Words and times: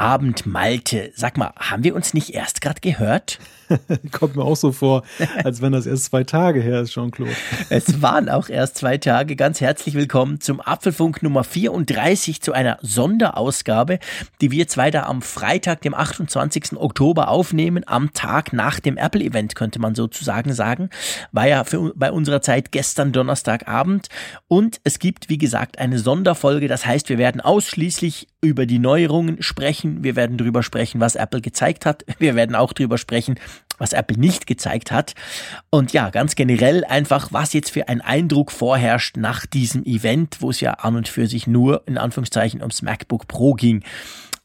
Abend, 0.00 0.46
Malte. 0.46 1.12
Sag 1.14 1.36
mal, 1.36 1.52
haben 1.58 1.84
wir 1.84 1.94
uns 1.94 2.14
nicht 2.14 2.30
erst 2.30 2.62
gerade 2.62 2.80
gehört? 2.80 3.38
Kommt 4.12 4.34
mir 4.34 4.42
auch 4.42 4.56
so 4.56 4.72
vor, 4.72 5.02
als 5.44 5.60
wenn 5.60 5.72
das 5.72 5.84
erst 5.84 6.06
zwei 6.06 6.24
Tage 6.24 6.62
her 6.62 6.80
ist, 6.80 6.92
Jean-Claude. 6.92 7.32
Es 7.68 8.00
waren 8.00 8.30
auch 8.30 8.48
erst 8.48 8.78
zwei 8.78 8.96
Tage. 8.96 9.36
Ganz 9.36 9.60
herzlich 9.60 9.94
willkommen 9.94 10.40
zum 10.40 10.62
Apfelfunk 10.62 11.22
Nummer 11.22 11.44
34 11.44 12.40
zu 12.40 12.54
einer 12.54 12.78
Sonderausgabe, 12.80 13.98
die 14.40 14.50
wir 14.50 14.68
zwei 14.68 14.90
da 14.90 15.02
am 15.02 15.20
Freitag, 15.20 15.82
dem 15.82 15.92
28. 15.92 16.78
Oktober 16.78 17.28
aufnehmen, 17.28 17.84
am 17.86 18.14
Tag 18.14 18.54
nach 18.54 18.80
dem 18.80 18.96
Apple-Event, 18.96 19.54
könnte 19.54 19.80
man 19.80 19.94
sozusagen 19.94 20.54
sagen. 20.54 20.88
War 21.30 21.46
ja 21.46 21.64
für, 21.64 21.92
bei 21.94 22.10
unserer 22.10 22.40
Zeit 22.40 22.72
gestern 22.72 23.12
Donnerstagabend. 23.12 24.08
Und 24.48 24.80
es 24.82 24.98
gibt, 24.98 25.28
wie 25.28 25.38
gesagt, 25.38 25.78
eine 25.78 25.98
Sonderfolge. 25.98 26.68
Das 26.68 26.86
heißt, 26.86 27.10
wir 27.10 27.18
werden 27.18 27.42
ausschließlich 27.42 28.28
über 28.42 28.66
die 28.66 28.78
Neuerungen 28.78 29.42
sprechen. 29.42 30.02
Wir 30.02 30.16
werden 30.16 30.38
darüber 30.38 30.62
sprechen, 30.62 31.00
was 31.00 31.14
Apple 31.14 31.40
gezeigt 31.40 31.84
hat. 31.84 32.04
Wir 32.18 32.34
werden 32.34 32.56
auch 32.56 32.72
darüber 32.72 32.98
sprechen, 32.98 33.38
was 33.78 33.92
Apple 33.92 34.18
nicht 34.18 34.46
gezeigt 34.46 34.90
hat. 34.92 35.14
Und 35.70 35.92
ja, 35.92 36.10
ganz 36.10 36.34
generell 36.34 36.84
einfach, 36.84 37.32
was 37.32 37.52
jetzt 37.52 37.70
für 37.70 37.88
ein 37.88 38.00
Eindruck 38.00 38.50
vorherrscht 38.52 39.16
nach 39.16 39.46
diesem 39.46 39.84
Event, 39.84 40.38
wo 40.40 40.50
es 40.50 40.60
ja 40.60 40.72
an 40.72 40.96
und 40.96 41.08
für 41.08 41.26
sich 41.26 41.46
nur 41.46 41.82
in 41.86 41.98
Anführungszeichen 41.98 42.60
ums 42.60 42.82
MacBook 42.82 43.28
Pro 43.28 43.54
ging. 43.54 43.82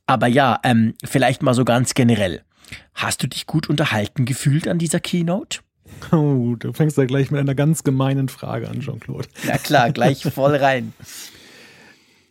Aber 0.08 0.28
ja, 0.28 0.60
ähm, 0.64 0.94
vielleicht 1.04 1.42
mal 1.42 1.54
so 1.54 1.66
ganz 1.66 1.94
generell. 1.94 2.44
Hast 2.94 3.24
du 3.24 3.28
dich 3.28 3.46
gut 3.46 3.70
unterhalten 3.70 4.26
gefühlt 4.26 4.68
an 4.68 4.78
dieser 4.78 5.00
Keynote? 5.00 5.60
Oh, 6.12 6.56
du 6.58 6.74
fängst 6.74 6.98
da 6.98 7.06
gleich 7.06 7.32
mit 7.32 7.40
einer 7.40 7.56
ganz 7.56 7.84
gemeinen 7.84 8.28
Frage 8.28 8.70
an, 8.70 8.82
Jean-Claude. 8.82 9.28
Ja 9.48 9.58
klar, 9.58 9.92
gleich 9.92 10.24
voll 10.24 10.56
rein. 10.56 10.94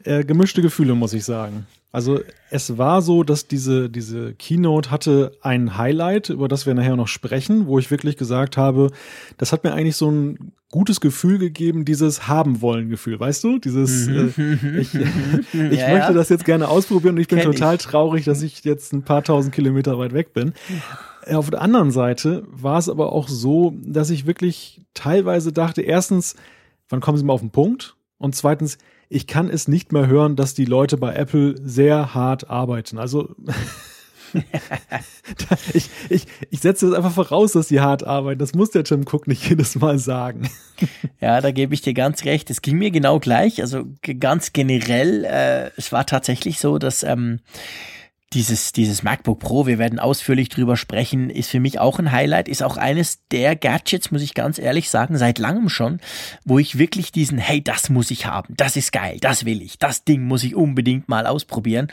Äh, 0.04 0.24
gemischte 0.24 0.62
Gefühle, 0.62 0.94
muss 0.94 1.12
ich 1.12 1.24
sagen. 1.24 1.66
Also 1.94 2.20
es 2.50 2.76
war 2.76 3.02
so, 3.02 3.22
dass 3.22 3.46
diese, 3.46 3.88
diese 3.88 4.34
Keynote 4.34 4.90
hatte 4.90 5.30
ein 5.42 5.78
Highlight, 5.78 6.28
über 6.28 6.48
das 6.48 6.66
wir 6.66 6.74
nachher 6.74 6.96
noch 6.96 7.06
sprechen, 7.06 7.68
wo 7.68 7.78
ich 7.78 7.90
wirklich 7.90 8.16
gesagt 8.16 8.56
habe, 8.56 8.90
das 9.38 9.52
hat 9.52 9.62
mir 9.62 9.72
eigentlich 9.72 9.94
so 9.94 10.10
ein 10.10 10.52
gutes 10.72 11.00
Gefühl 11.00 11.38
gegeben, 11.38 11.84
dieses 11.84 12.26
haben 12.26 12.60
wollen 12.60 12.88
Gefühl, 12.88 13.20
weißt 13.20 13.44
du? 13.44 13.60
Dieses, 13.60 14.08
äh, 14.08 14.24
ich, 14.80 14.92
ich 15.52 15.52
ja, 15.52 15.88
möchte 15.88 16.08
ja. 16.08 16.12
das 16.12 16.30
jetzt 16.30 16.44
gerne 16.44 16.66
ausprobieren 16.66 17.14
und 17.14 17.20
ich 17.20 17.28
bin 17.28 17.38
Kenn 17.38 17.52
total 17.52 17.76
ich. 17.76 17.82
traurig, 17.82 18.24
dass 18.24 18.42
ich 18.42 18.64
jetzt 18.64 18.92
ein 18.92 19.04
paar 19.04 19.22
tausend 19.22 19.54
Kilometer 19.54 19.96
weit 19.96 20.12
weg 20.12 20.32
bin. 20.32 20.52
Auf 21.32 21.48
der 21.48 21.62
anderen 21.62 21.92
Seite 21.92 22.42
war 22.50 22.78
es 22.78 22.88
aber 22.88 23.12
auch 23.12 23.28
so, 23.28 23.72
dass 23.84 24.10
ich 24.10 24.26
wirklich 24.26 24.80
teilweise 24.94 25.52
dachte, 25.52 25.80
erstens, 25.80 26.34
wann 26.88 27.00
kommen 27.00 27.18
sie 27.18 27.24
mal 27.24 27.34
auf 27.34 27.40
den 27.40 27.50
Punkt? 27.50 27.94
Und 28.18 28.34
zweitens, 28.34 28.78
ich 29.14 29.26
kann 29.28 29.48
es 29.48 29.68
nicht 29.68 29.92
mehr 29.92 30.08
hören, 30.08 30.34
dass 30.34 30.54
die 30.54 30.64
Leute 30.64 30.96
bei 30.96 31.14
Apple 31.14 31.54
sehr 31.62 32.14
hart 32.14 32.50
arbeiten. 32.50 32.98
Also 32.98 33.34
ich, 35.72 35.88
ich, 36.08 36.26
ich 36.50 36.60
setze 36.60 36.88
das 36.88 36.96
einfach 36.96 37.12
voraus, 37.12 37.52
dass 37.52 37.68
die 37.68 37.80
hart 37.80 38.04
arbeiten. 38.04 38.40
Das 38.40 38.54
muss 38.54 38.70
der 38.70 38.82
Tim 38.82 39.04
Cook 39.10 39.28
nicht 39.28 39.44
jedes 39.48 39.76
Mal 39.76 40.00
sagen. 40.00 40.50
Ja, 41.20 41.40
da 41.40 41.52
gebe 41.52 41.74
ich 41.74 41.82
dir 41.82 41.94
ganz 41.94 42.24
recht. 42.24 42.50
Es 42.50 42.60
ging 42.60 42.76
mir 42.76 42.90
genau 42.90 43.20
gleich. 43.20 43.62
Also 43.62 43.84
ganz 44.18 44.52
generell, 44.52 45.24
äh, 45.24 45.70
es 45.76 45.92
war 45.92 46.06
tatsächlich 46.06 46.58
so, 46.58 46.78
dass 46.78 47.04
ähm, 47.04 47.38
dieses, 48.34 48.72
dieses 48.72 49.02
MacBook 49.02 49.38
Pro, 49.38 49.66
wir 49.66 49.78
werden 49.78 49.98
ausführlich 49.98 50.48
drüber 50.48 50.76
sprechen, 50.76 51.30
ist 51.30 51.50
für 51.50 51.60
mich 51.60 51.78
auch 51.78 51.98
ein 51.98 52.12
Highlight, 52.12 52.48
ist 52.48 52.62
auch 52.62 52.76
eines 52.76 53.26
der 53.28 53.56
Gadgets, 53.56 54.10
muss 54.10 54.22
ich 54.22 54.34
ganz 54.34 54.58
ehrlich 54.58 54.90
sagen, 54.90 55.16
seit 55.16 55.38
langem 55.38 55.68
schon, 55.68 56.00
wo 56.44 56.58
ich 56.58 56.78
wirklich 56.78 57.12
diesen, 57.12 57.38
hey, 57.38 57.62
das 57.62 57.90
muss 57.90 58.10
ich 58.10 58.26
haben, 58.26 58.54
das 58.56 58.76
ist 58.76 58.92
geil, 58.92 59.18
das 59.20 59.44
will 59.44 59.62
ich, 59.62 59.78
das 59.78 60.04
Ding 60.04 60.26
muss 60.26 60.42
ich 60.42 60.54
unbedingt 60.54 61.08
mal 61.08 61.26
ausprobieren, 61.26 61.88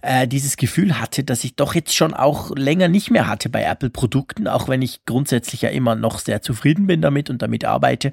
äh, 0.00 0.26
dieses 0.26 0.56
Gefühl 0.56 0.98
hatte, 0.98 1.24
dass 1.24 1.44
ich 1.44 1.56
doch 1.56 1.74
jetzt 1.74 1.94
schon 1.94 2.14
auch 2.14 2.50
länger 2.56 2.88
nicht 2.88 3.10
mehr 3.10 3.26
hatte 3.26 3.50
bei 3.50 3.62
Apple-Produkten, 3.62 4.48
auch 4.48 4.68
wenn 4.68 4.82
ich 4.82 5.04
grundsätzlich 5.04 5.62
ja 5.62 5.68
immer 5.68 5.94
noch 5.94 6.18
sehr 6.18 6.42
zufrieden 6.42 6.86
bin 6.86 7.02
damit 7.02 7.28
und 7.30 7.42
damit 7.42 7.64
arbeite. 7.64 8.12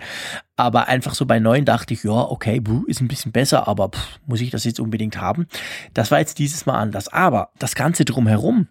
Aber 0.60 0.90
einfach 0.90 1.16
so 1.16 1.26
bei 1.26 1.40
neuen 1.40 1.64
dachte 1.64 1.94
ich, 1.94 2.04
ja, 2.04 2.12
okay, 2.12 2.62
ist 2.88 3.00
ein 3.00 3.08
bisschen 3.08 3.32
besser, 3.32 3.70
aber 3.70 3.92
pff, 3.92 4.20
muss 4.26 4.42
ich 4.42 4.50
das 4.50 4.66
jetzt 4.66 4.82
unbedingt 4.82 5.16
haben? 5.16 5.48
Das 5.94 6.12
war 6.12 6.20
jetzt 6.20 6.38
dieses 6.38 6.66
Mal 6.66 6.78
anders. 6.78 7.08
Aber 7.08 7.52
das 7.60 7.76
Ganze 7.76 8.04
drumherum, 8.04 8.68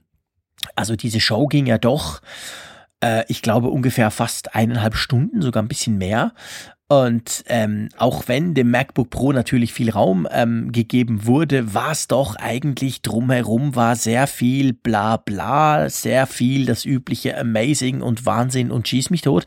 also 0.77 0.97
diese 0.97 1.19
Show 1.19 1.47
ging 1.47 1.65
ja 1.65 1.79
doch, 1.79 2.21
äh, 3.03 3.25
ich 3.29 3.41
glaube, 3.41 3.69
ungefähr 3.69 4.11
fast 4.11 4.55
eineinhalb 4.55 4.97
Stunden, 4.97 5.41
sogar 5.41 5.63
ein 5.63 5.69
bisschen 5.69 5.97
mehr. 5.97 6.35
Und 6.91 7.45
ähm, 7.49 7.89
auch 7.97 8.29
wenn 8.29 8.53
dem 8.53 8.71
MacBook 8.71 9.09
Pro 9.09 9.33
natürlich 9.33 9.73
viel 9.73 9.91
Raum 9.91 10.29
ähm, 10.31 10.73
gegeben 10.73 11.27
wurde, 11.27 11.73
war 11.73 11.93
es 11.93 12.07
doch 12.07 12.37
eigentlich 12.37 13.01
drumherum 13.01 13.77
war 13.77 13.95
sehr 13.95 14.27
viel 14.27 14.73
bla 14.73 15.19
bla, 15.19 15.91
sehr 15.91 16.27
viel 16.27 16.65
das 16.65 16.87
übliche 16.87 17.39
Amazing 17.39 18.01
und 18.01 18.25
Wahnsinn 18.25 18.71
und 18.71 18.89
schieß 18.89 19.11
mich 19.11 19.21
tot. 19.21 19.45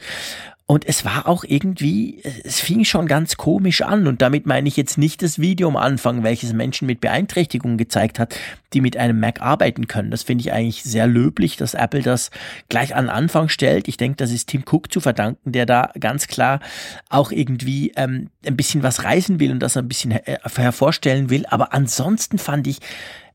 Und 0.72 0.88
es 0.88 1.04
war 1.04 1.28
auch 1.28 1.44
irgendwie, 1.44 2.22
es 2.46 2.62
fing 2.62 2.86
schon 2.86 3.06
ganz 3.06 3.36
komisch 3.36 3.82
an. 3.82 4.08
Und 4.08 4.22
damit 4.22 4.46
meine 4.46 4.70
ich 4.70 4.78
jetzt 4.78 4.98
nicht 4.98 5.22
das 5.22 5.38
Video 5.38 5.68
am 5.68 5.76
Anfang, 5.76 6.24
welches 6.24 6.54
Menschen 6.54 6.86
mit 6.86 7.02
Beeinträchtigungen 7.02 7.78
gezeigt 7.78 8.20
hat, 8.20 8.34
die 8.72 8.80
mit 8.80 8.96
einem 8.96 9.20
Mac 9.20 9.42
arbeiten 9.42 9.90
können. 9.90 10.12
Das 10.12 10.24
finde 10.24 10.44
ich 10.44 10.54
eigentlich 10.54 10.84
sehr 10.84 11.08
löblich, 11.08 11.58
dass 11.58 11.74
Apple 11.74 12.04
das 12.04 12.32
gleich 12.70 12.96
an 12.96 13.10
Anfang 13.10 13.50
stellt. 13.50 13.90
Ich 13.90 13.98
denke, 13.98 14.16
das 14.16 14.32
ist 14.32 14.48
Tim 14.48 14.64
Cook 14.66 14.94
zu 14.94 15.02
verdanken, 15.02 15.52
der 15.52 15.66
da 15.66 15.92
ganz 16.00 16.28
klar 16.28 16.62
auch 17.10 17.34
irgendwie 17.34 17.92
ähm, 17.98 18.30
ein 18.46 18.56
bisschen 18.56 18.82
was 18.82 19.04
reißen 19.04 19.42
will 19.42 19.52
und 19.52 19.60
das 19.60 19.76
ein 19.76 19.90
bisschen 19.90 20.12
her 20.12 20.40
hervorstellen 20.56 21.30
will. 21.30 21.46
Aber 21.48 21.74
ansonsten 21.74 22.38
fand 22.38 22.66
ich, 22.68 22.78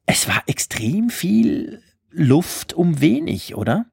es 0.07 0.27
war 0.27 0.43
extrem 0.47 1.11
viel 1.11 1.83
Luft 2.11 2.73
um 2.73 3.03
wenig, 3.03 3.57
oder? 3.57 3.85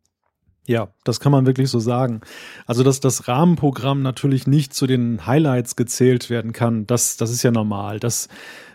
Ja, 0.66 0.90
das 1.04 1.20
kann 1.20 1.34
man 1.34 1.46
wirklich 1.46 1.70
so 1.70 1.80
sagen. 1.80 2.22
Also, 2.66 2.84
dass 2.84 3.02
das 3.02 3.28
Rahmenprogramm 3.28 4.02
natürlich 4.02 4.48
nicht 4.48 4.74
zu 4.74 4.88
den 4.88 5.26
Highlights 5.28 5.76
gezählt 5.76 6.30
werden 6.30 6.54
kann, 6.54 6.88
das, 6.88 7.18
das 7.18 7.32
ist 7.32 7.44
ja 7.44 7.52
normal. 7.52 8.00
Dass 8.00 8.30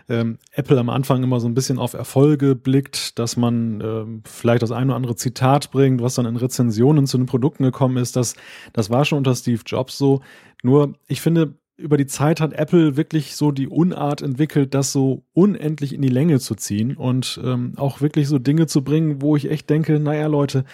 ähm, 0.07 0.37
Apple 0.51 0.79
am 0.79 0.89
Anfang 0.89 1.23
immer 1.23 1.39
so 1.39 1.47
ein 1.47 1.55
bisschen 1.55 1.79
auf 1.79 1.93
Erfolge 1.93 2.55
blickt, 2.55 3.17
dass 3.17 3.37
man 3.37 3.81
ähm, 3.81 4.21
vielleicht 4.25 4.61
das 4.61 4.71
ein 4.71 4.87
oder 4.87 4.95
andere 4.95 5.15
Zitat 5.15 5.71
bringt, 5.71 6.01
was 6.01 6.15
dann 6.15 6.25
in 6.27 6.35
Rezensionen 6.35 7.07
zu 7.07 7.17
den 7.17 7.25
Produkten 7.25 7.63
gekommen 7.63 7.97
ist, 7.97 8.15
das, 8.15 8.35
das 8.73 8.89
war 8.91 9.05
schon 9.05 9.17
unter 9.17 9.35
Steve 9.35 9.61
Jobs 9.65 9.97
so. 9.97 10.21
Nur, 10.61 10.93
ich 11.07 11.21
finde, 11.21 11.55
über 11.77 11.97
die 11.97 12.07
Zeit 12.07 12.41
hat 12.41 12.53
Apple 12.53 12.97
wirklich 12.97 13.35
so 13.35 13.51
die 13.51 13.67
Unart 13.67 14.21
entwickelt, 14.21 14.73
das 14.73 14.91
so 14.91 15.23
unendlich 15.33 15.93
in 15.93 16.01
die 16.01 16.09
Länge 16.09 16.39
zu 16.39 16.55
ziehen 16.55 16.95
und 16.97 17.39
ähm, 17.43 17.73
auch 17.77 18.01
wirklich 18.01 18.27
so 18.27 18.37
Dinge 18.37 18.67
zu 18.67 18.83
bringen, 18.83 19.21
wo 19.21 19.35
ich 19.35 19.49
echt 19.49 19.69
denke, 19.69 19.99
naja, 19.99 20.27
Leute, 20.27 20.65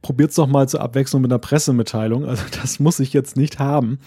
probiert's 0.00 0.34
doch 0.36 0.46
mal 0.46 0.68
zur 0.68 0.80
Abwechslung 0.80 1.22
mit 1.22 1.30
einer 1.30 1.38
Pressemitteilung. 1.38 2.24
Also 2.24 2.44
das 2.62 2.80
muss 2.80 3.00
ich 3.00 3.12
jetzt 3.12 3.36
nicht 3.36 3.58
haben. 3.58 3.98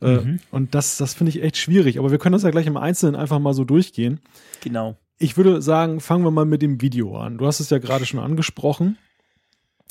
Äh, 0.00 0.16
mhm. 0.16 0.40
Und 0.50 0.74
das, 0.74 0.96
das 0.96 1.14
finde 1.14 1.30
ich 1.30 1.42
echt 1.42 1.56
schwierig. 1.56 1.98
Aber 1.98 2.10
wir 2.10 2.18
können 2.18 2.34
das 2.34 2.42
ja 2.42 2.50
gleich 2.50 2.66
im 2.66 2.76
Einzelnen 2.76 3.16
einfach 3.16 3.38
mal 3.38 3.54
so 3.54 3.64
durchgehen. 3.64 4.20
Genau. 4.62 4.96
Ich 5.18 5.36
würde 5.36 5.62
sagen, 5.62 6.00
fangen 6.00 6.24
wir 6.24 6.30
mal 6.30 6.44
mit 6.44 6.62
dem 6.62 6.80
Video 6.80 7.16
an. 7.16 7.38
Du 7.38 7.46
hast 7.46 7.60
es 7.60 7.70
ja 7.70 7.78
gerade 7.78 8.04
schon 8.04 8.20
angesprochen. 8.20 8.98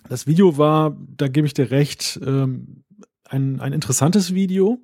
Das 0.10 0.28
Video 0.28 0.58
war, 0.58 0.98
da 1.18 1.30
gebe 1.30 1.48
ich 1.48 1.54
dir 1.54 1.72
recht, 1.72 2.20
ähm, 2.26 2.84
ein, 3.30 3.62
ein 3.62 3.74
interessantes 3.74 4.34
Video. 4.34 4.80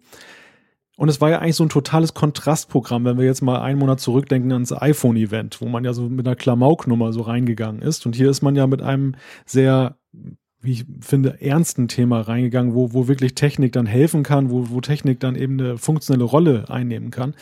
Und 0.95 1.07
es 1.07 1.21
war 1.21 1.29
ja 1.29 1.39
eigentlich 1.39 1.55
so 1.55 1.63
ein 1.63 1.69
totales 1.69 2.13
Kontrastprogramm, 2.13 3.05
wenn 3.05 3.17
wir 3.17 3.25
jetzt 3.25 3.41
mal 3.41 3.61
einen 3.61 3.79
Monat 3.79 4.01
zurückdenken 4.01 4.51
ans 4.51 4.73
iPhone-Event, 4.73 5.61
wo 5.61 5.67
man 5.69 5.85
ja 5.85 5.93
so 5.93 6.09
mit 6.09 6.27
einer 6.27 6.35
Klamauknummer 6.35 7.13
so 7.13 7.21
reingegangen 7.21 7.81
ist. 7.81 8.05
Und 8.05 8.15
hier 8.15 8.29
ist 8.29 8.41
man 8.41 8.55
ja 8.55 8.67
mit 8.67 8.81
einem 8.81 9.15
sehr 9.45 9.97
wie 10.61 10.73
ich 10.73 10.85
finde, 11.01 11.41
ernsten 11.41 11.87
Thema 11.87 12.21
reingegangen, 12.21 12.73
wo, 12.73 12.93
wo 12.93 13.07
wirklich 13.07 13.35
Technik 13.35 13.71
dann 13.71 13.85
helfen 13.85 14.23
kann, 14.23 14.49
wo, 14.49 14.69
wo 14.69 14.81
Technik 14.81 15.19
dann 15.19 15.35
eben 15.35 15.59
eine 15.59 15.77
funktionelle 15.77 16.25
Rolle 16.25 16.65
einnehmen 16.69 17.11
kann. 17.11 17.33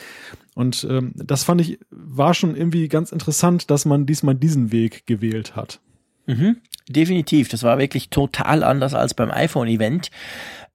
Und 0.53 0.85
ähm, 0.89 1.13
das 1.15 1.43
fand 1.43 1.61
ich, 1.61 1.79
war 1.89 2.33
schon 2.33 2.55
irgendwie 2.55 2.87
ganz 2.87 3.11
interessant, 3.11 3.71
dass 3.71 3.85
man 3.85 4.05
diesmal 4.05 4.35
diesen 4.35 4.71
Weg 4.71 5.07
gewählt 5.07 5.55
hat. 5.55 5.79
Mhm, 6.27 6.57
definitiv. 6.89 7.49
Das 7.49 7.63
war 7.63 7.79
wirklich 7.79 8.09
total 8.09 8.63
anders 8.63 8.93
als 8.93 9.13
beim 9.13 9.31
iPhone-Event 9.31 10.11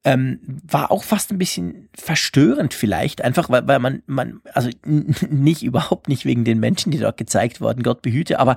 ähm, 0.04 0.40
war 0.64 0.90
auch 0.90 1.04
fast 1.04 1.30
ein 1.30 1.38
bisschen 1.38 1.88
verstörend 1.94 2.74
vielleicht, 2.74 3.22
einfach 3.22 3.50
weil, 3.50 3.66
weil 3.68 3.78
man, 3.78 4.02
man, 4.06 4.40
also 4.52 4.70
nicht 5.30 5.62
überhaupt 5.62 6.08
nicht 6.08 6.24
wegen 6.24 6.44
den 6.44 6.58
Menschen, 6.58 6.90
die 6.90 6.98
dort 6.98 7.16
gezeigt 7.16 7.60
wurden, 7.60 7.82
Gott 7.82 8.02
behüte, 8.02 8.38
aber 8.38 8.56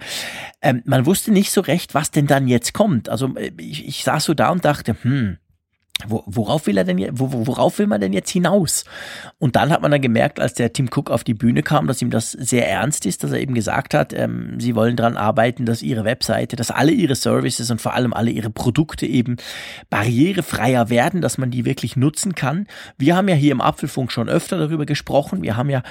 ähm, 0.62 0.82
man 0.86 1.06
wusste 1.06 1.32
nicht 1.32 1.52
so 1.52 1.62
recht, 1.62 1.94
was 1.94 2.12
denn 2.12 2.28
dann 2.28 2.48
jetzt 2.48 2.74
kommt. 2.74 3.10
Also 3.10 3.36
äh, 3.36 3.52
ich, 3.58 3.88
ich 3.88 4.04
saß 4.04 4.26
so 4.26 4.34
da 4.34 4.50
und 4.50 4.66
dachte, 4.66 4.96
hm, 5.02 5.38
worauf 6.08 6.68
will 6.68 6.78
er 6.78 6.84
denn 6.84 7.00
worauf 7.14 7.80
will 7.80 7.88
man 7.88 8.02
denn 8.02 8.14
jetzt 8.14 8.30
hinaus? 8.30 8.84
Und 9.40 9.56
dann 9.56 9.70
hat 9.72 9.82
man 9.82 9.92
dann 9.92 10.02
gemerkt, 10.02 10.40
als 10.40 10.54
der 10.54 10.74
Tim 10.74 10.90
Cook 10.94 11.10
auf 11.10 11.24
die 11.24 11.34
Bühne 11.34 11.64
kam, 11.64 11.88
dass 11.88 12.02
ihm 12.02 12.10
das 12.10 12.32
sehr 12.32 12.70
ernst 12.70 13.06
ist, 13.06 13.24
dass 13.24 13.32
er 13.32 13.40
eben 13.40 13.54
gesagt 13.54 13.94
hat, 13.94 14.14
ähm, 14.14 14.60
sie 14.60 14.76
wollen 14.76 14.98
daran 14.98 15.18
arbeiten, 15.18 15.66
dass 15.66 15.82
ihre 15.82 16.04
Webseite, 16.04 16.56
dass 16.56 16.70
alle 16.70 16.92
ihre 16.92 17.16
Services 17.16 17.72
und 17.72 17.82
vor 17.82 17.94
allem 17.94 18.14
alle 18.14 18.32
ihre 18.32 18.50
Produkte 18.50 19.06
eben 19.06 19.38
barrierefreier 19.90 20.90
werden, 20.90 21.22
dass 21.22 21.38
man 21.38 21.50
die 21.50 21.66
wirklich 21.66 21.96
nutzen 21.96 22.36
kann. 22.36 22.68
Wir 22.98 23.16
haben 23.16 23.30
ja 23.30 23.36
hier 23.36 23.54
im 23.54 23.62
Apfelfunk 23.62 24.12
schon 24.12 24.28
öfter 24.28 24.58
darüber 24.58 24.86
gesprochen. 24.86 25.44
Wir 25.44 25.56
haben 25.56 25.70
ja 25.70 25.82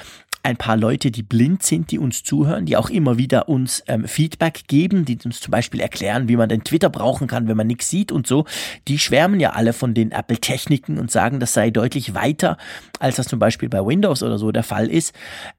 ein 0.45 0.59
paar 0.59 0.77
Leute, 0.77 1.11
die 1.11 1.23
blind 1.23 1.63
sind, 1.63 1.91
die 1.91 1.99
uns 1.99 2.23
zuhören, 2.23 2.67
die 2.67 2.77
auch 2.77 2.91
immer 2.91 3.17
wieder 3.17 3.49
uns 3.49 3.83
ähm, 3.89 4.07
Feedback 4.07 4.65
geben, 4.69 5.07
die 5.07 5.19
uns 5.25 5.41
zum 5.41 5.51
Beispiel 5.51 5.81
erklären, 5.81 6.29
wie 6.29 6.37
man 6.37 6.51
den 6.51 6.63
Twitter 6.63 6.91
brauchen 6.91 7.27
kann, 7.27 7.49
wenn 7.49 7.57
man 7.57 7.67
nichts 7.67 7.89
sieht 7.89 8.13
und 8.13 8.27
so. 8.27 8.45
Die 8.87 8.99
schwärmen 8.99 9.41
ja 9.41 9.55
alle 9.55 9.73
von 9.73 9.95
den 9.95 10.13
Apple-Techniken 10.13 10.99
und 10.99 11.11
sagen, 11.11 11.41
das 11.41 11.55
sei 11.55 11.71
deutlich 11.71 12.15
weiter, 12.15 12.59
als 13.01 13.17
das 13.17 13.27
zum 13.27 13.39
Beispiel 13.39 13.71
bei 13.71 13.85
Windows 13.85 14.23
oder 14.23 14.37
so 14.37 14.53
der 14.53 14.65
Fall 14.65 14.91
ist. 14.91 15.15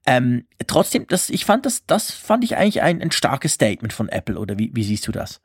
Ähm, 0.05 0.45
trotzdem, 0.67 1.07
das, 1.07 1.31
ich 1.31 1.45
fand 1.45 1.65
das, 1.65 1.87
das 1.87 2.11
fand 2.11 2.43
ich 2.43 2.55
eigentlich 2.55 2.83
ein, 2.83 3.01
ein 3.01 3.11
starkes 3.11 3.53
Statement 3.53 3.91
von 3.91 4.07
Apple, 4.07 4.37
oder 4.37 4.59
wie, 4.59 4.69
wie 4.75 4.83
siehst 4.83 5.07
du 5.07 5.11
das? 5.11 5.41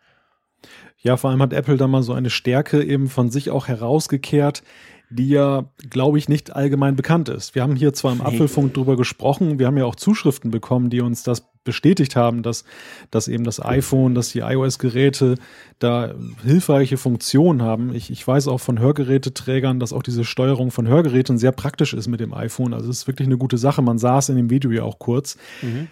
Ja, 0.99 1.17
vor 1.17 1.31
allem 1.31 1.41
hat 1.41 1.55
Apple 1.55 1.79
da 1.79 1.87
mal 1.87 2.03
so 2.03 2.13
eine 2.13 2.29
Stärke 2.29 2.85
eben 2.85 3.09
von 3.09 3.31
sich 3.31 3.49
auch 3.49 3.69
herausgekehrt, 3.69 4.63
die 5.11 5.29
ja, 5.29 5.65
glaube 5.91 6.19
ich, 6.19 6.29
nicht 6.29 6.55
allgemein 6.55 6.97
bekannt 6.97 7.29
ist. 7.29 7.55
Wir 7.55 7.63
haben 7.63 7.75
hier 7.75 7.93
zwar 7.93 8.13
im 8.13 8.21
Apfelfunk 8.21 8.75
drüber 8.75 8.97
gesprochen, 8.97 9.59
wir 9.59 9.67
haben 9.67 9.77
ja 9.77 9.85
auch 9.85 9.97
Zuschriften 9.97 10.51
bekommen, 10.51 10.89
die 10.89 11.01
uns 11.01 11.25
das 11.25 11.51
bestätigt 11.65 12.17
haben, 12.17 12.43
dass, 12.43 12.65
dass 13.11 13.29
eben 13.29 13.45
das 13.45 13.63
iPhone, 13.63 14.15
dass 14.15 14.31
die 14.31 14.39
iOS-Geräte 14.39 15.35
da 15.79 16.15
hilfreiche 16.43 16.97
Funktionen 16.97 17.61
haben. 17.61 17.95
Ich, 17.95 18.11
ich 18.11 18.27
weiß 18.27 18.49
auch 18.49 18.61
von 18.61 18.79
Hörgeräteträgern, 18.79 19.79
dass 19.79 19.93
auch 19.93 20.03
diese 20.03 20.25
Steuerung 20.25 20.71
von 20.71 20.89
Hörgeräten 20.89 21.39
sehr 21.39 21.53
praktisch 21.53 21.93
ist 21.93 22.09
mit 22.09 22.21
dem 22.21 22.33
iPhone. 22.33 22.73
Also 22.73 22.89
es 22.89 22.99
ist 22.99 23.07
wirklich 23.09 23.27
eine 23.29 23.37
gute 23.37 23.59
Sache. 23.59 23.83
Man 23.83 23.99
sah 23.99 24.19
es 24.19 24.29
in 24.29 24.37
dem 24.37 24.49
Video 24.49 24.71
ja 24.71 24.85
auch 24.85 24.99
kurz. 24.99 25.37
Mhm. 25.61 25.89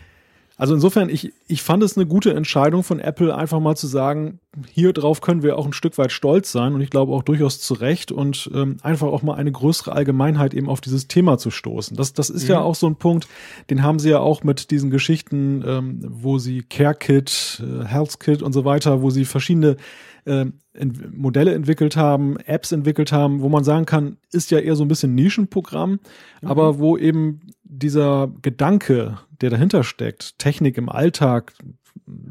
Also 0.58 0.75
insofern, 0.75 1.08
ich, 1.08 1.32
ich 1.46 1.62
fand 1.62 1.84
es 1.84 1.96
eine 1.96 2.05
gute 2.05 2.34
Entscheidung 2.34 2.82
von 2.82 2.99
Apple, 2.99 3.34
einfach 3.34 3.60
mal 3.60 3.76
zu 3.76 3.87
sagen, 3.87 4.40
hier 4.69 4.93
drauf 4.93 5.20
können 5.20 5.44
wir 5.44 5.56
auch 5.56 5.64
ein 5.64 5.72
Stück 5.72 5.96
weit 5.99 6.10
stolz 6.10 6.50
sein 6.50 6.75
und 6.75 6.81
ich 6.81 6.90
glaube 6.90 7.12
auch 7.12 7.22
durchaus 7.22 7.60
zu 7.60 7.75
Recht 7.75 8.10
und 8.10 8.50
ähm, 8.52 8.78
einfach 8.82 9.06
auch 9.06 9.22
mal 9.22 9.34
eine 9.34 9.52
größere 9.52 9.93
Allgemeinheit 9.93 10.55
eben 10.55 10.69
auf 10.69 10.81
dieses 10.81 11.06
Thema 11.06 11.38
zu 11.38 11.52
stoßen. 11.52 11.96
Das, 11.96 12.12
das 12.12 12.28
ist 12.28 12.43
mhm. 12.43 12.50
ja 12.50 12.60
auch 12.60 12.75
so 12.75 12.88
ein 12.88 12.96
Punkt, 12.96 13.28
den 13.70 13.84
haben 13.84 14.00
sie 14.00 14.10
ja 14.10 14.19
auch 14.19 14.43
mit 14.43 14.72
diesen 14.72 14.90
Geschichten, 14.90 15.62
ähm, 15.64 16.00
wo 16.02 16.38
sie 16.38 16.62
Care 16.62 16.96
Kit, 16.96 17.62
äh, 17.62 17.84
Health 17.84 18.19
Kit 18.19 18.43
und 18.43 18.52
so 18.52 18.64
weiter, 18.64 19.00
wo 19.00 19.10
sie 19.10 19.26
verschiedene 19.26 19.76
äh, 20.28 20.46
Modelle 21.12 21.54
entwickelt 21.54 21.96
haben, 21.96 22.36
Apps 22.38 22.72
entwickelt 22.72 23.12
haben, 23.12 23.40
wo 23.40 23.48
man 23.48 23.64
sagen 23.64 23.86
kann, 23.86 24.19
ist 24.32 24.50
ja 24.50 24.58
eher 24.58 24.76
so 24.76 24.84
ein 24.84 24.88
bisschen 24.88 25.14
Nischenprogramm, 25.14 25.92
mhm. 26.42 26.48
aber 26.48 26.78
wo 26.78 26.96
eben 26.96 27.40
dieser 27.64 28.30
Gedanke, 28.42 29.19
der 29.40 29.50
dahinter 29.50 29.84
steckt, 29.84 30.38
Technik 30.38 30.78
im 30.78 30.88
Alltag 30.88 31.52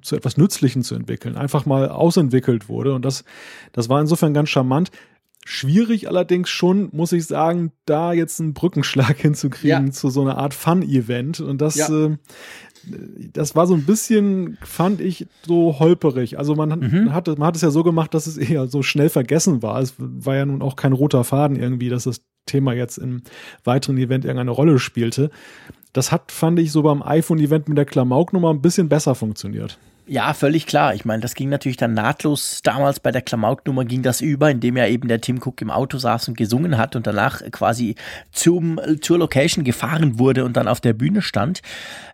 zu 0.01 0.15
etwas 0.15 0.37
Nützlichem 0.37 0.81
zu 0.83 0.95
entwickeln, 0.95 1.35
einfach 1.35 1.65
mal 1.65 1.89
ausentwickelt 1.89 2.69
wurde. 2.69 2.93
Und 2.93 3.05
das, 3.05 3.23
das 3.71 3.89
war 3.89 4.01
insofern 4.01 4.33
ganz 4.33 4.49
charmant. 4.49 4.91
Schwierig 5.45 6.09
allerdings 6.09 6.49
schon, 6.49 6.89
muss 6.91 7.13
ich 7.13 7.25
sagen, 7.25 7.71
da 7.85 8.11
jetzt 8.11 8.39
einen 8.41 8.53
Brückenschlag 8.53 9.17
hinzukriegen 9.21 9.87
ja. 9.87 9.91
zu 9.91 10.09
so 10.09 10.21
einer 10.21 10.37
Art 10.37 10.53
Fun-Event. 10.53 11.39
Und 11.39 11.61
das, 11.61 11.75
ja. 11.75 12.05
äh, 12.05 12.17
das 13.33 13.55
war 13.55 13.67
so 13.67 13.73
ein 13.73 13.83
bisschen, 13.83 14.57
fand 14.61 15.01
ich, 15.01 15.27
so 15.45 15.79
holperig. 15.79 16.37
Also 16.37 16.55
man, 16.55 16.79
mhm. 16.79 17.13
hat, 17.13 17.27
man 17.27 17.47
hat 17.47 17.55
es 17.55 17.61
ja 17.61 17.71
so 17.71 17.83
gemacht, 17.83 18.13
dass 18.13 18.27
es 18.27 18.37
eher 18.37 18.67
so 18.67 18.83
schnell 18.83 19.09
vergessen 19.09 19.61
war. 19.61 19.81
Es 19.81 19.95
war 19.97 20.35
ja 20.35 20.45
nun 20.45 20.61
auch 20.61 20.75
kein 20.75 20.93
roter 20.93 21.23
Faden 21.23 21.57
irgendwie, 21.57 21.89
dass 21.89 22.03
das 22.03 22.21
Thema 22.45 22.73
jetzt 22.73 22.97
im 22.97 23.21
weiteren 23.63 23.97
Event 23.97 24.25
irgendeine 24.25 24.51
Rolle 24.51 24.79
spielte. 24.79 25.29
Das 25.93 26.11
hat, 26.11 26.31
fand 26.31 26.59
ich, 26.59 26.71
so 26.71 26.83
beim 26.83 27.01
iPhone-Event 27.01 27.67
mit 27.69 27.77
der 27.77 27.85
Klamauk-Nummer 27.85 28.51
ein 28.51 28.61
bisschen 28.61 28.89
besser 28.89 29.15
funktioniert. 29.15 29.77
Ja, 30.09 30.33
völlig 30.33 30.65
klar. 30.65 30.95
Ich 30.95 31.03
meine, 31.03 31.21
das 31.21 31.35
ging 31.35 31.49
natürlich 31.49 31.75
dann 31.75 31.93
nahtlos. 31.93 32.61
Damals 32.63 33.01
bei 33.01 33.11
der 33.11 33.21
Klamauk-Nummer 33.21 33.83
ging 33.83 34.03
das 34.03 34.21
über, 34.21 34.49
indem 34.49 34.77
ja 34.77 34.87
eben 34.87 35.09
der 35.09 35.19
Tim 35.19 35.41
Cook 35.43 35.61
im 35.61 35.69
Auto 35.69 35.97
saß 35.97 36.29
und 36.29 36.37
gesungen 36.37 36.77
hat 36.77 36.95
und 36.95 37.05
danach 37.05 37.41
quasi 37.51 37.95
zum, 38.31 38.79
zur 39.01 39.17
Location 39.17 39.65
gefahren 39.65 40.17
wurde 40.17 40.45
und 40.45 40.55
dann 40.55 40.69
auf 40.69 40.79
der 40.79 40.93
Bühne 40.93 41.21
stand. 41.21 41.61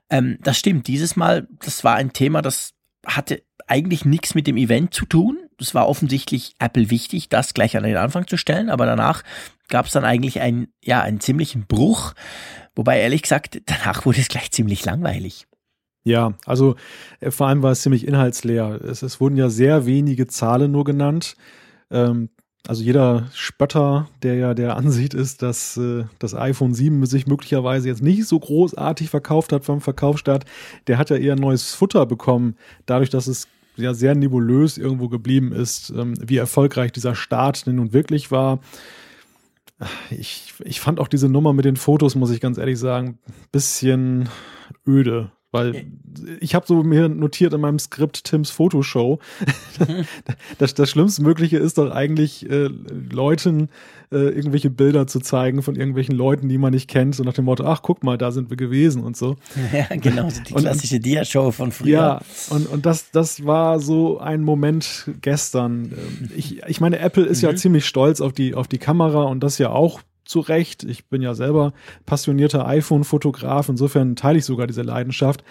Ähm, 0.10 0.40
das 0.42 0.58
stimmt. 0.58 0.88
Dieses 0.88 1.16
Mal, 1.16 1.48
das 1.64 1.84
war 1.84 1.96
ein 1.96 2.14
Thema, 2.14 2.42
das 2.42 2.74
hatte 3.06 3.44
eigentlich 3.68 4.06
nichts 4.06 4.34
mit 4.34 4.48
dem 4.48 4.58
Event 4.58 4.96
zu 4.96 5.06
tun. 5.06 5.38
Es 5.60 5.76
war 5.76 5.88
offensichtlich 5.88 6.56
Apple 6.58 6.90
wichtig, 6.90 7.30
das 7.30 7.54
gleich 7.54 7.78
an 7.78 7.84
den 7.84 7.98
Anfang 7.98 8.26
zu 8.26 8.38
stellen, 8.38 8.72
aber 8.72 8.88
danach 8.88 9.22
gab 9.70 9.86
es 9.86 9.92
dann 9.92 10.04
eigentlich 10.04 10.42
einen, 10.42 10.68
ja, 10.84 11.02
einen 11.02 11.20
ziemlichen 11.20 11.68
Bruch. 11.68 12.14
Wobei 12.76 13.00
ehrlich 13.00 13.22
gesagt, 13.22 13.62
danach 13.68 14.06
wurde 14.08 14.20
es 14.20 14.30
gleich 14.30 14.52
ziemlich 14.52 14.84
langweilig. 14.84 15.46
Ja, 16.04 16.34
also 16.46 16.76
äh, 17.20 17.32
vor 17.32 17.48
allem 17.48 17.64
war 17.64 17.72
es 17.72 17.82
ziemlich 17.82 18.08
inhaltsleer. 18.08 18.82
Es, 18.84 19.04
es 19.04 19.20
wurden 19.22 19.38
ja 19.38 19.50
sehr 19.50 19.86
wenige 19.86 20.28
Zahlen 20.28 20.72
nur 20.72 20.84
genannt. 20.84 21.36
Ähm, 21.92 22.30
also 22.68 22.82
jeder 22.84 23.28
Spötter, 23.34 24.10
der 24.22 24.36
ja 24.36 24.54
der 24.54 24.76
Ansicht 24.78 25.14
ist, 25.14 25.42
dass 25.42 25.78
äh, 25.78 26.06
das 26.20 26.36
iPhone 26.36 26.74
7 26.74 27.06
sich 27.06 27.28
möglicherweise 27.28 27.88
jetzt 27.88 28.04
nicht 28.04 28.26
so 28.26 28.40
großartig 28.40 29.10
verkauft 29.10 29.54
hat 29.54 29.66
vom 29.66 29.82
Verkaufsstart, 29.82 30.46
der 30.88 30.98
hat 30.98 31.10
ja 31.10 31.18
eher 31.18 31.36
neues 31.36 31.74
Futter 31.74 32.06
bekommen, 32.06 32.56
dadurch, 32.86 33.10
dass 33.10 33.28
es 33.28 33.48
ja 33.76 33.94
sehr 33.94 34.16
nebulös 34.16 34.78
irgendwo 34.78 35.10
geblieben 35.10 35.52
ist, 35.52 35.90
ähm, 35.90 36.14
wie 36.22 36.38
erfolgreich 36.38 36.92
dieser 36.92 37.16
Start 37.16 37.66
denn 37.66 37.76
nun 37.76 37.94
wirklich 37.94 38.30
war. 38.32 38.60
Ich, 40.12 40.54
ich 40.64 40.80
fand 40.80 41.00
auch 41.00 41.08
diese 41.08 41.28
Nummer 41.28 41.54
mit 41.54 41.66
den 41.66 41.76
Fotos, 41.76 42.16
muss 42.16 42.32
ich 42.32 42.40
ganz 42.40 42.58
ehrlich 42.58 42.80
sagen, 42.80 43.20
bisschen 43.52 44.30
öde. 44.88 45.32
Weil 45.54 45.86
ich 46.40 46.56
habe 46.56 46.66
so 46.66 46.82
mir 46.82 47.10
notiert 47.10 47.54
in 47.54 47.62
meinem 47.62 47.78
Skript 47.78 48.24
Tims 48.24 48.50
Fotoshow. 48.50 49.20
Das, 50.58 50.74
das 50.74 50.90
Schlimmste 50.90 51.22
Mögliche 51.24 51.58
ist 51.58 51.78
doch 51.78 51.92
eigentlich, 51.92 52.50
äh, 52.50 52.70
Leuten 53.12 53.70
äh, 54.12 54.30
irgendwelche 54.30 54.70
Bilder 54.70 55.08
zu 55.08 55.20
zeigen 55.20 55.62
von 55.62 55.76
irgendwelchen 55.76 56.16
Leuten, 56.16 56.48
die 56.50 56.58
man 56.58 56.74
nicht 56.74 56.90
kennt, 56.90 57.16
so 57.16 57.24
nach 57.24 57.34
dem 57.34 57.46
Motto, 57.46 57.66
ach, 57.66 57.82
guck 57.82 58.04
mal, 58.04 58.18
da 58.18 58.32
sind 58.32 58.50
wir 58.50 58.58
gewesen 58.58 59.04
und 59.04 59.18
so. 59.18 59.36
Ja, 59.74 59.96
genau, 59.96 60.30
die 60.30 60.54
klassische 60.54 61.00
Dia-Show 61.00 61.52
von 61.52 61.72
früher. 61.72 61.90
Ja, 61.90 62.22
und, 62.50 62.68
und 62.68 62.86
das, 62.86 63.12
das 63.12 63.46
war 63.46 63.80
so 63.80 64.20
ein 64.20 64.44
Moment 64.44 65.10
gestern. 65.22 65.86
Ähm, 65.86 66.30
ich, 66.36 66.64
ich 66.64 66.80
meine, 66.80 67.00
Apple 67.00 67.26
ist 67.26 67.42
mhm. 67.42 67.50
ja 67.50 67.56
ziemlich 67.56 67.86
stolz 67.86 68.22
auf 68.22 68.34
die, 68.34 68.54
auf 68.54 68.68
die 68.68 68.78
Kamera 68.78 69.24
und 69.24 69.42
das 69.42 69.58
ja 69.58 69.70
auch 69.70 70.02
zu 70.26 70.40
Recht. 70.40 70.84
Ich 70.84 71.06
bin 71.06 71.22
ja 71.22 71.34
selber 71.34 71.74
passionierter 72.06 72.68
iPhone-Fotograf, 72.68 73.70
insofern 73.70 74.16
teile 74.16 74.40
ich 74.40 74.46
sogar 74.46 74.68
diese 74.68 74.82
Leidenschaft. 74.82 75.44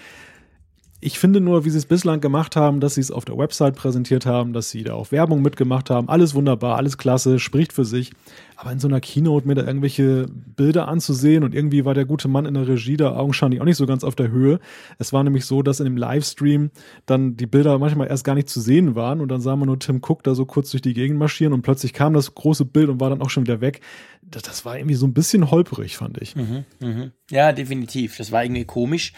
Ich 1.05 1.19
finde 1.19 1.41
nur, 1.41 1.65
wie 1.65 1.71
sie 1.71 1.79
es 1.79 1.87
bislang 1.87 2.21
gemacht 2.21 2.55
haben, 2.55 2.79
dass 2.79 2.95
sie 2.95 3.01
es 3.01 3.11
auf 3.11 3.25
der 3.25 3.37
Website 3.37 3.75
präsentiert 3.75 4.25
haben, 4.25 4.53
dass 4.53 4.71
sie 4.71 4.85
da 4.85 4.95
auch 4.95 5.11
Werbung 5.11 5.43
mitgemacht 5.43 5.91
haben. 5.91 6.09
Alles 6.09 6.33
wunderbar, 6.37 6.77
alles 6.77 6.97
klasse, 6.97 7.41
spricht 7.41 7.73
für 7.73 7.85
sich. 7.85 8.13
Aber 8.55 8.71
in 8.71 8.79
so 8.79 8.87
einer 8.87 9.01
Keynote 9.01 9.49
mir 9.49 9.57
da 9.57 9.67
irgendwelche 9.67 10.27
Bilder 10.31 10.87
anzusehen 10.87 11.43
und 11.43 11.57
irgendwie 11.57 11.85
war 11.85 11.95
der 11.95 12.05
gute 12.05 12.29
Mann 12.29 12.47
in 12.47 12.55
der 12.55 12.69
Regie 12.69 12.97
da 12.97 13.17
augenscheinlich 13.17 13.61
auch 13.61 13.65
nicht 13.65 13.79
so 13.79 13.87
ganz 13.87 14.05
auf 14.05 14.15
der 14.15 14.31
Höhe. 14.31 14.61
Es 15.01 15.13
war 15.13 15.25
nämlich 15.25 15.45
so, 15.45 15.63
dass 15.63 15.81
in 15.81 15.87
dem 15.87 15.97
Livestream 15.97 16.71
dann 17.05 17.37
die 17.37 17.47
Bilder 17.47 17.81
manchmal 17.81 18.07
erst 18.07 18.23
gar 18.23 18.37
nicht 18.37 18.49
zu 18.49 18.61
sehen 18.61 18.95
waren 18.95 19.21
und 19.21 19.29
dann 19.29 19.41
sah 19.41 19.57
man 19.57 19.67
nur 19.67 19.81
Tim 19.81 20.01
Cook 20.01 20.23
da 20.23 20.37
so 20.37 20.47
kurz 20.47 20.71
durch 20.71 20.83
die 20.83 20.95
Gegend 20.95 21.19
marschieren 21.19 21.53
und 21.53 21.63
plötzlich 21.63 21.95
kam 21.95 22.15
das 22.15 22.33
große 22.37 22.65
Bild 22.65 22.89
und 22.89 23.01
war 23.01 23.11
dann 23.11 23.23
auch 23.23 23.31
schon 23.31 23.43
wieder 23.43 23.61
weg. 23.61 23.81
Das, 24.23 24.43
das 24.43 24.65
war 24.65 24.79
irgendwie 24.79 24.95
so 24.95 25.09
ein 25.09 25.15
bisschen 25.15 25.51
holperig, 25.51 25.97
fand 25.97 26.23
ich. 26.23 26.37
Mhm, 26.37 26.65
mh. 26.79 27.11
Ja, 27.33 27.51
definitiv. 27.51 28.17
Das 28.19 28.31
war 28.31 28.45
irgendwie 28.45 28.65
komisch 28.65 29.13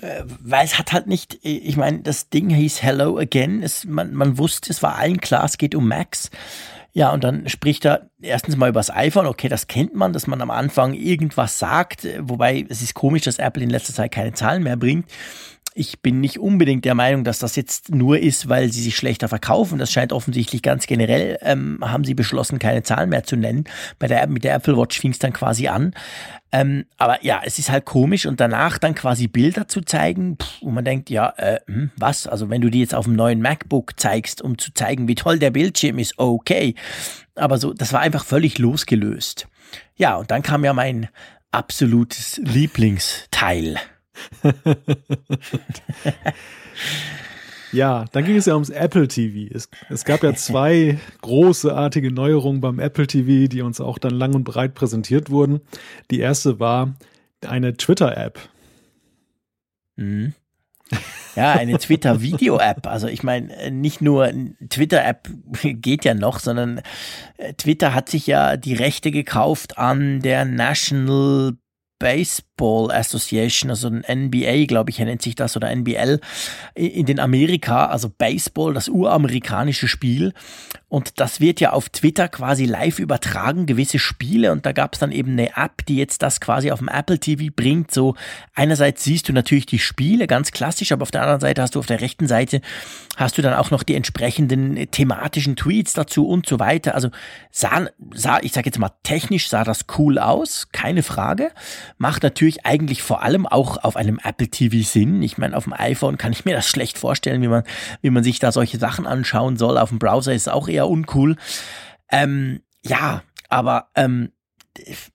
weil 0.00 0.64
es 0.64 0.78
hat 0.78 0.92
halt 0.92 1.06
nicht, 1.06 1.38
ich 1.42 1.76
meine, 1.76 2.00
das 2.00 2.28
Ding 2.28 2.50
hieß 2.50 2.82
Hello 2.82 3.18
Again. 3.18 3.62
Es, 3.62 3.84
man, 3.84 4.14
man 4.14 4.38
wusste, 4.38 4.70
es 4.70 4.82
war 4.82 4.96
allen 4.96 5.20
klar, 5.20 5.44
es 5.44 5.58
geht 5.58 5.74
um 5.74 5.88
Max. 5.88 6.30
Ja, 6.92 7.10
und 7.12 7.24
dann 7.24 7.46
spricht 7.48 7.84
er 7.84 8.08
erstens 8.22 8.56
mal 8.56 8.70
über 8.70 8.80
das 8.80 8.90
iPhone. 8.90 9.26
Okay, 9.26 9.48
das 9.48 9.66
kennt 9.66 9.94
man, 9.94 10.14
dass 10.14 10.26
man 10.26 10.40
am 10.40 10.50
Anfang 10.50 10.94
irgendwas 10.94 11.58
sagt. 11.58 12.08
Wobei 12.20 12.64
es 12.70 12.80
ist 12.80 12.94
komisch, 12.94 13.22
dass 13.22 13.38
Apple 13.38 13.62
in 13.62 13.68
letzter 13.68 13.92
Zeit 13.92 14.12
keine 14.12 14.32
Zahlen 14.32 14.62
mehr 14.62 14.78
bringt. 14.78 15.04
Ich 15.78 16.00
bin 16.00 16.22
nicht 16.22 16.38
unbedingt 16.38 16.86
der 16.86 16.94
Meinung, 16.94 17.22
dass 17.22 17.38
das 17.38 17.54
jetzt 17.54 17.90
nur 17.90 18.18
ist, 18.18 18.48
weil 18.48 18.72
sie 18.72 18.80
sich 18.80 18.96
schlechter 18.96 19.28
verkaufen. 19.28 19.78
Das 19.78 19.92
scheint 19.92 20.10
offensichtlich 20.10 20.62
ganz 20.62 20.86
generell, 20.86 21.36
ähm, 21.42 21.80
haben 21.82 22.02
sie 22.02 22.14
beschlossen, 22.14 22.58
keine 22.58 22.82
Zahlen 22.82 23.10
mehr 23.10 23.24
zu 23.24 23.36
nennen. 23.36 23.64
Bei 23.98 24.06
der, 24.06 24.26
mit 24.26 24.42
der 24.42 24.54
Apple 24.54 24.78
Watch 24.78 24.98
fing 24.98 25.10
es 25.10 25.18
dann 25.18 25.34
quasi 25.34 25.68
an. 25.68 25.92
Ähm, 26.50 26.86
aber 26.96 27.22
ja, 27.22 27.42
es 27.44 27.58
ist 27.58 27.68
halt 27.70 27.84
komisch 27.84 28.24
und 28.24 28.40
danach 28.40 28.78
dann 28.78 28.94
quasi 28.94 29.28
Bilder 29.28 29.68
zu 29.68 29.82
zeigen, 29.82 30.38
pff, 30.40 30.62
wo 30.62 30.70
man 30.70 30.86
denkt, 30.86 31.10
ja, 31.10 31.34
äh, 31.36 31.60
hm, 31.66 31.90
was? 31.98 32.26
Also 32.26 32.48
wenn 32.48 32.62
du 32.62 32.70
die 32.70 32.80
jetzt 32.80 32.94
auf 32.94 33.04
dem 33.04 33.14
neuen 33.14 33.42
MacBook 33.42 34.00
zeigst, 34.00 34.40
um 34.40 34.56
zu 34.56 34.72
zeigen, 34.72 35.08
wie 35.08 35.14
toll 35.14 35.38
der 35.38 35.50
Bildschirm 35.50 35.98
ist, 35.98 36.14
okay. 36.16 36.74
Aber 37.34 37.58
so, 37.58 37.74
das 37.74 37.92
war 37.92 38.00
einfach 38.00 38.24
völlig 38.24 38.58
losgelöst. 38.58 39.46
Ja, 39.96 40.16
und 40.16 40.30
dann 40.30 40.42
kam 40.42 40.64
ja 40.64 40.72
mein 40.72 41.10
absolutes 41.50 42.40
Lieblingsteil. 42.42 43.78
Ja, 47.72 48.06
dann 48.12 48.24
ging 48.24 48.36
es 48.36 48.46
ja 48.46 48.54
ums 48.54 48.70
Apple 48.70 49.08
TV. 49.08 49.52
Es, 49.54 49.68
es 49.90 50.04
gab 50.04 50.22
ja 50.22 50.34
zwei 50.34 50.98
großartige 51.20 52.10
Neuerungen 52.10 52.60
beim 52.60 52.78
Apple 52.78 53.06
TV, 53.06 53.48
die 53.48 53.60
uns 53.60 53.80
auch 53.80 53.98
dann 53.98 54.14
lang 54.14 54.34
und 54.34 54.44
breit 54.44 54.74
präsentiert 54.74 55.30
wurden. 55.30 55.60
Die 56.10 56.20
erste 56.20 56.60
war 56.60 56.94
eine 57.46 57.76
Twitter-App. 57.76 58.38
Mhm. 59.96 60.32
Ja, 61.34 61.52
eine 61.52 61.76
Twitter-Video-App. 61.78 62.86
Also 62.86 63.08
ich 63.08 63.22
meine, 63.22 63.70
nicht 63.70 64.00
nur 64.00 64.32
Twitter-App 64.68 65.28
geht 65.62 66.04
ja 66.04 66.14
noch, 66.14 66.38
sondern 66.38 66.80
äh, 67.36 67.52
Twitter 67.54 67.92
hat 67.92 68.08
sich 68.08 68.26
ja 68.26 68.56
die 68.56 68.74
Rechte 68.74 69.10
gekauft 69.10 69.76
an 69.76 70.20
der 70.20 70.44
National 70.44 71.56
Baseball 71.98 72.90
Association, 72.90 73.70
also 73.70 73.88
ein 73.88 74.04
NBA, 74.08 74.66
glaube 74.66 74.90
ich, 74.90 74.98
nennt 74.98 75.22
sich 75.22 75.34
das, 75.34 75.56
oder 75.56 75.70
NBL 75.74 76.20
in 76.74 77.06
den 77.06 77.20
Amerika, 77.20 77.86
also 77.86 78.10
Baseball, 78.10 78.74
das 78.74 78.88
uramerikanische 78.88 79.88
Spiel. 79.88 80.32
Und 80.88 81.18
das 81.18 81.40
wird 81.40 81.60
ja 81.60 81.72
auf 81.72 81.88
Twitter 81.88 82.28
quasi 82.28 82.64
live 82.64 83.00
übertragen, 83.00 83.66
gewisse 83.66 83.98
Spiele. 83.98 84.52
Und 84.52 84.66
da 84.66 84.72
gab 84.72 84.94
es 84.94 85.00
dann 85.00 85.10
eben 85.10 85.32
eine 85.32 85.56
App, 85.56 85.84
die 85.86 85.96
jetzt 85.96 86.22
das 86.22 86.40
quasi 86.40 86.70
auf 86.70 86.78
dem 86.78 86.88
Apple 86.88 87.18
TV 87.18 87.52
bringt. 87.54 87.90
So 87.90 88.14
einerseits 88.54 89.02
siehst 89.02 89.28
du 89.28 89.32
natürlich 89.32 89.66
die 89.66 89.80
Spiele, 89.80 90.28
ganz 90.28 90.52
klassisch, 90.52 90.92
aber 90.92 91.02
auf 91.02 91.10
der 91.10 91.22
anderen 91.22 91.40
Seite 91.40 91.60
hast 91.60 91.74
du 91.74 91.80
auf 91.80 91.86
der 91.86 92.00
rechten 92.00 92.28
Seite 92.28 92.60
hast 93.16 93.36
du 93.36 93.42
dann 93.42 93.54
auch 93.54 93.70
noch 93.70 93.82
die 93.82 93.94
entsprechenden 93.94 94.90
thematischen 94.90 95.56
Tweets 95.56 95.94
dazu 95.94 96.28
und 96.28 96.46
so 96.46 96.60
weiter. 96.60 96.94
Also 96.94 97.10
sah, 97.50 97.86
sah 98.14 98.38
ich 98.42 98.52
sage 98.52 98.66
jetzt 98.66 98.78
mal 98.78 98.92
technisch 99.02 99.48
sah 99.48 99.64
das 99.64 99.86
cool 99.98 100.18
aus, 100.18 100.68
keine 100.70 101.02
Frage. 101.02 101.50
Macht 101.98 102.22
natürlich 102.22 102.64
eigentlich 102.64 103.02
vor 103.02 103.22
allem 103.22 103.46
auch 103.46 103.82
auf 103.82 103.96
einem 103.96 104.20
Apple 104.22 104.48
TV 104.48 104.86
Sinn. 104.88 105.22
Ich 105.22 105.38
meine, 105.38 105.56
auf 105.56 105.64
dem 105.64 105.72
iPhone 105.72 106.18
kann 106.18 106.32
ich 106.32 106.44
mir 106.44 106.54
das 106.54 106.68
schlecht 106.68 106.98
vorstellen, 106.98 107.42
wie 107.42 107.48
man, 107.48 107.64
wie 108.02 108.10
man 108.10 108.22
sich 108.22 108.38
da 108.38 108.52
solche 108.52 108.78
Sachen 108.78 109.06
anschauen 109.06 109.56
soll. 109.56 109.78
Auf 109.78 109.88
dem 109.88 109.98
Browser 109.98 110.32
ist 110.32 110.42
es 110.42 110.48
auch 110.48 110.68
eher 110.68 110.85
uncool. 110.88 111.36
Ähm, 112.10 112.60
ja, 112.82 113.22
aber 113.48 113.88
ähm, 113.94 114.30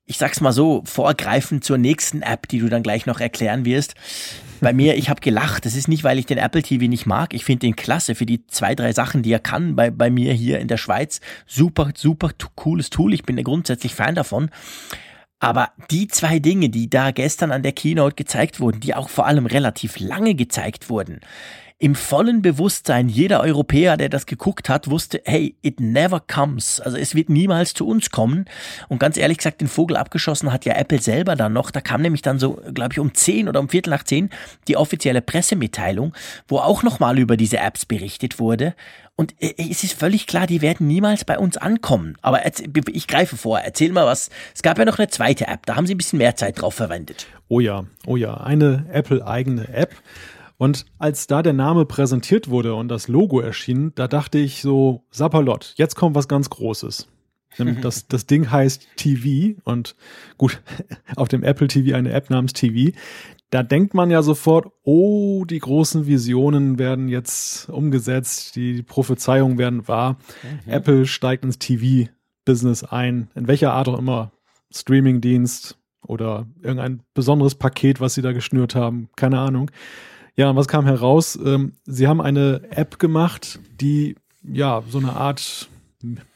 ich 0.06 0.18
sag's 0.18 0.42
mal 0.42 0.52
so, 0.52 0.82
vorgreifend 0.86 1.64
zur 1.64 1.78
nächsten 1.78 2.22
App, 2.22 2.48
die 2.48 2.60
du 2.60 2.70
dann 2.70 2.84
gleich 2.84 3.06
noch 3.06 3.20
erklären 3.20 3.66
wirst. 3.66 3.96
Bei 4.60 4.74
mir, 4.74 4.96
ich 4.96 5.10
habe 5.10 5.22
gelacht. 5.22 5.66
Das 5.66 5.76
ist 5.76 5.88
nicht, 5.88 6.04
weil 6.04 6.20
ich 6.20 6.28
den 6.28 6.38
Apple 6.38 6.62
TV 6.62 6.86
nicht 6.86 7.06
mag. 7.06 7.34
Ich 7.34 7.46
finde 7.46 7.62
den 7.62 7.76
klasse 7.76 8.14
für 8.14 8.26
die 8.26 8.46
zwei, 8.48 8.76
drei 8.76 8.94
Sachen, 8.94 9.24
die 9.24 9.32
er 9.32 9.40
kann 9.40 9.76
bei, 9.76 9.90
bei 9.90 10.10
mir 10.10 10.34
hier 10.34 10.60
in 10.60 10.68
der 10.68 10.78
Schweiz. 10.78 11.20
Super, 11.48 11.92
super 11.96 12.32
cooles 12.56 12.92
Tool. 12.92 13.14
Ich 13.14 13.24
bin 13.24 13.44
grundsätzlich 13.44 13.96
Fan 13.96 14.16
davon. 14.16 14.50
Aber 15.40 15.72
die 15.90 16.08
zwei 16.08 16.38
Dinge, 16.38 16.70
die 16.70 16.90
da 16.90 17.10
gestern 17.10 17.52
an 17.52 17.64
der 17.64 17.72
Keynote 17.72 18.16
gezeigt 18.16 18.60
wurden, 18.60 18.80
die 18.80 18.94
auch 18.94 19.10
vor 19.10 19.26
allem 19.26 19.48
relativ 19.48 20.00
lange 20.00 20.36
gezeigt 20.36 20.90
wurden, 20.92 21.20
im 21.82 21.96
vollen 21.96 22.44
Bewusstsein, 22.44 23.10
jeder 23.10 23.42
Europäer, 23.42 23.98
der 23.98 24.08
das 24.08 24.28
geguckt 24.28 24.70
hat, 24.70 24.92
wusste, 24.92 25.20
hey, 25.26 25.56
it 25.64 25.80
never 25.80 26.20
comes. 26.20 26.80
Also 26.80 26.96
es 26.96 27.16
wird 27.16 27.30
niemals 27.30 27.74
zu 27.74 27.88
uns 27.88 28.12
kommen. 28.12 28.46
Und 28.88 29.00
ganz 29.00 29.18
ehrlich 29.18 29.40
gesagt, 29.40 29.62
den 29.62 29.68
Vogel 29.68 29.98
abgeschossen 29.98 30.54
hat 30.54 30.64
ja 30.64 30.76
Apple 30.76 31.02
selber 31.02 31.36
dann 31.36 31.54
noch. 31.54 31.72
Da 31.72 31.82
kam 31.82 32.04
nämlich 32.04 32.22
dann 32.22 32.38
so, 32.38 32.62
glaube 32.72 32.94
ich, 32.94 33.00
um 33.00 33.16
zehn 33.16 33.50
oder 33.50 33.60
um 33.60 33.68
Viertel 33.68 33.90
nach 33.90 34.04
zehn 34.04 34.30
die 34.68 34.78
offizielle 34.78 35.24
Pressemitteilung, 35.24 36.14
wo 36.48 36.60
auch 36.60 36.84
nochmal 36.84 37.18
über 37.18 37.36
diese 37.36 37.58
Apps 37.58 37.88
berichtet 37.88 38.38
wurde. 38.38 38.76
Und 39.16 39.34
äh, 39.40 39.56
es 39.58 39.84
ist 39.84 39.94
völlig 39.94 40.28
klar, 40.28 40.46
die 40.46 40.62
werden 40.62 40.86
niemals 40.86 41.26
bei 41.26 41.40
uns 41.40 41.58
ankommen. 41.58 42.16
Aber 42.22 42.44
ich 42.92 43.08
greife 43.08 43.38
vor, 43.38 43.60
erzähl 43.60 43.92
mal 43.92 44.06
was. 44.06 44.30
Es 44.54 44.62
gab 44.62 44.78
ja 44.78 44.86
noch 44.86 45.00
eine 45.00 45.08
zweite 45.08 45.48
App, 45.48 45.66
da 45.66 45.78
haben 45.78 45.88
sie 45.88 45.96
ein 45.96 45.98
bisschen 45.98 46.20
mehr 46.20 46.36
Zeit 46.36 46.62
drauf 46.62 46.76
verwendet. 46.76 47.26
Oh 47.48 47.60
ja, 47.60 47.86
oh 48.06 48.18
ja, 48.18 48.36
eine 48.36 48.86
Apple-eigene 48.92 49.68
App. 49.70 49.96
Und 50.62 50.86
als 51.00 51.26
da 51.26 51.42
der 51.42 51.54
Name 51.54 51.88
präsentiert 51.88 52.48
wurde 52.48 52.76
und 52.76 52.88
das 52.88 53.08
Logo 53.08 53.40
erschien, 53.40 53.94
da 53.96 54.08
dachte 54.08 54.38
ich 54.38 54.62
so, 54.62 55.04
Sapperlot, 55.10 55.74
jetzt 55.78 55.96
kommt 55.96 56.14
was 56.16 56.28
ganz 56.28 56.52
Großes. 56.52 57.08
Das, 57.82 58.08
das 58.08 58.28
Ding 58.28 58.52
heißt 58.52 58.88
TV 58.96 59.60
und 59.64 59.96
gut, 60.38 60.62
auf 61.16 61.30
dem 61.30 61.44
Apple 61.44 61.68
TV 61.68 61.98
eine 61.98 62.14
App 62.14 62.30
namens 62.30 62.54
TV. 62.54 62.96
Da 63.50 63.64
denkt 63.64 63.96
man 63.96 64.12
ja 64.12 64.22
sofort, 64.22 64.72
oh, 64.84 65.46
die 65.46 65.58
großen 65.58 66.06
Visionen 66.06 66.78
werden 66.78 67.10
jetzt 67.10 67.68
umgesetzt, 67.68 68.56
die 68.56 68.84
Prophezeiungen 68.84 69.58
werden 69.58 69.88
wahr. 69.88 70.18
Mhm. 70.44 70.72
Apple 70.72 71.06
steigt 71.08 71.44
ins 71.44 71.58
TV-Business 71.58 72.84
ein, 72.84 73.32
in 73.34 73.48
welcher 73.48 73.74
Art 73.74 73.90
auch 73.90 73.98
immer. 73.98 74.32
Streamingdienst 74.72 75.80
oder 76.06 76.46
irgendein 76.62 77.02
besonderes 77.16 77.56
Paket, 77.56 78.00
was 78.00 78.14
sie 78.14 78.22
da 78.22 78.32
geschnürt 78.32 78.76
haben, 78.76 79.10
keine 79.16 79.40
Ahnung. 79.40 79.72
Ja, 80.36 80.50
und 80.50 80.56
was 80.56 80.68
kam 80.68 80.86
heraus? 80.86 81.38
Ähm, 81.44 81.74
sie 81.86 82.08
haben 82.08 82.22
eine 82.22 82.62
App 82.72 83.00
gemacht, 83.00 83.60
die 83.80 84.16
ja 84.44 84.82
so 84.90 84.98
eine 84.98 85.14
Art 85.14 85.70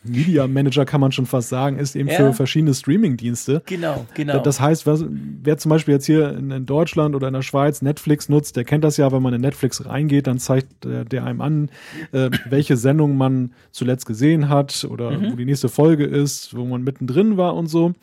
Media 0.04 0.48
Manager 0.48 0.86
kann 0.86 1.02
man 1.02 1.12
schon 1.12 1.26
fast 1.26 1.50
sagen, 1.50 1.80
ist 1.80 1.96
eben 1.96 2.10
ja. 2.10 2.16
für 2.16 2.34
verschiedene 2.34 2.74
Streaming-Dienste. 2.74 3.64
Genau, 3.66 4.06
genau. 4.14 4.40
Das 4.40 4.60
heißt, 4.60 4.86
was, 4.86 5.04
wer 5.10 5.58
zum 5.58 5.70
Beispiel 5.70 5.96
jetzt 5.96 6.06
hier 6.06 6.30
in, 6.38 6.52
in, 6.52 6.66
Deutschland 6.66 7.16
oder 7.16 7.28
in 7.28 7.34
der 7.34 7.42
Schweiz 7.42 7.82
Netflix 7.82 8.30
nutzt, 8.30 8.56
der 8.56 8.64
kennt 8.64 8.84
das 8.84 8.98
ja, 8.98 9.12
wenn 9.12 9.22
man 9.22 9.34
in 9.34 9.42
Netflix 9.42 9.86
reingeht, 9.86 10.28
dann 10.28 10.40
zeigt 10.40 10.84
der, 10.84 11.06
der 11.06 11.24
einem 11.24 11.42
an, 11.42 11.70
äh, 12.12 12.30
welche 12.48 12.78
Sendung 12.78 13.18
man 13.18 13.54
zuletzt 13.72 14.06
gesehen 14.06 14.50
hat 14.50 14.86
oder 14.90 15.12
mhm. 15.12 15.32
wo 15.32 15.36
die 15.36 15.46
nächste 15.46 15.70
Folge 15.70 16.06
ist, 16.06 16.56
wo 16.56 16.66
man 16.66 16.84
mittendrin 16.84 17.38
war 17.38 17.56
und 17.56 17.68
so. 17.68 17.94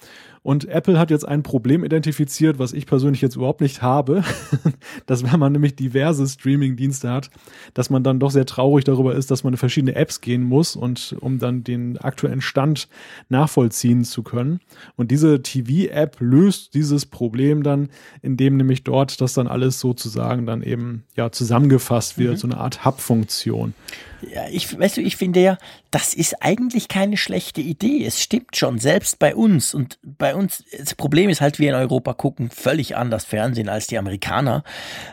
Und 0.43 0.69
Apple 0.69 0.99
hat 0.99 1.11
jetzt 1.11 1.27
ein 1.27 1.45
Problem 1.45 1.85
identifiziert, 1.85 2.59
was 2.59 2.73
ich 2.73 2.87
persönlich 2.87 3.21
jetzt 3.21 3.37
überhaupt 3.37 3.61
nicht 3.61 3.81
habe, 3.81 4.25
dass 5.07 5.23
wenn 5.23 5.39
man 5.39 5.53
nämlich 5.53 5.77
diverse 5.77 6.27
Streaming-Dienste 6.27 7.11
hat, 7.11 7.31
dass 7.75 7.91
man 7.91 8.03
dann 8.03 8.19
doch 8.19 8.33
sehr 8.33 8.45
traurig 8.45 8.85
darüber 8.85 9.15
ist, 9.15 9.31
dass 9.31 9.45
man 9.45 9.53
in 9.53 9.59
verschiedene 9.59 9.95
Apps 9.95 10.21
gehen 10.21 10.43
muss 10.43 10.75
und 10.75 11.15
um 11.21 11.39
dann 11.39 11.63
den 11.63 11.97
aktuellen 11.99 12.41
Stand 12.41 12.89
nachvollziehen 13.29 14.05
zu 14.05 14.25
können. 14.25 14.61
Und 14.97 15.13
diese 15.13 15.43
TV-App 15.43 16.17
löst 16.19 16.75
dieses 16.75 17.07
Problem 17.07 17.63
dann, 17.63 17.89
indem 18.21 18.57
nämlich 18.57 18.83
dort 18.83 19.21
das 19.21 19.35
dann 19.35 19.47
alles 19.47 19.79
sozusagen 19.79 20.45
dann 20.45 20.63
eben 20.63 21.05
ja 21.17 21.31
zusammengefasst 21.31 22.19
wird, 22.19 22.33
mhm. 22.33 22.37
so 22.39 22.47
eine 22.49 22.57
Art 22.57 22.85
Hub-Funktion. 22.85 23.75
Ja, 24.23 24.43
ich, 24.51 24.79
weißt 24.79 24.97
du, 24.97 25.01
ich 25.01 25.17
finde 25.17 25.41
ja, 25.41 25.59
das 25.93 26.15
ist 26.15 26.43
eigentlich 26.43 26.89
keine 26.89 27.19
schlechte 27.19 27.61
Idee. 27.61 28.05
Es 28.07 28.23
stimmt 28.23 28.57
schon, 28.57 28.79
selbst 28.79 29.19
bei 29.19 29.37
uns. 29.37 29.75
Und 29.75 29.99
bei 30.03 30.35
uns, 30.35 30.65
das 30.77 30.95
Problem 30.95 31.29
ist 31.29 31.43
halt, 31.43 31.59
wir 31.59 31.69
in 31.69 31.75
Europa 31.75 32.15
gucken 32.15 32.49
völlig 32.49 32.97
anders 32.97 33.27
Fernsehen 33.27 33.69
als 33.69 33.89
die 33.89 33.99
Amerikaner. 33.99 34.65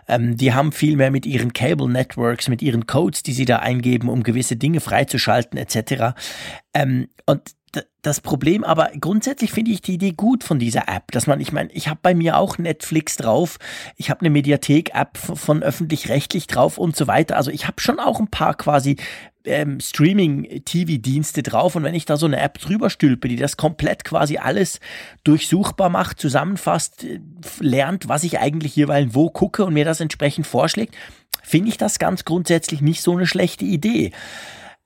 Ähm, 0.08 0.38
die 0.38 0.54
haben 0.54 0.72
viel 0.72 0.96
mehr 0.96 1.12
mit 1.12 1.26
ihren 1.26 1.52
Cable 1.52 1.90
Networks, 1.90 2.48
mit 2.48 2.62
ihren 2.62 2.88
Codes, 2.88 3.24
die 3.24 3.34
sie 3.34 3.44
da 3.44 3.58
eingeben, 3.58 4.08
um 4.08 4.24
gewisse 4.24 4.56
Dinge 4.56 4.80
freizuschalten, 4.80 5.60
etc. 5.60 6.16
Ähm, 6.74 7.10
und 7.26 7.42
das 8.02 8.22
Problem, 8.22 8.64
aber 8.64 8.92
grundsätzlich 9.00 9.52
finde 9.52 9.72
ich 9.72 9.82
die 9.82 9.94
Idee 9.94 10.14
gut 10.14 10.44
von 10.44 10.60
dieser 10.60 10.88
App, 10.88 11.12
dass 11.12 11.28
man, 11.28 11.40
ich 11.40 11.52
meine, 11.52 11.72
ich 11.72 11.88
habe 11.88 12.00
bei 12.02 12.14
mir 12.14 12.38
auch 12.38 12.58
Netflix 12.58 13.18
drauf, 13.18 13.58
ich 13.98 14.10
habe 14.10 14.22
eine 14.22 14.30
Mediathek-App 14.30 15.18
von 15.18 15.62
öffentlich-rechtlich 15.62 16.48
drauf 16.48 16.78
und 16.78 16.96
so 16.96 17.08
weiter. 17.08 17.36
Also 17.36 17.52
ich 17.52 17.68
habe 17.68 17.82
schon 17.82 18.00
auch 18.00 18.20
ein 18.20 18.30
paar 18.30 18.56
quasi 18.56 18.96
ähm, 19.46 19.80
Streaming-TV-Dienste 19.80 21.44
drauf 21.44 21.76
und 21.76 21.84
wenn 21.84 21.96
ich 21.96 22.06
da 22.06 22.18
so 22.18 22.26
eine 22.26 22.40
App 22.40 22.60
drüber 22.60 22.90
stülpe, 22.90 23.28
die 23.28 23.36
das 23.36 23.58
komplett 23.58 24.04
quasi 24.04 24.38
alles 24.38 24.80
durchsuchbar 25.24 25.90
macht, 25.90 26.20
zusammenfasst, 26.20 27.04
äh, 27.04 27.20
lernt, 27.60 28.08
was 28.08 28.24
ich 28.24 28.40
eigentlich 28.40 28.76
jeweils 28.76 29.14
wo 29.14 29.30
gucke 29.30 29.66
und 29.66 29.74
mir 29.74 29.86
das 29.86 30.00
entsprechend 30.00 30.48
vorschlägt, 30.48 30.96
finde 31.44 31.70
ich 31.70 31.78
das 31.78 32.00
ganz 32.00 32.26
grundsätzlich 32.26 32.82
nicht 32.82 33.02
so 33.02 33.16
eine 33.16 33.26
schlechte 33.26 33.66
Idee. 33.66 34.12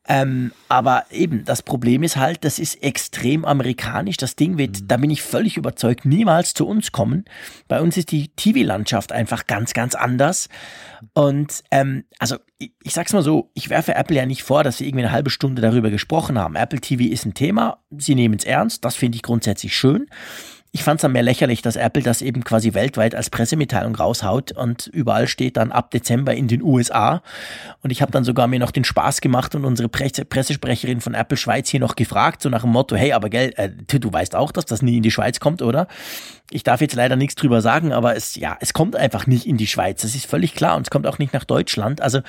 Ähm, 0.06 0.52
aber 0.68 1.06
eben, 1.12 1.46
das 1.46 1.62
Problem 1.62 2.04
ist 2.04 2.18
halt, 2.18 2.44
das 2.44 2.60
ist 2.60 2.84
extrem 2.84 3.46
amerikanisch. 3.46 4.18
Das 4.18 4.36
Ding 4.36 4.58
wird, 4.58 4.82
mhm. 4.82 4.88
da 4.88 4.98
bin 4.98 5.10
ich 5.10 5.22
völlig 5.22 5.56
überzeugt, 5.56 6.04
niemals 6.06 6.54
zu 6.54 6.68
uns 6.68 6.92
kommen. 6.92 7.24
Bei 7.70 7.80
uns 7.80 7.96
ist 7.96 8.12
die 8.12 8.28
TV-Landschaft 8.36 9.14
einfach 9.14 9.48
ganz, 9.48 9.74
ganz 9.74 9.96
anders. 9.96 10.50
Und 11.14 11.64
ähm, 11.72 12.04
also 12.20 12.36
ich, 12.58 12.74
ich 12.84 12.94
sag's 12.94 13.14
mal 13.14 13.24
so, 13.24 13.50
ich 13.54 13.70
werfe 13.70 13.96
Apple 13.96 14.18
ja 14.18 14.26
nicht 14.26 14.44
vor, 14.44 14.64
dass 14.64 14.78
sie 14.78 14.88
irgendwie 14.88 15.06
eine 15.06 15.14
halbe 15.14 15.30
Stunde 15.30 15.62
darüber 15.62 15.90
gesprochen 15.90 16.38
haben. 16.38 16.56
Apple 16.56 16.82
TV 16.82 17.06
ist 17.06 17.26
ein 17.26 17.34
Thema, 17.34 17.80
sie 17.90 18.16
nehmen 18.16 18.36
es 18.36 18.46
ernst, 18.46 18.84
das 18.84 18.96
finde 18.96 19.16
ich 19.16 19.22
grundsätzlich 19.22 19.76
schön. 19.76 20.08
Ich 20.76 20.84
fand 20.84 20.98
es 20.98 21.04
dann 21.04 21.12
mehr 21.12 21.22
lächerlich, 21.22 21.62
dass 21.62 21.76
Apple 21.76 22.02
das 22.02 22.24
eben 22.24 22.44
quasi 22.44 22.74
weltweit 22.74 23.14
als 23.14 23.30
Pressemitteilung 23.30 23.94
raushaut 23.96 24.54
und 24.54 24.88
überall 24.88 25.28
steht 25.28 25.56
dann 25.56 25.72
ab 25.72 25.92
Dezember 25.92 26.34
in 26.34 26.48
den 26.48 26.64
USA. 26.64 27.22
Und 27.84 27.92
ich 27.92 28.02
habe 28.02 28.12
dann 28.12 28.24
sogar 28.24 28.48
mir 28.48 28.58
noch 28.58 28.72
den 28.72 28.84
Spaß 28.84 29.22
gemacht 29.22 29.54
und 29.54 29.66
unsere 29.66 29.88
Presse 29.88 30.26
Pressesprecherin 30.26 31.00
von 31.00 31.14
Apple 31.14 31.38
Schweiz 31.38 31.70
hier 31.70 31.80
noch 31.80 31.96
gefragt, 31.96 32.42
so 32.42 32.50
nach 32.50 32.62
dem 32.62 32.72
Motto, 32.72 32.96
hey, 32.96 33.14
aber 33.14 33.30
gell, 33.30 33.54
äh, 33.56 33.70
du 33.70 34.12
weißt 34.12 34.36
auch, 34.36 34.52
dass 34.52 34.66
das 34.66 34.82
nie 34.82 34.98
in 34.98 35.04
die 35.04 35.12
Schweiz 35.12 35.40
kommt, 35.40 35.62
oder? 35.62 35.88
Ich 36.50 36.64
darf 36.64 36.82
jetzt 36.82 36.96
leider 36.96 37.18
nichts 37.18 37.36
drüber 37.36 37.62
sagen, 37.62 37.94
aber 37.94 38.16
es, 38.16 38.36
ja, 38.36 38.58
es 38.60 38.74
kommt 38.74 38.96
einfach 38.96 39.28
nicht 39.28 39.46
in 39.46 39.58
die 39.58 39.68
Schweiz. 39.68 40.02
Das 40.02 40.16
ist 40.16 40.26
völlig 40.26 40.56
klar 40.56 40.76
und 40.76 40.88
es 40.88 40.90
kommt 40.90 41.06
auch 41.06 41.20
nicht 41.20 41.34
nach 41.34 41.44
Deutschland. 41.44 42.02
Also 42.02 42.22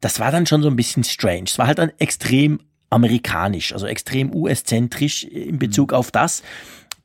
das 0.00 0.18
war 0.18 0.32
dann 0.32 0.46
schon 0.46 0.60
so 0.64 0.68
ein 0.68 0.74
bisschen 0.76 1.04
strange. 1.04 1.44
Es 1.46 1.56
war 1.56 1.68
halt 1.68 1.78
dann 1.78 1.92
extrem 1.98 2.58
amerikanisch, 2.90 3.72
also 3.72 3.86
extrem 3.86 4.34
US-zentrisch 4.34 5.22
in 5.22 5.60
Bezug 5.60 5.92
auf 5.92 6.10
das 6.10 6.42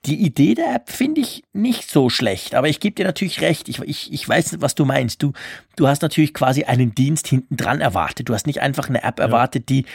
die 0.07 0.15
Idee 0.15 0.55
der 0.55 0.73
App 0.73 0.89
finde 0.89 1.21
ich 1.21 1.43
nicht 1.53 1.89
so 1.89 2.09
schlecht, 2.09 2.55
aber 2.55 2.69
ich 2.69 2.79
gebe 2.79 2.95
dir 2.95 3.05
natürlich 3.05 3.41
recht. 3.41 3.67
Ich, 3.67 3.79
ich, 3.79 4.11
ich 4.13 4.27
weiß, 4.27 4.61
was 4.61 4.73
du 4.73 4.85
meinst. 4.85 5.21
Du, 5.21 5.33
du 5.75 5.87
hast 5.87 6.01
natürlich 6.01 6.33
quasi 6.33 6.63
einen 6.63 6.95
Dienst 6.95 7.27
hinten 7.27 7.57
dran 7.57 7.81
erwartet. 7.81 8.29
Du 8.29 8.33
hast 8.33 8.47
nicht 8.47 8.61
einfach 8.61 8.87
eine 8.89 9.03
App 9.03 9.19
ja. 9.19 9.25
erwartet, 9.25 9.69
die 9.69 9.85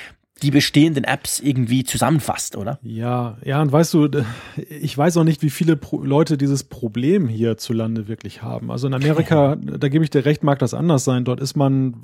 die 0.42 0.50
bestehenden 0.50 1.04
Apps 1.04 1.38
irgendwie 1.38 1.84
zusammenfasst, 1.84 2.56
oder? 2.56 2.78
Ja, 2.82 3.36
ja, 3.44 3.62
und 3.62 3.70
weißt 3.70 3.94
du, 3.94 4.08
ich 4.68 4.96
weiß 4.96 5.16
auch 5.16 5.24
nicht, 5.24 5.42
wie 5.42 5.50
viele 5.50 5.76
Pro 5.76 6.02
Leute 6.02 6.36
dieses 6.36 6.64
Problem 6.64 7.28
hierzulande 7.28 8.08
wirklich 8.08 8.42
haben. 8.42 8.70
Also 8.70 8.88
in 8.88 8.94
Amerika, 8.94 9.56
da 9.56 9.88
gebe 9.88 10.04
ich 10.04 10.10
dir 10.10 10.24
recht, 10.24 10.42
mag 10.42 10.58
das 10.58 10.74
anders 10.74 11.04
sein. 11.04 11.24
Dort 11.24 11.40
ist 11.40 11.56
man, 11.56 11.94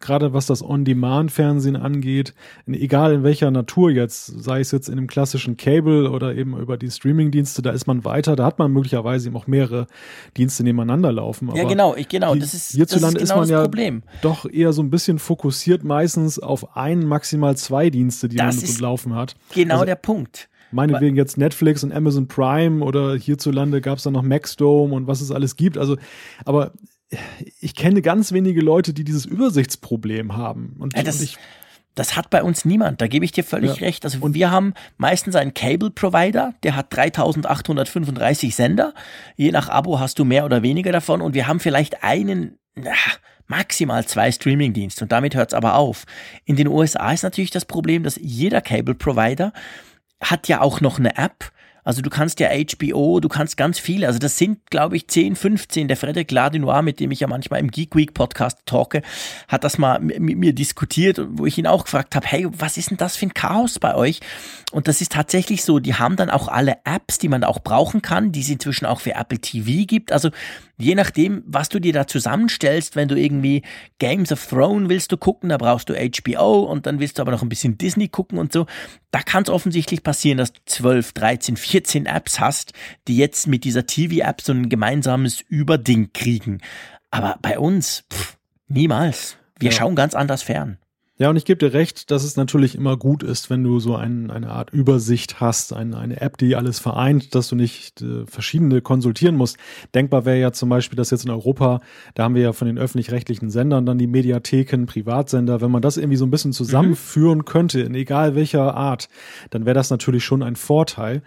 gerade 0.00 0.32
was 0.34 0.46
das 0.46 0.62
On-Demand-Fernsehen 0.62 1.76
angeht, 1.76 2.34
egal 2.66 3.14
in 3.14 3.22
welcher 3.22 3.50
Natur 3.50 3.90
jetzt, 3.90 4.26
sei 4.26 4.60
es 4.60 4.70
jetzt 4.72 4.88
in 4.88 4.98
einem 4.98 5.06
klassischen 5.06 5.56
Cable 5.56 6.10
oder 6.10 6.34
eben 6.34 6.58
über 6.58 6.76
die 6.76 6.90
Streaming-Dienste, 6.90 7.62
da 7.62 7.70
ist 7.70 7.86
man 7.86 8.04
weiter, 8.04 8.36
da 8.36 8.44
hat 8.44 8.58
man 8.58 8.72
möglicherweise 8.72 9.28
eben 9.28 9.36
auch 9.36 9.46
mehrere 9.46 9.86
Dienste 10.36 10.62
nebeneinander 10.64 11.12
laufen. 11.12 11.48
Aber 11.48 11.58
ja, 11.58 11.64
genau, 11.64 11.94
ich, 11.96 12.08
genau, 12.08 12.34
das 12.34 12.52
ist, 12.52 12.72
hierzulande 12.72 13.14
das 13.14 13.22
ist, 13.24 13.30
genau 13.30 13.42
ist 13.42 13.50
man 13.50 13.58
ja 13.58 13.62
Problem. 13.62 14.02
doch 14.20 14.44
eher 14.50 14.72
so 14.72 14.82
ein 14.82 14.90
bisschen 14.90 15.18
fokussiert 15.18 15.82
meistens 15.82 16.38
auf 16.38 16.76
ein, 16.76 17.06
maximal 17.06 17.56
zwei 17.56 17.85
Dienste, 17.90 18.28
die 18.28 18.36
das 18.36 18.56
man 18.56 18.66
so 18.66 18.82
laufen 18.82 19.14
hat. 19.14 19.34
Genau 19.54 19.74
also, 19.74 19.86
der 19.86 19.96
Punkt. 19.96 20.48
Meinetwegen 20.72 21.16
jetzt 21.16 21.38
Netflix 21.38 21.84
und 21.84 21.92
Amazon 21.92 22.28
Prime 22.28 22.84
oder 22.84 23.16
hierzulande 23.16 23.80
gab 23.80 23.98
es 23.98 24.04
dann 24.04 24.12
noch 24.14 24.22
Maxdome 24.22 24.94
und 24.94 25.06
was 25.06 25.20
es 25.20 25.30
alles 25.30 25.56
gibt. 25.56 25.78
Also, 25.78 25.96
aber 26.44 26.72
ich 27.60 27.74
kenne 27.74 28.02
ganz 28.02 28.32
wenige 28.32 28.60
Leute, 28.60 28.92
die 28.92 29.04
dieses 29.04 29.26
Übersichtsproblem 29.26 30.36
haben. 30.36 30.76
Und, 30.78 30.96
ja, 30.96 31.02
das, 31.02 31.18
und 31.18 31.24
ich, 31.24 31.38
das 31.94 32.16
hat 32.16 32.30
bei 32.30 32.42
uns 32.42 32.64
niemand, 32.64 33.00
da 33.00 33.06
gebe 33.06 33.24
ich 33.24 33.32
dir 33.32 33.44
völlig 33.44 33.76
ja. 33.76 33.86
recht. 33.86 34.04
Also 34.04 34.18
und 34.20 34.34
wir 34.34 34.50
haben 34.50 34.74
meistens 34.96 35.36
einen 35.36 35.54
Cable-Provider, 35.54 36.54
der 36.62 36.76
hat 36.76 36.94
3835 36.94 38.54
Sender. 38.54 38.92
Je 39.36 39.52
nach 39.52 39.68
Abo 39.68 40.00
hast 40.00 40.18
du 40.18 40.24
mehr 40.24 40.44
oder 40.44 40.62
weniger 40.62 40.92
davon 40.92 41.20
und 41.20 41.34
wir 41.34 41.46
haben 41.46 41.60
vielleicht 41.60 42.02
einen, 42.02 42.58
na, 42.74 42.92
maximal 43.48 44.04
zwei 44.06 44.30
Streamingdienste 44.32 45.04
und 45.04 45.12
damit 45.12 45.34
hört 45.34 45.50
es 45.50 45.54
aber 45.54 45.76
auf. 45.76 46.04
In 46.44 46.56
den 46.56 46.68
USA 46.68 47.12
ist 47.12 47.22
natürlich 47.22 47.50
das 47.50 47.64
Problem, 47.64 48.02
dass 48.02 48.18
jeder 48.20 48.60
Cable 48.60 48.94
Provider 48.94 49.52
hat 50.20 50.48
ja 50.48 50.60
auch 50.60 50.80
noch 50.80 50.98
eine 50.98 51.16
App 51.16 51.52
also 51.86 52.02
du 52.02 52.10
kannst 52.10 52.40
ja 52.40 52.48
HBO, 52.48 53.20
du 53.20 53.28
kannst 53.28 53.56
ganz 53.56 53.78
viele. 53.78 54.08
Also 54.08 54.18
das 54.18 54.36
sind, 54.36 54.58
glaube 54.70 54.96
ich, 54.96 55.06
10, 55.06 55.36
15. 55.36 55.86
Der 55.86 55.96
Frederic 55.96 56.32
Ladinois, 56.32 56.82
mit 56.82 56.98
dem 56.98 57.12
ich 57.12 57.20
ja 57.20 57.28
manchmal 57.28 57.60
im 57.60 57.70
Geek 57.70 57.94
Week 57.94 58.12
Podcast 58.12 58.58
talke, 58.66 59.02
hat 59.46 59.62
das 59.62 59.78
mal 59.78 60.00
mit 60.00 60.18
mir 60.18 60.52
diskutiert, 60.52 61.20
wo 61.30 61.46
ich 61.46 61.58
ihn 61.58 61.68
auch 61.68 61.84
gefragt 61.84 62.16
habe, 62.16 62.26
hey, 62.26 62.48
was 62.50 62.76
ist 62.76 62.90
denn 62.90 62.96
das 62.96 63.14
für 63.14 63.26
ein 63.26 63.34
Chaos 63.34 63.78
bei 63.78 63.94
euch? 63.94 64.18
Und 64.76 64.88
das 64.88 65.00
ist 65.00 65.12
tatsächlich 65.12 65.64
so, 65.64 65.78
die 65.78 65.94
haben 65.94 66.16
dann 66.16 66.28
auch 66.28 66.48
alle 66.48 66.76
Apps, 66.84 67.16
die 67.18 67.28
man 67.28 67.44
auch 67.44 67.60
brauchen 67.60 68.02
kann, 68.02 68.30
die 68.30 68.40
es 68.40 68.50
inzwischen 68.50 68.84
auch 68.84 69.00
für 69.00 69.14
Apple 69.14 69.38
TV 69.38 69.86
gibt. 69.86 70.12
Also 70.12 70.28
je 70.76 70.94
nachdem, 70.94 71.42
was 71.46 71.70
du 71.70 71.80
dir 71.80 71.94
da 71.94 72.06
zusammenstellst, 72.06 72.94
wenn 72.94 73.08
du 73.08 73.16
irgendwie 73.16 73.62
Games 73.98 74.32
of 74.32 74.44
Thrones 74.44 74.90
willst 74.90 75.10
du 75.12 75.16
gucken, 75.16 75.48
da 75.48 75.56
brauchst 75.56 75.88
du 75.88 75.94
HBO 75.94 76.60
und 76.60 76.84
dann 76.84 77.00
willst 77.00 77.16
du 77.16 77.22
aber 77.22 77.32
noch 77.32 77.40
ein 77.40 77.48
bisschen 77.48 77.78
Disney 77.78 78.08
gucken 78.08 78.38
und 78.38 78.52
so. 78.52 78.66
Da 79.12 79.22
kann 79.22 79.44
es 79.44 79.48
offensichtlich 79.48 80.02
passieren, 80.02 80.36
dass 80.36 80.52
du 80.52 80.60
12, 80.66 81.12
13, 81.14 81.56
14 81.56 81.86
14 81.96 82.06
Apps 82.06 82.40
hast, 82.40 82.72
die 83.08 83.16
jetzt 83.16 83.46
mit 83.46 83.64
dieser 83.64 83.86
TV-App 83.86 84.40
so 84.42 84.52
ein 84.52 84.68
gemeinsames 84.68 85.40
Überding 85.48 86.12
kriegen. 86.12 86.60
Aber 87.10 87.38
bei 87.40 87.58
uns, 87.58 88.04
pff, 88.12 88.36
niemals. 88.68 89.36
Wir 89.58 89.70
ja. 89.70 89.76
schauen 89.78 89.94
ganz 89.94 90.14
anders 90.14 90.42
fern. 90.42 90.78
Ja, 91.18 91.30
und 91.30 91.36
ich 91.36 91.46
gebe 91.46 91.56
dir 91.56 91.72
recht, 91.72 92.10
dass 92.10 92.24
es 92.24 92.36
natürlich 92.36 92.74
immer 92.74 92.98
gut 92.98 93.22
ist, 93.22 93.48
wenn 93.48 93.64
du 93.64 93.80
so 93.80 93.96
ein, 93.96 94.30
eine 94.30 94.50
Art 94.50 94.70
Übersicht 94.70 95.40
hast, 95.40 95.72
ein, 95.72 95.94
eine 95.94 96.20
App, 96.20 96.36
die 96.36 96.56
alles 96.56 96.78
vereint, 96.78 97.34
dass 97.34 97.48
du 97.48 97.56
nicht 97.56 98.02
äh, 98.02 98.26
verschiedene 98.26 98.82
konsultieren 98.82 99.34
musst. 99.34 99.56
Denkbar 99.94 100.26
wäre 100.26 100.38
ja 100.38 100.52
zum 100.52 100.68
Beispiel, 100.68 100.96
dass 100.98 101.10
jetzt 101.10 101.24
in 101.24 101.30
Europa, 101.30 101.80
da 102.14 102.24
haben 102.24 102.34
wir 102.34 102.42
ja 102.42 102.52
von 102.52 102.66
den 102.66 102.76
öffentlich-rechtlichen 102.76 103.48
Sendern 103.48 103.86
dann 103.86 103.96
die 103.96 104.06
Mediatheken, 104.06 104.84
Privatsender, 104.84 105.62
wenn 105.62 105.70
man 105.70 105.80
das 105.80 105.96
irgendwie 105.96 106.18
so 106.18 106.26
ein 106.26 106.30
bisschen 106.30 106.52
zusammenführen 106.52 107.38
mhm. 107.38 107.44
könnte, 107.46 107.80
in 107.80 107.94
egal 107.94 108.34
welcher 108.34 108.74
Art, 108.74 109.08
dann 109.48 109.64
wäre 109.64 109.74
das 109.74 109.88
natürlich 109.88 110.24
schon 110.24 110.42
ein 110.42 110.56
Vorteil. 110.56 111.22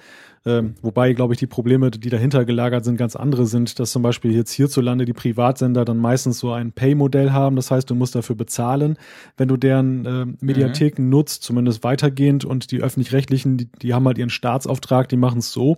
Ähm, 0.45 0.75
wobei, 0.81 1.13
glaube 1.13 1.33
ich, 1.33 1.39
die 1.39 1.47
Probleme, 1.47 1.91
die 1.91 2.09
dahinter 2.09 2.45
gelagert 2.45 2.85
sind, 2.85 2.97
ganz 2.97 3.15
andere 3.15 3.45
sind, 3.45 3.79
dass 3.79 3.91
zum 3.91 4.01
Beispiel 4.01 4.31
jetzt 4.31 4.51
hierzulande 4.51 5.05
die 5.05 5.13
Privatsender 5.13 5.85
dann 5.85 5.97
meistens 5.97 6.39
so 6.39 6.51
ein 6.51 6.71
Pay-Modell 6.71 7.31
haben. 7.31 7.55
Das 7.55 7.71
heißt, 7.71 7.89
du 7.89 7.95
musst 7.95 8.15
dafür 8.15 8.35
bezahlen, 8.35 8.97
wenn 9.37 9.47
du 9.47 9.57
deren 9.57 10.05
äh, 10.05 10.25
Mediatheken 10.39 11.03
mhm. 11.03 11.09
nutzt, 11.09 11.43
zumindest 11.43 11.83
weitergehend. 11.83 12.45
Und 12.45 12.71
die 12.71 12.81
öffentlich-rechtlichen, 12.81 13.57
die, 13.57 13.69
die 13.81 13.93
haben 13.93 14.05
halt 14.05 14.17
ihren 14.17 14.29
Staatsauftrag, 14.29 15.09
die 15.09 15.17
machen 15.17 15.39
es 15.39 15.51
so. 15.51 15.77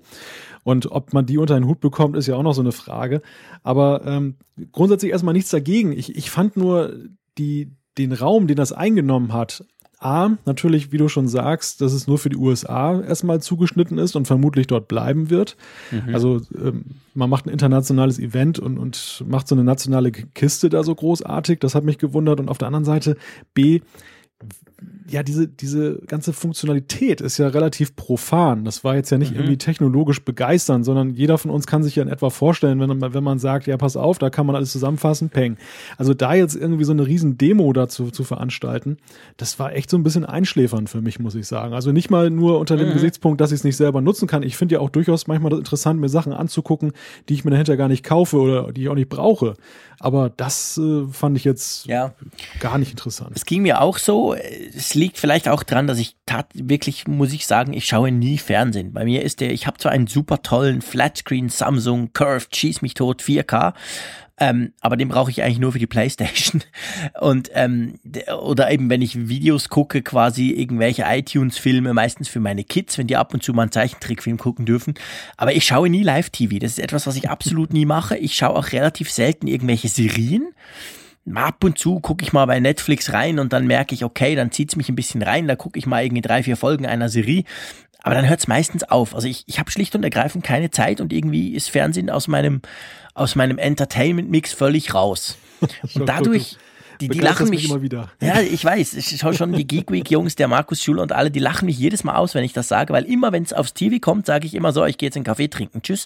Und 0.64 0.92
ob 0.92 1.14
man 1.14 1.26
die 1.26 1.38
unter 1.38 1.56
einen 1.56 1.68
Hut 1.68 1.80
bekommt, 1.80 2.16
ist 2.16 2.28
ja 2.28 2.36
auch 2.36 2.44
noch 2.44 2.54
so 2.54 2.62
eine 2.62 2.72
Frage. 2.72 3.22
Aber 3.64 4.06
ähm, 4.06 4.36
grundsätzlich 4.72 5.12
erstmal 5.12 5.34
nichts 5.34 5.50
dagegen. 5.50 5.92
Ich, 5.92 6.16
ich 6.16 6.30
fand 6.30 6.56
nur 6.56 6.94
die, 7.38 7.72
den 7.98 8.14
Raum, 8.14 8.48
den 8.48 8.58
das 8.58 8.72
eingenommen 8.72 9.34
hat, 9.34 9.66
A, 10.02 10.32
natürlich, 10.46 10.92
wie 10.92 10.98
du 10.98 11.08
schon 11.08 11.28
sagst, 11.28 11.80
dass 11.80 11.94
es 11.94 12.08
nur 12.08 12.18
für 12.18 12.30
die 12.30 12.38
USA 12.38 13.00
erstmal 13.02 13.40
zugeschnitten 13.40 14.00
ist 14.00 14.16
und 14.16 14.26
vermutlich 14.26 14.66
dort 14.66 14.88
bleiben 14.88 15.30
wird. 15.30 15.58
Mhm. 15.92 16.14
Also 16.14 16.42
ähm, 16.60 16.86
man 17.14 17.30
macht 17.30 17.46
ein 17.46 17.50
internationales 17.50 18.18
Event 18.18 18.58
und, 18.58 18.80
und 18.80 19.24
macht 19.28 19.48
so 19.48 19.54
eine 19.54 19.64
nationale 19.64 20.12
Kiste 20.12 20.70
da 20.70 20.84
so 20.84 20.96
großartig. 20.96 21.60
Das 21.60 21.76
hat 21.76 21.84
mich 21.84 22.00
gewundert. 22.00 22.40
Und 22.40 22.50
auf 22.50 22.58
der 22.58 22.68
anderen 22.68 22.86
Seite, 22.86 23.16
B, 23.54 23.82
ja, 25.12 25.24
diese, 25.24 25.48
diese 25.48 26.00
ganze 26.08 26.32
Funktionalität 26.32 27.22
ist 27.22 27.38
ja 27.38 27.48
relativ 27.50 27.96
profan. 27.96 28.64
Das 28.64 28.84
war 28.84 28.96
jetzt 28.96 29.10
ja 29.10 29.18
nicht 29.18 29.32
mhm. 29.32 29.40
irgendwie 29.40 29.58
technologisch 29.58 30.24
begeistern, 30.24 30.84
sondern 30.84 31.12
jeder 31.12 31.38
von 31.38 31.52
uns 31.52 31.68
kann 31.68 31.84
sich 31.84 31.98
ja 31.98 32.04
in 32.04 32.10
etwa 32.10 32.30
vorstellen, 32.30 32.80
wenn 32.80 32.98
man, 32.98 33.14
wenn 33.14 33.24
man 33.24 33.38
sagt, 33.38 33.68
ja, 33.68 33.76
pass 33.78 33.98
auf, 33.98 34.20
da 34.20 34.30
kann 34.30 34.46
man 34.46 34.56
alles 34.56 34.72
zusammenfassen, 34.72 35.30
peng. 35.30 35.58
Also 35.98 36.14
da 36.14 36.34
jetzt 36.34 36.56
irgendwie 36.56 36.86
so 36.86 36.94
eine 36.94 37.06
riesen 37.06 37.38
Demo 37.38 37.74
dazu 37.74 38.10
zu 38.10 38.24
veranstalten, 38.24 38.98
das 39.38 39.60
war 39.60 39.74
echt 39.74 39.90
so 39.90 39.98
ein 39.98 40.04
bisschen 40.04 40.26
einschläfernd 40.26 40.90
für 40.90 41.02
mich, 41.02 41.20
muss 41.20 41.36
ich 41.36 41.46
sagen. 41.46 41.74
Also 41.74 41.92
nicht 41.92 42.10
mal 42.10 42.30
nur 42.30 42.60
unter 42.60 42.78
dem 42.78 42.90
mhm. 42.90 42.94
Gesichtspunkt, 42.94 43.42
dass 43.42 43.52
ich 43.52 43.60
es 43.60 43.64
nicht 43.64 43.78
selber 43.78 44.02
nutzen 44.02 44.28
kann. 44.28 44.44
Ich 44.44 44.56
finde 44.56 44.76
ja 44.76 44.82
auch 44.82 44.90
durchaus 44.90 45.28
manchmal 45.28 45.54
interessant, 45.54 46.00
mir 46.00 46.10
Sachen 46.10 46.32
anzugucken, 46.32 46.94
die 47.28 47.34
ich 47.34 47.44
mir 47.44 47.52
dahinter 47.52 47.76
gar 47.76 47.90
nicht 47.90 48.04
kaufe 48.04 48.38
oder 48.38 48.72
die 48.72 48.84
ich 48.84 48.90
auch 48.90 48.96
nicht 48.96 49.10
brauche. 49.10 49.56
Aber 50.00 50.32
das 50.32 50.80
äh, 50.80 51.06
fand 51.12 51.38
ich 51.38 51.44
jetzt 51.44 51.86
ja. 51.86 52.14
gar 52.60 52.80
nicht 52.80 52.90
interessant. 52.90 53.34
Es 53.36 53.46
ging 53.46 53.62
mir 53.62 53.82
auch 53.82 54.00
so. 54.00 54.36
Es 54.76 54.94
liegt 54.94 55.18
vielleicht 55.18 55.48
auch 55.48 55.64
dran, 55.64 55.88
dass 55.88 56.00
ich 56.00 56.16
tat 56.26 56.48
wirklich, 56.54 57.08
muss 57.08 57.34
ich 57.34 57.48
sagen, 57.48 57.74
ich 57.74 57.86
schaue 57.86 58.12
nie 58.12 58.38
Fernsehen. 58.38 58.94
Bei 58.94 59.06
mir 59.06 59.24
ist 59.24 59.40
der, 59.40 59.52
ich 59.52 59.68
habe 59.68 59.78
zwar 59.78 59.92
einen 59.92 60.08
super 60.08 60.42
tollen 60.42 60.82
Flatscreen 60.82 61.50
Samsung 61.50 62.14
Curved 62.14 62.56
Schieß 62.56 62.82
mich 62.82 62.94
tot 62.94 63.22
4K, 63.22 63.74
ähm, 64.42 64.74
aber 64.82 64.98
den 64.98 65.08
brauche 65.08 65.30
ich 65.30 65.44
eigentlich 65.44 65.60
nur 65.60 65.72
für 65.72 65.80
die 65.80 65.86
Playstation. 65.88 66.64
Und 67.20 67.52
ähm, 67.54 68.00
oder 68.42 68.72
eben, 68.72 68.90
wenn 68.90 69.04
ich 69.04 69.30
Videos 69.30 69.70
gucke, 69.70 70.02
quasi 70.02 70.50
irgendwelche 70.50 71.04
iTunes-Filme, 71.08 71.94
meistens 71.94 72.28
für 72.28 72.40
meine 72.40 72.64
Kids, 72.64 72.98
wenn 72.98 73.06
die 73.06 73.18
ab 73.18 73.36
und 73.36 73.44
zu 73.44 73.54
mal 73.54 73.64
einen 73.64 73.72
Zeichentrickfilm 73.72 74.38
gucken 74.38 74.66
dürfen. 74.66 74.96
Aber 75.38 75.54
ich 75.54 75.66
schaue 75.66 75.90
nie 75.90 76.02
Live-TV. 76.02 76.58
Das 76.58 76.72
ist 76.72 76.80
etwas, 76.80 77.06
was 77.06 77.18
ich 77.18 77.30
absolut 77.30 77.72
nie 77.72 77.86
mache. 77.86 78.18
Ich 78.18 78.36
schaue 78.36 78.56
auch 78.56 78.72
relativ 78.72 79.12
selten 79.12 79.46
irgendwelche 79.46 79.90
Serien 79.90 80.48
ab 81.34 81.64
und 81.64 81.78
zu 81.78 82.00
gucke 82.00 82.24
ich 82.24 82.34
mal 82.34 82.46
bei 82.46 82.60
Netflix 82.60 83.14
rein 83.14 83.40
und 83.40 83.54
dann 83.54 83.68
merke 83.68 83.94
ich, 83.94 84.04
okay, 84.04 84.36
dann 84.36 84.52
zieht 84.52 84.70
es 84.70 84.76
mich 84.76 84.90
ein 84.90 84.96
bisschen 84.96 85.22
rein, 85.22 85.48
da 85.48 85.56
gucke 85.56 85.78
ich 85.78 85.86
mal 85.86 86.04
irgendwie 86.04 86.22
drei, 86.22 86.44
vier 86.44 86.58
Folgen 86.58 86.86
einer 86.86 87.10
Serie. 87.10 87.44
Aber 88.04 88.16
dann 88.16 88.28
hört 88.28 88.40
es 88.40 88.48
meistens 88.48 88.84
auf. 88.84 89.14
Also 89.14 89.28
ich, 89.28 89.44
ich 89.46 89.60
habe 89.60 89.70
schlicht 89.70 89.96
und 89.96 90.04
ergreifend 90.04 90.44
keine 90.44 90.72
Zeit 90.72 91.02
und 91.02 91.14
irgendwie 91.14 91.54
ist 91.54 91.70
Fernsehen 91.70 92.10
aus 92.10 92.28
meinem, 92.28 92.62
aus 93.14 93.36
meinem 93.36 93.60
Entertainment-Mix 93.60 94.54
völlig 94.54 94.94
raus. 94.96 95.38
Und 95.94 96.10
dadurch, 96.10 96.58
die, 97.02 97.08
die 97.08 97.20
lachen 97.20 97.50
mich. 97.50 97.66
Immer 97.66 97.82
wieder. 97.82 98.12
Ja, 98.22 98.40
ich 98.42 98.64
weiß. 98.64 98.94
Ich 98.94 99.18
schaue 99.20 99.34
schon 99.34 99.54
die 99.54 99.68
Geek 99.68 99.92
Week 99.92 100.10
Jungs, 100.10 100.36
der 100.36 100.48
Markus 100.48 100.82
Schuler 100.82 101.04
und 101.04 101.12
alle, 101.12 101.30
die 101.30 101.40
lachen 101.40 101.66
mich 101.66 101.78
jedes 101.78 102.04
Mal 102.04 102.16
aus, 102.16 102.36
wenn 102.36 102.44
ich 102.44 102.54
das 102.54 102.68
sage, 102.68 102.94
weil 102.94 103.04
immer, 103.06 103.32
wenn 103.32 103.44
es 103.44 103.54
aufs 103.54 103.74
TV 103.74 103.98
kommt, 104.00 104.26
sage 104.26 104.48
ich 104.48 104.56
immer 104.56 104.72
so, 104.72 104.86
ich 104.86 104.98
gehe 104.98 105.08
jetzt 105.08 105.16
einen 105.16 105.26
Kaffee 105.26 105.48
trinken. 105.48 105.82
Tschüss. 105.82 106.06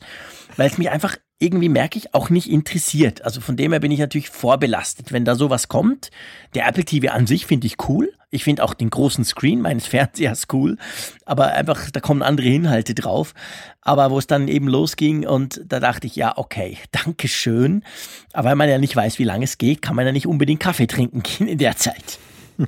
Weil 0.58 0.68
es 0.68 0.78
mich 0.78 0.90
einfach 0.90 1.18
irgendwie 1.38 1.70
merke 1.70 1.98
ich 1.98 2.14
auch 2.14 2.30
nicht 2.30 2.50
interessiert. 2.50 3.24
Also 3.24 3.42
von 3.42 3.58
dem 3.58 3.72
her 3.72 3.82
bin 3.82 3.92
ich 3.92 4.00
natürlich 4.00 4.30
vorbelastet, 4.30 5.12
wenn 5.12 5.26
da 5.26 5.36
sowas 5.36 5.68
kommt. 5.68 6.10
Der 6.54 6.68
Apple 6.68 6.86
TV 6.86 7.12
an 7.12 7.28
sich 7.28 7.46
finde 7.46 7.68
ich 7.68 7.76
cool. 7.90 8.14
Ich 8.32 8.44
finde 8.44 8.64
auch 8.64 8.74
den 8.74 8.90
großen 8.90 9.26
Screen 9.26 9.62
meines 9.62 9.86
Fernsehers 9.88 10.48
cool. 10.54 10.78
Aber 11.26 11.48
einfach, 11.48 11.92
da 11.92 12.00
kommen 12.00 12.22
andere 12.22 12.48
Inhalte 12.48 12.96
drauf. 12.96 13.34
Aber 13.82 14.12
wo 14.12 14.18
es 14.18 14.28
dann 14.28 14.48
eben 14.48 14.68
losging 14.68 15.28
und 15.28 15.62
da 15.66 15.80
dachte 15.80 16.08
ich, 16.08 16.16
ja, 16.16 16.38
okay, 16.38 16.78
danke 16.92 17.28
schön. 17.28 17.84
Aber 18.32 18.50
weil 18.50 18.56
man 18.56 18.70
ja 18.70 18.78
nicht 18.78 18.96
weiß, 18.96 19.20
wie 19.20 19.26
lange 19.26 19.44
es 19.44 19.58
geht, 19.58 19.82
kann 19.82 19.96
man 19.96 20.06
ja 20.06 20.14
nicht 20.14 20.28
unbedingt 20.28 20.62
Kaffee 20.62 20.88
trinken 20.88 21.22
gehen 21.22 21.48
in 21.48 21.58
der 21.58 21.76
Zeit. 21.76 22.20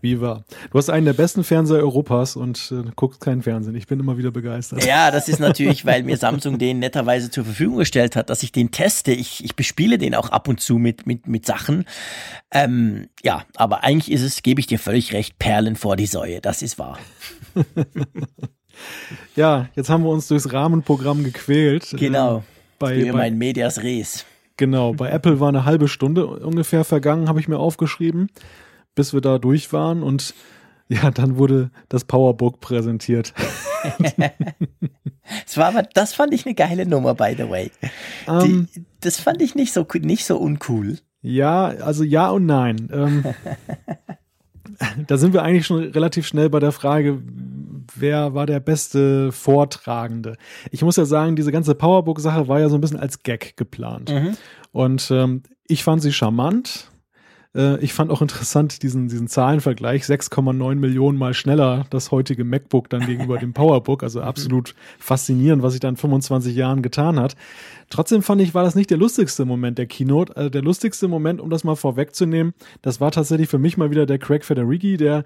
Wie 0.00 0.20
war? 0.20 0.44
Du 0.70 0.78
hast 0.78 0.90
einen 0.90 1.06
der 1.06 1.12
besten 1.12 1.44
Fernseher 1.44 1.78
Europas 1.78 2.36
und 2.36 2.72
äh, 2.72 2.90
guckst 2.96 3.20
keinen 3.20 3.42
Fernsehen. 3.42 3.74
Ich 3.74 3.86
bin 3.86 4.00
immer 4.00 4.18
wieder 4.18 4.30
begeistert. 4.30 4.84
Ja, 4.84 5.10
das 5.10 5.28
ist 5.28 5.40
natürlich, 5.40 5.84
weil 5.84 6.02
mir 6.02 6.16
Samsung 6.16 6.58
den 6.58 6.78
netterweise 6.78 7.30
zur 7.30 7.44
Verfügung 7.44 7.78
gestellt 7.78 8.16
hat, 8.16 8.30
dass 8.30 8.42
ich 8.42 8.52
den 8.52 8.70
teste. 8.70 9.12
Ich, 9.12 9.44
ich 9.44 9.56
bespiele 9.56 9.98
den 9.98 10.14
auch 10.14 10.30
ab 10.30 10.48
und 10.48 10.60
zu 10.60 10.78
mit, 10.78 11.06
mit, 11.06 11.26
mit 11.26 11.46
Sachen. 11.46 11.84
Ähm, 12.50 13.08
ja, 13.22 13.44
aber 13.56 13.84
eigentlich 13.84 14.12
ist 14.12 14.22
es, 14.22 14.42
gebe 14.42 14.60
ich 14.60 14.66
dir 14.66 14.78
völlig 14.78 15.12
recht, 15.12 15.38
Perlen 15.38 15.76
vor 15.76 15.96
die 15.96 16.06
Säue. 16.06 16.40
Das 16.40 16.62
ist 16.62 16.78
wahr. 16.78 16.98
ja, 19.36 19.68
jetzt 19.74 19.90
haben 19.90 20.04
wir 20.04 20.10
uns 20.10 20.28
durchs 20.28 20.52
Rahmenprogramm 20.52 21.24
gequält. 21.24 21.94
Genau. 21.96 22.38
Ähm, 22.38 22.42
bei, 22.78 23.04
bei 23.04 23.12
mein 23.12 23.38
Medias 23.38 23.82
Res. 23.82 24.26
Genau, 24.56 24.92
bei 24.92 25.08
Apple 25.08 25.40
war 25.40 25.48
eine 25.48 25.64
halbe 25.64 25.88
Stunde 25.88 26.26
ungefähr 26.26 26.84
vergangen, 26.84 27.28
habe 27.28 27.40
ich 27.40 27.48
mir 27.48 27.58
aufgeschrieben, 27.58 28.28
bis 28.94 29.12
wir 29.12 29.20
da 29.20 29.38
durch 29.38 29.72
waren 29.72 30.02
und 30.02 30.34
ja, 30.88 31.10
dann 31.10 31.36
wurde 31.38 31.70
das 31.88 32.04
Powerbook 32.04 32.60
präsentiert. 32.60 33.32
das 35.44 35.56
war 35.56 35.68
aber, 35.68 35.82
das 35.82 36.12
fand 36.12 36.34
ich 36.34 36.44
eine 36.44 36.54
geile 36.54 36.86
Nummer, 36.86 37.14
by 37.14 37.34
the 37.36 37.48
way. 37.48 37.70
Um, 38.26 38.40
Die, 38.40 38.50
ähm. 38.50 38.68
das 39.00 39.18
fand 39.18 39.40
ich 39.40 39.54
nicht 39.54 39.72
so, 39.72 39.86
nicht 40.00 40.26
so 40.26 40.36
uncool. 40.36 40.98
Ja, 41.22 41.66
also 41.66 42.04
ja 42.04 42.30
und 42.30 42.46
nein. 42.46 42.88
Ähm, 42.92 43.24
da 45.06 45.16
sind 45.16 45.32
wir 45.32 45.42
eigentlich 45.42 45.66
schon 45.66 45.82
relativ 45.82 46.26
schnell 46.26 46.50
bei 46.50 46.60
der 46.60 46.72
Frage, 46.72 47.22
wer 47.94 48.34
war 48.34 48.46
der 48.46 48.60
beste 48.60 49.32
Vortragende? 49.32 50.36
Ich 50.70 50.82
muss 50.82 50.96
ja 50.96 51.04
sagen, 51.04 51.36
diese 51.36 51.52
ganze 51.52 51.74
Powerbook-Sache 51.74 52.48
war 52.48 52.60
ja 52.60 52.68
so 52.68 52.76
ein 52.76 52.80
bisschen 52.80 53.00
als 53.00 53.22
Gag 53.22 53.56
geplant. 53.56 54.10
Mhm. 54.10 54.36
Und 54.72 55.10
ähm, 55.10 55.42
ich 55.68 55.84
fand 55.84 56.02
sie 56.02 56.12
charmant. 56.12 56.90
Äh, 57.54 57.78
ich 57.80 57.92
fand 57.92 58.10
auch 58.10 58.22
interessant 58.22 58.82
diesen, 58.82 59.08
diesen 59.08 59.28
Zahlenvergleich, 59.28 60.04
6,9 60.04 60.74
Millionen 60.76 61.18
mal 61.18 61.34
schneller 61.34 61.84
das 61.90 62.10
heutige 62.10 62.44
MacBook 62.44 62.88
dann 62.88 63.06
gegenüber 63.06 63.38
dem 63.38 63.52
Powerbook, 63.54 64.02
also 64.02 64.20
absolut 64.20 64.74
faszinierend, 64.98 65.62
was 65.62 65.72
sich 65.72 65.80
dann 65.80 65.94
in 65.94 65.98
25 65.98 66.54
Jahren 66.54 66.82
getan 66.82 67.18
hat. 67.20 67.36
Trotzdem 67.90 68.22
fand 68.22 68.40
ich, 68.40 68.54
war 68.54 68.64
das 68.64 68.74
nicht 68.74 68.90
der 68.90 68.98
lustigste 68.98 69.44
Moment 69.44 69.78
der 69.78 69.86
Keynote. 69.86 70.36
Also 70.36 70.48
der 70.48 70.62
lustigste 70.62 71.08
Moment, 71.08 71.40
um 71.40 71.50
das 71.50 71.64
mal 71.64 71.76
vorwegzunehmen, 71.76 72.54
das 72.80 73.00
war 73.00 73.10
tatsächlich 73.10 73.48
für 73.48 73.58
mich 73.58 73.76
mal 73.76 73.90
wieder 73.90 74.06
der 74.06 74.18
Craig 74.18 74.44
Federighi, 74.44 74.96
der 74.96 75.24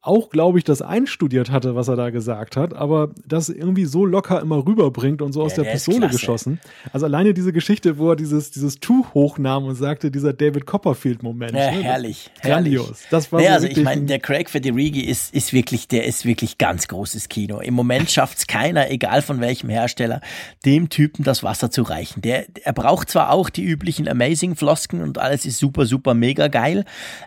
auch, 0.00 0.30
glaube 0.30 0.58
ich, 0.58 0.64
das 0.64 0.82
einstudiert 0.82 1.50
hatte, 1.50 1.76
was 1.76 1.86
er 1.86 1.94
da 1.94 2.10
gesagt 2.10 2.56
hat, 2.56 2.74
aber 2.74 3.10
das 3.24 3.48
irgendwie 3.48 3.84
so 3.84 4.04
locker 4.04 4.40
immer 4.40 4.66
rüberbringt 4.66 5.22
und 5.22 5.32
so 5.32 5.42
aus 5.42 5.56
ja, 5.56 5.62
der, 5.62 5.72
Pistole 5.72 6.08
geschossen. 6.08 6.60
Also 6.92 7.06
alleine 7.06 7.34
diese 7.34 7.52
Geschichte, 7.52 7.98
wo 7.98 8.10
er 8.10 8.16
dieses, 8.16 8.50
dieses 8.50 8.80
Tuch 8.80 9.14
hochnahm 9.14 9.64
und 9.64 9.76
sagte, 9.76 10.10
dieser 10.10 10.32
David 10.32 10.66
Copperfield-Moment. 10.66 11.52
Ja, 11.52 11.70
ne? 11.70 11.82
herrlich. 11.82 12.30
Grandios. 12.42 12.86
Herrlich. 12.86 13.06
Das 13.10 13.30
war 13.30 13.40
naja, 13.40 13.60
so 13.60 13.66
also 13.66 13.78
ich 13.78 13.84
meine, 13.84 14.06
der 14.06 14.18
Craig 14.18 14.50
Federighi 14.50 15.02
ist, 15.02 15.32
ist 15.34 15.52
wirklich, 15.52 15.86
der 15.86 16.04
ist 16.04 16.24
wirklich 16.24 16.58
ganz 16.58 16.88
großes 16.88 17.28
Kino. 17.28 17.60
Im 17.60 17.74
Moment 17.74 18.10
schafft 18.10 18.38
es 18.38 18.46
keiner, 18.48 18.90
egal 18.90 19.22
von 19.22 19.40
welchem 19.40 19.68
Hersteller, 19.68 20.20
dem 20.64 20.88
Typen 20.88 21.22
das 21.22 21.44
Wasser 21.44 21.70
zu 21.70 21.82
reichen. 21.82 22.22
Der, 22.22 22.46
er 22.64 22.72
braucht 22.72 23.08
zwar 23.08 23.30
auch 23.30 23.50
die 23.50 23.62
üblichen 23.62 24.08
Amazing-Flosken 24.08 25.00
und 25.00 25.18
alles 25.18 25.46
ist 25.46 25.58
super, 25.58 25.86
super, 25.86 26.14
mega 26.14 26.48
geil, 26.48 26.84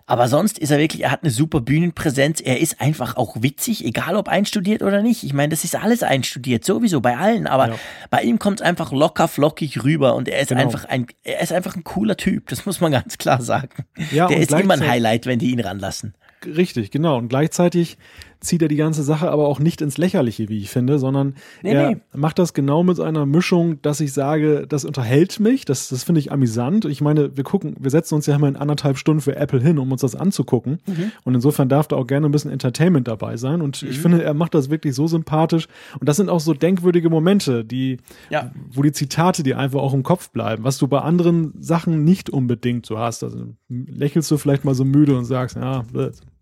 aber 0.08 0.28
sonst 0.28 0.60
ist 0.60 0.72
er 0.72 0.78
wirklich, 0.78 1.04
er 1.04 1.12
hat 1.12 1.24
eine 1.24 1.32
super 1.32 1.62
Bühnenpräsenz, 1.62 2.42
er 2.46 2.60
ist 2.60 2.80
einfach 2.80 3.18
auch 3.18 3.42
witzig, 3.42 3.84
egal 3.84 4.16
ob 4.16 4.28
einstudiert 4.28 4.84
oder 4.84 5.02
nicht. 5.02 5.24
Ich 5.24 5.34
meine, 5.34 5.50
das 5.50 5.64
ist 5.64 5.76
alles 5.76 6.04
einstudiert, 6.04 6.64
sowieso 6.64 7.02
bei 7.02 7.18
allen, 7.18 7.48
aber 7.48 7.70
ja. 7.70 7.76
bei 8.12 8.22
ihm 8.22 8.38
kommt 8.38 8.62
es 8.62 8.66
einfach 8.66 8.92
locker 8.92 9.28
flockig 9.28 9.84
rüber 9.84 10.16
und 10.16 10.30
er 10.30 10.40
ist 10.40 10.50
genau. 10.50 10.62
einfach 10.62 10.86
ein, 10.86 11.08
er 11.24 11.42
ist 11.42 11.52
einfach 11.52 11.76
ein 11.76 11.84
cooler 11.84 12.18
Typ, 12.18 12.48
das 12.50 12.66
muss 12.66 12.80
man 12.82 12.92
ganz 12.92 13.18
klar 13.18 13.42
sagen. 13.42 13.86
Ja, 14.12 14.28
Der 14.28 14.38
ist 14.38 14.52
immer 14.52 14.76
ein 14.76 14.88
Highlight, 14.88 15.26
wenn 15.26 15.40
die 15.40 15.52
ihn 15.52 15.60
ranlassen. 15.60 16.14
Richtig, 16.46 16.92
genau. 16.92 17.18
Und 17.18 17.30
gleichzeitig 17.30 17.98
zieht 18.46 18.62
er 18.62 18.68
die 18.68 18.76
ganze 18.76 19.04
Sache 19.04 19.30
aber 19.30 19.48
auch 19.48 19.60
nicht 19.60 19.82
ins 19.82 19.98
Lächerliche, 19.98 20.50
wie 20.50 20.60
ich 20.60 20.70
finde, 20.70 21.00
sondern 21.00 21.36
nee, 21.64 21.74
er 21.74 21.90
nee. 21.92 21.98
macht 22.14 22.40
das 22.40 22.54
genau 22.54 22.84
mit 22.84 23.00
einer 23.00 23.26
Mischung, 23.26 23.82
dass 23.82 24.00
ich 24.00 24.14
sage, 24.14 24.66
das 24.68 24.86
unterhält 24.86 25.40
mich, 25.40 25.66
das, 25.66 25.90
das 25.90 26.04
finde 26.04 26.20
ich 26.20 26.32
amüsant. 26.32 26.86
Ich 26.86 27.02
meine, 27.02 27.36
wir 27.36 27.44
gucken, 27.44 27.76
wir 27.80 27.92
setzen 27.92 28.16
uns 28.16 28.26
ja 28.26 28.36
immer 28.36 28.48
in 28.48 28.56
anderthalb 28.56 28.98
Stunden 28.98 29.22
für 29.22 29.36
Apple 29.36 29.62
hin, 29.62 29.80
um 29.80 29.92
uns 29.92 30.02
das 30.02 30.16
anzugucken. 30.16 30.80
Mhm. 30.86 31.12
Und 31.24 31.36
insofern 31.36 31.70
darf 31.70 31.88
da 31.88 31.96
auch 31.96 32.08
gerne 32.08 32.28
ein 32.28 32.32
bisschen 32.32 32.52
Entertainment 32.52 33.08
dabei 33.08 33.38
sein. 33.38 33.62
Und 33.62 33.82
mhm. 33.82 33.90
ich 33.90 34.00
finde, 34.00 34.24
er 34.24 34.34
macht 34.34 34.54
das 34.54 34.70
wirklich 34.70 34.96
so 34.96 35.08
sympathisch. 35.08 35.68
Und 36.00 36.08
das 36.08 36.18
sind 36.18 36.30
auch 36.30 36.40
so 36.40 36.54
denkwürdige 36.54 37.10
Momente, 37.10 37.66
die, 37.66 37.98
ja. 38.30 38.52
wo 38.72 38.82
die 38.82 38.92
Zitate 38.92 39.44
dir 39.44 39.58
einfach 39.58 39.80
auch 39.80 39.94
im 39.94 40.04
Kopf 40.04 40.30
bleiben, 40.30 40.64
was 40.64 40.78
du 40.78 40.88
bei 40.88 41.00
anderen 41.00 41.54
Sachen 41.60 42.04
nicht 42.04 42.30
unbedingt 42.30 42.86
so 42.86 43.00
hast. 43.00 43.24
Also 43.24 43.56
lächelst 43.70 44.30
du 44.32 44.38
vielleicht 44.38 44.66
mal 44.66 44.76
so 44.76 44.86
müde 44.86 45.18
und 45.18 45.26
sagst, 45.26 45.56
ja, 45.56 45.84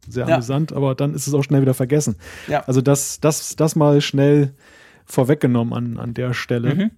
sehr 0.07 0.27
ja. 0.27 0.35
amüsant, 0.35 0.73
aber 0.73 0.95
dann 0.95 1.13
ist 1.13 1.27
es 1.27 1.33
auch 1.33 1.43
schnell 1.43 1.61
wieder 1.61 1.73
vergessen. 1.73 2.15
Ja. 2.47 2.61
Also 2.65 2.81
das, 2.81 3.19
das, 3.19 3.55
das 3.55 3.75
mal 3.75 4.01
schnell 4.01 4.53
vorweggenommen 5.05 5.73
an, 5.73 5.99
an 5.99 6.13
der 6.13 6.33
Stelle. 6.33 6.75
Mhm. 6.75 6.91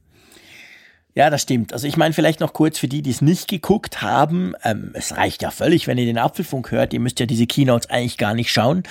Ja, 1.18 1.30
das 1.30 1.44
stimmt. 1.44 1.72
Also 1.72 1.88
ich 1.88 1.96
meine 1.96 2.14
vielleicht 2.14 2.42
noch 2.42 2.52
kurz 2.52 2.78
für 2.78 2.90
die, 2.90 3.02
die 3.02 3.10
es 3.10 3.22
nicht 3.22 3.48
geguckt 3.48 4.02
haben. 4.02 4.54
Ähm, 4.66 4.92
es 4.96 5.16
reicht 5.16 5.44
ja 5.44 5.50
völlig, 5.50 5.88
wenn 5.88 5.98
ihr 5.98 6.06
den 6.06 6.18
Apfelfunk 6.18 6.72
hört. 6.72 6.94
Ihr 6.94 7.00
müsst 7.00 7.22
ja 7.22 7.26
diese 7.26 7.48
Keynotes 7.48 7.90
eigentlich 7.90 8.18
gar 8.18 8.34
nicht 8.34 8.52
schauen. 8.52 8.84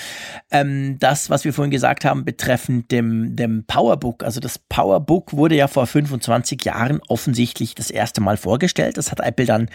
Ähm, 0.51 0.97
das, 0.99 1.29
was 1.29 1.45
wir 1.45 1.53
vorhin 1.53 1.71
gesagt 1.71 2.07
haben 2.07 2.25
betreffend 2.25 2.91
dem, 2.91 3.37
dem 3.37 3.65
Powerbook. 3.67 4.25
Also 4.25 4.41
das 4.41 4.59
Powerbook 4.59 5.35
wurde 5.35 5.55
ja 5.55 5.69
vor 5.69 5.87
25 5.87 6.65
Jahren 6.65 7.03
offensichtlich 7.09 7.75
das 7.75 7.91
erste 7.91 8.23
Mal 8.23 8.39
vorgestellt. 8.39 8.97
Das 8.97 9.11
hat 9.11 9.21
Apple 9.21 9.45
dann 9.45 9.69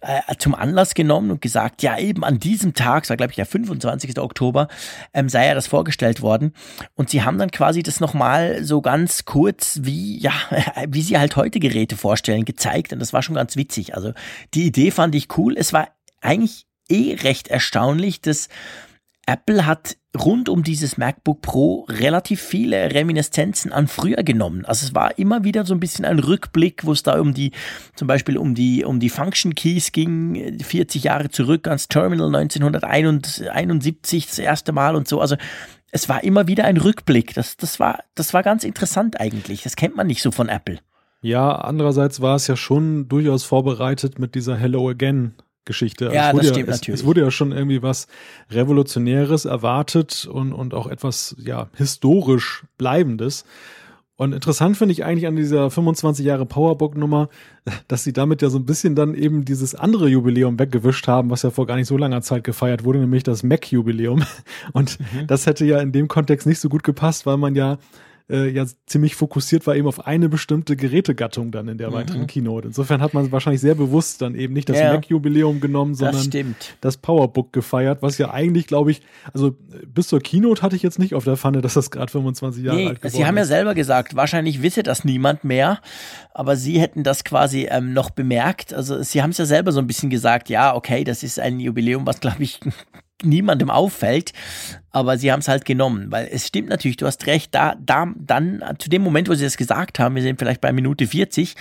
äh, 0.00 0.36
zum 0.38 0.54
Anlass 0.54 0.94
genommen 0.94 1.32
und 1.32 1.40
gesagt, 1.40 1.82
ja 1.82 1.98
eben 1.98 2.22
an 2.22 2.38
diesem 2.38 2.74
Tag, 2.74 3.02
das 3.02 3.10
war 3.10 3.16
glaube 3.16 3.32
ich 3.32 3.36
der 3.36 3.46
25. 3.46 4.16
Oktober, 4.20 4.68
ähm, 5.12 5.28
sei 5.28 5.48
ja 5.48 5.54
das 5.54 5.66
vorgestellt 5.66 6.22
worden. 6.22 6.54
Und 6.94 7.10
sie 7.10 7.24
haben 7.24 7.36
dann 7.36 7.50
quasi 7.50 7.82
das 7.82 7.98
nochmal 7.98 8.62
so 8.62 8.80
ganz 8.80 9.24
kurz 9.24 9.80
wie, 9.82 10.20
ja, 10.20 10.34
wie 10.88 11.02
sie 11.02 11.18
halt 11.18 11.34
heute 11.34 11.58
Geräte 11.58 11.95
vorstellen, 11.96 12.44
gezeigt 12.44 12.92
und 12.92 12.98
das 12.98 13.12
war 13.12 13.22
schon 13.22 13.34
ganz 13.34 13.56
witzig. 13.56 13.94
Also 13.94 14.12
die 14.54 14.66
Idee 14.66 14.90
fand 14.90 15.14
ich 15.14 15.36
cool. 15.36 15.54
Es 15.56 15.72
war 15.72 15.88
eigentlich 16.20 16.66
eh 16.88 17.14
recht 17.14 17.48
erstaunlich, 17.48 18.20
dass 18.20 18.48
Apple 19.26 19.66
hat 19.66 19.96
rund 20.16 20.48
um 20.48 20.62
dieses 20.62 20.96
MacBook 20.96 21.42
Pro 21.42 21.84
relativ 21.88 22.40
viele 22.40 22.94
Reminiszenzen 22.94 23.72
an 23.72 23.88
früher 23.88 24.22
genommen. 24.22 24.64
Also 24.64 24.86
es 24.86 24.94
war 24.94 25.18
immer 25.18 25.44
wieder 25.44 25.66
so 25.66 25.74
ein 25.74 25.80
bisschen 25.80 26.04
ein 26.04 26.20
Rückblick, 26.20 26.84
wo 26.84 26.92
es 26.92 27.02
da 27.02 27.20
um 27.20 27.34
die, 27.34 27.50
zum 27.96 28.06
Beispiel 28.08 28.38
um 28.38 28.54
die, 28.54 28.84
um 28.84 29.00
die 29.00 29.10
Function 29.10 29.54
Keys 29.54 29.92
ging, 29.92 30.58
40 30.62 31.04
Jahre 31.04 31.28
zurück 31.28 31.66
ans 31.66 31.88
Terminal 31.88 32.34
1971 32.34 34.26
das 34.26 34.38
erste 34.38 34.72
Mal 34.72 34.94
und 34.96 35.08
so. 35.08 35.20
Also 35.20 35.36
es 35.90 36.08
war 36.08 36.24
immer 36.24 36.46
wieder 36.46 36.64
ein 36.64 36.76
Rückblick. 36.76 37.34
Das, 37.34 37.56
das 37.56 37.80
war, 37.80 38.04
das 38.14 38.32
war 38.32 38.42
ganz 38.42 38.64
interessant 38.64 39.20
eigentlich. 39.20 39.62
Das 39.64 39.76
kennt 39.76 39.96
man 39.96 40.06
nicht 40.06 40.22
so 40.22 40.30
von 40.30 40.48
Apple. 40.48 40.78
Ja, 41.26 41.56
andererseits 41.56 42.20
war 42.20 42.36
es 42.36 42.46
ja 42.46 42.54
schon 42.54 43.08
durchaus 43.08 43.42
vorbereitet 43.42 44.20
mit 44.20 44.36
dieser 44.36 44.56
Hello 44.56 44.88
Again 44.88 45.34
Geschichte. 45.64 46.12
Ja, 46.14 46.32
das 46.32 46.46
stimmt 46.46 46.68
ja, 46.68 46.72
es, 46.72 46.80
natürlich. 46.80 47.00
Es 47.00 47.04
wurde 47.04 47.22
ja 47.22 47.32
schon 47.32 47.50
irgendwie 47.50 47.82
was 47.82 48.06
Revolutionäres 48.52 49.44
erwartet 49.44 50.28
und, 50.30 50.52
und 50.52 50.72
auch 50.72 50.86
etwas, 50.86 51.34
ja, 51.40 51.68
historisch 51.74 52.64
Bleibendes. 52.78 53.44
Und 54.14 54.34
interessant 54.34 54.76
finde 54.76 54.92
ich 54.92 55.04
eigentlich 55.04 55.26
an 55.26 55.34
dieser 55.34 55.68
25 55.68 56.24
Jahre 56.24 56.46
Powerbook-Nummer, 56.46 57.28
dass 57.88 58.04
sie 58.04 58.12
damit 58.12 58.40
ja 58.40 58.48
so 58.48 58.58
ein 58.58 58.64
bisschen 58.64 58.94
dann 58.94 59.16
eben 59.16 59.44
dieses 59.44 59.74
andere 59.74 60.06
Jubiläum 60.08 60.60
weggewischt 60.60 61.08
haben, 61.08 61.30
was 61.30 61.42
ja 61.42 61.50
vor 61.50 61.66
gar 61.66 61.74
nicht 61.74 61.88
so 61.88 61.98
langer 61.98 62.22
Zeit 62.22 62.44
gefeiert 62.44 62.84
wurde, 62.84 63.00
nämlich 63.00 63.24
das 63.24 63.42
Mac-Jubiläum. 63.42 64.22
Und 64.72 65.00
mhm. 65.00 65.26
das 65.26 65.46
hätte 65.46 65.64
ja 65.64 65.80
in 65.80 65.90
dem 65.90 66.06
Kontext 66.06 66.46
nicht 66.46 66.60
so 66.60 66.68
gut 66.68 66.84
gepasst, 66.84 67.26
weil 67.26 67.36
man 67.36 67.56
ja 67.56 67.78
äh, 68.28 68.48
ja 68.48 68.64
ziemlich 68.86 69.14
fokussiert 69.14 69.66
war 69.66 69.76
eben 69.76 69.86
auf 69.86 70.06
eine 70.06 70.28
bestimmte 70.28 70.76
Gerätegattung 70.76 71.52
dann 71.52 71.68
in 71.68 71.78
der 71.78 71.90
mhm. 71.90 71.94
weiteren 71.94 72.26
Keynote. 72.26 72.66
Insofern 72.66 73.00
hat 73.00 73.14
man 73.14 73.30
wahrscheinlich 73.30 73.60
sehr 73.60 73.74
bewusst 73.74 74.20
dann 74.22 74.34
eben 74.34 74.52
nicht 74.52 74.68
das 74.68 74.78
ja, 74.78 74.92
Mac-Jubiläum 74.92 75.60
genommen, 75.60 75.94
sondern 75.94 76.28
das, 76.30 76.46
das, 76.80 76.96
Powerbook 76.96 77.52
gefeiert, 77.52 78.02
was 78.02 78.18
ja 78.18 78.32
eigentlich, 78.32 78.66
glaube 78.66 78.90
ich, 78.90 79.02
also 79.32 79.56
bis 79.86 80.08
zur 80.08 80.20
Keynote 80.20 80.62
hatte 80.62 80.74
ich 80.74 80.82
jetzt 80.82 80.98
nicht 80.98 81.14
auf 81.14 81.24
der 81.24 81.36
Pfanne, 81.36 81.60
dass 81.60 81.74
das 81.74 81.90
gerade 81.90 82.10
25 82.10 82.64
Jahre 82.64 82.76
nee, 82.76 82.88
alt 82.88 83.00
geworden 83.00 83.16
Sie 83.16 83.24
haben 83.24 83.36
ist. 83.36 83.48
ja 83.48 83.56
selber 83.56 83.74
gesagt, 83.74 84.16
wahrscheinlich 84.16 84.62
wisse 84.62 84.82
das 84.82 85.04
niemand 85.04 85.44
mehr, 85.44 85.80
aber 86.34 86.56
Sie 86.56 86.80
hätten 86.80 87.04
das 87.04 87.22
quasi 87.22 87.68
ähm, 87.70 87.92
noch 87.92 88.10
bemerkt. 88.10 88.74
Also 88.74 89.02
Sie 89.02 89.22
haben 89.22 89.30
es 89.30 89.38
ja 89.38 89.46
selber 89.46 89.70
so 89.72 89.78
ein 89.78 89.86
bisschen 89.86 90.10
gesagt, 90.10 90.48
ja, 90.48 90.74
okay, 90.74 91.04
das 91.04 91.22
ist 91.22 91.38
ein 91.38 91.60
Jubiläum, 91.60 92.06
was, 92.06 92.20
glaube 92.20 92.42
ich, 92.42 92.60
niemandem 93.22 93.70
auffällt, 93.70 94.32
aber 94.90 95.18
sie 95.18 95.32
haben 95.32 95.40
es 95.40 95.48
halt 95.48 95.64
genommen, 95.64 96.10
weil 96.10 96.28
es 96.30 96.46
stimmt 96.46 96.68
natürlich, 96.68 96.96
du 96.96 97.06
hast 97.06 97.26
recht, 97.26 97.54
da, 97.54 97.74
da, 97.78 98.08
dann, 98.16 98.62
zu 98.78 98.88
dem 98.88 99.02
Moment, 99.02 99.28
wo 99.28 99.34
sie 99.34 99.44
das 99.44 99.56
gesagt 99.56 99.98
haben, 99.98 100.14
wir 100.14 100.22
sind 100.22 100.38
vielleicht 100.38 100.60
bei 100.60 100.72
Minute 100.72 101.06
40 101.06 101.54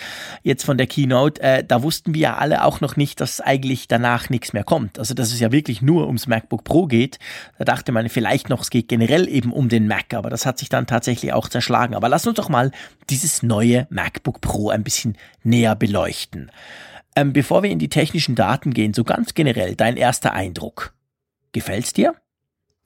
jetzt 0.44 0.64
von 0.64 0.78
der 0.78 0.88
Keynote, 0.88 1.42
äh, 1.42 1.64
da 1.64 1.84
wussten 1.84 2.14
wir 2.14 2.22
ja 2.22 2.38
alle 2.38 2.64
auch 2.64 2.82
noch 2.82 2.96
nicht, 2.96 3.22
dass 3.22 3.42
eigentlich 3.42 3.88
danach 3.88 4.30
nichts 4.30 4.54
mehr 4.54 4.64
kommt. 4.64 5.00
Also, 5.00 5.14
dass 5.14 5.34
es 5.34 5.40
ja 5.40 5.52
wirklich 5.52 5.82
nur 5.82 6.08
ums 6.08 6.28
MacBook 6.28 6.64
Pro 6.64 6.88
geht. 6.88 7.20
Da 7.58 7.66
dachte 7.66 7.92
man 7.92 8.08
vielleicht 8.10 8.50
noch, 8.50 8.62
es 8.62 8.70
geht 8.70 8.88
generell 8.88 9.28
eben 9.28 9.52
um 9.52 9.70
den 9.70 9.88
Mac, 9.88 10.14
aber 10.14 10.30
das 10.30 10.46
hat 10.46 10.58
sich 10.58 10.70
dann 10.70 10.88
tatsächlich 10.88 11.34
auch 11.34 11.50
zerschlagen. 11.50 11.96
Aber 11.96 12.10
lass 12.10 12.28
uns 12.28 12.36
doch 12.36 12.50
mal 12.50 12.72
dieses 13.10 13.44
neue 13.44 13.88
MacBook 13.90 14.42
Pro 14.42 14.70
ein 14.70 14.84
bisschen 14.84 15.18
näher 15.44 15.76
beleuchten. 15.76 16.52
Ähm, 17.16 17.34
bevor 17.34 17.64
wir 17.64 17.70
in 17.70 17.80
die 17.80 17.90
technischen 17.90 18.36
Daten 18.36 18.74
gehen, 18.74 18.94
so 18.94 19.04
ganz 19.04 19.34
generell, 19.34 19.76
dein 19.76 19.96
erster 19.96 20.34
Eindruck. 20.34 20.94
Gefällt's 21.56 21.94
dir? 21.94 22.14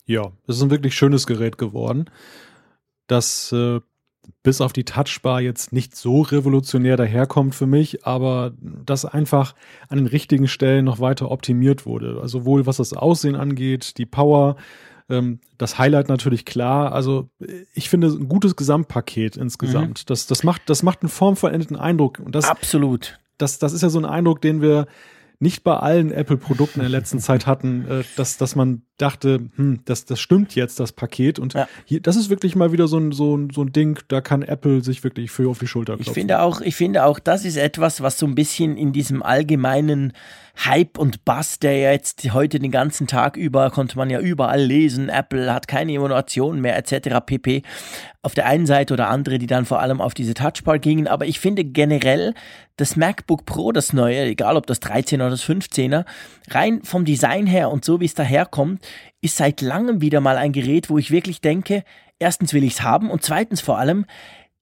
Ja, 0.05 0.31
es 0.47 0.55
ist 0.57 0.61
ein 0.63 0.69
wirklich 0.69 0.95
schönes 0.95 1.27
Gerät 1.27 1.57
geworden, 1.57 2.09
das 3.07 3.51
äh, 3.51 3.81
bis 4.43 4.61
auf 4.61 4.73
die 4.73 4.85
Touchbar 4.85 5.41
jetzt 5.41 5.73
nicht 5.73 5.95
so 5.95 6.21
revolutionär 6.21 6.95
daherkommt 6.95 7.55
für 7.55 7.65
mich, 7.65 8.05
aber 8.05 8.53
das 8.61 9.05
einfach 9.05 9.55
an 9.89 9.97
den 9.97 10.07
richtigen 10.07 10.47
Stellen 10.47 10.85
noch 10.85 10.99
weiter 10.99 11.31
optimiert 11.31 11.85
wurde. 11.85 12.19
Also 12.21 12.39
sowohl 12.39 12.65
was 12.65 12.77
das 12.77 12.93
Aussehen 12.93 13.35
angeht, 13.35 13.97
die 13.97 14.05
Power, 14.05 14.55
Ähm, 15.09 15.39
das 15.57 15.79
Highlight 15.79 16.07
natürlich 16.07 16.45
klar. 16.45 16.91
Also 16.91 17.29
ich 17.73 17.89
finde 17.89 18.09
ein 18.09 18.29
gutes 18.29 18.55
Gesamtpaket 18.55 19.37
insgesamt. 19.37 20.01
Mhm. 20.01 20.03
Das, 20.05 20.27
das 20.27 20.43
macht, 20.43 20.69
das 20.69 20.83
macht 20.83 21.01
einen 21.01 21.09
formvollendeten 21.09 21.75
Eindruck. 21.75 22.19
Und 22.19 22.35
das, 22.35 22.45
Absolut. 22.45 23.17
Das, 23.39 23.57
das 23.57 23.73
ist 23.73 23.81
ja 23.81 23.89
so 23.89 23.97
ein 23.97 24.05
Eindruck, 24.05 24.41
den 24.41 24.61
wir 24.61 24.85
nicht 25.39 25.63
bei 25.63 25.75
allen 25.75 26.11
Apple-Produkten 26.11 26.79
in 26.79 26.83
der 26.83 26.99
letzten 26.99 27.19
Zeit 27.19 27.47
hatten, 27.47 27.87
äh, 27.87 28.03
dass, 28.15 28.37
dass 28.37 28.55
man 28.55 28.83
dachte, 29.01 29.49
hm, 29.55 29.79
das, 29.85 30.05
das 30.05 30.19
stimmt 30.19 30.55
jetzt, 30.55 30.79
das 30.79 30.91
Paket. 30.91 31.39
Und 31.39 31.53
ja. 31.53 31.67
hier, 31.85 32.01
das 32.01 32.15
ist 32.15 32.29
wirklich 32.29 32.55
mal 32.55 32.71
wieder 32.71 32.87
so 32.87 32.97
ein, 32.97 33.11
so, 33.11 33.35
ein, 33.35 33.49
so 33.49 33.63
ein 33.63 33.71
Ding, 33.71 33.99
da 34.07 34.21
kann 34.21 34.41
Apple 34.41 34.83
sich 34.83 35.03
wirklich 35.03 35.31
für 35.31 35.49
auf 35.49 35.59
die 35.59 35.67
Schulter 35.67 35.93
klopfen. 35.93 36.11
Ich 36.11 36.13
finde 36.13 36.41
auch, 36.41 36.61
ich 36.61 36.75
finde 36.75 37.05
auch, 37.05 37.19
das 37.19 37.45
ist 37.45 37.57
etwas, 37.57 38.01
was 38.01 38.19
so 38.19 38.25
ein 38.25 38.35
bisschen 38.35 38.77
in 38.77 38.93
diesem 38.93 39.23
allgemeinen 39.23 40.13
Hype 40.65 40.97
und 40.97 41.23
Bass, 41.23 41.59
der 41.59 41.93
jetzt 41.93 42.33
heute 42.33 42.59
den 42.59 42.71
ganzen 42.71 43.07
Tag 43.07 43.37
über, 43.37 43.69
konnte 43.71 43.97
man 43.97 44.09
ja 44.09 44.19
überall 44.19 44.61
lesen, 44.61 45.07
Apple 45.07 45.53
hat 45.53 45.67
keine 45.67 45.93
Innovation 45.93 46.59
mehr, 46.59 46.77
etc. 46.77 47.19
pp. 47.25 47.61
Auf 48.21 48.33
der 48.33 48.45
einen 48.45 48.65
Seite 48.65 48.93
oder 48.93 49.07
andere, 49.07 49.39
die 49.39 49.47
dann 49.47 49.65
vor 49.65 49.79
allem 49.79 50.01
auf 50.01 50.13
diese 50.13 50.33
Touchbar 50.33 50.77
gingen. 50.77 51.07
Aber 51.07 51.25
ich 51.25 51.39
finde 51.39 51.63
generell, 51.63 52.33
das 52.75 52.97
MacBook 52.97 53.45
Pro, 53.45 53.71
das 53.71 53.93
neue, 53.93 54.21
egal 54.23 54.57
ob 54.57 54.67
das 54.67 54.81
13 54.81 55.21
oder 55.21 55.29
das 55.29 55.43
15er, 55.43 56.03
rein 56.49 56.81
vom 56.83 57.05
Design 57.05 57.45
her 57.47 57.71
und 57.71 57.85
so 57.85 58.01
wie 58.01 58.05
es 58.05 58.13
daherkommt, 58.13 58.85
ist 59.21 59.37
seit 59.37 59.61
langem 59.61 60.01
wieder 60.01 60.21
mal 60.21 60.37
ein 60.37 60.51
Gerät, 60.51 60.89
wo 60.89 60.97
ich 60.97 61.11
wirklich 61.11 61.41
denke, 61.41 61.83
erstens 62.19 62.53
will 62.53 62.63
ich 62.63 62.73
es 62.73 62.81
haben 62.81 63.09
und 63.09 63.23
zweitens 63.23 63.61
vor 63.61 63.77
allem, 63.77 64.05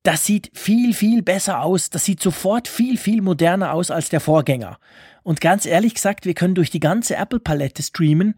das 0.03 0.25
sieht 0.25 0.51
viel, 0.53 0.93
viel 0.93 1.21
besser 1.21 1.63
aus. 1.63 1.89
Das 1.89 2.05
sieht 2.05 2.21
sofort 2.21 2.69
viel, 2.69 2.97
viel 2.97 3.21
moderner 3.21 3.73
aus 3.73 3.91
als 3.91 4.07
der 4.07 4.21
Vorgänger. 4.21 4.79
Und 5.21 5.41
ganz 5.41 5.65
ehrlich 5.65 5.95
gesagt, 5.95 6.25
wir 6.25 6.33
können 6.33 6.55
durch 6.55 6.69
die 6.69 6.79
ganze 6.79 7.17
Apple-Palette 7.17 7.83
streamen. 7.83 8.35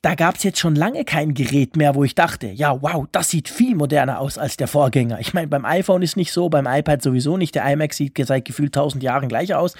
Da 0.00 0.14
gab 0.14 0.36
es 0.36 0.44
jetzt 0.44 0.58
schon 0.58 0.74
lange 0.74 1.04
kein 1.04 1.34
Gerät 1.34 1.76
mehr, 1.76 1.94
wo 1.94 2.04
ich 2.04 2.14
dachte, 2.14 2.46
ja, 2.46 2.80
wow, 2.80 3.06
das 3.12 3.28
sieht 3.28 3.50
viel 3.50 3.74
moderner 3.74 4.18
aus 4.18 4.38
als 4.38 4.56
der 4.56 4.66
Vorgänger. 4.66 5.20
Ich 5.20 5.34
meine, 5.34 5.48
beim 5.48 5.66
iPhone 5.66 6.00
ist 6.00 6.16
nicht 6.16 6.32
so, 6.32 6.48
beim 6.48 6.66
iPad 6.66 7.02
sowieso 7.02 7.36
nicht. 7.36 7.54
Der 7.54 7.70
iMac 7.70 7.92
sieht 7.92 8.16
seit 8.26 8.46
gefühlt 8.46 8.74
tausend 8.74 9.02
Jahren 9.02 9.28
gleich 9.28 9.54
aus. 9.54 9.74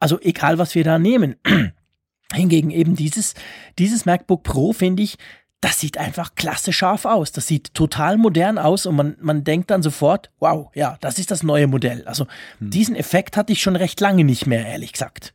Also 0.00 0.18
egal, 0.20 0.58
was 0.58 0.74
wir 0.74 0.82
da 0.82 0.98
nehmen. 0.98 1.36
Hingegen 2.32 2.70
eben 2.70 2.94
dieses, 2.96 3.34
dieses 3.78 4.06
MacBook 4.06 4.42
Pro, 4.42 4.72
finde 4.72 5.02
ich, 5.02 5.16
das 5.60 5.78
sieht 5.78 5.98
einfach 5.98 6.34
klasse 6.34 6.72
scharf 6.72 7.04
aus. 7.04 7.32
Das 7.32 7.46
sieht 7.46 7.74
total 7.74 8.16
modern 8.16 8.58
aus 8.58 8.86
und 8.86 8.96
man, 8.96 9.16
man 9.20 9.44
denkt 9.44 9.70
dann 9.70 9.82
sofort, 9.82 10.30
wow, 10.38 10.70
ja, 10.74 10.96
das 11.00 11.18
ist 11.18 11.30
das 11.30 11.42
neue 11.42 11.66
Modell. 11.66 12.04
Also 12.06 12.26
hm. 12.58 12.70
diesen 12.70 12.96
Effekt 12.96 13.36
hatte 13.36 13.52
ich 13.52 13.60
schon 13.60 13.76
recht 13.76 14.00
lange 14.00 14.24
nicht 14.24 14.46
mehr, 14.46 14.66
ehrlich 14.66 14.92
gesagt. 14.92 15.34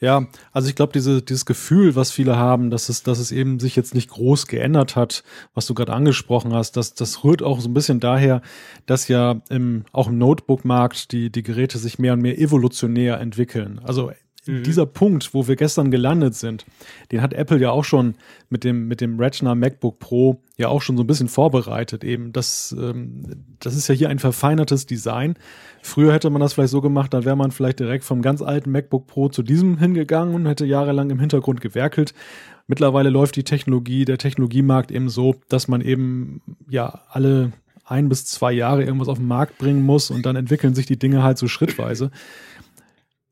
Ja, 0.00 0.26
also 0.52 0.68
ich 0.68 0.76
glaube, 0.76 0.92
diese, 0.92 1.22
dieses 1.22 1.44
Gefühl, 1.44 1.96
was 1.96 2.12
viele 2.12 2.36
haben, 2.36 2.70
dass 2.70 2.88
es, 2.88 3.02
dass 3.02 3.18
es 3.18 3.32
eben 3.32 3.58
sich 3.58 3.74
jetzt 3.74 3.94
nicht 3.96 4.10
groß 4.10 4.46
geändert 4.46 4.94
hat, 4.94 5.24
was 5.54 5.66
du 5.66 5.74
gerade 5.74 5.92
angesprochen 5.92 6.54
hast, 6.54 6.76
das, 6.76 6.94
das 6.94 7.24
rührt 7.24 7.42
auch 7.42 7.60
so 7.60 7.68
ein 7.68 7.74
bisschen 7.74 7.98
daher, 7.98 8.40
dass 8.86 9.08
ja 9.08 9.40
im, 9.48 9.84
auch 9.92 10.06
im 10.06 10.18
Notebook-Markt 10.18 11.10
die, 11.10 11.30
die 11.30 11.42
Geräte 11.42 11.78
sich 11.78 11.98
mehr 11.98 12.12
und 12.12 12.20
mehr 12.20 12.38
evolutionär 12.38 13.18
entwickeln. 13.18 13.80
Also 13.82 14.12
mhm. 14.46 14.62
dieser 14.62 14.86
Punkt, 14.86 15.34
wo 15.34 15.48
wir 15.48 15.56
gestern 15.56 15.90
gelandet 15.90 16.34
sind, 16.34 16.64
den 17.12 17.22
hat 17.22 17.34
Apple 17.34 17.58
ja 17.58 17.70
auch 17.70 17.84
schon 17.84 18.14
mit 18.50 18.64
dem, 18.64 18.88
mit 18.88 19.00
dem 19.00 19.18
Retina 19.18 19.54
MacBook 19.54 19.98
Pro 19.98 20.42
ja 20.56 20.68
auch 20.68 20.82
schon 20.82 20.96
so 20.96 21.02
ein 21.02 21.06
bisschen 21.06 21.28
vorbereitet. 21.28 22.04
Eben, 22.04 22.32
das, 22.32 22.74
ähm, 22.78 23.44
das 23.60 23.76
ist 23.76 23.88
ja 23.88 23.94
hier 23.94 24.08
ein 24.08 24.18
verfeinertes 24.18 24.86
Design. 24.86 25.34
Früher 25.82 26.12
hätte 26.12 26.30
man 26.30 26.40
das 26.40 26.54
vielleicht 26.54 26.70
so 26.70 26.80
gemacht, 26.80 27.14
dann 27.14 27.24
wäre 27.24 27.36
man 27.36 27.50
vielleicht 27.50 27.80
direkt 27.80 28.04
vom 28.04 28.22
ganz 28.22 28.42
alten 28.42 28.70
MacBook 28.70 29.06
Pro 29.06 29.28
zu 29.28 29.42
diesem 29.42 29.78
hingegangen 29.78 30.34
und 30.34 30.46
hätte 30.46 30.66
jahrelang 30.66 31.10
im 31.10 31.20
Hintergrund 31.20 31.60
gewerkelt. 31.60 32.14
Mittlerweile 32.66 33.08
läuft 33.08 33.36
die 33.36 33.44
Technologie, 33.44 34.04
der 34.04 34.18
Technologiemarkt 34.18 34.90
eben 34.90 35.08
so, 35.08 35.36
dass 35.48 35.68
man 35.68 35.80
eben 35.80 36.42
ja 36.68 37.00
alle 37.08 37.52
ein 37.86 38.08
bis 38.08 38.26
zwei 38.26 38.52
Jahre 38.52 38.84
irgendwas 38.84 39.08
auf 39.08 39.18
den 39.18 39.26
Markt 39.26 39.56
bringen 39.58 39.82
muss 39.82 40.10
und 40.10 40.26
dann 40.26 40.36
entwickeln 40.36 40.74
sich 40.74 40.84
die 40.84 40.98
Dinge 40.98 41.22
halt 41.22 41.38
so 41.38 41.48
schrittweise. 41.48 42.10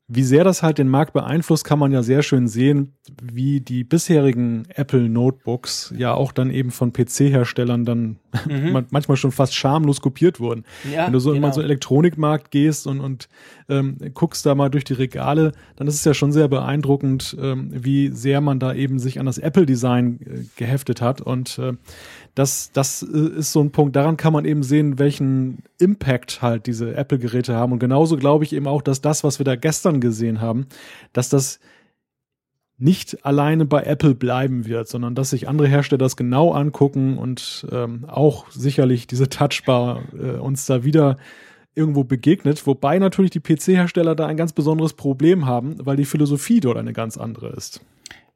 Wie 0.09 0.23
sehr 0.23 0.45
das 0.45 0.63
halt 0.63 0.77
den 0.77 0.87
Markt 0.87 1.11
beeinflusst, 1.11 1.65
kann 1.65 1.79
man 1.79 1.91
ja 1.91 2.01
sehr 2.01 2.23
schön 2.23 2.47
sehen, 2.47 2.93
wie 3.21 3.59
die 3.59 3.83
bisherigen 3.83 4.65
Apple 4.73 5.09
Notebooks 5.09 5.93
ja 5.97 6.13
auch 6.13 6.31
dann 6.31 6.49
eben 6.49 6.71
von 6.71 6.93
PC-Herstellern 6.93 7.83
dann 7.83 8.17
mhm. 8.47 8.85
manchmal 8.89 9.17
schon 9.17 9.33
fast 9.33 9.53
schamlos 9.53 9.99
kopiert 9.99 10.39
wurden. 10.39 10.63
Ja, 10.89 11.07
Wenn 11.07 11.13
du 11.13 11.19
so 11.19 11.33
genau. 11.33 11.47
in 11.47 11.53
so 11.53 11.59
einen 11.59 11.69
Elektronikmarkt 11.69 12.51
gehst 12.51 12.87
und, 12.87 13.01
und 13.01 13.27
ähm, 13.67 13.97
guckst 14.13 14.45
da 14.45 14.55
mal 14.55 14.69
durch 14.69 14.85
die 14.85 14.93
Regale, 14.93 15.51
dann 15.75 15.87
ist 15.87 15.95
es 15.95 16.05
ja 16.05 16.13
schon 16.13 16.31
sehr 16.31 16.47
beeindruckend, 16.47 17.35
ähm, 17.41 17.69
wie 17.73 18.07
sehr 18.09 18.39
man 18.39 18.59
da 18.59 18.73
eben 18.73 18.99
sich 18.99 19.19
an 19.19 19.25
das 19.25 19.37
Apple-Design 19.37 20.19
äh, 20.21 20.43
geheftet 20.55 21.01
hat. 21.01 21.19
Und 21.19 21.59
äh, 21.59 21.73
das, 22.37 22.71
das 22.71 23.01
äh, 23.01 23.39
ist 23.39 23.51
so 23.51 23.61
ein 23.61 23.71
Punkt, 23.71 23.95
daran 23.95 24.15
kann 24.15 24.31
man 24.31 24.45
eben 24.45 24.61
sehen, 24.61 24.99
welchen 24.99 25.63
Impact 25.79 26.41
halt 26.41 26.67
diese 26.67 26.95
Apple-Geräte 26.95 27.55
haben. 27.55 27.71
Und 27.71 27.79
genauso 27.79 28.15
glaube 28.15 28.43
ich 28.43 28.53
eben 28.53 28.67
auch, 28.67 28.83
dass 28.83 29.01
das, 29.01 29.23
was 29.23 29.39
wir 29.39 29.43
da 29.43 29.55
gestern 29.55 29.99
gesehen 29.99 30.39
haben, 30.39 30.67
dass 31.13 31.29
das 31.29 31.59
nicht 32.77 33.25
alleine 33.25 33.65
bei 33.65 33.81
Apple 33.81 34.13
bleiben 34.13 34.67
wird, 34.67 34.87
sondern 34.87 35.15
dass 35.15 35.31
sich 35.31 35.49
andere 35.49 35.67
Hersteller 35.67 35.97
das 35.97 36.15
genau 36.15 36.51
angucken 36.51 37.17
und 37.17 37.65
ähm, 37.71 38.05
auch 38.07 38.51
sicherlich 38.51 39.07
diese 39.07 39.29
Touchbar 39.29 40.03
äh, 40.13 40.37
uns 40.37 40.67
da 40.67 40.83
wieder 40.83 41.17
irgendwo 41.73 42.03
begegnet, 42.03 42.67
wobei 42.67 42.99
natürlich 42.99 43.31
die 43.31 43.39
PC-Hersteller 43.39 44.13
da 44.13 44.27
ein 44.27 44.37
ganz 44.37 44.53
besonderes 44.53 44.93
Problem 44.93 45.47
haben, 45.47 45.75
weil 45.83 45.97
die 45.97 46.05
Philosophie 46.05 46.59
dort 46.59 46.77
eine 46.77 46.93
ganz 46.93 47.17
andere 47.17 47.49
ist. 47.49 47.81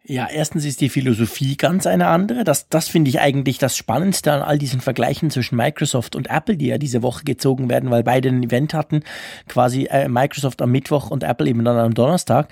Ja, 0.03 0.27
erstens 0.27 0.65
ist 0.65 0.81
die 0.81 0.89
Philosophie 0.89 1.55
ganz 1.55 1.85
eine 1.85 2.07
andere. 2.07 2.43
Das, 2.43 2.67
das 2.67 2.87
finde 2.87 3.09
ich 3.09 3.19
eigentlich 3.19 3.59
das 3.59 3.77
Spannendste 3.77 4.33
an 4.33 4.41
all 4.41 4.57
diesen 4.57 4.81
Vergleichen 4.81 5.29
zwischen 5.29 5.55
Microsoft 5.55 6.15
und 6.15 6.27
Apple, 6.27 6.57
die 6.57 6.67
ja 6.67 6.79
diese 6.79 7.03
Woche 7.03 7.23
gezogen 7.23 7.69
werden, 7.69 7.91
weil 7.91 8.01
beide 8.01 8.29
ein 8.29 8.41
Event 8.41 8.73
hatten, 8.73 9.03
quasi 9.47 9.85
äh, 9.91 10.09
Microsoft 10.09 10.63
am 10.63 10.71
Mittwoch 10.71 11.11
und 11.11 11.21
Apple 11.21 11.47
eben 11.47 11.63
dann 11.63 11.77
am 11.77 11.93
Donnerstag 11.93 12.49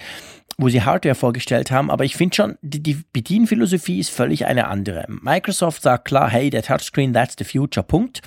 wo 0.59 0.67
sie 0.67 0.83
Hardware 0.83 1.15
vorgestellt 1.15 1.71
haben, 1.71 1.89
aber 1.89 2.03
ich 2.03 2.17
finde 2.17 2.35
schon, 2.35 2.57
die, 2.61 2.83
die 2.83 2.97
Bedienphilosophie 3.13 3.99
ist 3.99 4.09
völlig 4.09 4.45
eine 4.45 4.67
andere. 4.67 5.05
Microsoft 5.07 5.81
sagt 5.81 6.05
klar, 6.05 6.29
hey, 6.29 6.49
der 6.49 6.63
Touchscreen, 6.63 7.13
that's 7.13 7.35
the 7.37 7.45
future, 7.45 7.85
Punkt. 7.85 8.21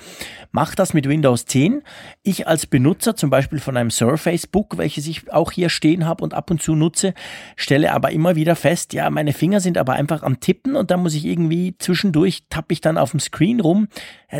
Macht 0.51 0.79
das 0.79 0.95
mit 0.95 1.07
Windows 1.07 1.45
10. 1.45 1.83
Ich 2.23 2.47
als 2.47 2.65
Benutzer 2.65 3.15
zum 3.15 3.29
Beispiel 3.29 3.59
von 3.59 3.77
einem 3.77 3.91
Surface 3.91 4.47
Book, 4.47 4.79
welches 4.79 5.05
ich 5.05 5.31
auch 5.31 5.51
hier 5.51 5.69
stehen 5.69 6.07
habe 6.07 6.23
und 6.23 6.33
ab 6.33 6.49
und 6.49 6.59
zu 6.61 6.73
nutze, 6.73 7.13
stelle 7.55 7.93
aber 7.93 8.11
immer 8.11 8.35
wieder 8.35 8.55
fest, 8.55 8.93
ja, 8.93 9.11
meine 9.11 9.33
Finger 9.33 9.59
sind 9.59 9.77
aber 9.77 9.93
einfach 9.93 10.23
am 10.23 10.39
Tippen 10.39 10.75
und 10.75 10.89
da 10.89 10.97
muss 10.97 11.13
ich 11.13 11.25
irgendwie 11.25 11.75
zwischendurch 11.77 12.45
tappe 12.49 12.73
ich 12.73 12.81
dann 12.81 12.97
auf 12.97 13.11
dem 13.11 13.19
Screen 13.19 13.59
rum. 13.59 13.87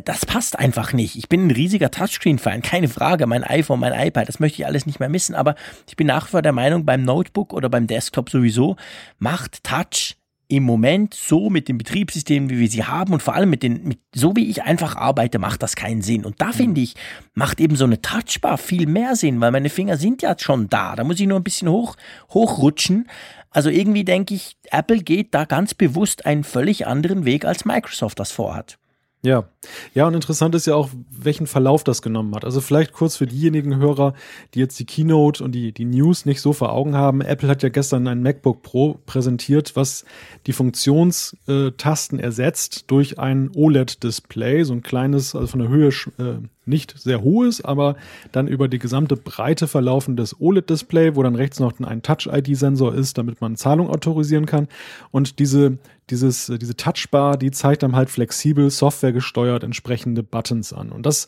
Das 0.05 0.25
passt 0.25 0.57
einfach 0.57 0.93
nicht. 0.93 1.15
Ich 1.15 1.29
bin 1.29 1.45
ein 1.45 1.51
riesiger 1.51 1.91
Touchscreen-Fan, 1.91 2.63
keine 2.63 2.87
Frage. 2.87 3.27
Mein 3.27 3.43
iPhone, 3.43 3.79
mein 3.79 3.93
iPad, 3.93 4.27
das 4.27 4.39
möchte 4.39 4.61
ich 4.61 4.65
alles 4.65 4.87
nicht 4.87 4.99
mehr 4.99 5.09
missen, 5.09 5.35
aber 5.35 5.53
ich 5.87 5.95
bin 5.95 6.07
nach 6.07 6.25
wie 6.25 6.31
vor 6.31 6.41
der 6.41 6.53
Meinung, 6.53 6.85
beim 6.85 7.03
Notebook 7.03 7.53
oder 7.53 7.69
beim 7.69 7.82
beim 7.83 7.87
Desktop 7.87 8.29
sowieso, 8.29 8.75
macht 9.19 9.63
Touch 9.63 10.15
im 10.49 10.63
Moment 10.63 11.13
so 11.13 11.49
mit 11.49 11.67
dem 11.67 11.77
Betriebssystem, 11.77 12.49
wie 12.49 12.59
wir 12.59 12.69
sie 12.69 12.83
haben 12.83 13.13
und 13.13 13.23
vor 13.23 13.33
allem 13.33 13.49
mit 13.49 13.63
den, 13.63 13.87
mit, 13.87 13.99
so 14.13 14.35
wie 14.35 14.49
ich 14.49 14.63
einfach 14.63 14.95
arbeite, 14.95 15.39
macht 15.39 15.63
das 15.63 15.75
keinen 15.75 16.01
Sinn. 16.01 16.25
Und 16.25 16.41
da 16.41 16.47
mhm. 16.47 16.53
finde 16.53 16.81
ich, 16.81 16.95
macht 17.33 17.59
eben 17.59 17.75
so 17.75 17.85
eine 17.85 18.01
Touchbar 18.01 18.57
viel 18.57 18.85
mehr 18.85 19.15
Sinn, 19.15 19.41
weil 19.41 19.51
meine 19.51 19.69
Finger 19.69 19.97
sind 19.97 20.21
ja 20.21 20.35
schon 20.37 20.69
da. 20.69 20.95
Da 20.95 21.03
muss 21.03 21.19
ich 21.19 21.27
nur 21.27 21.39
ein 21.39 21.43
bisschen 21.43 21.69
hoch, 21.69 21.95
hochrutschen. 22.33 23.09
Also 23.49 23.69
irgendwie 23.69 24.03
denke 24.03 24.35
ich, 24.35 24.57
Apple 24.69 24.99
geht 24.99 25.33
da 25.33 25.45
ganz 25.45 25.73
bewusst 25.73 26.25
einen 26.25 26.43
völlig 26.43 26.85
anderen 26.87 27.25
Weg, 27.25 27.45
als 27.45 27.65
Microsoft 27.65 28.19
das 28.19 28.31
vorhat. 28.31 28.77
Ja, 29.23 29.45
ja, 29.93 30.07
und 30.07 30.13
interessant 30.13 30.55
ist 30.55 30.67
ja 30.67 30.75
auch, 30.75 30.89
welchen 31.11 31.47
Verlauf 31.47 31.83
das 31.83 32.01
genommen 32.01 32.33
hat. 32.35 32.45
Also 32.45 32.61
vielleicht 32.61 32.93
kurz 32.93 33.15
für 33.17 33.27
diejenigen 33.27 33.77
Hörer, 33.77 34.13
die 34.53 34.59
jetzt 34.59 34.79
die 34.79 34.85
Keynote 34.85 35.43
und 35.43 35.53
die, 35.53 35.71
die 35.71 35.85
News 35.85 36.25
nicht 36.25 36.41
so 36.41 36.53
vor 36.53 36.71
Augen 36.71 36.95
haben. 36.95 37.21
Apple 37.21 37.49
hat 37.49 37.63
ja 37.63 37.69
gestern 37.69 38.07
ein 38.07 38.21
MacBook 38.21 38.61
Pro 38.61 38.99
präsentiert, 39.05 39.75
was 39.75 40.05
die 40.47 40.53
Funktionstasten 40.53 42.19
ersetzt 42.19 42.85
durch 42.87 43.19
ein 43.19 43.51
OLED-Display, 43.53 44.63
so 44.63 44.73
ein 44.73 44.83
kleines, 44.83 45.35
also 45.35 45.47
von 45.47 45.59
der 45.59 45.69
Höhe 45.69 45.89
äh, 45.89 46.39
nicht 46.65 46.97
sehr 46.97 47.21
hohes, 47.21 47.63
aber 47.63 47.95
dann 48.31 48.47
über 48.47 48.67
die 48.67 48.79
gesamte 48.79 49.17
Breite 49.17 49.67
verlaufendes 49.67 50.39
OLED-Display, 50.39 51.15
wo 51.15 51.23
dann 51.23 51.35
rechts 51.35 51.59
noch 51.59 51.79
ein 51.79 52.01
Touch-ID-Sensor 52.01 52.93
ist, 52.93 53.17
damit 53.17 53.41
man 53.41 53.55
Zahlung 53.55 53.89
autorisieren 53.89 54.45
kann. 54.45 54.67
Und 55.11 55.39
diese, 55.39 55.77
dieses, 56.09 56.51
diese 56.59 56.75
Touchbar, 56.75 57.37
die 57.37 57.51
zeigt 57.51 57.83
dann 57.83 57.95
halt 57.95 58.09
flexibel, 58.09 58.69
softwaregesteuert 58.69 59.52
entsprechende 59.61 60.23
Buttons 60.23 60.73
an. 60.73 60.89
Und 60.89 61.05
das 61.05 61.27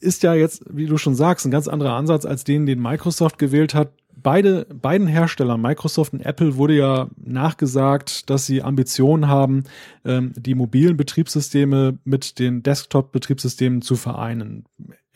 ist 0.00 0.22
ja 0.22 0.32
jetzt, 0.32 0.64
wie 0.70 0.86
du 0.86 0.96
schon 0.96 1.14
sagst, 1.14 1.44
ein 1.44 1.50
ganz 1.50 1.68
anderer 1.68 1.94
Ansatz 1.94 2.24
als 2.24 2.44
den, 2.44 2.64
den 2.64 2.80
Microsoft 2.80 3.38
gewählt 3.38 3.74
hat, 3.74 3.92
beide, 4.22 4.66
beiden 4.66 5.06
Herstellern, 5.06 5.60
Microsoft 5.60 6.12
und 6.12 6.20
Apple, 6.20 6.56
wurde 6.56 6.76
ja 6.76 7.08
nachgesagt, 7.16 8.30
dass 8.30 8.46
sie 8.46 8.62
Ambitionen 8.62 9.28
haben, 9.28 9.64
ähm, 10.04 10.32
die 10.36 10.54
mobilen 10.54 10.96
Betriebssysteme 10.96 11.98
mit 12.04 12.38
den 12.38 12.62
Desktop-Betriebssystemen 12.62 13.82
zu 13.82 13.96
vereinen. 13.96 14.64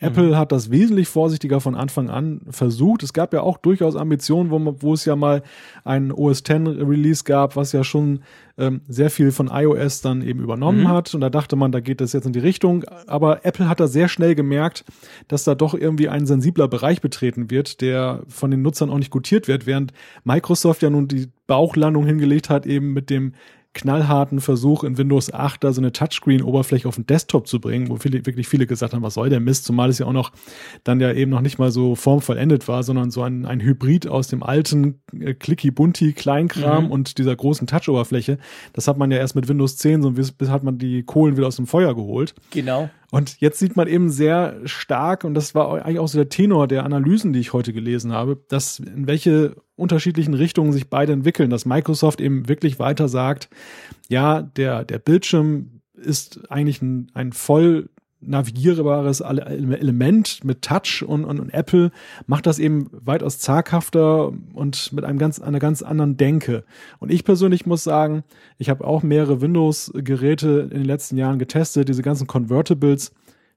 Apple 0.03 0.29
mhm. 0.29 0.35
hat 0.35 0.51
das 0.51 0.69
wesentlich 0.69 1.07
vorsichtiger 1.07 1.61
von 1.61 1.75
Anfang 1.75 2.09
an 2.09 2.41
versucht. 2.49 3.03
Es 3.03 3.13
gab 3.13 3.33
ja 3.33 3.41
auch 3.41 3.57
durchaus 3.57 3.95
Ambitionen, 3.95 4.51
wo, 4.51 4.75
wo 4.79 4.93
es 4.93 5.05
ja 5.05 5.15
mal 5.15 5.43
ein 5.83 6.11
OS 6.11 6.39
X 6.39 6.49
Release 6.49 7.23
gab, 7.23 7.55
was 7.55 7.71
ja 7.71 7.83
schon 7.83 8.19
ähm, 8.57 8.81
sehr 8.87 9.09
viel 9.09 9.31
von 9.31 9.49
iOS 9.51 10.01
dann 10.01 10.21
eben 10.21 10.41
übernommen 10.41 10.81
mhm. 10.81 10.87
hat. 10.89 11.15
Und 11.15 11.21
da 11.21 11.29
dachte 11.29 11.55
man, 11.55 11.71
da 11.71 11.79
geht 11.79 12.01
das 12.01 12.13
jetzt 12.13 12.25
in 12.25 12.33
die 12.33 12.39
Richtung. 12.39 12.83
Aber 13.07 13.45
Apple 13.45 13.69
hat 13.69 13.79
da 13.79 13.87
sehr 13.87 14.09
schnell 14.09 14.35
gemerkt, 14.35 14.83
dass 15.27 15.43
da 15.43 15.55
doch 15.55 15.73
irgendwie 15.73 16.09
ein 16.09 16.25
sensibler 16.25 16.67
Bereich 16.67 17.01
betreten 17.01 17.49
wird, 17.49 17.81
der 17.81 18.23
von 18.27 18.51
den 18.51 18.61
Nutzern 18.61 18.89
auch 18.89 18.99
nicht 18.99 19.11
gutiert 19.11 19.47
wird, 19.47 19.65
während 19.65 19.93
Microsoft 20.23 20.81
ja 20.81 20.89
nun 20.89 21.07
die 21.07 21.29
Bauchlandung 21.47 22.05
hingelegt 22.05 22.49
hat, 22.49 22.65
eben 22.65 22.93
mit 22.93 23.09
dem 23.09 23.33
knallharten 23.73 24.39
Versuch 24.39 24.83
in 24.83 24.97
Windows 24.97 25.33
8 25.33 25.63
da 25.63 25.73
so 25.73 25.81
eine 25.81 25.91
Touchscreen-Oberfläche 25.91 26.87
auf 26.87 26.95
den 26.95 27.07
Desktop 27.07 27.47
zu 27.47 27.59
bringen, 27.59 27.89
wo 27.89 27.97
viele, 27.97 28.25
wirklich 28.25 28.47
viele 28.47 28.67
gesagt 28.67 28.93
haben, 28.93 29.01
was 29.01 29.15
soll 29.15 29.29
der 29.29 29.39
Mist, 29.39 29.65
zumal 29.65 29.89
es 29.89 29.99
ja 29.99 30.05
auch 30.05 30.13
noch 30.13 30.31
dann 30.83 30.99
ja 30.99 31.11
eben 31.11 31.31
noch 31.31 31.41
nicht 31.41 31.57
mal 31.57 31.71
so 31.71 31.95
formvollendet 31.95 32.67
war, 32.67 32.83
sondern 32.83 33.11
so 33.11 33.23
ein, 33.23 33.45
ein 33.45 33.61
Hybrid 33.61 34.07
aus 34.07 34.27
dem 34.27 34.43
alten 34.43 35.01
äh, 35.19 35.33
Clicky-Bunty 35.33 36.13
Kleinkram 36.13 36.85
mhm. 36.85 36.91
und 36.91 37.17
dieser 37.17 37.35
großen 37.35 37.67
Touch-Oberfläche. 37.67 38.37
Das 38.73 38.87
hat 38.87 38.97
man 38.97 39.11
ja 39.11 39.17
erst 39.17 39.35
mit 39.35 39.47
Windows 39.47 39.77
10, 39.77 40.01
so 40.03 40.11
bis, 40.11 40.31
bis 40.31 40.49
hat 40.49 40.63
man 40.63 40.77
die 40.77 41.03
Kohlen 41.03 41.37
wieder 41.37 41.47
aus 41.47 41.55
dem 41.55 41.67
Feuer 41.67 41.95
geholt. 41.95 42.35
Genau. 42.51 42.89
Und 43.13 43.39
jetzt 43.41 43.59
sieht 43.59 43.75
man 43.75 43.87
eben 43.87 44.09
sehr 44.09 44.59
stark, 44.65 45.23
und 45.23 45.35
das 45.35 45.53
war 45.53 45.85
eigentlich 45.85 45.99
auch 45.99 46.07
so 46.07 46.17
der 46.17 46.29
Tenor 46.29 46.67
der 46.67 46.83
Analysen, 46.83 47.31
die 47.31 47.41
ich 47.41 47.53
heute 47.53 47.71
gelesen 47.71 48.11
habe, 48.11 48.43
dass 48.47 48.79
in 48.79 49.05
welche 49.05 49.55
unterschiedlichen 49.75 50.33
Richtungen 50.33 50.73
sich 50.73 50.89
beide 50.89 51.13
entwickeln, 51.13 51.51
dass 51.51 51.67
Microsoft 51.67 52.19
eben 52.19 52.49
wirklich 52.49 52.79
weiter 52.79 53.07
sagt, 53.07 53.49
ja, 54.09 54.41
der, 54.41 54.83
der 54.83 54.97
Bildschirm 54.97 55.81
ist 55.93 56.49
eigentlich 56.49 56.81
ein, 56.81 57.11
ein 57.13 57.33
voll 57.33 57.89
navigierbares 58.25 59.21
Element 59.21 60.43
mit 60.43 60.61
Touch 60.61 61.03
und, 61.05 61.25
und, 61.25 61.39
und, 61.39 61.53
Apple 61.53 61.91
macht 62.27 62.45
das 62.45 62.59
eben 62.59 62.89
weitaus 62.91 63.39
zaghafter 63.39 64.31
und 64.53 64.93
mit 64.93 65.03
einem 65.03 65.19
ganz, 65.19 65.39
einer 65.39 65.59
ganz 65.59 65.81
anderen 65.81 66.17
Denke. 66.17 66.63
Und 66.99 67.11
ich 67.11 67.23
persönlich 67.23 67.65
muss 67.65 67.83
sagen, 67.83 68.23
ich 68.57 68.69
habe 68.69 68.85
auch 68.85 69.03
mehrere 69.03 69.41
Windows-Geräte 69.41 70.69
in 70.71 70.79
den 70.79 70.85
letzten 70.85 71.17
Jahren 71.17 71.39
getestet, 71.39 71.89
diese 71.89 72.01
ganzen 72.01 72.27
Convertibles 72.27 73.11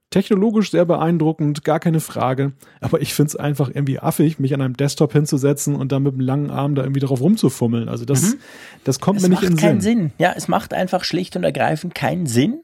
Technologisch 0.09 0.71
sehr 0.71 0.85
beeindruckend, 0.85 1.65
gar 1.65 1.81
keine 1.81 1.99
Frage. 1.99 2.53
Aber 2.79 3.01
ich 3.01 3.13
finde 3.13 3.27
es 3.27 3.35
einfach 3.35 3.67
irgendwie 3.67 3.99
affig, 3.99 4.39
mich 4.39 4.53
an 4.53 4.61
einem 4.61 4.77
Desktop 4.77 5.11
hinzusetzen 5.11 5.75
und 5.75 5.91
dann 5.91 6.03
mit 6.03 6.13
dem 6.13 6.21
langen 6.21 6.49
Arm 6.49 6.75
da 6.75 6.83
irgendwie 6.83 7.01
drauf 7.01 7.19
rumzufummeln. 7.19 7.89
Also 7.89 8.05
das, 8.05 8.21
mhm. 8.21 8.39
das 8.85 9.01
kommt 9.01 9.17
es 9.17 9.23
mir 9.23 9.29
nicht 9.29 9.43
in 9.43 9.57
den 9.57 9.57
Sinn. 9.57 9.57
Es 9.57 9.63
macht 9.63 9.69
keinen 9.69 9.81
Sinn. 9.81 10.11
Ja, 10.17 10.33
es 10.33 10.47
macht 10.47 10.73
einfach 10.73 11.03
schlicht 11.03 11.35
und 11.35 11.43
ergreifend 11.43 11.93
keinen 11.93 12.25
Sinn. 12.25 12.61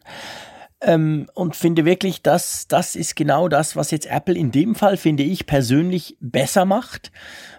Ähm, 0.84 1.28
und 1.34 1.56
finde 1.56 1.86
wirklich, 1.86 2.22
dass 2.22 2.68
das 2.68 2.96
ist 2.96 3.16
genau 3.16 3.48
das, 3.48 3.76
was 3.76 3.92
jetzt 3.92 4.06
Apple 4.06 4.36
in 4.36 4.52
dem 4.52 4.76
Fall, 4.76 4.98
finde 4.98 5.24
ich 5.24 5.46
persönlich, 5.46 6.18
besser 6.20 6.66
macht 6.66 7.12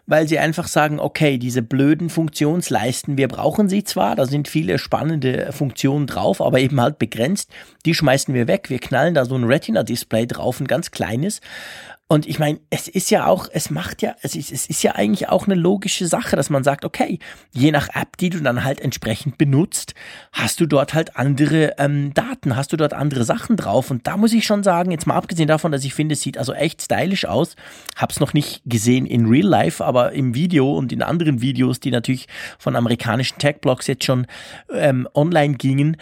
weil 0.07 0.29
sie 0.29 0.39
einfach 0.39 0.69
sagen, 0.69 1.01
okay, 1.01 1.39
diese 1.39 1.63
blöden 1.63 2.11
Funktionsleisten, 2.11 3.17
wir 3.17 3.29
brauchen 3.29 3.69
sie 3.69 3.85
zwar, 3.85 4.17
da 4.17 4.27
sind 4.27 4.49
viele 4.49 4.79
spannende 4.79 5.51
Funktionen 5.53 6.07
drauf, 6.07 6.41
aber 6.41 6.61
eben 6.61 6.81
halt 6.81 6.99
begrenzt, 6.99 7.51
die 7.87 7.95
schmeißen 7.95 8.35
wir 8.35 8.47
weg. 8.47 8.69
Wir 8.69 8.79
knallen 8.79 9.15
da 9.15 9.25
so 9.25 9.35
ein 9.35 9.45
Retina-Display 9.45 10.27
drauf, 10.27 10.61
ein 10.61 10.67
ganz 10.67 10.91
kleines. 10.91 11.41
Und 12.07 12.27
ich 12.27 12.39
meine, 12.39 12.61
es 12.69 12.87
ist 12.87 13.11
ja 13.11 13.27
auch, 13.27 13.49
es 13.51 13.71
macht 13.71 14.03
ja, 14.03 14.15
es 14.21 14.37
ist, 14.37 14.53
es 14.53 14.67
ist 14.67 14.83
ja 14.83 14.95
eigentlich 14.95 15.31
auch 15.31 15.47
eine 15.47 15.55
logische 15.55 16.07
Sache, 16.07 16.37
dass 16.37 16.51
man 16.51 16.63
sagt, 16.63 16.85
okay, 16.85 17.19
je 17.51 17.73
nach 17.73 17.89
App, 17.95 18.19
die 18.19 18.29
du 18.29 18.41
dann 18.41 18.63
halt 18.63 18.79
entsprechend 18.79 19.39
benutzt, 19.39 19.95
hast 20.31 20.61
du 20.61 20.67
dort 20.67 20.93
halt 20.93 21.17
andere 21.17 21.79
ähm, 21.79 22.13
Daten, 22.13 22.57
hast 22.57 22.75
du 22.75 22.77
dort 22.77 22.93
andere 22.93 23.25
Sachen 23.25 23.57
drauf. 23.57 23.91
Und 23.91 24.07
da 24.07 24.19
muss 24.19 24.35
ich 24.35 24.45
schon 24.45 24.63
sagen, 24.63 24.91
jetzt 24.91 25.07
mal 25.07 25.17
abgesehen 25.17 25.49
davon, 25.49 25.73
dass 25.73 25.83
ich 25.83 25.95
finde, 25.95 26.13
es 26.13 26.21
sieht 26.21 26.37
also 26.37 26.53
echt 26.53 26.83
stylisch 26.83 27.25
aus, 27.25 27.57
hab's 27.97 28.21
noch 28.21 28.35
nicht 28.35 28.61
gesehen 28.67 29.07
in 29.07 29.25
Real 29.25 29.49
Life, 29.49 29.83
aber 29.83 30.13
im 30.13 30.35
Video 30.35 30.77
und 30.77 30.93
in 30.93 31.03
anderen 31.03 31.41
Videos, 31.41 31.81
die 31.81 31.91
natürlich 31.91 32.29
von 32.59 32.77
amerikanischen 32.77 33.39
Tech-Blogs 33.39 33.87
jetzt 33.87 34.05
schon 34.05 34.27
ähm, 34.71 35.09
online 35.15 35.55
gingen, 35.55 35.97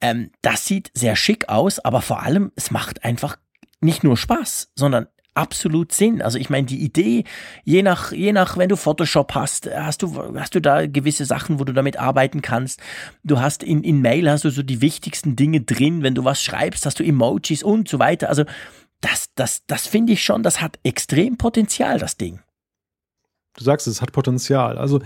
ähm, 0.00 0.30
das 0.42 0.64
sieht 0.64 0.92
sehr 0.94 1.16
schick 1.16 1.48
aus, 1.48 1.80
aber 1.80 2.02
vor 2.02 2.22
allem, 2.22 2.52
es 2.54 2.70
macht 2.70 3.04
einfach 3.04 3.36
nicht 3.80 4.04
nur 4.04 4.16
Spaß, 4.16 4.70
sondern 4.76 5.08
absolut 5.40 5.92
Sinn. 5.92 6.20
Also 6.20 6.38
ich 6.38 6.50
meine, 6.50 6.66
die 6.66 6.82
Idee, 6.82 7.24
je 7.64 7.82
nach, 7.82 8.12
je 8.12 8.32
nach, 8.32 8.58
wenn 8.58 8.68
du 8.68 8.76
Photoshop 8.76 9.34
hast, 9.34 9.68
hast 9.74 10.02
du, 10.02 10.34
hast 10.38 10.54
du 10.54 10.60
da 10.60 10.86
gewisse 10.86 11.24
Sachen, 11.24 11.58
wo 11.58 11.64
du 11.64 11.72
damit 11.72 11.98
arbeiten 11.98 12.42
kannst. 12.42 12.80
Du 13.24 13.40
hast 13.40 13.62
in, 13.62 13.82
in 13.82 14.00
Mail 14.02 14.30
hast 14.30 14.44
du 14.44 14.50
so 14.50 14.62
die 14.62 14.82
wichtigsten 14.82 15.36
Dinge 15.36 15.62
drin. 15.62 16.02
Wenn 16.02 16.14
du 16.14 16.24
was 16.24 16.42
schreibst, 16.42 16.84
hast 16.84 17.00
du 17.00 17.04
Emojis 17.04 17.62
und 17.62 17.88
so 17.88 17.98
weiter. 17.98 18.28
Also 18.28 18.44
das, 19.00 19.30
das, 19.34 19.64
das 19.66 19.86
finde 19.86 20.12
ich 20.12 20.22
schon, 20.22 20.42
das 20.42 20.60
hat 20.60 20.78
extrem 20.82 21.38
Potenzial, 21.38 21.98
das 21.98 22.18
Ding. 22.18 22.40
Du 23.56 23.64
sagst, 23.64 23.86
es 23.86 24.02
hat 24.02 24.12
Potenzial. 24.12 24.76
Also 24.76 25.00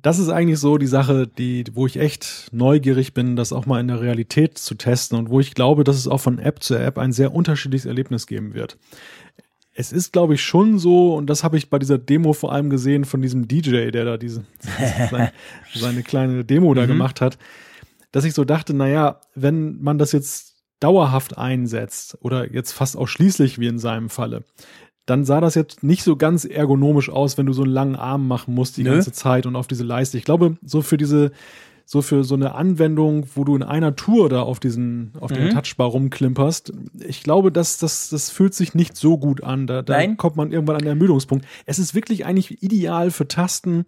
das 0.00 0.18
ist 0.18 0.28
eigentlich 0.28 0.58
so 0.58 0.78
die 0.78 0.86
Sache, 0.86 1.26
die, 1.26 1.64
wo 1.72 1.86
ich 1.86 1.98
echt 1.98 2.48
neugierig 2.52 3.14
bin, 3.14 3.36
das 3.36 3.52
auch 3.52 3.66
mal 3.66 3.80
in 3.80 3.88
der 3.88 4.00
Realität 4.00 4.58
zu 4.58 4.74
testen 4.74 5.18
und 5.18 5.30
wo 5.30 5.40
ich 5.40 5.54
glaube, 5.54 5.84
dass 5.84 5.96
es 5.96 6.08
auch 6.08 6.20
von 6.20 6.38
App 6.38 6.62
zu 6.62 6.76
App 6.76 6.98
ein 6.98 7.12
sehr 7.12 7.34
unterschiedliches 7.34 7.86
Erlebnis 7.86 8.26
geben 8.26 8.54
wird 8.54 8.78
es 9.80 9.92
ist, 9.92 10.12
glaube 10.12 10.34
ich, 10.34 10.42
schon 10.42 10.80
so, 10.80 11.14
und 11.14 11.30
das 11.30 11.44
habe 11.44 11.56
ich 11.56 11.70
bei 11.70 11.78
dieser 11.78 11.98
Demo 11.98 12.32
vor 12.32 12.52
allem 12.52 12.68
gesehen 12.68 13.04
von 13.04 13.22
diesem 13.22 13.46
DJ, 13.46 13.92
der 13.92 14.04
da 14.04 14.16
diese 14.16 14.44
seine, 15.10 15.32
seine 15.72 16.02
kleine 16.02 16.44
Demo 16.44 16.74
da 16.74 16.82
mhm. 16.82 16.88
gemacht 16.88 17.20
hat, 17.20 17.38
dass 18.10 18.24
ich 18.24 18.34
so 18.34 18.44
dachte, 18.44 18.74
naja, 18.74 19.20
wenn 19.36 19.80
man 19.80 19.96
das 19.96 20.10
jetzt 20.10 20.56
dauerhaft 20.80 21.38
einsetzt 21.38 22.18
oder 22.22 22.52
jetzt 22.52 22.72
fast 22.72 22.96
ausschließlich 22.96 23.60
wie 23.60 23.68
in 23.68 23.78
seinem 23.78 24.10
Falle, 24.10 24.42
dann 25.08 25.24
sah 25.24 25.40
das 25.40 25.54
jetzt 25.54 25.82
nicht 25.82 26.02
so 26.02 26.16
ganz 26.16 26.44
ergonomisch 26.44 27.08
aus, 27.08 27.38
wenn 27.38 27.46
du 27.46 27.52
so 27.52 27.62
einen 27.62 27.72
langen 27.72 27.96
Arm 27.96 28.28
machen 28.28 28.54
musst 28.54 28.76
die 28.76 28.84
Nö. 28.84 28.92
ganze 28.92 29.12
Zeit 29.12 29.46
und 29.46 29.56
auf 29.56 29.66
diese 29.66 29.84
Leiste. 29.84 30.18
Ich 30.18 30.24
glaube, 30.24 30.56
so 30.62 30.82
für 30.82 30.96
diese 30.96 31.32
so 31.90 32.02
für 32.02 32.22
so 32.22 32.34
eine 32.34 32.54
Anwendung, 32.54 33.24
wo 33.34 33.44
du 33.44 33.56
in 33.56 33.62
einer 33.62 33.96
Tour 33.96 34.28
da 34.28 34.42
auf 34.42 34.60
diesen, 34.60 35.12
auf 35.20 35.30
mhm. 35.30 35.36
den 35.36 35.50
Touchbar 35.54 35.88
rumklimperst. 35.88 36.70
Ich 37.06 37.22
glaube, 37.22 37.50
dass 37.50 37.78
das, 37.78 38.10
das 38.10 38.28
fühlt 38.28 38.52
sich 38.52 38.74
nicht 38.74 38.94
so 38.94 39.16
gut 39.16 39.42
an. 39.42 39.66
Da, 39.66 39.80
da 39.80 40.06
kommt 40.08 40.36
man 40.36 40.52
irgendwann 40.52 40.76
an 40.76 40.82
den 40.82 40.90
Ermüdungspunkt. 40.90 41.46
Es 41.64 41.78
ist 41.78 41.94
wirklich 41.94 42.26
eigentlich 42.26 42.62
ideal 42.62 43.10
für 43.10 43.26
Tasten, 43.26 43.86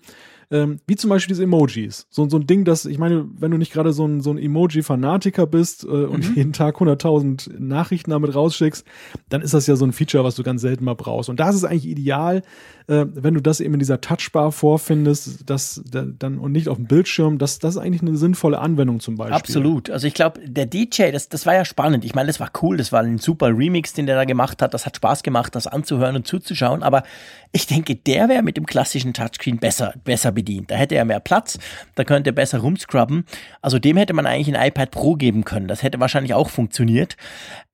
ähm, 0.50 0.80
wie 0.86 0.96
zum 0.96 1.10
Beispiel 1.10 1.32
diese 1.34 1.44
Emojis. 1.44 2.06
So, 2.10 2.28
so 2.28 2.36
ein 2.36 2.46
Ding, 2.46 2.64
das, 2.64 2.84
ich 2.84 2.98
meine, 2.98 3.28
wenn 3.38 3.50
du 3.50 3.56
nicht 3.56 3.72
gerade 3.72 3.92
so 3.92 4.06
ein, 4.06 4.20
so 4.20 4.32
ein 4.32 4.38
Emoji-Fanatiker 4.38 5.46
bist 5.46 5.84
äh, 5.84 5.86
und 5.86 6.30
mhm. 6.30 6.36
jeden 6.36 6.52
Tag 6.52 6.76
100.000 6.76 7.58
Nachrichten 7.58 8.10
damit 8.10 8.34
rausschickst, 8.34 8.84
dann 9.28 9.42
ist 9.42 9.54
das 9.54 9.66
ja 9.66 9.76
so 9.76 9.84
ein 9.84 9.92
Feature, 9.92 10.24
was 10.24 10.34
du 10.34 10.42
ganz 10.42 10.60
selten 10.60 10.84
mal 10.84 10.94
brauchst. 10.94 11.28
Und 11.28 11.38
da 11.38 11.50
ist 11.50 11.56
es 11.56 11.64
eigentlich 11.64 11.86
ideal, 11.86 12.42
äh, 12.90 13.06
wenn 13.14 13.34
du 13.34 13.40
das 13.40 13.60
eben 13.60 13.74
in 13.74 13.78
dieser 13.78 14.00
Touchbar 14.00 14.50
vorfindest, 14.50 15.48
das 15.48 15.80
dann 15.84 16.38
und 16.38 16.50
nicht 16.50 16.68
auf 16.68 16.76
dem 16.76 16.86
Bildschirm, 16.86 17.38
das, 17.38 17.60
das 17.60 17.76
ist 17.76 17.80
eigentlich 17.80 18.02
eine 18.02 18.16
sinnvolle 18.16 18.58
Anwendung 18.58 18.98
zum 18.98 19.16
Beispiel. 19.16 19.36
Absolut. 19.36 19.90
Also 19.90 20.08
ich 20.08 20.14
glaube, 20.14 20.40
der 20.44 20.66
DJ, 20.66 21.12
das, 21.12 21.28
das 21.28 21.46
war 21.46 21.54
ja 21.54 21.64
spannend. 21.64 22.04
Ich 22.04 22.16
meine, 22.16 22.26
das 22.26 22.40
war 22.40 22.50
cool, 22.62 22.76
das 22.76 22.90
war 22.90 23.02
ein 23.02 23.18
super 23.18 23.56
Remix, 23.56 23.92
den 23.92 24.06
der 24.06 24.16
da 24.16 24.24
gemacht 24.24 24.60
hat. 24.60 24.74
Das 24.74 24.86
hat 24.86 24.96
Spaß 24.96 25.22
gemacht, 25.22 25.54
das 25.54 25.68
anzuhören 25.68 26.16
und 26.16 26.26
zuzuschauen. 26.26 26.82
Aber 26.82 27.04
ich 27.52 27.68
denke, 27.68 27.94
der 27.94 28.28
wäre 28.28 28.42
mit 28.42 28.56
dem 28.56 28.66
klassischen 28.66 29.14
Touchscreen 29.14 29.58
besser, 29.58 29.94
besser 30.02 30.32
bedient. 30.32 30.72
Da 30.72 30.74
hätte 30.74 30.96
er 30.96 31.04
mehr 31.04 31.20
Platz, 31.20 31.58
da 31.94 32.02
könnte 32.02 32.30
er 32.30 32.34
besser 32.34 32.58
rumscrubben. 32.58 33.24
Also 33.62 33.78
dem 33.78 33.98
hätte 33.98 34.14
man 34.14 34.26
eigentlich 34.26 34.52
ein 34.52 34.68
iPad 34.68 34.90
Pro 34.90 35.14
geben 35.14 35.44
können. 35.44 35.68
Das 35.68 35.84
hätte 35.84 36.00
wahrscheinlich 36.00 36.34
auch 36.34 36.50
funktioniert. 36.50 37.16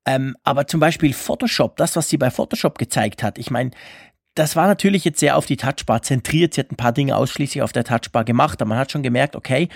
Ähm, 0.05 0.37
aber 0.45 0.67
zum 0.67 0.79
Beispiel 0.79 1.15
Photoshop, 1.15 1.77
das, 1.79 1.97
was 1.97 2.09
sie 2.11 2.19
bei 2.19 2.31
Photoshop 2.31 2.79
gezeigt 2.79 3.23
hat, 3.23 3.39
ich 3.39 3.51
meine, 3.51 3.71
das 4.37 4.55
war 4.55 4.67
natürlich 4.67 5.05
jetzt 5.05 5.19
sehr 5.19 5.37
auf 5.37 5.47
die 5.47 5.57
Touchbar 5.57 6.03
zentriert. 6.03 6.55
Sie 6.55 6.61
hat 6.61 6.71
ein 6.71 6.77
paar 6.77 6.93
Dinge 6.93 7.17
ausschließlich 7.17 7.63
auf 7.63 7.73
der 7.73 7.85
Touchbar 7.85 8.23
gemacht, 8.25 8.61
aber 8.61 8.69
man 8.69 8.79
hat 8.79 8.93
schon 8.93 9.03
gemerkt, 9.03 9.35
okay, 9.35 9.69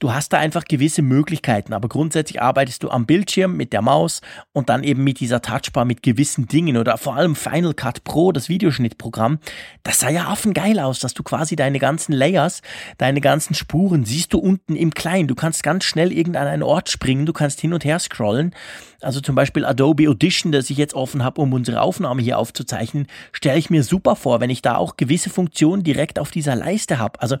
Du 0.00 0.14
hast 0.14 0.32
da 0.32 0.38
einfach 0.38 0.64
gewisse 0.64 1.02
Möglichkeiten, 1.02 1.74
aber 1.74 1.86
grundsätzlich 1.90 2.40
arbeitest 2.40 2.82
du 2.82 2.88
am 2.88 3.04
Bildschirm 3.04 3.54
mit 3.54 3.74
der 3.74 3.82
Maus 3.82 4.22
und 4.52 4.70
dann 4.70 4.82
eben 4.82 5.04
mit 5.04 5.20
dieser 5.20 5.42
Touchbar 5.42 5.84
mit 5.84 6.02
gewissen 6.02 6.48
Dingen 6.48 6.78
oder 6.78 6.96
vor 6.96 7.16
allem 7.16 7.36
Final 7.36 7.74
Cut 7.74 8.02
Pro, 8.02 8.32
das 8.32 8.48
Videoschnittprogramm. 8.48 9.40
Das 9.82 10.00
sah 10.00 10.08
ja 10.08 10.28
affengeil 10.28 10.80
aus, 10.80 11.00
dass 11.00 11.12
du 11.12 11.22
quasi 11.22 11.54
deine 11.54 11.78
ganzen 11.78 12.14
Layers, 12.14 12.62
deine 12.96 13.20
ganzen 13.20 13.52
Spuren 13.52 14.06
siehst 14.06 14.32
du 14.32 14.38
unten 14.38 14.74
im 14.74 14.94
Kleinen. 14.94 15.28
Du 15.28 15.34
kannst 15.34 15.62
ganz 15.62 15.84
schnell 15.84 16.12
irgendein 16.12 16.46
einen 16.46 16.62
Ort 16.62 16.88
springen, 16.88 17.26
du 17.26 17.34
kannst 17.34 17.60
hin 17.60 17.74
und 17.74 17.84
her 17.84 17.98
scrollen. 17.98 18.54
Also 19.02 19.20
zum 19.20 19.34
Beispiel 19.34 19.66
Adobe 19.66 20.08
Audition, 20.08 20.50
das 20.50 20.70
ich 20.70 20.78
jetzt 20.78 20.94
offen 20.94 21.22
habe, 21.22 21.42
um 21.42 21.52
unsere 21.52 21.82
Aufnahme 21.82 22.22
hier 22.22 22.38
aufzuzeichnen, 22.38 23.06
stelle 23.32 23.58
ich 23.58 23.68
mir 23.68 23.82
super 23.82 24.16
vor, 24.16 24.40
wenn 24.40 24.48
ich 24.48 24.62
da 24.62 24.76
auch 24.76 24.96
gewisse 24.96 25.28
Funktionen 25.28 25.84
direkt 25.84 26.18
auf 26.18 26.30
dieser 26.30 26.56
Leiste 26.56 26.98
habe. 26.98 27.20
Also 27.20 27.36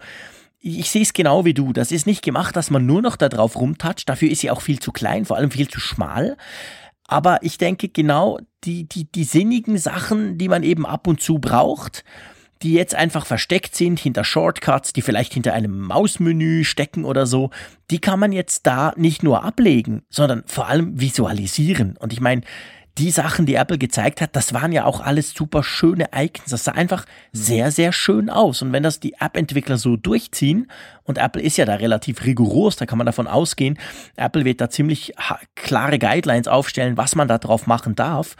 ich 0.60 0.90
sehe 0.90 1.02
es 1.02 1.12
genau 1.12 1.44
wie 1.44 1.54
du. 1.54 1.72
Das 1.72 1.90
ist 1.90 2.06
nicht 2.06 2.22
gemacht, 2.22 2.54
dass 2.54 2.70
man 2.70 2.84
nur 2.86 3.02
noch 3.02 3.16
da 3.16 3.28
drauf 3.28 3.56
rumtatscht. 3.56 4.08
Dafür 4.08 4.30
ist 4.30 4.40
sie 4.40 4.50
auch 4.50 4.60
viel 4.60 4.78
zu 4.78 4.92
klein, 4.92 5.24
vor 5.24 5.36
allem 5.36 5.50
viel 5.50 5.68
zu 5.68 5.80
schmal. 5.80 6.36
Aber 7.06 7.42
ich 7.42 7.58
denke 7.58 7.88
genau 7.88 8.38
die, 8.64 8.88
die, 8.88 9.10
die 9.10 9.24
sinnigen 9.24 9.78
Sachen, 9.78 10.38
die 10.38 10.48
man 10.48 10.62
eben 10.62 10.86
ab 10.86 11.06
und 11.06 11.20
zu 11.20 11.38
braucht, 11.38 12.04
die 12.62 12.74
jetzt 12.74 12.94
einfach 12.94 13.24
versteckt 13.24 13.74
sind 13.74 13.98
hinter 13.98 14.22
Shortcuts, 14.22 14.92
die 14.92 15.02
vielleicht 15.02 15.32
hinter 15.32 15.54
einem 15.54 15.80
Mausmenü 15.80 16.62
stecken 16.64 17.06
oder 17.06 17.24
so, 17.24 17.50
die 17.90 18.00
kann 18.00 18.20
man 18.20 18.32
jetzt 18.32 18.66
da 18.66 18.92
nicht 18.96 19.22
nur 19.22 19.44
ablegen, 19.44 20.02
sondern 20.10 20.44
vor 20.46 20.68
allem 20.68 21.00
visualisieren. 21.00 21.96
Und 21.96 22.12
ich 22.12 22.20
meine, 22.20 22.42
die 22.98 23.10
Sachen, 23.10 23.46
die 23.46 23.54
Apple 23.54 23.78
gezeigt 23.78 24.20
hat, 24.20 24.36
das 24.36 24.52
waren 24.52 24.72
ja 24.72 24.84
auch 24.84 25.00
alles 25.00 25.32
super 25.32 25.62
schöne 25.62 26.08
Icons. 26.14 26.50
Das 26.50 26.64
sah 26.64 26.72
einfach 26.72 27.06
sehr, 27.32 27.70
sehr 27.70 27.92
schön 27.92 28.30
aus. 28.30 28.62
Und 28.62 28.72
wenn 28.72 28.82
das 28.82 29.00
die 29.00 29.14
App-Entwickler 29.14 29.78
so 29.78 29.96
durchziehen, 29.96 30.70
und 31.04 31.18
Apple 31.18 31.42
ist 31.42 31.56
ja 31.56 31.64
da 31.64 31.74
relativ 31.74 32.24
rigoros, 32.24 32.76
da 32.76 32.86
kann 32.86 32.98
man 32.98 33.06
davon 33.06 33.26
ausgehen, 33.26 33.78
Apple 34.16 34.44
wird 34.44 34.60
da 34.60 34.70
ziemlich 34.70 35.14
klare 35.54 35.98
Guidelines 35.98 36.48
aufstellen, 36.48 36.96
was 36.96 37.14
man 37.14 37.28
da 37.28 37.38
drauf 37.38 37.66
machen 37.66 37.94
darf, 37.94 38.36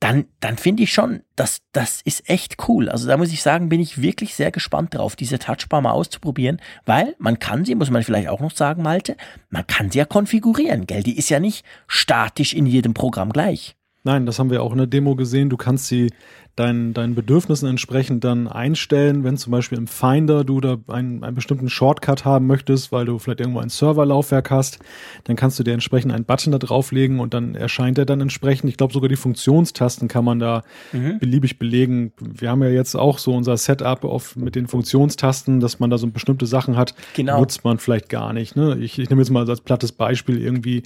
dann, 0.00 0.26
dann 0.40 0.58
finde 0.58 0.82
ich 0.82 0.92
schon, 0.92 1.22
dass 1.36 1.62
das 1.72 2.02
ist 2.02 2.28
echt 2.28 2.68
cool. 2.68 2.88
Also 2.88 3.08
da 3.08 3.16
muss 3.16 3.32
ich 3.32 3.42
sagen, 3.42 3.68
bin 3.68 3.80
ich 3.80 4.02
wirklich 4.02 4.34
sehr 4.34 4.50
gespannt 4.50 4.94
drauf, 4.94 5.16
diese 5.16 5.38
Touchbar 5.38 5.80
mal 5.80 5.92
auszuprobieren, 5.92 6.60
weil 6.84 7.16
man 7.18 7.38
kann 7.38 7.64
sie, 7.64 7.74
muss 7.74 7.90
man 7.90 8.02
vielleicht 8.02 8.28
auch 8.28 8.40
noch 8.40 8.54
sagen, 8.54 8.82
Malte, 8.82 9.16
man 9.48 9.66
kann 9.66 9.90
sie 9.90 9.98
ja 9.98 10.04
konfigurieren, 10.04 10.86
gell? 10.86 11.02
Die 11.02 11.16
ist 11.16 11.30
ja 11.30 11.40
nicht 11.40 11.64
statisch 11.86 12.52
in 12.52 12.66
jedem 12.66 12.92
Programm 12.92 13.32
gleich. 13.32 13.76
Nein, 14.06 14.24
das 14.24 14.38
haben 14.38 14.50
wir 14.50 14.62
auch 14.62 14.70
in 14.70 14.78
der 14.78 14.86
Demo 14.86 15.16
gesehen. 15.16 15.50
Du 15.50 15.56
kannst 15.56 15.88
sie 15.88 16.12
deinen, 16.56 16.94
deinen 16.94 17.14
Bedürfnissen 17.14 17.68
entsprechend 17.68 18.24
dann 18.24 18.48
einstellen, 18.48 19.24
wenn 19.24 19.36
zum 19.36 19.50
Beispiel 19.50 19.76
im 19.76 19.86
Finder 19.86 20.42
du 20.42 20.60
da 20.60 20.78
einen, 20.88 21.22
einen 21.22 21.34
bestimmten 21.34 21.68
Shortcut 21.68 22.24
haben 22.24 22.46
möchtest, 22.46 22.92
weil 22.92 23.04
du 23.04 23.18
vielleicht 23.18 23.40
irgendwo 23.40 23.60
ein 23.60 23.68
Serverlaufwerk 23.68 24.50
hast, 24.50 24.78
dann 25.24 25.36
kannst 25.36 25.58
du 25.58 25.62
dir 25.62 25.74
entsprechend 25.74 26.12
einen 26.12 26.24
Button 26.24 26.52
da 26.52 26.58
drauflegen 26.58 27.20
und 27.20 27.34
dann 27.34 27.54
erscheint 27.54 27.98
er 27.98 28.06
dann 28.06 28.22
entsprechend. 28.22 28.70
Ich 28.70 28.78
glaube, 28.78 28.94
sogar 28.94 29.10
die 29.10 29.16
Funktionstasten 29.16 30.08
kann 30.08 30.24
man 30.24 30.38
da 30.38 30.62
mhm. 30.92 31.18
beliebig 31.18 31.58
belegen. 31.58 32.12
Wir 32.18 32.50
haben 32.50 32.62
ja 32.62 32.70
jetzt 32.70 32.94
auch 32.96 33.18
so 33.18 33.34
unser 33.34 33.58
Setup 33.58 34.04
auf, 34.04 34.34
mit 34.34 34.54
den 34.54 34.66
Funktionstasten, 34.66 35.60
dass 35.60 35.78
man 35.78 35.90
da 35.90 35.98
so 35.98 36.06
bestimmte 36.06 36.46
Sachen 36.46 36.78
hat, 36.78 36.94
genau. 37.14 37.38
nutzt 37.40 37.64
man 37.64 37.78
vielleicht 37.78 38.08
gar 38.08 38.32
nicht. 38.32 38.56
Ne? 38.56 38.78
Ich, 38.80 38.98
ich 38.98 39.10
nehme 39.10 39.20
jetzt 39.20 39.30
mal 39.30 39.48
als 39.48 39.60
plattes 39.60 39.92
Beispiel 39.92 40.40
irgendwie 40.40 40.84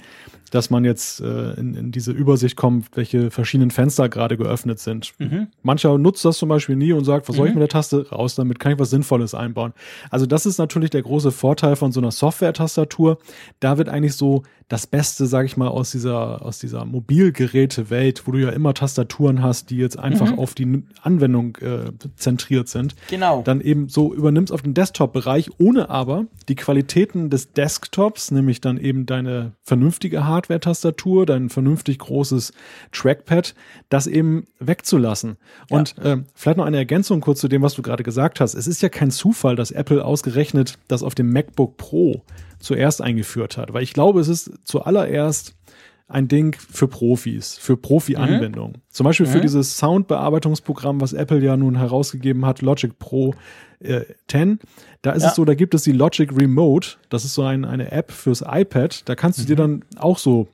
dass 0.51 0.69
man 0.69 0.85
jetzt 0.85 1.21
äh, 1.21 1.53
in, 1.53 1.73
in 1.73 1.91
diese 1.91 2.11
Übersicht 2.11 2.55
kommt, 2.55 2.95
welche 2.95 3.31
verschiedenen 3.31 3.71
Fenster 3.71 4.09
gerade 4.09 4.37
geöffnet 4.37 4.79
sind. 4.79 5.13
Mhm. 5.17 5.47
Mancher 5.63 5.97
nutzt 5.97 6.25
das 6.25 6.37
zum 6.37 6.49
Beispiel 6.49 6.75
nie 6.75 6.93
und 6.93 7.03
sagt, 7.03 7.29
was 7.29 7.35
soll 7.35 7.47
ich 7.47 7.53
mhm. 7.53 7.59
mit 7.59 7.71
der 7.71 7.79
Taste? 7.79 8.09
Raus 8.11 8.35
damit, 8.35 8.59
kann 8.59 8.73
ich 8.73 8.79
was 8.79 8.89
Sinnvolles 8.89 9.33
einbauen. 9.33 9.73
Also 10.09 10.25
das 10.25 10.45
ist 10.45 10.57
natürlich 10.57 10.89
der 10.89 11.01
große 11.01 11.31
Vorteil 11.31 11.75
von 11.75 11.91
so 11.91 11.99
einer 11.99 12.11
Software-Tastatur. 12.11 13.17
Da 13.59 13.77
wird 13.77 13.89
eigentlich 13.89 14.15
so 14.15 14.43
das 14.71 14.87
Beste, 14.87 15.25
sage 15.25 15.47
ich 15.47 15.57
mal, 15.57 15.67
aus 15.67 15.91
dieser, 15.91 16.45
aus 16.45 16.59
dieser 16.59 16.85
Mobilgeräte-Welt, 16.85 18.25
wo 18.25 18.31
du 18.31 18.39
ja 18.39 18.49
immer 18.51 18.73
Tastaturen 18.73 19.43
hast, 19.43 19.69
die 19.69 19.75
jetzt 19.75 19.99
einfach 19.99 20.31
mhm. 20.31 20.39
auf 20.39 20.53
die 20.53 20.83
Anwendung 21.01 21.57
äh, 21.57 21.91
zentriert 22.15 22.69
sind. 22.69 22.95
Genau. 23.09 23.41
Dann 23.41 23.59
eben 23.59 23.89
so 23.89 24.13
übernimmst 24.13 24.53
auf 24.53 24.61
den 24.61 24.73
Desktop-Bereich, 24.73 25.49
ohne 25.57 25.89
aber 25.89 26.25
die 26.47 26.55
Qualitäten 26.55 27.29
des 27.29 27.51
Desktops, 27.51 28.31
nämlich 28.31 28.61
dann 28.61 28.77
eben 28.77 29.05
deine 29.05 29.51
vernünftige 29.61 30.25
Hardware-Tastatur, 30.25 31.25
dein 31.25 31.49
vernünftig 31.49 31.99
großes 31.99 32.53
Trackpad, 32.93 33.55
das 33.89 34.07
eben 34.07 34.45
wegzulassen. 34.59 35.35
Ja. 35.69 35.77
Und 35.77 35.97
äh, 35.99 36.17
vielleicht 36.33 36.57
noch 36.57 36.65
eine 36.65 36.77
Ergänzung 36.77 37.21
kurz 37.21 37.39
zu 37.39 37.47
dem, 37.47 37.61
was 37.61 37.73
du 37.73 37.81
gerade 37.81 38.03
gesagt 38.03 38.39
hast. 38.39 38.53
Es 38.53 38.67
ist 38.67 38.81
ja 38.81 38.89
kein 38.89 39.11
Zufall, 39.11 39.55
dass 39.55 39.71
Apple 39.71 40.03
ausgerechnet 40.03 40.77
das 40.87 41.03
auf 41.03 41.15
dem 41.15 41.31
MacBook 41.31 41.77
Pro 41.77 42.23
zuerst 42.59 43.01
eingeführt 43.01 43.57
hat. 43.57 43.73
Weil 43.73 43.83
ich 43.83 43.93
glaube, 43.93 44.19
es 44.19 44.27
ist 44.27 44.51
zuallererst 44.63 45.55
ein 46.11 46.27
Ding 46.27 46.55
für 46.55 46.87
Profis, 46.87 47.57
für 47.57 47.77
Profi-Anwendungen. 47.77 48.73
Mhm. 48.73 48.81
Zum 48.89 49.05
Beispiel 49.05 49.27
mhm. 49.27 49.31
für 49.31 49.41
dieses 49.41 49.77
Soundbearbeitungsprogramm, 49.77 50.99
was 50.99 51.13
Apple 51.13 51.39
ja 51.39 51.55
nun 51.55 51.77
herausgegeben 51.77 52.45
hat, 52.45 52.61
Logic 52.61 52.97
Pro 52.99 53.33
äh, 53.79 54.01
10. 54.27 54.59
Da 55.01 55.11
ist 55.11 55.23
ja. 55.23 55.29
es 55.29 55.35
so, 55.35 55.45
da 55.45 55.55
gibt 55.55 55.73
es 55.73 55.83
die 55.83 55.93
Logic 55.93 56.29
Remote. 56.35 56.97
Das 57.09 57.23
ist 57.23 57.33
so 57.33 57.43
ein, 57.43 57.65
eine 57.65 57.91
App 57.91 58.11
fürs 58.11 58.43
iPad. 58.45 59.07
Da 59.07 59.15
kannst 59.15 59.39
du 59.39 59.43
mhm. 59.43 59.47
dir 59.47 59.55
dann 59.55 59.85
auch 59.97 60.17
so 60.17 60.49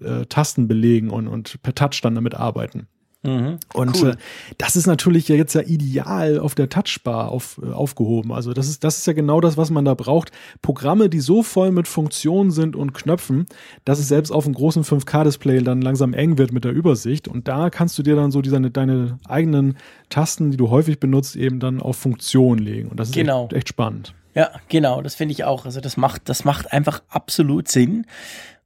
äh, 0.00 0.26
Tasten 0.26 0.68
belegen 0.68 1.10
und, 1.10 1.26
und 1.26 1.60
per 1.62 1.74
Touch 1.74 2.00
dann 2.02 2.14
damit 2.14 2.34
arbeiten. 2.34 2.86
Mhm, 3.22 3.58
und 3.74 4.00
cool. 4.00 4.10
äh, 4.10 4.16
das 4.56 4.76
ist 4.76 4.86
natürlich 4.86 5.28
jetzt 5.28 5.54
ja 5.54 5.60
ideal 5.60 6.38
auf 6.38 6.54
der 6.54 6.70
Touchbar 6.70 7.30
auf, 7.30 7.60
äh, 7.62 7.70
aufgehoben. 7.70 8.32
Also 8.32 8.54
das 8.54 8.66
ist, 8.68 8.82
das 8.82 8.96
ist 8.96 9.06
ja 9.06 9.12
genau 9.12 9.42
das, 9.42 9.58
was 9.58 9.70
man 9.70 9.84
da 9.84 9.92
braucht. 9.92 10.30
Programme, 10.62 11.10
die 11.10 11.20
so 11.20 11.42
voll 11.42 11.70
mit 11.70 11.86
Funktionen 11.86 12.50
sind 12.50 12.76
und 12.76 12.94
Knöpfen, 12.94 13.44
dass 13.84 13.98
es 13.98 14.08
selbst 14.08 14.30
auf 14.30 14.46
einem 14.46 14.54
großen 14.54 14.84
5K-Display 14.84 15.62
dann 15.62 15.82
langsam 15.82 16.14
eng 16.14 16.38
wird 16.38 16.52
mit 16.52 16.64
der 16.64 16.72
Übersicht. 16.72 17.28
Und 17.28 17.46
da 17.46 17.68
kannst 17.68 17.98
du 17.98 18.02
dir 18.02 18.16
dann 18.16 18.30
so 18.30 18.40
deine, 18.40 18.70
deine 18.70 19.18
eigenen 19.28 19.76
Tasten, 20.08 20.50
die 20.50 20.56
du 20.56 20.70
häufig 20.70 20.98
benutzt, 20.98 21.36
eben 21.36 21.60
dann 21.60 21.82
auf 21.82 21.96
Funktion 21.96 22.56
legen. 22.56 22.88
Und 22.88 22.98
das 22.98 23.08
ist 23.08 23.14
genau. 23.14 23.44
echt, 23.44 23.52
echt 23.52 23.68
spannend. 23.68 24.14
Ja, 24.34 24.50
genau, 24.68 25.02
das 25.02 25.14
finde 25.14 25.32
ich 25.32 25.44
auch. 25.44 25.66
Also 25.66 25.80
das 25.80 25.98
macht, 25.98 26.28
das 26.30 26.44
macht 26.44 26.72
einfach 26.72 27.02
absolut 27.10 27.68
Sinn 27.68 28.06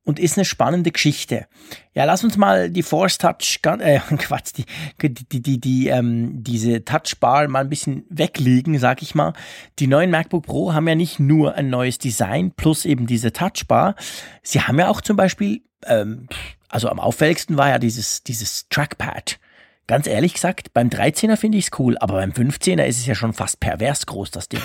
und 0.05 0.19
ist 0.19 0.37
eine 0.37 0.45
spannende 0.45 0.93
Geschichte. 0.93 1.47
Ja, 1.95 2.05
lass 2.05 2.23
uns 2.23 2.37
mal 2.37 2.71
die 2.71 2.83
Force 2.83 3.19
Touch, 3.19 3.61
äh, 3.81 3.99
Quatsch, 4.19 4.53
die, 4.57 5.15
die, 5.15 5.43
die, 5.43 5.61
die, 5.61 5.89
ähm, 5.89 6.45
diese 6.45 6.85
Touchbar 6.85 7.49
mal 7.49 7.61
ein 7.61 7.71
bisschen 7.71 8.05
weglegen, 8.11 8.79
sag 8.79 9.03
ich 9.03 9.15
mal. 9.15 9.33
Die 9.79 9.87
neuen 9.87 10.11
MacBook 10.11 10.45
Pro 10.45 10.75
haben 10.75 10.87
ja 10.87 10.95
nicht 10.95 11.19
nur 11.19 11.55
ein 11.55 11.71
neues 11.71 11.99
Design 11.99 12.53
plus 12.53 12.85
eben 12.85 13.07
diese 13.07 13.33
Touchbar. 13.33 13.95
Sie 14.43 14.61
haben 14.61 14.79
ja 14.79 14.89
auch 14.89 15.01
zum 15.01 15.17
Beispiel, 15.17 15.63
ähm, 15.87 16.29
also 16.69 16.89
am 16.89 17.01
auffälligsten 17.01 17.57
war 17.57 17.71
ja 17.71 17.79
dieses, 17.79 18.23
dieses 18.23 18.69
Trackpad. 18.69 19.39
Ganz 19.87 20.07
ehrlich 20.07 20.35
gesagt, 20.35 20.73
beim 20.73 20.89
13er 20.89 21.37
finde 21.37 21.59
ich 21.59 21.67
es 21.67 21.79
cool, 21.79 21.97
aber 21.99 22.15
beim 22.15 22.31
15er 22.31 22.85
ist 22.85 22.99
es 22.99 23.07
ja 23.07 23.15
schon 23.15 23.33
fast 23.33 23.61
pervers 23.61 24.07
groß, 24.07 24.31
das 24.31 24.49
Ding. 24.49 24.63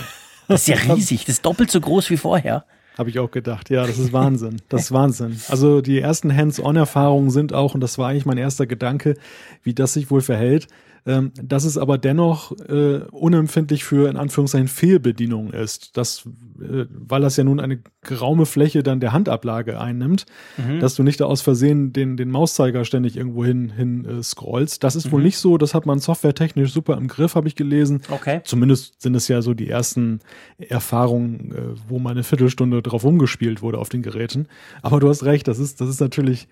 Das 0.47 0.61
ist 0.61 0.67
ja 0.67 0.75
riesig, 0.95 1.25
das 1.25 1.35
ist 1.35 1.45
doppelt 1.45 1.71
so 1.71 1.79
groß 1.79 2.09
wie 2.09 2.17
vorher. 2.17 2.65
Habe 2.99 3.09
ich 3.09 3.17
auch 3.19 3.31
gedacht. 3.31 3.69
Ja, 3.69 3.87
das 3.87 3.97
ist 3.97 4.11
Wahnsinn. 4.11 4.57
Das 4.67 4.81
ist 4.81 4.91
Wahnsinn. 4.91 5.39
Also 5.47 5.79
die 5.79 6.01
ersten 6.01 6.35
Hands-on-Erfahrungen 6.35 7.29
sind 7.29 7.53
auch, 7.53 7.73
und 7.73 7.79
das 7.79 7.97
war 7.97 8.09
eigentlich 8.09 8.25
mein 8.25 8.37
erster 8.37 8.67
Gedanke, 8.67 9.15
wie 9.63 9.73
das 9.73 9.93
sich 9.93 10.11
wohl 10.11 10.19
verhält, 10.19 10.67
ähm, 11.05 11.31
dass 11.41 11.65
es 11.65 11.77
aber 11.77 11.97
dennoch 11.97 12.51
äh, 12.67 12.99
unempfindlich 13.11 13.83
für 13.83 14.09
in 14.09 14.17
Anführungszeichen 14.17 14.67
Fehlbedienung 14.67 15.51
ist, 15.51 15.97
dass, 15.97 16.27
äh, 16.61 16.85
weil 16.89 17.21
das 17.21 17.37
ja 17.37 17.43
nun 17.43 17.59
eine 17.59 17.79
geraume 18.01 18.45
Fläche 18.45 18.83
dann 18.83 18.99
der 18.99 19.13
Handablage 19.13 19.79
einnimmt, 19.79 20.25
mhm. 20.57 20.79
dass 20.79 20.95
du 20.95 21.03
nicht 21.03 21.19
da 21.19 21.25
aus 21.25 21.41
Versehen 21.41 21.93
den, 21.93 22.17
den 22.17 22.31
Mauszeiger 22.31 22.85
ständig 22.85 23.17
irgendwo 23.17 23.45
hin, 23.45 23.69
hin 23.69 24.05
äh, 24.05 24.23
scrollst. 24.23 24.83
Das 24.83 24.95
ist 24.95 25.07
mhm. 25.07 25.11
wohl 25.11 25.23
nicht 25.23 25.37
so, 25.37 25.57
das 25.57 25.73
hat 25.73 25.85
man 25.85 25.99
softwaretechnisch 25.99 26.71
super 26.71 26.97
im 26.97 27.07
Griff, 27.07 27.35
habe 27.35 27.47
ich 27.47 27.55
gelesen. 27.55 28.01
Okay. 28.09 28.41
Zumindest 28.43 29.01
sind 29.01 29.15
es 29.15 29.27
ja 29.27 29.41
so 29.41 29.53
die 29.53 29.69
ersten 29.69 30.19
Erfahrungen, 30.57 31.51
äh, 31.51 31.79
wo 31.87 31.99
mal 31.99 32.11
eine 32.11 32.23
Viertelstunde 32.23 32.81
drauf 32.81 33.03
rumgespielt 33.03 33.61
wurde 33.61 33.77
auf 33.77 33.89
den 33.89 34.01
Geräten. 34.01 34.47
Aber 34.81 34.99
du 34.99 35.09
hast 35.09 35.23
recht, 35.23 35.47
das 35.47 35.59
ist, 35.59 35.81
das 35.81 35.89
ist 35.89 36.01
natürlich 36.01 36.47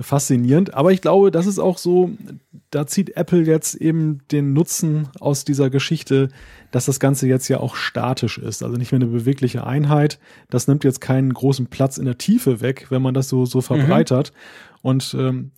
faszinierend. 0.00 0.74
Aber 0.74 0.92
ich 0.92 1.00
glaube, 1.00 1.30
das 1.30 1.46
ist 1.46 1.58
auch 1.58 1.78
so, 1.78 2.10
da 2.70 2.86
zieht 2.86 3.16
Apple 3.16 3.42
jetzt 3.42 3.74
eben 3.74 4.20
den 4.30 4.52
Nutzen 4.52 5.08
aus 5.20 5.44
dieser 5.44 5.70
Geschichte, 5.70 6.28
dass 6.70 6.86
das 6.86 7.00
Ganze 7.00 7.26
jetzt 7.26 7.48
ja 7.48 7.60
auch 7.60 7.76
statisch 7.76 8.38
ist. 8.38 8.62
Also 8.62 8.76
nicht 8.76 8.92
mehr 8.92 9.00
eine 9.00 9.10
bewegliche 9.10 9.66
Einheit. 9.66 10.18
Das 10.50 10.68
nimmt 10.68 10.84
jetzt 10.84 11.00
keinen 11.00 11.32
großen 11.32 11.66
Platz 11.66 11.98
in 11.98 12.04
der 12.04 12.18
Tiefe 12.18 12.60
weg, 12.60 12.86
wenn 12.90 13.02
man 13.02 13.14
das 13.14 13.28
so, 13.28 13.46
so 13.46 13.60
verbreitert. 13.60 14.32
Mhm. 14.32 14.88
Und 14.88 15.16
ähm, 15.18 15.50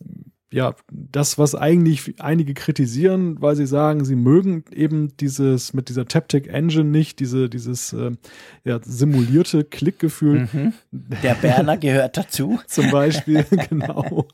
ja, 0.53 0.75
das, 0.91 1.39
was 1.39 1.55
eigentlich 1.55 2.21
einige 2.21 2.55
kritisieren, 2.55 3.41
weil 3.41 3.55
sie 3.55 3.67
sagen, 3.67 4.05
sie 4.05 4.17
mögen 4.17 4.65
eben 4.73 5.17
dieses 5.19 5.75
mit 5.75 5.89
dieser 5.89 6.07
Taptic 6.07 6.49
Engine 6.49 6.91
nicht, 6.91 7.21
diese, 7.21 7.49
dieses 7.49 7.93
äh, 7.93 8.11
ja, 8.65 8.81
simulierte 8.83 9.63
Klickgefühl. 9.63 10.49
Mhm. 10.53 10.73
Der 10.91 11.35
Berner 11.35 11.77
gehört 11.77 12.17
dazu. 12.17 12.59
Zum 12.67 12.91
Beispiel, 12.91 13.45
genau. 13.71 14.27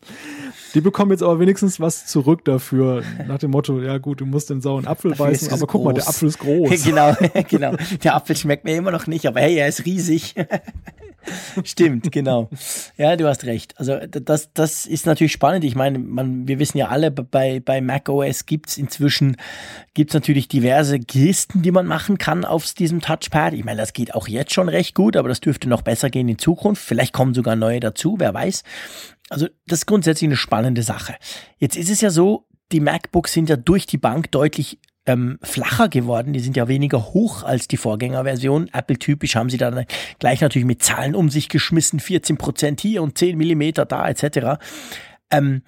Die 0.73 0.81
bekommen 0.81 1.11
jetzt 1.11 1.23
aber 1.23 1.39
wenigstens 1.39 1.81
was 1.81 2.07
zurück 2.07 2.45
dafür, 2.47 3.03
nach 3.29 3.39
dem 3.39 3.51
Motto, 3.51 3.81
ja 3.81 3.99
gut, 3.99 4.23
du 4.23 4.27
musst 4.27 4.49
den 4.49 4.63
sauren 4.63 4.87
Apfel 4.87 5.11
dafür 5.11 5.27
beißen, 5.27 5.53
aber 5.53 5.67
guck 5.67 5.83
groß. 5.83 5.85
mal, 5.85 5.93
der 5.93 6.09
Apfel 6.09 6.29
ist 6.29 6.39
groß. 6.39 6.85
genau, 6.85 7.15
genau. 7.49 7.77
Der 8.03 8.15
Apfel 8.15 8.37
schmeckt 8.37 8.65
mir 8.65 8.77
immer 8.77 8.91
noch 8.91 9.07
nicht, 9.07 9.27
aber 9.27 9.41
hey, 9.41 9.57
er 9.57 9.69
ist 9.69 9.85
riesig. 9.85 10.35
Stimmt, 11.65 12.11
genau. 12.13 12.49
Ja, 12.97 13.17
du 13.17 13.27
hast 13.27 13.45
recht. 13.45 13.79
Also 13.79 13.99
das, 14.07 14.53
das 14.53 14.87
ist 14.87 15.07
natürlich 15.07 15.33
spannend. 15.33 15.65
Ich 15.65 15.75
meine, 15.75 15.99
man, 15.99 16.47
wir 16.49 16.59
wissen 16.59 16.79
ja 16.79 16.89
alle, 16.89 17.11
bei, 17.11 17.61
bei 17.61 17.81
macOS 17.81 18.47
gibt's 18.47 18.77
inzwischen 18.77 19.37
gibt's 19.95 20.15
natürlich 20.15 20.49
diverse 20.49 20.99
Gesten, 20.99 21.63
die 21.63 21.71
man 21.71 21.87
machen 21.87 22.19
kann 22.19 22.45
auf 22.45 22.73
diesem 22.73 23.01
Touchpad. 23.01 23.55
Ich 23.55 23.65
meine, 23.65 23.81
das 23.81 23.93
geht 23.93 24.15
auch 24.15 24.29
jetzt 24.29 24.53
schon 24.53 24.69
recht 24.69 24.95
gut, 24.95 25.17
aber 25.17 25.29
das 25.29 25.41
dürfte 25.41 25.69
noch 25.69 25.83
besser 25.83 26.11
gehen 26.11 26.29
in 26.29 26.39
Zukunft. 26.39 26.83
Vielleicht 26.83 27.13
kommen 27.13 27.35
sogar 27.35 27.57
neue 27.57 27.81
dazu, 27.81 28.17
wer 28.19 28.35
weiß. 28.35 28.63
Also 29.29 29.49
das 29.67 29.81
ist 29.81 29.87
grundsätzlich 29.87 30.29
eine 30.29 30.37
spannende 30.37 30.83
Sache. 30.83 31.17
Jetzt 31.59 31.77
ist 31.77 31.91
es 31.91 32.01
ja 32.01 32.11
so, 32.11 32.47
die 32.73 32.81
MacBooks 32.81 33.33
sind 33.33 33.49
ja 33.49 33.57
durch 33.57 33.87
die 33.87 33.99
Bank 33.99 34.31
deutlich 34.31 34.79
ähm, 35.07 35.39
flacher 35.43 35.89
geworden. 35.89 36.33
Die 36.33 36.41
sind 36.41 36.57
ja 36.57 36.69
weniger 36.69 37.13
hoch 37.13 37.43
als 37.43 37.69
die 37.69 37.77
Vorgängerversion. 37.77 38.69
Apple-typisch 38.73 39.37
haben 39.37 39.51
sie 39.51 39.57
dann 39.57 39.87
gleich 40.19 40.41
natürlich 40.41 40.67
mit 40.67 40.83
Zahlen 40.83 41.15
um 41.15 41.31
sich 41.31 41.49
geschmissen. 41.49 42.01
14 42.01 42.37
Prozent 42.37 42.81
hier 42.81 43.03
und 43.03 43.17
10 43.17 43.39
Millimeter 43.39 43.85
da 43.85 44.09
etc. 44.09 44.61
Ähm, 45.31 45.63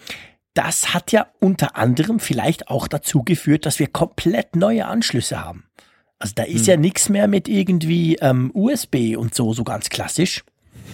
das 0.55 0.93
hat 0.93 1.13
ja 1.13 1.29
unter 1.39 1.77
anderem 1.77 2.19
vielleicht 2.19 2.69
auch 2.69 2.89
dazu 2.89 3.23
geführt, 3.23 3.65
dass 3.65 3.79
wir 3.79 3.87
komplett 3.87 4.57
neue 4.57 4.87
Anschlüsse 4.87 5.45
haben. 5.45 5.65
Also 6.19 6.33
da 6.35 6.43
ist 6.43 6.67
hm. 6.67 6.67
ja 6.67 6.77
nichts 6.77 7.09
mehr 7.09 7.29
mit 7.29 7.49
irgendwie 7.49 8.17
ähm, 8.17 8.51
USB 8.55 9.17
und 9.17 9.35
so, 9.35 9.53
so 9.53 9.63
ganz 9.63 9.89
klassisch. 9.89 10.45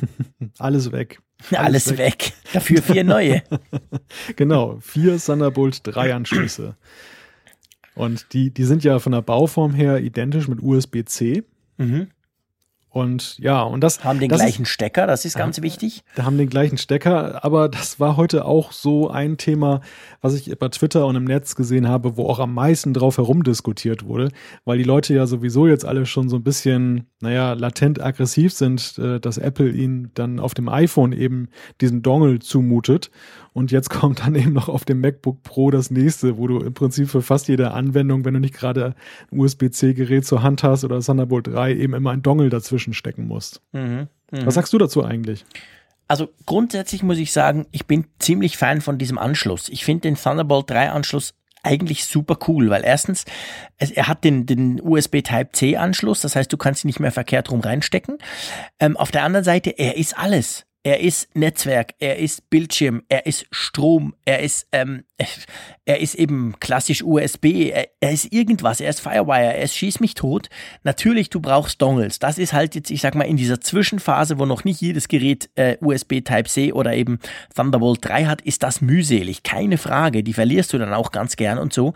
Alles 0.58 0.92
weg. 0.92 1.20
Alles, 1.50 1.88
Alles 1.88 1.90
weg. 1.92 1.98
weg. 1.98 2.32
Dafür 2.52 2.82
vier 2.82 3.04
neue. 3.04 3.42
genau, 4.36 4.78
vier 4.80 5.18
Thunderbolt 5.18 5.80
3 5.84 6.14
Anschlüsse. 6.14 6.76
Und 7.94 8.32
die, 8.32 8.50
die 8.50 8.64
sind 8.64 8.84
ja 8.84 8.98
von 8.98 9.12
der 9.12 9.22
Bauform 9.22 9.72
her 9.72 10.00
identisch 10.00 10.48
mit 10.48 10.62
USB-C. 10.62 11.44
Mhm. 11.78 12.08
Und 12.94 13.38
ja, 13.40 13.60
und 13.60 13.80
das. 13.80 14.04
Haben 14.04 14.20
den 14.20 14.28
das 14.28 14.38
gleichen 14.38 14.62
ist, 14.62 14.68
Stecker, 14.68 15.08
das 15.08 15.24
ist 15.24 15.36
ganz 15.36 15.60
wichtig. 15.60 16.04
Da 16.14 16.24
haben 16.24 16.38
den 16.38 16.48
gleichen 16.48 16.78
Stecker, 16.78 17.44
aber 17.44 17.68
das 17.68 17.98
war 17.98 18.16
heute 18.16 18.44
auch 18.44 18.70
so 18.70 19.10
ein 19.10 19.36
Thema, 19.36 19.80
was 20.20 20.34
ich 20.34 20.56
bei 20.56 20.68
Twitter 20.68 21.04
und 21.04 21.16
im 21.16 21.24
Netz 21.24 21.56
gesehen 21.56 21.88
habe, 21.88 22.16
wo 22.16 22.28
auch 22.28 22.38
am 22.38 22.54
meisten 22.54 22.94
drauf 22.94 23.16
herumdiskutiert 23.16 24.06
wurde, 24.06 24.30
weil 24.64 24.78
die 24.78 24.84
Leute 24.84 25.12
ja 25.12 25.26
sowieso 25.26 25.66
jetzt 25.66 25.84
alle 25.84 26.06
schon 26.06 26.28
so 26.28 26.36
ein 26.36 26.44
bisschen, 26.44 27.08
naja, 27.20 27.54
latent 27.54 28.00
aggressiv 28.00 28.52
sind, 28.52 28.96
äh, 28.98 29.18
dass 29.18 29.38
Apple 29.38 29.70
ihnen 29.70 30.12
dann 30.14 30.38
auf 30.38 30.54
dem 30.54 30.68
iPhone 30.68 31.10
eben 31.10 31.48
diesen 31.80 32.02
Dongle 32.02 32.38
zumutet. 32.38 33.10
Und 33.54 33.70
jetzt 33.70 33.88
kommt 33.90 34.20
dann 34.20 34.34
eben 34.34 34.52
noch 34.52 34.68
auf 34.68 34.84
dem 34.84 35.00
MacBook 35.00 35.42
Pro 35.42 35.70
das 35.70 35.90
nächste, 35.90 36.36
wo 36.36 36.46
du 36.46 36.58
im 36.58 36.74
Prinzip 36.74 37.08
für 37.08 37.22
fast 37.22 37.48
jede 37.48 37.72
Anwendung, 37.72 38.24
wenn 38.24 38.34
du 38.34 38.40
nicht 38.40 38.54
gerade 38.54 38.94
ein 39.32 39.38
USB-C-Gerät 39.40 40.24
zur 40.26 40.42
Hand 40.42 40.62
hast 40.62 40.84
oder 40.84 41.00
Thunderbolt 41.00 41.46
3, 41.46 41.74
eben 41.74 41.94
immer 41.94 42.10
ein 42.10 42.22
Dongle 42.22 42.50
dazwischen 42.50 42.83
stecken 42.92 43.26
musst. 43.26 43.60
Mhm, 43.72 44.08
mh. 44.30 44.46
Was 44.46 44.54
sagst 44.54 44.72
du 44.72 44.78
dazu 44.78 45.04
eigentlich? 45.04 45.44
Also 46.06 46.28
grundsätzlich 46.44 47.02
muss 47.02 47.18
ich 47.18 47.32
sagen, 47.32 47.66
ich 47.72 47.86
bin 47.86 48.06
ziemlich 48.18 48.58
Fan 48.58 48.80
von 48.80 48.98
diesem 48.98 49.18
Anschluss. 49.18 49.68
Ich 49.70 49.84
finde 49.84 50.02
den 50.02 50.16
Thunderbolt 50.16 50.68
3 50.68 50.90
Anschluss 50.90 51.34
eigentlich 51.62 52.04
super 52.04 52.38
cool, 52.46 52.68
weil 52.68 52.84
erstens, 52.84 53.24
es, 53.78 53.90
er 53.90 54.06
hat 54.06 54.22
den, 54.22 54.44
den 54.44 54.80
USB 54.82 55.22
Type-C 55.22 55.76
Anschluss, 55.76 56.20
das 56.20 56.36
heißt, 56.36 56.52
du 56.52 56.58
kannst 56.58 56.84
ihn 56.84 56.88
nicht 56.88 57.00
mehr 57.00 57.12
verkehrt 57.12 57.50
rum 57.50 57.60
reinstecken. 57.60 58.18
Ähm, 58.78 58.96
auf 58.98 59.10
der 59.10 59.24
anderen 59.24 59.44
Seite, 59.44 59.70
er 59.70 59.96
ist 59.96 60.16
alles. 60.18 60.66
Er 60.86 61.00
ist 61.00 61.34
Netzwerk, 61.34 61.94
er 61.98 62.18
ist 62.18 62.50
Bildschirm, 62.50 63.04
er 63.08 63.24
ist 63.24 63.46
Strom, 63.50 64.14
er 64.26 64.40
ist, 64.40 64.68
ähm, 64.70 65.04
er 65.86 65.98
ist 65.98 66.14
eben 66.14 66.56
klassisch 66.60 67.02
USB, 67.02 67.70
er, 67.72 67.88
er, 68.00 68.12
ist 68.12 68.30
irgendwas, 68.30 68.82
er 68.82 68.90
ist 68.90 69.00
Firewire, 69.00 69.54
er 69.54 69.62
ist 69.62 69.74
Schieß 69.74 70.00
mich 70.00 70.12
tot. 70.12 70.50
Natürlich, 70.82 71.30
du 71.30 71.40
brauchst 71.40 71.80
Dongles. 71.80 72.18
Das 72.18 72.36
ist 72.36 72.52
halt 72.52 72.74
jetzt, 72.74 72.90
ich 72.90 73.00
sag 73.00 73.14
mal, 73.14 73.24
in 73.24 73.38
dieser 73.38 73.62
Zwischenphase, 73.62 74.38
wo 74.38 74.44
noch 74.44 74.64
nicht 74.64 74.82
jedes 74.82 75.08
Gerät 75.08 75.48
äh, 75.54 75.78
USB 75.80 76.20
Type-C 76.20 76.74
oder 76.74 76.92
eben 76.92 77.18
Thunderbolt 77.54 78.00
3 78.02 78.26
hat, 78.26 78.42
ist 78.42 78.62
das 78.62 78.82
mühselig. 78.82 79.42
Keine 79.42 79.78
Frage. 79.78 80.22
Die 80.22 80.34
verlierst 80.34 80.74
du 80.74 80.78
dann 80.78 80.92
auch 80.92 81.12
ganz 81.12 81.36
gern 81.36 81.56
und 81.56 81.72
so. 81.72 81.94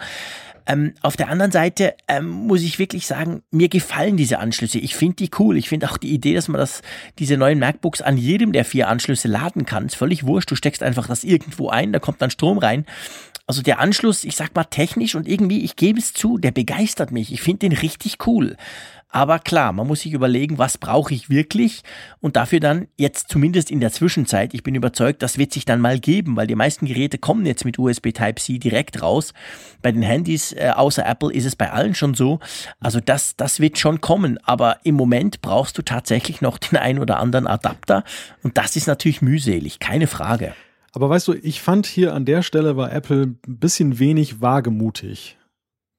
Ähm, 0.68 0.92
auf 1.00 1.16
der 1.16 1.30
anderen 1.30 1.50
Seite 1.50 1.94
ähm, 2.08 2.28
muss 2.28 2.62
ich 2.62 2.78
wirklich 2.78 3.06
sagen, 3.06 3.42
mir 3.50 3.70
gefallen 3.70 4.18
diese 4.18 4.38
Anschlüsse. 4.38 4.78
Ich 4.78 4.94
finde 4.94 5.16
die 5.16 5.30
cool. 5.38 5.56
Ich 5.56 5.70
finde 5.70 5.90
auch 5.90 5.96
die 5.96 6.12
Idee, 6.12 6.34
dass 6.34 6.48
man 6.48 6.60
das, 6.60 6.82
diese 7.18 7.38
neuen 7.38 7.58
MacBooks 7.58 8.02
an 8.02 8.18
jedem 8.18 8.52
der 8.52 8.66
vier 8.66 8.88
Anschlüsse 8.88 9.28
laden 9.28 9.64
kann. 9.64 9.86
Ist 9.86 9.96
völlig 9.96 10.26
wurscht. 10.26 10.50
Du 10.50 10.56
steckst 10.56 10.82
einfach 10.82 11.08
das 11.08 11.24
irgendwo 11.24 11.70
ein, 11.70 11.92
da 11.92 11.98
kommt 11.98 12.20
dann 12.20 12.30
Strom 12.30 12.58
rein. 12.58 12.84
Also 13.46 13.62
der 13.62 13.78
Anschluss, 13.78 14.24
ich 14.24 14.36
sag 14.36 14.54
mal 14.54 14.64
technisch 14.64 15.14
und 15.14 15.26
irgendwie, 15.26 15.64
ich 15.64 15.74
gebe 15.74 15.98
es 15.98 16.12
zu, 16.12 16.36
der 16.36 16.50
begeistert 16.50 17.12
mich. 17.12 17.32
Ich 17.32 17.40
finde 17.40 17.60
den 17.60 17.72
richtig 17.72 18.18
cool. 18.26 18.58
Aber 19.10 19.38
klar, 19.38 19.72
man 19.72 19.86
muss 19.86 20.00
sich 20.00 20.12
überlegen, 20.12 20.58
was 20.58 20.76
brauche 20.76 21.14
ich 21.14 21.30
wirklich 21.30 21.82
und 22.20 22.36
dafür 22.36 22.60
dann 22.60 22.88
jetzt 22.98 23.30
zumindest 23.30 23.70
in 23.70 23.80
der 23.80 23.90
Zwischenzeit, 23.90 24.52
ich 24.52 24.62
bin 24.62 24.74
überzeugt, 24.74 25.22
das 25.22 25.38
wird 25.38 25.52
sich 25.52 25.64
dann 25.64 25.80
mal 25.80 25.98
geben, 25.98 26.36
weil 26.36 26.46
die 26.46 26.54
meisten 26.54 26.84
Geräte 26.84 27.16
kommen 27.16 27.46
jetzt 27.46 27.64
mit 27.64 27.78
USB 27.78 28.12
Type-C 28.12 28.58
direkt 28.58 29.00
raus. 29.00 29.32
Bei 29.80 29.92
den 29.92 30.02
Handys 30.02 30.52
äh, 30.52 30.72
außer 30.74 31.06
Apple 31.06 31.32
ist 31.32 31.46
es 31.46 31.56
bei 31.56 31.72
allen 31.72 31.94
schon 31.94 32.12
so. 32.12 32.38
Also 32.80 33.00
das, 33.00 33.34
das 33.36 33.60
wird 33.60 33.78
schon 33.78 34.02
kommen, 34.02 34.38
aber 34.44 34.76
im 34.84 34.94
Moment 34.94 35.40
brauchst 35.40 35.78
du 35.78 35.82
tatsächlich 35.82 36.42
noch 36.42 36.58
den 36.58 36.78
ein 36.78 36.98
oder 36.98 37.18
anderen 37.18 37.46
Adapter 37.46 38.04
und 38.42 38.58
das 38.58 38.76
ist 38.76 38.88
natürlich 38.88 39.22
mühselig, 39.22 39.78
keine 39.78 40.06
Frage. 40.06 40.54
Aber 40.92 41.08
weißt 41.08 41.28
du, 41.28 41.34
ich 41.34 41.62
fand 41.62 41.86
hier 41.86 42.12
an 42.12 42.26
der 42.26 42.42
Stelle 42.42 42.76
war 42.76 42.92
Apple 42.92 43.22
ein 43.22 43.38
bisschen 43.58 43.98
wenig 43.98 44.42
wagemutig. 44.42 45.37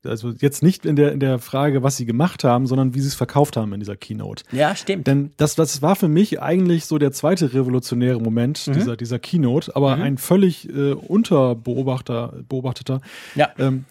Also 0.05 0.31
jetzt 0.39 0.63
nicht 0.63 0.85
in 0.85 0.95
der, 0.95 1.11
in 1.11 1.19
der 1.19 1.39
Frage, 1.39 1.83
was 1.83 1.97
sie 1.97 2.05
gemacht 2.05 2.43
haben, 2.43 2.67
sondern 2.67 2.93
wie 2.93 3.01
sie 3.01 3.07
es 3.07 3.15
verkauft 3.15 3.57
haben 3.57 3.73
in 3.73 3.79
dieser 3.79 3.97
Keynote. 3.97 4.43
Ja, 4.51 4.75
stimmt. 4.75 5.07
Denn 5.07 5.31
das, 5.37 5.55
das 5.55 5.81
war 5.81 5.95
für 5.95 6.07
mich 6.07 6.41
eigentlich 6.41 6.85
so 6.85 6.97
der 6.97 7.11
zweite 7.11 7.53
revolutionäre 7.53 8.19
Moment 8.19 8.67
mhm. 8.67 8.73
dieser, 8.73 8.95
dieser 8.95 9.19
Keynote, 9.19 9.75
aber 9.75 9.97
mhm. 9.97 10.03
ein 10.03 10.17
völlig 10.17 10.69
äh, 10.69 10.93
unterbeobachteter. 10.93 13.01
Ja. 13.35 13.49
Ähm, 13.57 13.85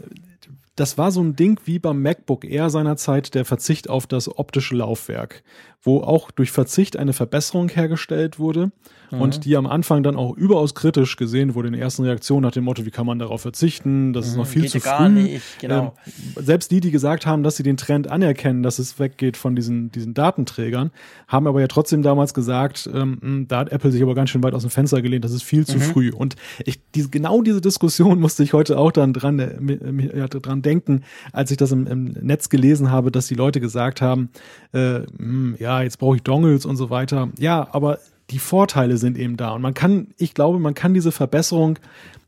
das 0.76 0.96
war 0.96 1.10
so 1.10 1.20
ein 1.20 1.34
Ding 1.34 1.58
wie 1.64 1.80
beim 1.80 2.00
MacBook 2.02 2.44
Air 2.44 2.70
seinerzeit 2.70 3.34
der 3.34 3.44
Verzicht 3.44 3.90
auf 3.90 4.06
das 4.06 4.38
optische 4.38 4.76
Laufwerk, 4.76 5.42
wo 5.82 6.00
auch 6.00 6.30
durch 6.30 6.50
Verzicht 6.50 6.96
eine 6.96 7.12
Verbesserung 7.12 7.68
hergestellt 7.68 8.38
wurde 8.38 8.72
mhm. 9.10 9.20
und 9.20 9.44
die 9.44 9.56
am 9.56 9.66
Anfang 9.66 10.02
dann 10.02 10.16
auch 10.16 10.36
überaus 10.36 10.74
kritisch 10.74 11.16
gesehen 11.16 11.54
wurde 11.54 11.68
in 11.68 11.74
den 11.74 11.82
ersten 11.82 12.02
Reaktionen 12.02 12.42
nach 12.42 12.50
dem 12.50 12.64
Motto, 12.64 12.84
wie 12.84 12.90
kann 12.90 13.06
man 13.06 13.18
darauf 13.18 13.42
verzichten, 13.42 14.12
das 14.12 14.26
mhm. 14.26 14.30
ist 14.30 14.36
noch 14.36 14.46
viel 14.46 14.62
Geht 14.62 14.70
zu 14.72 14.80
früh. 14.80 15.08
Nicht, 15.08 15.60
genau. 15.60 15.94
ähm, 16.06 16.44
selbst 16.44 16.70
die, 16.70 16.80
die 16.80 16.90
gesagt 16.90 17.26
haben, 17.26 17.42
dass 17.42 17.56
sie 17.56 17.62
den 17.62 17.76
Trend 17.76 18.10
anerkennen, 18.10 18.62
dass 18.62 18.78
es 18.78 18.98
weggeht 18.98 19.36
von 19.36 19.54
diesen, 19.54 19.92
diesen 19.92 20.14
Datenträgern, 20.14 20.90
haben 21.26 21.46
aber 21.46 21.60
ja 21.60 21.68
trotzdem 21.68 22.02
damals 22.02 22.34
gesagt, 22.34 22.88
ähm, 22.92 23.18
hm, 23.20 23.48
da 23.48 23.58
hat 23.60 23.72
Apple 23.72 23.92
sich 23.92 24.02
aber 24.02 24.14
ganz 24.14 24.30
schön 24.30 24.42
weit 24.42 24.54
aus 24.54 24.62
dem 24.62 24.70
Fenster 24.70 25.02
gelehnt, 25.02 25.24
das 25.24 25.32
ist 25.32 25.42
viel 25.42 25.66
zu 25.66 25.76
mhm. 25.76 25.82
früh. 25.82 26.12
Und 26.12 26.36
ich, 26.64 26.80
die, 26.94 27.10
genau 27.10 27.42
diese 27.42 27.60
Diskussion 27.60 28.20
musste 28.20 28.42
ich 28.42 28.52
heute 28.52 28.78
auch 28.78 28.92
dann 28.92 29.12
dran, 29.12 29.38
äh, 29.38 30.18
ja, 30.18 30.28
dran 30.28 30.62
denken, 30.62 31.04
als 31.32 31.50
ich 31.50 31.56
das 31.56 31.72
im, 31.72 31.86
im, 31.86 32.04
Netz 32.20 32.48
gelesen 32.48 32.90
habe, 32.90 33.12
dass 33.12 33.28
die 33.28 33.34
Leute 33.34 33.60
gesagt 33.60 34.00
haben, 34.00 34.30
äh, 34.72 35.00
mh, 35.00 35.06
hm, 35.18 35.56
ja, 35.68 35.82
jetzt 35.82 35.98
brauche 35.98 36.16
ich 36.16 36.22
Dongles 36.22 36.64
und 36.64 36.76
so 36.76 36.88
weiter. 36.88 37.28
Ja, 37.38 37.68
aber 37.72 37.98
die 38.30 38.38
Vorteile 38.38 38.96
sind 38.96 39.18
eben 39.18 39.36
da. 39.36 39.50
Und 39.50 39.60
man 39.60 39.74
kann, 39.74 40.08
ich 40.16 40.32
glaube, 40.32 40.58
man 40.58 40.72
kann 40.72 40.94
diese 40.94 41.12
Verbesserung 41.12 41.78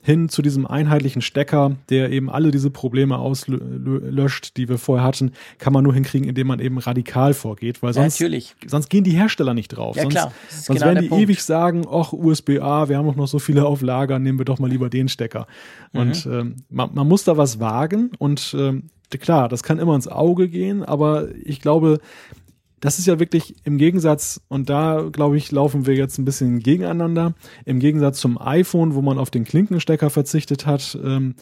hin 0.02 0.28
zu 0.28 0.42
diesem 0.42 0.66
einheitlichen 0.66 1.22
Stecker, 1.22 1.76
der 1.88 2.10
eben 2.10 2.28
alle 2.28 2.50
diese 2.50 2.70
Probleme 2.70 3.16
auslöscht, 3.18 4.58
die 4.58 4.68
wir 4.68 4.76
vorher 4.76 5.06
hatten, 5.06 5.32
kann 5.56 5.72
man 5.72 5.84
nur 5.84 5.94
hinkriegen, 5.94 6.28
indem 6.28 6.48
man 6.48 6.60
eben 6.60 6.76
radikal 6.76 7.32
vorgeht, 7.32 7.82
weil 7.82 7.94
sonst, 7.94 8.20
ja, 8.20 8.28
sonst 8.66 8.90
gehen 8.90 9.04
die 9.04 9.12
Hersteller 9.12 9.54
nicht 9.54 9.68
drauf. 9.68 9.96
Ja, 9.96 10.02
sonst, 10.02 10.14
klar. 10.14 10.32
sonst 10.50 10.66
genau 10.66 10.86
werden 10.86 11.02
die 11.02 11.08
Punkt. 11.08 11.24
ewig 11.24 11.42
sagen, 11.42 11.86
ach, 11.90 12.12
USB-A, 12.12 12.90
wir 12.90 12.98
haben 12.98 13.06
doch 13.06 13.16
noch 13.16 13.28
so 13.28 13.38
viele 13.38 13.64
auf 13.64 13.80
Lager, 13.80 14.18
nehmen 14.18 14.38
wir 14.38 14.44
doch 14.44 14.58
mal 14.58 14.68
lieber 14.68 14.90
den 14.90 15.08
Stecker. 15.08 15.46
Mhm. 15.92 16.00
Und 16.00 16.26
ähm, 16.26 16.56
man, 16.68 16.90
man 16.92 17.08
muss 17.08 17.24
da 17.24 17.38
was 17.38 17.58
wagen 17.58 18.10
und 18.18 18.54
ähm, 18.58 18.90
klar, 19.18 19.48
das 19.48 19.62
kann 19.62 19.78
immer 19.78 19.94
ins 19.94 20.08
Auge 20.08 20.48
gehen, 20.48 20.84
aber 20.84 21.28
ich 21.42 21.60
glaube, 21.60 22.00
das 22.80 22.98
ist 22.98 23.06
ja 23.06 23.18
wirklich 23.18 23.54
im 23.64 23.78
Gegensatz, 23.78 24.40
und 24.48 24.70
da 24.70 25.08
glaube 25.12 25.36
ich, 25.36 25.52
laufen 25.52 25.86
wir 25.86 25.94
jetzt 25.94 26.18
ein 26.18 26.24
bisschen 26.24 26.60
gegeneinander, 26.60 27.34
im 27.64 27.78
Gegensatz 27.78 28.20
zum 28.20 28.40
iPhone, 28.40 28.94
wo 28.94 29.02
man 29.02 29.18
auf 29.18 29.30
den 29.30 29.44
Klinkenstecker 29.44 30.10
verzichtet 30.10 30.66
hat, 30.66 30.98
ähm, 31.02 31.34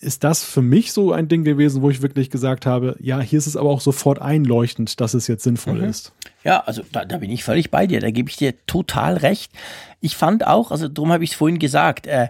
ist 0.00 0.24
das 0.24 0.42
für 0.42 0.62
mich 0.62 0.92
so 0.92 1.12
ein 1.12 1.28
Ding 1.28 1.44
gewesen, 1.44 1.82
wo 1.82 1.90
ich 1.90 2.00
wirklich 2.00 2.30
gesagt 2.30 2.64
habe, 2.64 2.96
ja, 3.00 3.20
hier 3.20 3.38
ist 3.38 3.46
es 3.46 3.56
aber 3.56 3.68
auch 3.68 3.82
sofort 3.82 4.20
einleuchtend, 4.20 5.00
dass 5.00 5.12
es 5.12 5.26
jetzt 5.26 5.44
sinnvoll 5.44 5.80
mhm. 5.80 5.90
ist. 5.90 6.12
Ja, 6.42 6.60
also 6.60 6.82
da, 6.90 7.04
da 7.04 7.18
bin 7.18 7.30
ich 7.30 7.44
völlig 7.44 7.70
bei 7.70 7.86
dir, 7.86 8.00
da 8.00 8.10
gebe 8.10 8.30
ich 8.30 8.36
dir 8.36 8.54
total 8.64 9.18
recht. 9.18 9.52
Ich 10.00 10.16
fand 10.16 10.46
auch, 10.46 10.70
also 10.70 10.88
darum 10.88 11.12
habe 11.12 11.22
ich 11.22 11.32
es 11.32 11.36
vorhin 11.36 11.58
gesagt, 11.58 12.06
äh, 12.06 12.28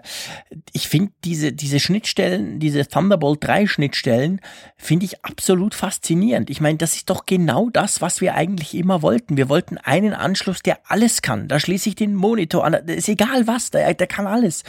ich 0.73 0.89
finde 0.89 1.13
diese, 1.23 1.53
diese 1.53 1.79
Schnittstellen, 1.79 2.59
diese 2.59 2.85
Thunderbolt 2.85 3.41
3 3.41 3.67
Schnittstellen, 3.67 4.41
finde 4.75 5.05
ich 5.05 5.23
absolut 5.23 5.73
faszinierend. 5.73 6.49
Ich 6.49 6.59
meine, 6.59 6.77
das 6.77 6.97
ist 6.97 7.09
doch 7.09 7.25
genau 7.25 7.69
das, 7.69 8.01
was 8.01 8.19
wir 8.19 8.35
eigentlich 8.35 8.75
immer 8.75 9.01
wollten. 9.01 9.37
Wir 9.37 9.47
wollten 9.47 9.77
einen 9.77 10.13
Anschluss, 10.13 10.61
der 10.61 10.79
alles 10.89 11.21
kann. 11.21 11.47
Da 11.47 11.61
schließe 11.61 11.87
ich 11.87 11.95
den 11.95 12.13
Monitor 12.13 12.65
an, 12.65 12.73
ist 12.73 13.07
egal 13.07 13.47
was, 13.47 13.71
der, 13.71 13.93
der 13.93 14.07
kann 14.07 14.27
alles. 14.27 14.65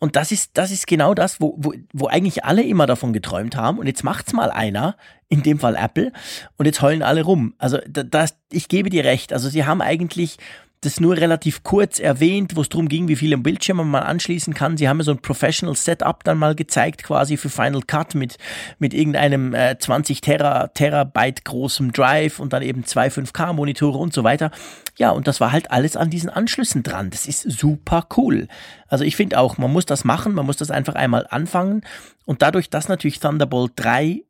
Und 0.00 0.16
das 0.16 0.32
ist, 0.32 0.52
das 0.54 0.70
ist 0.70 0.86
genau 0.86 1.14
das, 1.14 1.40
wo, 1.40 1.54
wo, 1.58 1.74
wo 1.92 2.08
eigentlich 2.08 2.44
alle 2.44 2.62
immer 2.62 2.86
davon 2.86 3.12
geträumt 3.12 3.54
haben. 3.54 3.78
Und 3.78 3.86
jetzt 3.86 4.02
macht's 4.02 4.32
mal 4.32 4.50
einer, 4.50 4.96
in 5.28 5.42
dem 5.42 5.60
Fall 5.60 5.76
Apple, 5.76 6.12
und 6.56 6.66
jetzt 6.66 6.82
heulen 6.82 7.02
alle 7.02 7.22
rum. 7.22 7.54
Also 7.58 7.78
das, 7.86 8.34
ich 8.50 8.68
gebe 8.68 8.90
dir 8.90 9.04
recht. 9.04 9.32
Also 9.32 9.48
sie 9.50 9.66
haben 9.66 9.82
eigentlich 9.82 10.38
das 10.82 10.98
nur 10.98 11.16
relativ 11.16 11.62
kurz 11.62 11.98
erwähnt, 11.98 12.56
wo 12.56 12.62
es 12.62 12.70
darum 12.70 12.88
ging, 12.88 13.08
wie 13.08 13.16
viele 13.16 13.36
Bildschirme 13.36 13.84
man 13.84 14.02
anschließen 14.02 14.54
kann. 14.54 14.78
Sie 14.78 14.88
haben 14.88 14.98
ja 14.98 15.04
so 15.04 15.10
ein 15.10 15.20
Professional 15.20 15.76
Setup 15.76 16.24
dann 16.24 16.38
mal 16.38 16.54
gezeigt, 16.54 17.02
quasi 17.02 17.36
für 17.36 17.50
Final 17.50 17.82
Cut 17.82 18.14
mit, 18.14 18.38
mit 18.78 18.94
irgendeinem 18.94 19.52
äh, 19.52 19.78
20 19.78 20.22
Tera, 20.22 20.68
Terabyte 20.68 21.44
großem 21.44 21.92
Drive 21.92 22.40
und 22.40 22.54
dann 22.54 22.62
eben 22.62 22.84
zwei 22.84 23.08
5K-Monitore 23.08 23.98
und 23.98 24.14
so 24.14 24.24
weiter. 24.24 24.50
Ja, 24.96 25.10
und 25.10 25.28
das 25.28 25.40
war 25.40 25.52
halt 25.52 25.70
alles 25.70 25.96
an 25.96 26.08
diesen 26.08 26.30
Anschlüssen 26.30 26.82
dran. 26.82 27.10
Das 27.10 27.26
ist 27.26 27.42
super 27.42 28.06
cool. 28.16 28.48
Also 28.88 29.04
ich 29.04 29.16
finde 29.16 29.38
auch, 29.38 29.58
man 29.58 29.70
muss 29.70 29.84
das 29.84 30.04
machen, 30.04 30.34
man 30.34 30.46
muss 30.46 30.56
das 30.56 30.70
einfach 30.70 30.94
einmal 30.94 31.26
anfangen. 31.28 31.82
Und 32.24 32.40
dadurch, 32.40 32.70
dass 32.70 32.88
natürlich 32.88 33.20
Thunderbolt 33.20 33.72
3 33.76 34.22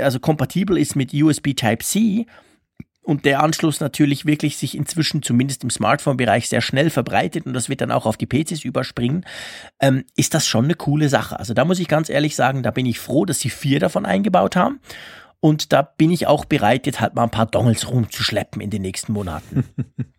also 0.00 0.20
kompatibel 0.20 0.78
ist 0.78 0.94
mit 0.94 1.12
USB 1.12 1.54
Type-C, 1.54 2.26
und 3.04 3.24
der 3.24 3.42
Anschluss 3.42 3.80
natürlich 3.80 4.26
wirklich 4.26 4.56
sich 4.56 4.76
inzwischen 4.76 5.22
zumindest 5.22 5.62
im 5.62 5.70
Smartphone-Bereich 5.70 6.48
sehr 6.48 6.60
schnell 6.60 6.90
verbreitet 6.90 7.46
und 7.46 7.52
das 7.52 7.68
wird 7.68 7.80
dann 7.80 7.92
auch 7.92 8.06
auf 8.06 8.16
die 8.16 8.26
PCs 8.26 8.64
überspringen, 8.64 9.24
ähm, 9.80 10.04
ist 10.16 10.34
das 10.34 10.46
schon 10.46 10.64
eine 10.64 10.74
coole 10.74 11.08
Sache. 11.08 11.38
Also 11.38 11.54
da 11.54 11.64
muss 11.64 11.78
ich 11.78 11.88
ganz 11.88 12.08
ehrlich 12.08 12.34
sagen, 12.34 12.62
da 12.62 12.70
bin 12.70 12.86
ich 12.86 12.98
froh, 12.98 13.24
dass 13.24 13.40
sie 13.40 13.50
vier 13.50 13.78
davon 13.78 14.06
eingebaut 14.06 14.56
haben. 14.56 14.80
Und 15.40 15.74
da 15.74 15.82
bin 15.82 16.10
ich 16.10 16.26
auch 16.26 16.46
bereit, 16.46 16.86
jetzt 16.86 17.00
halt 17.00 17.14
mal 17.14 17.24
ein 17.24 17.30
paar 17.30 17.44
Dongles 17.44 17.90
rumzuschleppen 17.90 18.62
in 18.62 18.70
den 18.70 18.80
nächsten 18.80 19.12
Monaten. 19.12 19.64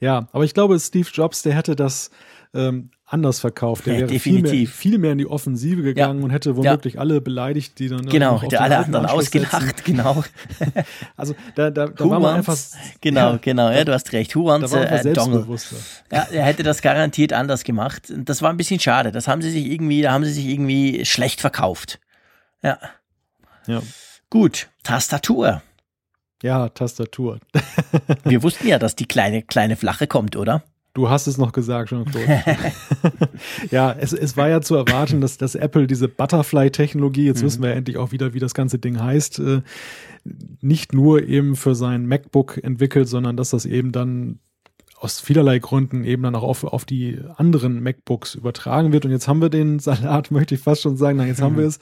Ja, 0.00 0.28
aber 0.32 0.44
ich 0.44 0.54
glaube, 0.54 0.78
Steve 0.78 1.08
Jobs, 1.12 1.42
der 1.42 1.54
hätte 1.54 1.76
das 1.76 2.10
ähm, 2.54 2.90
anders 3.06 3.38
verkauft. 3.38 3.86
Der 3.86 3.94
ja, 3.94 4.00
wäre 4.08 4.18
viel 4.18 4.42
mehr, 4.42 4.66
viel 4.66 4.98
mehr, 4.98 5.12
in 5.12 5.18
die 5.18 5.26
Offensive 5.26 5.82
gegangen 5.82 6.18
ja. 6.18 6.24
und 6.24 6.30
hätte 6.30 6.56
womöglich 6.56 6.94
ja. 6.94 7.00
alle 7.00 7.20
beleidigt, 7.20 7.78
die 7.78 7.88
dann 7.88 8.04
genau, 8.06 8.42
hätte 8.42 8.60
alle 8.60 8.78
anderen 8.78 9.06
ausgelacht, 9.06 9.84
genau. 9.84 10.24
also 11.16 11.34
da, 11.54 11.70
da, 11.70 11.86
da 11.86 12.10
war 12.10 12.18
man 12.18 12.34
einfach 12.34 12.56
genau, 13.00 13.38
genau, 13.40 13.70
ja, 13.70 13.84
du 13.84 13.92
hast 13.92 14.12
recht. 14.12 14.34
War 14.34 14.60
a 14.60 15.02
Dongle? 15.12 15.46
Ja, 16.10 16.26
er 16.32 16.44
hätte 16.44 16.64
das 16.64 16.82
garantiert 16.82 17.32
anders 17.32 17.62
gemacht. 17.62 18.12
Das 18.14 18.42
war 18.42 18.50
ein 18.50 18.56
bisschen 18.56 18.80
schade. 18.80 19.12
Das 19.12 19.28
haben 19.28 19.40
sie 19.40 19.50
sich 19.50 19.66
irgendwie, 19.66 20.02
da 20.02 20.12
haben 20.12 20.24
sie 20.24 20.32
sich 20.32 20.46
irgendwie 20.46 21.04
schlecht 21.04 21.40
verkauft. 21.40 22.00
Ja. 22.62 22.78
Ja. 23.68 23.82
Gut, 24.30 24.68
Tastatur. 24.82 25.62
Ja, 26.42 26.68
Tastatur. 26.68 27.38
Wir 28.24 28.42
wussten 28.42 28.66
ja, 28.66 28.78
dass 28.78 28.96
die 28.96 29.06
kleine, 29.06 29.42
kleine 29.42 29.76
flache 29.76 30.06
kommt, 30.06 30.36
oder? 30.36 30.64
Du 30.96 31.10
hast 31.10 31.26
es 31.26 31.36
noch 31.36 31.52
gesagt, 31.52 31.90
Jean-Claude. 31.90 32.42
ja, 33.70 33.92
es, 33.92 34.14
es 34.14 34.38
war 34.38 34.48
ja 34.48 34.62
zu 34.62 34.76
erwarten, 34.76 35.20
dass, 35.20 35.36
dass 35.36 35.54
Apple 35.54 35.86
diese 35.86 36.08
Butterfly-Technologie, 36.08 37.26
jetzt 37.26 37.42
mhm. 37.42 37.46
wissen 37.46 37.62
wir 37.62 37.68
ja 37.68 37.76
endlich 37.76 37.98
auch 37.98 38.12
wieder, 38.12 38.32
wie 38.32 38.38
das 38.38 38.54
ganze 38.54 38.78
Ding 38.78 38.98
heißt, 38.98 39.38
äh, 39.40 39.60
nicht 40.62 40.94
nur 40.94 41.22
eben 41.22 41.54
für 41.54 41.74
sein 41.74 42.06
MacBook 42.06 42.64
entwickelt, 42.64 43.10
sondern 43.10 43.36
dass 43.36 43.50
das 43.50 43.66
eben 43.66 43.92
dann 43.92 44.38
aus 44.98 45.20
vielerlei 45.20 45.58
Gründen 45.58 46.02
eben 46.02 46.22
dann 46.22 46.34
auch 46.34 46.42
auf, 46.42 46.64
auf 46.64 46.86
die 46.86 47.20
anderen 47.36 47.82
MacBooks 47.82 48.34
übertragen 48.34 48.94
wird. 48.94 49.04
Und 49.04 49.10
jetzt 49.10 49.28
haben 49.28 49.42
wir 49.42 49.50
den 49.50 49.78
Salat, 49.80 50.30
möchte 50.30 50.54
ich 50.54 50.62
fast 50.62 50.80
schon 50.80 50.96
sagen, 50.96 51.18
na, 51.18 51.26
jetzt 51.26 51.40
mhm. 51.40 51.44
haben 51.44 51.58
wir 51.58 51.66
es. 51.66 51.78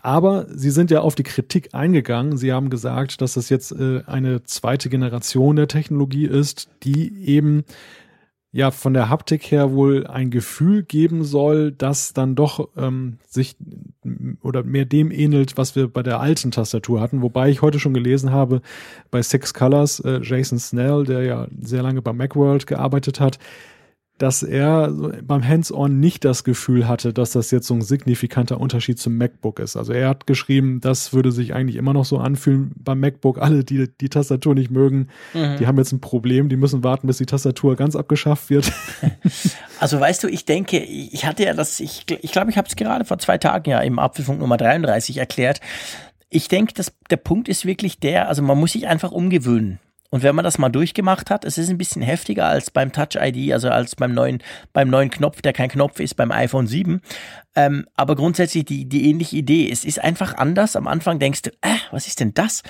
Aber 0.00 0.46
sie 0.48 0.70
sind 0.70 0.92
ja 0.92 1.00
auf 1.00 1.16
die 1.16 1.24
Kritik 1.24 1.74
eingegangen. 1.74 2.36
Sie 2.36 2.52
haben 2.52 2.70
gesagt, 2.70 3.20
dass 3.20 3.34
das 3.34 3.48
jetzt 3.48 3.72
äh, 3.72 4.02
eine 4.06 4.44
zweite 4.44 4.90
Generation 4.90 5.56
der 5.56 5.66
Technologie 5.66 6.26
ist, 6.26 6.68
die 6.84 7.26
eben 7.26 7.64
ja 8.54 8.70
von 8.70 8.94
der 8.94 9.08
Haptik 9.08 9.50
her 9.50 9.72
wohl 9.72 10.06
ein 10.06 10.30
Gefühl 10.30 10.84
geben 10.84 11.24
soll, 11.24 11.72
das 11.72 12.12
dann 12.12 12.36
doch 12.36 12.68
ähm, 12.76 13.18
sich 13.26 13.56
oder 14.42 14.62
mehr 14.62 14.84
dem 14.84 15.10
ähnelt, 15.10 15.56
was 15.56 15.74
wir 15.74 15.88
bei 15.88 16.04
der 16.04 16.20
alten 16.20 16.52
Tastatur 16.52 17.00
hatten. 17.00 17.20
Wobei 17.20 17.50
ich 17.50 17.62
heute 17.62 17.80
schon 17.80 17.94
gelesen 17.94 18.30
habe 18.30 18.62
bei 19.10 19.20
Six 19.22 19.54
Colors, 19.54 19.98
äh, 19.98 20.20
Jason 20.22 20.60
Snell, 20.60 21.02
der 21.02 21.24
ja 21.24 21.48
sehr 21.60 21.82
lange 21.82 22.00
bei 22.00 22.12
Macworld 22.12 22.68
gearbeitet 22.68 23.18
hat, 23.18 23.40
dass 24.18 24.44
er 24.44 24.92
beim 25.22 25.46
Hands-on 25.46 25.98
nicht 25.98 26.24
das 26.24 26.44
Gefühl 26.44 26.86
hatte, 26.86 27.12
dass 27.12 27.32
das 27.32 27.50
jetzt 27.50 27.66
so 27.66 27.74
ein 27.74 27.82
signifikanter 27.82 28.60
Unterschied 28.60 28.98
zum 29.00 29.16
MacBook 29.16 29.58
ist. 29.58 29.76
Also 29.76 29.92
er 29.92 30.08
hat 30.08 30.28
geschrieben, 30.28 30.80
das 30.80 31.12
würde 31.12 31.32
sich 31.32 31.52
eigentlich 31.52 31.74
immer 31.74 31.92
noch 31.92 32.04
so 32.04 32.18
anfühlen 32.18 32.72
beim 32.76 33.00
MacBook. 33.00 33.38
Alle, 33.38 33.64
die 33.64 33.88
die 34.00 34.08
Tastatur 34.08 34.54
nicht 34.54 34.70
mögen, 34.70 35.08
mhm. 35.32 35.56
die 35.58 35.66
haben 35.66 35.78
jetzt 35.78 35.90
ein 35.90 36.00
Problem, 36.00 36.48
die 36.48 36.56
müssen 36.56 36.84
warten, 36.84 37.08
bis 37.08 37.18
die 37.18 37.26
Tastatur 37.26 37.74
ganz 37.74 37.96
abgeschafft 37.96 38.50
wird. 38.50 38.72
Also 39.80 39.98
weißt 40.00 40.22
du, 40.22 40.28
ich 40.28 40.44
denke, 40.46 40.78
ich 40.78 41.26
hatte 41.26 41.44
ja 41.44 41.52
das, 41.52 41.80
ich 41.80 42.06
glaube, 42.06 42.22
ich, 42.22 42.32
glaub, 42.32 42.48
ich 42.48 42.56
habe 42.56 42.68
es 42.68 42.76
gerade 42.76 43.04
vor 43.04 43.18
zwei 43.18 43.36
Tagen 43.38 43.68
ja 43.68 43.80
im 43.80 43.98
Apfelfunk 43.98 44.38
Nummer 44.38 44.56
33 44.56 45.18
erklärt. 45.18 45.60
Ich 46.30 46.48
denke, 46.48 46.72
dass 46.72 46.92
der 47.10 47.16
Punkt 47.16 47.48
ist 47.48 47.66
wirklich 47.66 47.98
der, 47.98 48.28
also 48.28 48.40
man 48.40 48.58
muss 48.58 48.72
sich 48.72 48.86
einfach 48.86 49.12
umgewöhnen. 49.12 49.80
Und 50.14 50.22
wenn 50.22 50.36
man 50.36 50.44
das 50.44 50.58
mal 50.58 50.68
durchgemacht 50.68 51.28
hat, 51.28 51.44
es 51.44 51.58
ist 51.58 51.70
ein 51.70 51.76
bisschen 51.76 52.00
heftiger 52.00 52.46
als 52.46 52.70
beim 52.70 52.92
Touch 52.92 53.16
ID, 53.20 53.52
also 53.52 53.68
als 53.68 53.96
beim 53.96 54.14
neuen, 54.14 54.44
beim 54.72 54.88
neuen 54.88 55.10
Knopf, 55.10 55.42
der 55.42 55.52
kein 55.52 55.68
Knopf 55.68 55.98
ist 55.98 56.14
beim 56.14 56.30
iPhone 56.30 56.68
7. 56.68 57.00
Ähm, 57.56 57.86
aber 57.94 58.16
grundsätzlich 58.16 58.64
die, 58.64 58.86
die 58.86 59.08
ähnliche 59.08 59.36
Idee. 59.36 59.70
Es 59.70 59.84
ist 59.84 60.00
einfach 60.00 60.34
anders. 60.34 60.76
Am 60.76 60.86
Anfang 60.86 61.18
denkst 61.18 61.42
du, 61.42 61.50
äh, 61.60 61.76
was 61.90 62.06
ist 62.06 62.20
denn 62.20 62.34
das? 62.34 62.62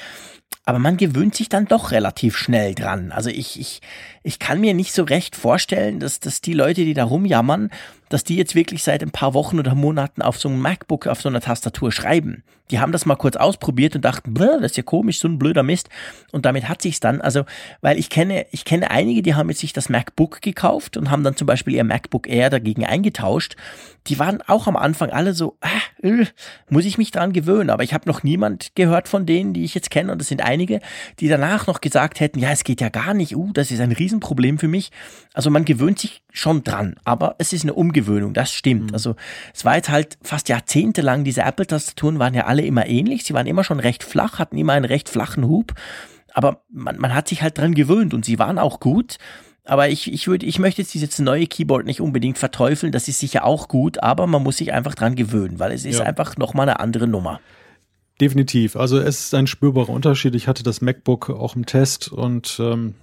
Aber 0.66 0.78
man 0.78 0.97
gewöhnt 0.97 1.35
sich 1.35 1.49
dann 1.49 1.66
doch 1.66 1.91
relativ 1.91 2.37
schnell 2.37 2.74
dran. 2.74 3.12
Also 3.12 3.28
ich, 3.28 3.61
ich, 3.61 3.80
ich 4.22 4.39
kann 4.39 4.61
mir 4.61 4.72
nicht 4.72 4.95
so 4.95 5.03
recht 5.03 5.37
vorstellen, 5.37 6.01
dass, 6.01 6.20
dass 6.20 6.41
die 6.41 6.55
Leute, 6.55 6.85
die 6.85 6.95
da 6.95 7.05
rumjammern, 7.05 7.70
dass 8.09 8.24
die 8.24 8.37
jetzt 8.37 8.55
wirklich 8.55 8.82
seit 8.82 9.03
ein 9.03 9.11
paar 9.11 9.35
Wochen 9.35 9.59
oder 9.59 9.74
Monaten 9.74 10.22
auf 10.22 10.39
so 10.39 10.49
einem 10.49 10.61
MacBook, 10.61 11.07
auf 11.07 11.20
so 11.20 11.28
einer 11.28 11.41
Tastatur 11.41 11.93
schreiben. 11.93 12.45
Die 12.70 12.78
haben 12.78 12.93
das 12.93 13.05
mal 13.05 13.16
kurz 13.16 13.37
ausprobiert 13.37 13.95
und 13.95 14.05
dachten, 14.07 14.32
das 14.32 14.62
ist 14.62 14.76
ja 14.78 14.82
komisch, 14.82 15.18
so 15.18 15.28
ein 15.28 15.39
blöder 15.39 15.62
Mist. 15.62 15.91
Und 16.32 16.47
damit 16.47 16.66
hat 16.68 16.80
sich's 16.80 17.01
dann, 17.01 17.20
also, 17.20 17.45
weil 17.82 17.99
ich 17.99 18.09
kenne, 18.09 18.47
ich 18.53 18.64
kenne 18.64 18.91
einige, 18.91 19.20
die 19.20 19.35
haben 19.35 19.51
jetzt 19.51 19.61
sich 19.61 19.74
das 19.74 19.91
MacBook 19.91 20.41
gekauft 20.41 20.97
und 20.97 21.11
haben 21.11 21.24
dann 21.24 21.37
zum 21.37 21.47
Beispiel 21.47 21.74
ihr 21.74 21.85
MacBook 21.85 22.26
Air 22.26 22.49
dagegen 22.49 22.87
eingetauscht. 22.87 23.57
Die 24.07 24.18
waren 24.18 24.41
auch 24.43 24.66
am 24.66 24.74
Anfang 24.77 25.11
alle 25.11 25.35
so, 25.35 25.57
ah, 25.61 25.68
äh, 26.03 26.27
muss 26.68 26.85
ich 26.85 26.99
mich 26.99 27.11
dran 27.11 27.33
gewöhnen. 27.33 27.70
Aber 27.70 27.83
ich 27.83 27.95
habe 27.95 28.09
noch 28.09 28.22
niemand 28.22 28.75
gehört 28.75 29.09
von 29.09 29.27
denen, 29.27 29.55
die 29.55 29.64
ich 29.64 29.75
jetzt 29.75 29.91
kenne, 29.91 30.12
und 30.12 30.18
das 30.18 30.29
sind 30.29 30.43
einige, 30.43 30.81
die 31.20 31.29
danach 31.29 31.66
noch 31.66 31.81
gesagt 31.81 32.20
hätten, 32.20 32.39
ja, 32.39 32.51
es 32.51 32.64
geht 32.64 32.81
ja 32.81 32.89
gar 32.89 33.14
nicht, 33.14 33.37
uh, 33.37 33.51
das 33.53 33.70
ist 33.70 33.81
ein 33.81 33.93
Riesenproblem 33.93 34.59
für 34.59 34.68
mich. 34.68 34.91
Also 35.33 35.51
man 35.51 35.64
gewöhnt 35.64 35.99
sich 35.99 36.22
schon 36.33 36.64
dran, 36.64 36.97
aber 37.05 37.37
es 37.39 37.53
ist 37.53 37.64
eine 37.64 37.75
Umgewöhnung, 37.75 38.35
das 38.35 38.53
stimmt. 38.53 38.91
Mhm. 38.91 38.95
Also 38.95 39.16
es 39.55 39.64
war 39.64 39.77
jetzt 39.77 39.91
halt 39.91 40.18
fast 40.22 40.49
jahrzehntelang, 40.49 41.25
diese 41.25 41.43
Apple-Tastaturen 41.43 42.18
waren 42.18 42.35
ja 42.35 42.47
alle 42.47 42.62
immer 42.62 42.87
ähnlich, 42.87 43.25
sie 43.25 43.35
waren 43.35 43.47
immer 43.47 43.64
schon 43.64 43.81
recht 43.81 44.05
flach, 44.05 44.39
hatten 44.39 44.57
immer 44.57 44.75
einen 44.75 44.85
recht 44.85 45.09
flachen 45.09 45.49
Hub, 45.49 45.75
aber 46.35 46.62
man, 46.68 46.99
man 46.99 47.14
hat 47.14 47.29
sich 47.29 47.43
halt 47.43 47.57
dran 47.59 47.75
gewöhnt 47.75 48.12
und 48.12 48.25
sie 48.25 48.39
waren 48.39 48.59
auch 48.59 48.81
gut. 48.81 49.18
Aber 49.65 49.89
ich, 49.89 50.12
ich 50.12 50.27
würde, 50.29 50.45
ich 50.45 50.59
möchte 50.59 50.83
jetzt 50.83 50.93
dieses 50.93 51.19
neue 51.19 51.47
Keyboard 51.47 51.87
nicht 51.87 52.01
unbedingt 52.01 52.37
verteufeln, 52.37 52.93
das 52.93 53.09
ist 53.09 53.19
sicher 53.19 53.45
auch 53.45 53.69
gut, 53.69 54.03
aber 54.03 54.27
man 54.27 54.43
muss 54.43 54.59
sich 54.59 54.73
einfach 54.73 54.95
dran 54.95 55.17
gewöhnen, 55.17 55.59
weil 55.59 55.73
es 55.73 55.87
ist 55.87 56.01
ja. 56.01 56.05
einfach 56.05 56.37
nochmal 56.37 56.69
eine 56.69 56.81
andere 56.81 57.07
Nummer. 57.07 57.41
Definitiv. 58.21 58.77
Also 58.77 58.99
es 58.99 59.21
ist 59.21 59.35
ein 59.35 59.47
spürbarer 59.47 59.89
Unterschied. 59.89 60.35
Ich 60.35 60.47
hatte 60.47 60.62
das 60.62 60.81
MacBook 60.81 61.31
auch 61.31 61.57
im 61.57 61.67
Test 61.67 62.12
und 62.12 62.59
ähm, 62.61 62.95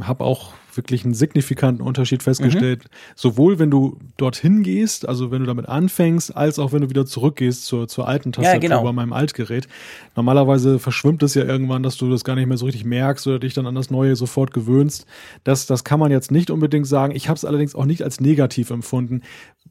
habe 0.00 0.24
auch 0.24 0.54
wirklich 0.76 1.04
einen 1.04 1.14
signifikanten 1.14 1.84
Unterschied 1.84 2.22
festgestellt. 2.22 2.84
Mhm. 2.84 2.88
Sowohl 3.14 3.58
wenn 3.58 3.70
du 3.70 3.98
dorthin 4.16 4.62
gehst, 4.62 5.08
also 5.08 5.30
wenn 5.30 5.40
du 5.40 5.46
damit 5.46 5.68
anfängst, 5.68 6.36
als 6.36 6.58
auch 6.58 6.72
wenn 6.72 6.82
du 6.82 6.90
wieder 6.90 7.06
zurückgehst 7.06 7.66
zur, 7.66 7.88
zur 7.88 8.08
alten 8.08 8.32
Tastatur 8.32 8.54
ja, 8.54 8.60
genau. 8.60 8.82
bei 8.82 8.92
meinem 8.92 9.12
Altgerät. 9.12 9.68
Normalerweise 10.14 10.78
verschwimmt 10.78 11.22
es 11.22 11.34
ja 11.34 11.44
irgendwann, 11.44 11.82
dass 11.82 11.96
du 11.96 12.10
das 12.10 12.24
gar 12.24 12.36
nicht 12.36 12.46
mehr 12.46 12.56
so 12.56 12.66
richtig 12.66 12.84
merkst 12.84 13.26
oder 13.26 13.38
dich 13.38 13.54
dann 13.54 13.66
an 13.66 13.74
das 13.74 13.90
Neue 13.90 14.16
sofort 14.16 14.52
gewöhnst. 14.52 15.06
Das, 15.44 15.66
das 15.66 15.84
kann 15.84 16.00
man 16.00 16.10
jetzt 16.10 16.30
nicht 16.30 16.50
unbedingt 16.50 16.86
sagen. 16.86 17.14
Ich 17.14 17.28
habe 17.28 17.36
es 17.36 17.44
allerdings 17.44 17.74
auch 17.74 17.84
nicht 17.84 18.02
als 18.02 18.20
negativ 18.20 18.70
empfunden. 18.70 19.22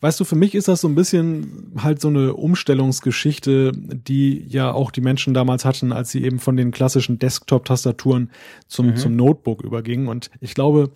Weißt 0.05 0.19
du, 0.19 0.23
für 0.23 0.35
mich 0.35 0.53
ist 0.53 0.67
das 0.67 0.81
so 0.81 0.87
ein 0.87 0.93
bisschen 0.93 1.73
halt 1.79 1.99
so 1.99 2.09
eine 2.09 2.35
Umstellungsgeschichte, 2.35 3.71
die 3.73 4.45
ja 4.47 4.71
auch 4.71 4.91
die 4.91 5.01
Menschen 5.01 5.33
damals 5.33 5.65
hatten, 5.65 5.91
als 5.91 6.11
sie 6.11 6.23
eben 6.23 6.37
von 6.37 6.55
den 6.55 6.69
klassischen 6.69 7.17
Desktop-Tastaturen 7.17 8.29
zum, 8.67 8.89
mhm. 8.89 8.97
zum 8.97 9.15
Notebook 9.15 9.63
übergingen. 9.63 10.07
Und 10.07 10.29
ich 10.41 10.53
glaube, 10.53 10.91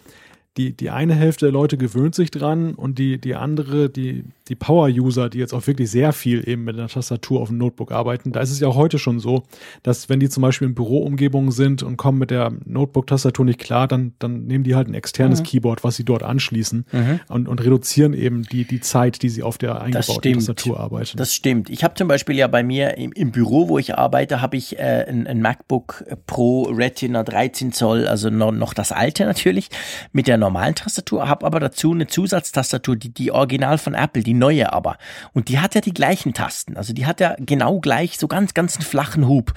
die, 0.57 0.77
die 0.77 0.91
eine 0.91 1.15
Hälfte 1.15 1.47
der 1.47 1.53
Leute 1.53 1.79
gewöhnt 1.79 2.13
sich 2.13 2.29
dran 2.29 2.75
und 2.75 2.99
die, 2.99 3.17
die 3.17 3.33
andere, 3.33 3.89
die, 3.89 4.25
die 4.49 4.55
Power-User, 4.55 5.29
die 5.29 5.37
jetzt 5.37 5.53
auch 5.53 5.65
wirklich 5.67 5.91
sehr 5.91 6.11
viel 6.11 6.47
eben 6.47 6.63
mit 6.63 6.75
einer 6.75 6.87
Tastatur 6.87 7.41
auf 7.41 7.49
dem 7.49 7.57
Notebook 7.59 7.91
arbeiten, 7.91 8.31
da 8.31 8.41
ist 8.41 8.49
es 8.49 8.59
ja 8.59 8.67
auch 8.67 8.75
heute 8.75 8.97
schon 8.97 9.19
so, 9.19 9.43
dass 9.83 10.09
wenn 10.09 10.19
die 10.19 10.27
zum 10.27 10.41
Beispiel 10.41 10.67
in 10.67 10.75
Büroumgebungen 10.75 11.51
sind 11.51 11.83
und 11.83 11.97
kommen 11.97 12.17
mit 12.17 12.31
der 12.31 12.51
Notebook-Tastatur 12.65 13.45
nicht 13.45 13.59
klar, 13.59 13.87
dann, 13.87 14.13
dann 14.17 14.47
nehmen 14.47 14.63
die 14.63 14.75
halt 14.75 14.87
ein 14.87 14.95
externes 14.95 15.41
mhm. 15.41 15.45
Keyboard, 15.45 15.83
was 15.83 15.95
sie 15.95 16.03
dort 16.03 16.23
anschließen 16.23 16.85
mhm. 16.91 17.19
und, 17.27 17.47
und 17.47 17.63
reduzieren 17.63 18.13
eben 18.13 18.43
die, 18.43 18.65
die 18.65 18.79
Zeit, 18.79 19.21
die 19.21 19.29
sie 19.29 19.43
auf 19.43 19.59
der 19.59 19.81
eingebauten 19.81 20.33
Tastatur 20.33 20.79
arbeiten. 20.79 21.17
Das 21.17 21.33
stimmt. 21.33 21.69
Ich 21.69 21.83
habe 21.83 21.93
zum 21.93 22.07
Beispiel 22.07 22.35
ja 22.35 22.47
bei 22.47 22.63
mir 22.63 22.97
im, 22.97 23.11
im 23.11 23.31
Büro, 23.31 23.69
wo 23.69 23.77
ich 23.77 23.95
arbeite, 23.95 24.41
habe 24.41 24.57
ich 24.57 24.79
äh, 24.79 25.05
ein, 25.07 25.27
ein 25.27 25.41
MacBook 25.41 26.03
Pro 26.25 26.63
Retina 26.63 27.23
13 27.23 27.71
Zoll, 27.71 28.07
also 28.07 28.31
noch, 28.31 28.51
noch 28.51 28.73
das 28.73 28.91
alte 28.91 29.25
natürlich, 29.25 29.69
mit 30.11 30.25
der 30.25 30.37
normalen 30.37 30.73
Tastatur, 30.73 31.29
habe 31.29 31.45
aber 31.45 31.59
dazu 31.59 31.91
eine 31.91 32.07
Zusatztastatur, 32.07 32.95
die, 32.95 33.13
die 33.13 33.31
Original 33.31 33.77
von 33.77 33.93
Apple, 33.93 34.23
die 34.23 34.38
neue 34.39 34.73
aber. 34.73 34.97
Und 35.33 35.49
die 35.49 35.59
hat 35.59 35.75
ja 35.75 35.81
die 35.81 35.93
gleichen 35.93 36.33
Tasten. 36.33 36.77
Also 36.77 36.93
die 36.93 37.05
hat 37.05 37.19
ja 37.19 37.35
genau 37.37 37.79
gleich 37.79 38.17
so 38.17 38.27
ganz, 38.27 38.53
ganz 38.53 38.75
einen 38.75 38.85
flachen 38.85 39.27
Hub. 39.27 39.53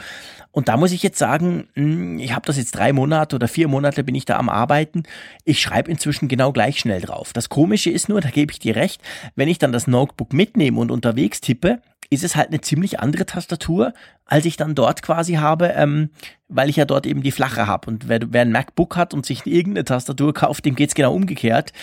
Und 0.51 0.69
da 0.69 0.77
muss 0.77 0.93
ich 0.93 1.03
jetzt 1.03 1.19
sagen, 1.19 1.69
hm, 1.75 2.19
ich 2.19 2.35
habe 2.35 2.47
das 2.47 2.59
jetzt 2.59 2.73
drei 2.73 2.93
Monate 2.93 3.37
oder 3.37 3.49
vier 3.49 3.69
Monate 3.69 4.05
bin 4.05 4.15
ich 4.15 4.27
da 4.27 4.37
am 4.37 4.51
Arbeiten. 4.51 5.05
Ich 5.45 5.63
schreibe 5.63 5.91
inzwischen 5.91 6.29
genau 6.29 6.53
gleich 6.53 6.79
schnell 6.79 7.01
drauf. 7.01 7.33
Das 7.33 7.49
Komische 7.49 7.91
ist 7.91 8.11
nur, 8.11 8.21
da 8.21 8.29
gebe 8.29 8.53
ich 8.53 8.59
dir 8.59 8.77
recht, 8.77 9.01
wenn 9.35 9.49
ich 9.49 9.59
dann 9.59 9.73
das 9.73 9.87
Notebook 9.87 10.35
mitnehme 10.35 10.79
und 10.79 10.91
unterwegs 10.91 11.41
tippe, 11.41 11.81
ist 12.11 12.25
es 12.25 12.37
halt 12.37 12.49
eine 12.49 12.61
ziemlich 12.61 13.01
andere 13.01 13.25
Tastatur, 13.25 13.95
als 14.33 14.47
ich 14.47 14.57
dann 14.57 14.75
dort 14.75 15.03
quasi 15.03 15.35
habe, 15.35 15.75
ähm, 15.77 16.09
weil 16.49 16.71
ich 16.71 16.77
ja 16.77 16.87
dort 16.87 17.05
eben 17.05 17.23
die 17.23 17.33
flache 17.33 17.67
habe. 17.67 17.87
Und 17.87 18.09
wer, 18.09 18.21
wer 18.33 18.41
ein 18.41 18.51
MacBook 18.51 18.97
hat 18.97 19.13
und 19.13 19.27
sich 19.27 19.45
irgendeine 19.45 19.85
Tastatur 19.85 20.33
kauft, 20.33 20.65
dem 20.65 20.75
geht's 20.75 20.95
genau 20.95 21.13
umgekehrt. 21.13 21.75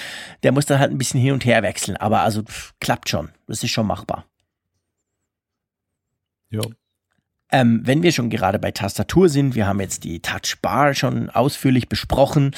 Der 0.41 0.51
muss 0.51 0.65
dann 0.65 0.79
halt 0.79 0.89
ein 0.89 0.97
bisschen 0.97 1.19
hin 1.21 1.33
und 1.33 1.45
her 1.45 1.61
wechseln. 1.61 1.95
Aber 1.97 2.21
also 2.21 2.41
pff, 2.41 2.73
klappt 2.79 3.07
schon. 3.07 3.29
Das 3.45 3.63
ist 3.63 3.69
schon 3.69 3.85
machbar. 3.85 4.25
Ja. 6.49 6.61
Ähm, 7.51 7.81
wenn 7.83 8.01
wir 8.01 8.11
schon 8.11 8.31
gerade 8.31 8.57
bei 8.57 8.71
Tastatur 8.71 9.29
sind, 9.29 9.53
wir 9.53 9.67
haben 9.67 9.79
jetzt 9.79 10.03
die 10.03 10.19
Touchbar 10.19 10.95
schon 10.95 11.29
ausführlich 11.29 11.87
besprochen. 11.87 12.55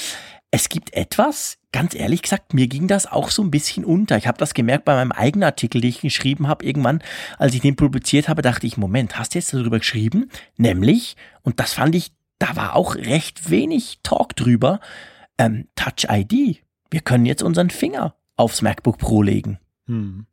Es 0.52 0.70
gibt 0.70 0.94
etwas, 0.94 1.58
ganz 1.72 1.95
ehrlich 1.95 2.22
gesagt, 2.22 2.53
mir 2.53 2.67
ging 2.67 2.88
das 2.88 3.09
auch 3.09 3.30
so 3.30 3.41
ein 3.41 3.51
bisschen 3.51 3.86
unter. 3.86 4.17
Ich 4.17 4.28
habe 4.28 4.38
das 4.38 4.53
gemerkt 4.53 4.86
bei 4.86 4.95
meinem 4.95 5.11
eigenen 5.11 5.43
Artikel, 5.43 5.82
den 5.82 5.89
ich 5.89 6.01
geschrieben 6.01 6.47
habe. 6.47 6.65
Irgendwann, 6.65 7.01
als 7.38 7.53
ich 7.53 7.61
den 7.61 7.76
publiziert 7.76 8.28
habe, 8.28 8.41
dachte 8.41 8.67
ich, 8.67 8.78
Moment, 8.78 9.17
hast 9.17 9.34
du 9.34 9.39
jetzt 9.39 9.53
darüber 9.53 9.80
geschrieben? 9.80 10.30
Nämlich, 10.57 11.15
und 11.43 11.59
das 11.59 11.74
fand 11.74 11.95
ich, 11.95 12.11
da 12.39 12.55
war 12.55 12.76
auch 12.76 12.95
recht 12.95 13.49
wenig 13.49 13.99
Talk 14.03 14.36
drüber, 14.36 14.80
ähm, 15.38 15.67
Touch 15.76 16.07
ID. 16.09 16.63
Wir 16.89 17.01
können 17.01 17.26
jetzt 17.26 17.43
unseren 17.43 17.69
Finger 17.69 18.15
aufs 18.36 18.61
MacBook 18.61 18.97
Pro 18.97 19.22
legen. 19.22 19.59
Hm. 19.88 20.26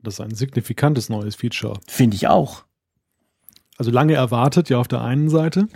Das 0.00 0.14
ist 0.14 0.20
ein 0.20 0.34
signifikantes 0.34 1.08
neues 1.08 1.34
Feature. 1.34 1.80
Finde 1.88 2.16
ich 2.16 2.28
auch. 2.28 2.64
Also 3.76 3.90
lange 3.90 4.14
erwartet, 4.14 4.70
ja, 4.70 4.78
auf 4.78 4.88
der 4.88 5.02
einen 5.02 5.28
Seite. 5.28 5.68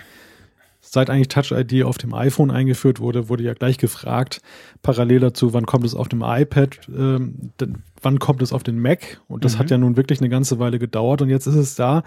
Seit 0.92 1.08
eigentlich 1.08 1.28
Touch 1.28 1.52
ID 1.52 1.84
auf 1.84 1.98
dem 1.98 2.12
iPhone 2.14 2.50
eingeführt 2.50 2.98
wurde, 2.98 3.28
wurde 3.28 3.44
ja 3.44 3.54
gleich 3.54 3.78
gefragt, 3.78 4.42
parallel 4.82 5.20
dazu, 5.20 5.52
wann 5.52 5.64
kommt 5.64 5.84
es 5.84 5.94
auf 5.94 6.08
dem 6.08 6.24
iPad, 6.26 6.80
ähm, 6.88 7.52
wann 8.02 8.18
kommt 8.18 8.42
es 8.42 8.52
auf 8.52 8.64
den 8.64 8.80
Mac? 8.80 9.20
Und 9.28 9.44
das 9.44 9.54
mhm. 9.54 9.58
hat 9.60 9.70
ja 9.70 9.78
nun 9.78 9.96
wirklich 9.96 10.18
eine 10.18 10.28
ganze 10.28 10.58
Weile 10.58 10.80
gedauert 10.80 11.22
und 11.22 11.28
jetzt 11.28 11.46
ist 11.46 11.54
es 11.54 11.76
da. 11.76 12.02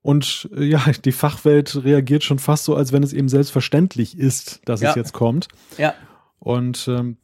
Und 0.00 0.48
äh, 0.56 0.64
ja, 0.64 0.82
die 1.04 1.12
Fachwelt 1.12 1.84
reagiert 1.84 2.24
schon 2.24 2.38
fast 2.38 2.64
so, 2.64 2.74
als 2.74 2.90
wenn 2.90 3.02
es 3.02 3.12
eben 3.12 3.28
selbstverständlich 3.28 4.16
ist, 4.16 4.62
dass 4.64 4.80
ja. 4.80 4.88
es 4.88 4.96
jetzt 4.96 5.12
kommt. 5.12 5.48
Ja. 5.76 5.92
Und 6.38 6.88
ähm, 6.88 7.18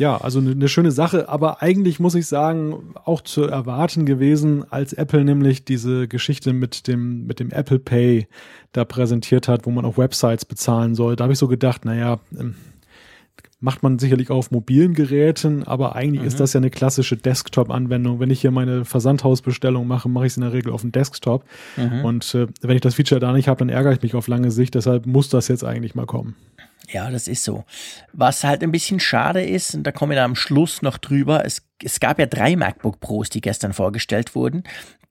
ja, 0.00 0.16
also 0.16 0.38
eine 0.38 0.54
ne 0.54 0.66
schöne 0.66 0.92
Sache, 0.92 1.28
aber 1.28 1.60
eigentlich 1.60 2.00
muss 2.00 2.14
ich 2.14 2.26
sagen, 2.26 2.94
auch 3.04 3.20
zu 3.20 3.42
erwarten 3.42 4.06
gewesen, 4.06 4.64
als 4.70 4.94
Apple 4.94 5.24
nämlich 5.24 5.66
diese 5.66 6.08
Geschichte 6.08 6.54
mit 6.54 6.88
dem, 6.88 7.26
mit 7.26 7.38
dem 7.38 7.50
Apple 7.50 7.78
Pay 7.78 8.26
da 8.72 8.86
präsentiert 8.86 9.46
hat, 9.46 9.66
wo 9.66 9.70
man 9.70 9.84
auch 9.84 9.98
Websites 9.98 10.46
bezahlen 10.46 10.94
soll. 10.94 11.16
Da 11.16 11.24
habe 11.24 11.34
ich 11.34 11.38
so 11.38 11.48
gedacht, 11.48 11.84
naja, 11.84 12.18
ähm, 12.38 12.54
macht 13.60 13.82
man 13.82 13.98
sicherlich 13.98 14.30
auf 14.30 14.50
mobilen 14.50 14.94
Geräten, 14.94 15.64
aber 15.64 15.94
eigentlich 15.96 16.22
mhm. 16.22 16.28
ist 16.28 16.40
das 16.40 16.54
ja 16.54 16.60
eine 16.60 16.70
klassische 16.70 17.18
Desktop-Anwendung. 17.18 18.20
Wenn 18.20 18.30
ich 18.30 18.40
hier 18.40 18.52
meine 18.52 18.86
Versandhausbestellung 18.86 19.86
mache, 19.86 20.08
mache 20.08 20.24
ich 20.24 20.32
es 20.32 20.38
in 20.38 20.44
der 20.44 20.54
Regel 20.54 20.72
auf 20.72 20.80
dem 20.80 20.92
Desktop. 20.92 21.44
Mhm. 21.76 22.06
Und 22.06 22.34
äh, 22.34 22.46
wenn 22.62 22.76
ich 22.76 22.80
das 22.80 22.94
Feature 22.94 23.20
da 23.20 23.34
nicht 23.34 23.48
habe, 23.48 23.58
dann 23.58 23.68
ärgere 23.68 23.92
ich 23.92 24.00
mich 24.00 24.14
auf 24.14 24.28
lange 24.28 24.50
Sicht. 24.50 24.74
Deshalb 24.74 25.04
muss 25.04 25.28
das 25.28 25.48
jetzt 25.48 25.62
eigentlich 25.62 25.94
mal 25.94 26.06
kommen. 26.06 26.36
Ja, 26.92 27.10
das 27.10 27.28
ist 27.28 27.44
so. 27.44 27.64
Was 28.12 28.42
halt 28.42 28.62
ein 28.62 28.72
bisschen 28.72 28.98
schade 28.98 29.44
ist, 29.44 29.74
und 29.74 29.84
da 29.84 29.92
kommen 29.92 30.12
wir 30.12 30.24
am 30.24 30.34
Schluss 30.34 30.82
noch 30.82 30.98
drüber, 30.98 31.44
es, 31.44 31.62
es 31.82 32.00
gab 32.00 32.18
ja 32.18 32.26
drei 32.26 32.56
MacBook 32.56 33.00
Pros, 33.00 33.30
die 33.30 33.40
gestern 33.40 33.72
vorgestellt 33.72 34.34
wurden. 34.34 34.64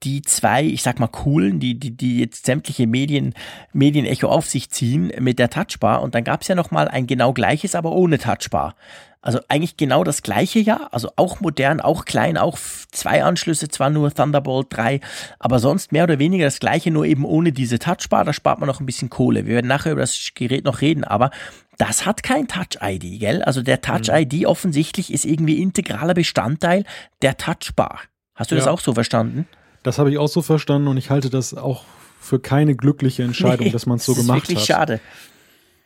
Die 0.03 0.21
zwei, 0.21 0.63
ich 0.63 0.83
sag 0.83 0.99
mal, 0.99 1.07
coolen, 1.07 1.59
die, 1.59 1.79
die, 1.79 1.91
die 1.91 2.19
jetzt 2.19 2.45
sämtliche 2.45 2.87
Medien, 2.87 3.33
Medienecho 3.73 4.27
auf 4.27 4.45
sich 4.45 4.69
ziehen 4.69 5.11
mit 5.19 5.39
der 5.39 5.49
Touchbar. 5.49 6.01
Und 6.01 6.15
dann 6.15 6.23
gab 6.23 6.41
es 6.41 6.47
ja 6.47 6.55
noch 6.55 6.71
mal 6.71 6.87
ein 6.87 7.07
genau 7.07 7.33
gleiches, 7.33 7.75
aber 7.75 7.91
ohne 7.91 8.17
Touchbar. 8.17 8.75
Also 9.21 9.39
eigentlich 9.49 9.75
genau 9.75 10.05
das 10.05 10.21
gleiche 10.21 10.59
ja, 10.59 10.87
also 10.91 11.09
auch 11.17 11.41
modern, 11.41 11.81
auch 11.81 12.05
klein, 12.05 12.37
auch 12.37 12.57
zwei 12.91 13.21
Anschlüsse, 13.21 13.67
zwar 13.67 13.89
nur 13.89 14.13
Thunderbolt 14.13 14.67
3, 14.69 15.01
aber 15.39 15.59
sonst 15.59 15.91
mehr 15.91 16.05
oder 16.05 16.19
weniger 16.19 16.45
das 16.45 16.61
gleiche, 16.61 16.89
nur 16.89 17.03
eben 17.05 17.25
ohne 17.25 17.51
diese 17.51 17.79
Touchbar, 17.79 18.23
da 18.23 18.31
spart 18.31 18.59
man 18.59 18.67
noch 18.67 18.79
ein 18.79 18.85
bisschen 18.85 19.09
Kohle. 19.09 19.45
Wir 19.45 19.55
werden 19.55 19.67
nachher 19.67 19.91
über 19.91 20.01
das 20.01 20.31
Gerät 20.35 20.63
noch 20.63 20.79
reden, 20.79 21.03
aber 21.03 21.31
das 21.79 22.05
hat 22.05 22.23
kein 22.23 22.47
Touch-ID, 22.47 23.19
gell? 23.19 23.41
Also 23.41 23.63
der 23.63 23.81
Touch-ID 23.81 24.41
mhm. 24.41 24.45
offensichtlich 24.45 25.11
ist 25.11 25.25
irgendwie 25.25 25.61
integraler 25.61 26.13
Bestandteil 26.13 26.83
der 27.21 27.37
Touchbar. 27.37 28.01
Hast 28.35 28.51
du 28.51 28.55
ja. 28.55 28.59
das 28.59 28.67
auch 28.67 28.81
so 28.81 28.93
verstanden? 28.93 29.47
Das 29.81 29.97
habe 29.97 30.11
ich 30.11 30.17
auch 30.17 30.27
so 30.27 30.41
verstanden 30.41 30.89
und 30.89 30.97
ich 30.97 31.09
halte 31.09 31.29
das 31.29 31.53
auch 31.53 31.85
für 32.19 32.39
keine 32.39 32.75
glückliche 32.75 33.23
Entscheidung, 33.23 33.67
nee, 33.67 33.71
dass 33.71 33.85
man 33.85 33.97
es 33.97 34.05
so 34.05 34.13
gemacht 34.13 34.27
hat. 34.29 34.43
Das 34.43 34.43
ist 34.43 34.49
wirklich 34.49 34.65
schade. 34.65 34.99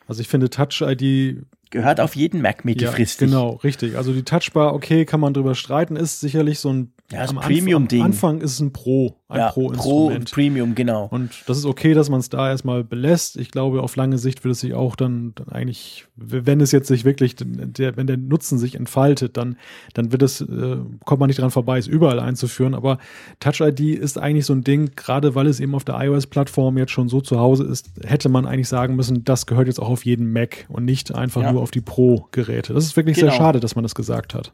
Also 0.08 0.20
ich 0.20 0.28
finde 0.28 0.50
Touch-ID 0.50 1.46
gehört 1.70 2.00
auf 2.00 2.16
jeden 2.16 2.42
Mac 2.42 2.64
mittelfristig. 2.64 3.30
Ja, 3.30 3.38
genau, 3.38 3.50
richtig. 3.56 3.96
Also 3.96 4.12
die 4.12 4.24
Touchbar, 4.24 4.74
okay, 4.74 5.04
kann 5.04 5.20
man 5.20 5.32
drüber 5.32 5.54
streiten, 5.54 5.96
ist 5.96 6.20
sicherlich 6.20 6.58
so 6.58 6.72
ein 6.72 6.92
ja, 7.12 7.20
das 7.20 7.30
am 7.30 7.36
Premium-Ding. 7.36 8.00
Am 8.00 8.06
Anfang 8.06 8.40
ist 8.40 8.52
es 8.52 8.60
ein 8.60 8.72
Pro, 8.72 9.16
ein 9.28 9.38
ja, 9.38 9.50
Pro-Instrument. 9.50 9.82
Pro 9.82 10.06
und 10.06 10.30
Premium, 10.30 10.74
genau. 10.74 11.06
Und 11.10 11.44
das 11.46 11.58
ist 11.58 11.66
okay, 11.66 11.92
dass 11.92 12.08
man 12.08 12.18
es 12.20 12.30
da 12.30 12.48
erstmal 12.48 12.82
belässt. 12.82 13.36
Ich 13.36 13.50
glaube, 13.50 13.82
auf 13.82 13.94
lange 13.96 14.16
Sicht 14.16 14.42
wird 14.42 14.52
es 14.52 14.60
sich 14.60 14.72
auch 14.72 14.96
dann, 14.96 15.32
dann 15.34 15.50
eigentlich, 15.50 16.06
wenn 16.16 16.62
es 16.62 16.72
jetzt 16.72 16.88
sich 16.88 17.04
wirklich, 17.04 17.36
der, 17.38 17.98
wenn 17.98 18.06
der 18.06 18.16
Nutzen 18.16 18.58
sich 18.58 18.74
entfaltet, 18.74 19.36
dann, 19.36 19.58
dann 19.92 20.12
wird 20.12 20.22
es, 20.22 20.40
äh, 20.40 20.78
kommt 21.04 21.20
man 21.20 21.28
nicht 21.28 21.40
dran 21.40 21.50
vorbei, 21.50 21.76
es 21.76 21.86
überall 21.86 22.18
einzuführen. 22.20 22.74
Aber 22.74 22.96
Touch 23.38 23.60
ID 23.60 23.80
ist 23.80 24.18
eigentlich 24.18 24.46
so 24.46 24.54
ein 24.54 24.64
Ding, 24.64 24.92
gerade 24.96 25.34
weil 25.34 25.46
es 25.46 25.60
eben 25.60 25.74
auf 25.74 25.84
der 25.84 26.00
iOS-Plattform 26.00 26.78
jetzt 26.78 26.92
schon 26.92 27.10
so 27.10 27.20
zu 27.20 27.38
Hause 27.38 27.64
ist, 27.64 27.90
hätte 28.02 28.30
man 28.30 28.46
eigentlich 28.46 28.68
sagen 28.68 28.96
müssen, 28.96 29.24
das 29.24 29.44
gehört 29.44 29.66
jetzt 29.66 29.78
auch 29.78 29.90
auf 29.90 30.06
jeden 30.06 30.32
Mac 30.32 30.64
und 30.70 30.86
nicht 30.86 31.14
einfach 31.14 31.42
ja. 31.42 31.52
nur 31.52 31.60
auf 31.60 31.70
die 31.70 31.82
Pro-Geräte. 31.82 32.72
Das 32.72 32.84
ist 32.84 32.96
wirklich 32.96 33.16
genau. 33.16 33.30
sehr 33.30 33.36
schade, 33.36 33.60
dass 33.60 33.76
man 33.76 33.82
das 33.82 33.94
gesagt 33.94 34.32
hat. 34.32 34.52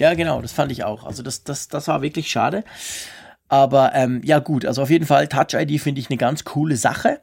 Ja, 0.00 0.14
genau, 0.14 0.40
das 0.40 0.52
fand 0.52 0.72
ich 0.72 0.82
auch. 0.82 1.04
Also 1.04 1.22
das, 1.22 1.44
das, 1.44 1.68
das 1.68 1.86
war 1.86 2.00
wirklich 2.00 2.30
schade. 2.30 2.64
Aber 3.48 3.94
ähm, 3.94 4.22
ja 4.24 4.38
gut, 4.38 4.64
also 4.64 4.80
auf 4.80 4.88
jeden 4.88 5.04
Fall 5.04 5.28
Touch 5.28 5.52
ID 5.52 5.78
finde 5.78 6.00
ich 6.00 6.08
eine 6.08 6.16
ganz 6.16 6.44
coole 6.44 6.76
Sache. 6.76 7.20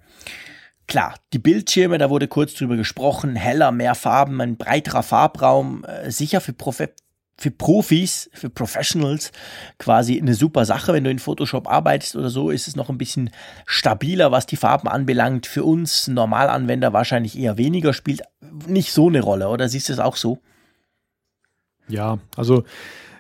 Klar, 0.86 1.16
die 1.34 1.40
Bildschirme, 1.40 1.98
da 1.98 2.12
wurde 2.12 2.28
kurz 2.28 2.54
drüber 2.54 2.76
gesprochen, 2.76 3.36
heller, 3.36 3.72
mehr 3.72 3.96
Farben, 3.96 4.40
ein 4.42 4.58
breiterer 4.58 5.02
Farbraum, 5.02 5.86
äh, 5.86 6.12
sicher 6.12 6.40
für, 6.40 6.54
Profe 6.54 6.92
für 7.40 7.50
Profis, 7.50 8.30
für 8.34 8.52
Professionals 8.52 9.32
quasi 9.80 10.20
eine 10.20 10.36
super 10.36 10.64
Sache. 10.64 10.94
Wenn 10.94 11.04
du 11.04 11.10
in 11.10 11.18
Photoshop 11.18 11.68
arbeitest 11.68 12.16
oder 12.16 12.30
so, 12.30 12.52
ist 12.52 12.68
es 12.68 12.76
noch 12.76 12.90
ein 12.90 13.00
bisschen 13.00 13.32
stabiler, 13.66 14.32
was 14.32 14.46
die 14.46 14.56
Farben 14.56 14.88
anbelangt. 14.88 15.48
Für 15.48 15.64
uns 15.64 16.08
Normalanwender 16.08 16.94
wahrscheinlich 16.94 17.40
eher 17.40 17.58
weniger, 17.58 17.92
spielt 17.92 18.22
nicht 18.68 18.92
so 18.92 19.08
eine 19.08 19.22
Rolle, 19.22 19.50
oder 19.50 19.68
siehst 19.68 19.90
du 19.90 19.94
es 19.94 20.00
auch 20.00 20.16
so? 20.16 20.44
Ja, 21.88 22.20
also 22.36 22.64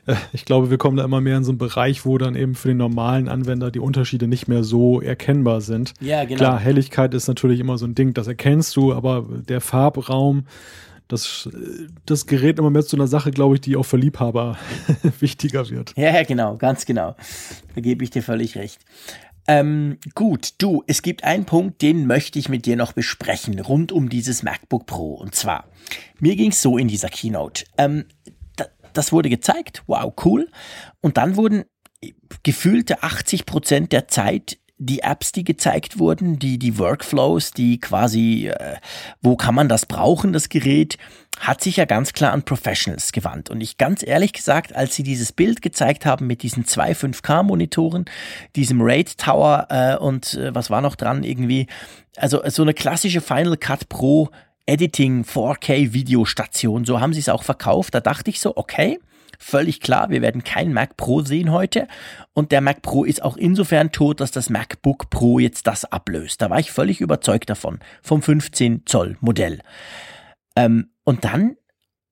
äh, 0.08 0.16
ich 0.34 0.46
glaube, 0.46 0.70
wir 0.70 0.78
kommen 0.78 0.98
da 0.98 1.04
immer 1.04 1.22
mehr 1.22 1.38
in 1.38 1.44
so 1.44 1.52
einen 1.52 1.58
Bereich, 1.58 2.06
wo 2.06 2.18
dann 2.18 2.36
eben 2.36 2.56
für 2.56 2.70
den 2.70 2.78
normalen 2.78 3.28
Anwender 3.28 3.70
die 3.70 3.80
Unterschiede 3.80 4.28
nicht 4.28 4.48
mehr 4.48 4.64
so 4.64 5.02
erkennbar 5.02 5.62
sind. 5.62 5.94
Ja, 6.00 6.24
genau. 6.26 6.38
Klar, 6.38 6.60
Helligkeit 6.60 7.14
ist 7.14 7.28
natürlich 7.28 7.60
immer 7.60 7.78
so 7.78 7.86
ein 7.86 7.96
Ding, 7.96 8.14
das 8.14 8.28
erkennst 8.28 8.76
du, 8.76 8.94
aber 8.94 9.26
der 9.48 9.62
Farbraum, 9.62 10.46
das, 11.08 11.50
das 12.06 12.26
gerät 12.26 12.60
immer 12.60 12.70
mehr 12.70 12.86
zu 12.86 12.98
einer 12.98 13.08
Sache, 13.08 13.32
glaube 13.32 13.56
ich, 13.56 13.62
die 13.62 13.78
auch 13.78 13.86
für 13.86 13.98
Liebhaber 13.98 14.58
wichtiger 15.20 15.70
wird. 15.70 15.94
Ja, 15.96 16.24
genau, 16.24 16.58
ganz 16.58 16.86
genau. 16.86 17.16
Da 17.76 17.82
gebe 17.82 18.04
ich 18.04 18.10
dir 18.10 18.24
völlig 18.24 18.56
recht. 18.58 18.80
Ähm, 19.50 19.98
gut, 20.14 20.56
du, 20.58 20.84
es 20.88 21.02
gibt 21.02 21.24
einen 21.24 21.46
Punkt, 21.46 21.82
den 21.82 22.06
möchte 22.06 22.38
ich 22.38 22.50
mit 22.50 22.66
dir 22.66 22.76
noch 22.76 22.92
besprechen, 22.92 23.58
rund 23.62 23.94
um 23.94 24.10
dieses 24.10 24.44
MacBook 24.44 24.86
Pro. 24.86 25.14
Und 25.14 25.36
zwar, 25.36 25.70
mir 26.20 26.36
ging 26.36 26.52
es 26.52 26.62
so 26.62 26.78
in 26.78 26.90
dieser 26.90 27.08
Keynote. 27.08 27.64
Ähm, 27.78 28.04
das 28.98 29.12
wurde 29.12 29.30
gezeigt, 29.30 29.84
wow, 29.88 30.14
cool. 30.26 30.50
Und 31.02 31.18
dann 31.18 31.36
wurden 31.36 31.66
gefühlte 32.44 33.04
80 33.04 33.46
Prozent 33.46 33.92
der 33.92 34.08
Zeit 34.08 34.58
die 34.80 35.00
Apps, 35.00 35.32
die 35.32 35.44
gezeigt 35.44 35.98
wurden, 35.98 36.38
die, 36.38 36.60
die 36.60 36.78
Workflows, 36.78 37.52
die 37.52 37.80
quasi, 37.80 38.48
äh, 38.48 38.76
wo 39.22 39.36
kann 39.36 39.56
man 39.56 39.70
das 39.70 39.88
brauchen, 39.88 40.34
das 40.34 40.50
Gerät, 40.50 40.98
hat 41.40 41.62
sich 41.62 41.78
ja 41.78 41.86
ganz 41.86 42.14
klar 42.14 42.34
an 42.34 42.44
Professionals 42.44 43.12
gewandt. 43.12 43.50
Und 43.50 43.62
ich 43.62 43.78
ganz 43.78 44.06
ehrlich 44.06 44.34
gesagt, 44.34 44.76
als 44.76 44.96
sie 44.96 45.04
dieses 45.04 45.32
Bild 45.32 45.62
gezeigt 45.62 46.06
haben 46.06 46.28
mit 46.28 46.44
diesen 46.44 46.66
zwei 46.66 46.92
5K-Monitoren, 46.92 48.06
diesem 48.56 48.80
Raid 48.82 49.18
Tower 49.18 49.68
äh, 49.70 49.98
und 49.98 50.36
äh, 50.36 50.54
was 50.54 50.70
war 50.70 50.82
noch 50.82 50.96
dran 50.96 51.24
irgendwie, 51.24 51.68
also 52.16 52.42
so 52.48 52.62
eine 52.62 52.74
klassische 52.74 53.22
Final 53.22 53.58
Cut 53.58 53.90
Pro 53.90 54.30
Editing 54.68 55.24
4K 55.24 55.94
Videostation. 55.94 56.86
So 56.86 57.00
haben 57.00 57.14
sie 57.14 57.22
es 57.22 57.30
auch 57.30 57.44
verkauft. 57.44 57.96
Da 57.96 58.02
dachte 58.02 58.30
ich 58.30 58.40
so, 58.40 58.56
okay, 58.56 59.00
völlig 59.40 59.80
klar, 59.80 60.10
wir 60.10 60.22
werden 60.22 60.44
kein 60.44 60.74
Mac 60.74 60.98
Pro 60.98 61.22
sehen 61.22 61.52
heute. 61.52 61.88
Und 62.34 62.52
der 62.52 62.62
Mac 62.62 62.82
Pro 62.82 63.04
ist 63.06 63.24
auch 63.24 63.38
insofern 63.38 63.92
tot, 63.92 64.20
dass 64.20 64.32
das 64.32 64.50
MacBook 64.50 65.10
Pro 65.10 65.40
jetzt 65.40 65.68
das 65.68 65.86
ablöst. 65.86 66.42
Da 66.42 66.50
war 66.50 66.60
ich 66.60 66.72
völlig 66.72 67.02
überzeugt 67.02 67.50
davon, 67.50 67.80
vom 68.02 68.22
15 68.22 68.86
Zoll 68.86 69.18
Modell. 69.22 69.62
Ähm, 70.56 70.90
und 71.06 71.24
dann, 71.24 71.56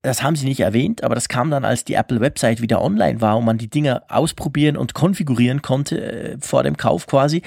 das 0.02 0.24
haben 0.24 0.38
sie 0.38 0.46
nicht 0.46 0.62
erwähnt, 0.62 1.04
aber 1.04 1.16
das 1.16 1.28
kam 1.28 1.52
dann, 1.52 1.66
als 1.66 1.84
die 1.84 1.96
Apple 1.96 2.22
Website 2.22 2.62
wieder 2.62 2.82
online 2.82 3.20
war 3.20 3.38
und 3.38 3.46
man 3.46 3.58
die 3.58 3.70
Dinger 3.70 4.04
ausprobieren 4.08 4.78
und 4.78 4.94
konfigurieren 4.94 5.62
konnte 5.62 6.02
äh, 6.02 6.38
vor 6.40 6.64
dem 6.64 6.78
Kauf 6.78 7.06
quasi. 7.08 7.42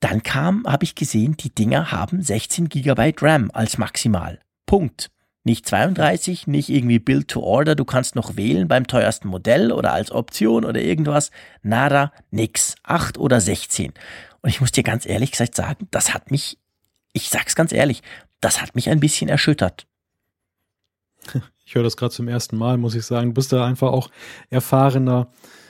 Dann 0.00 0.22
kam, 0.22 0.64
habe 0.66 0.84
ich 0.84 0.94
gesehen, 0.94 1.36
die 1.36 1.54
Dinger 1.54 1.90
haben 1.90 2.22
16 2.22 2.68
GB 2.68 3.14
RAM 3.20 3.50
als 3.52 3.78
maximal. 3.78 4.40
Punkt. 4.66 5.10
Nicht 5.44 5.64
32, 5.66 6.48
nicht 6.48 6.68
irgendwie 6.70 6.98
Build 6.98 7.28
to 7.28 7.40
Order, 7.40 7.76
du 7.76 7.84
kannst 7.84 8.16
noch 8.16 8.36
wählen 8.36 8.66
beim 8.66 8.88
teuersten 8.88 9.28
Modell 9.28 9.70
oder 9.70 9.92
als 9.92 10.10
Option 10.10 10.64
oder 10.64 10.80
irgendwas. 10.80 11.30
Nada, 11.62 12.12
nix. 12.32 12.74
8 12.82 13.16
oder 13.16 13.40
16. 13.40 13.92
Und 14.42 14.50
ich 14.50 14.60
muss 14.60 14.72
dir 14.72 14.82
ganz 14.82 15.06
ehrlich 15.06 15.30
gesagt 15.30 15.54
sagen, 15.54 15.86
das 15.92 16.12
hat 16.12 16.32
mich, 16.32 16.58
ich 17.12 17.28
sag's 17.28 17.54
ganz 17.54 17.72
ehrlich, 17.72 18.02
das 18.40 18.60
hat 18.60 18.74
mich 18.74 18.90
ein 18.90 19.00
bisschen 19.00 19.28
erschüttert. 19.28 19.86
Ich 21.68 21.74
höre 21.74 21.82
das 21.82 21.96
gerade 21.96 22.14
zum 22.14 22.28
ersten 22.28 22.56
Mal, 22.56 22.78
muss 22.78 22.94
ich 22.94 23.04
sagen. 23.04 23.30
Du 23.30 23.34
bist 23.34 23.52
da 23.52 23.66
einfach 23.66 23.90
auch 23.90 24.08
erfahrener 24.50 25.26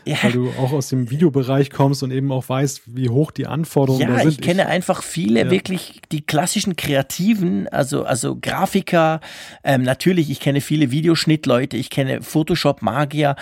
ja. 0.07 0.17
weil 0.23 0.33
du 0.33 0.51
auch 0.59 0.73
aus 0.73 0.89
dem 0.89 1.11
Videobereich 1.11 1.71
kommst 1.71 2.03
und 2.03 2.11
eben 2.11 2.31
auch 2.33 2.49
weißt, 2.49 2.83
wie 2.87 3.09
hoch 3.09 3.31
die 3.31 3.47
Anforderungen 3.47 4.03
ja, 4.03 4.09
da 4.09 4.19
sind. 4.21 4.33
Ich 4.33 4.41
kenne 4.41 4.63
ich, 4.63 4.69
einfach 4.69 5.03
viele 5.03 5.41
ja. 5.41 5.51
wirklich 5.51 6.01
die 6.13 6.25
klassischen 6.25 6.77
Kreativen, 6.77 7.69
also 7.69 8.05
also 8.05 8.37
Grafiker. 8.41 9.21
Ähm, 9.65 9.83
natürlich, 9.83 10.31
ich 10.31 10.41
kenne 10.41 10.61
viele 10.61 10.91
Videoschnittleute, 10.91 11.77
ich 11.77 11.91
kenne 11.91 12.23
Photoshop-Magier 12.23 13.37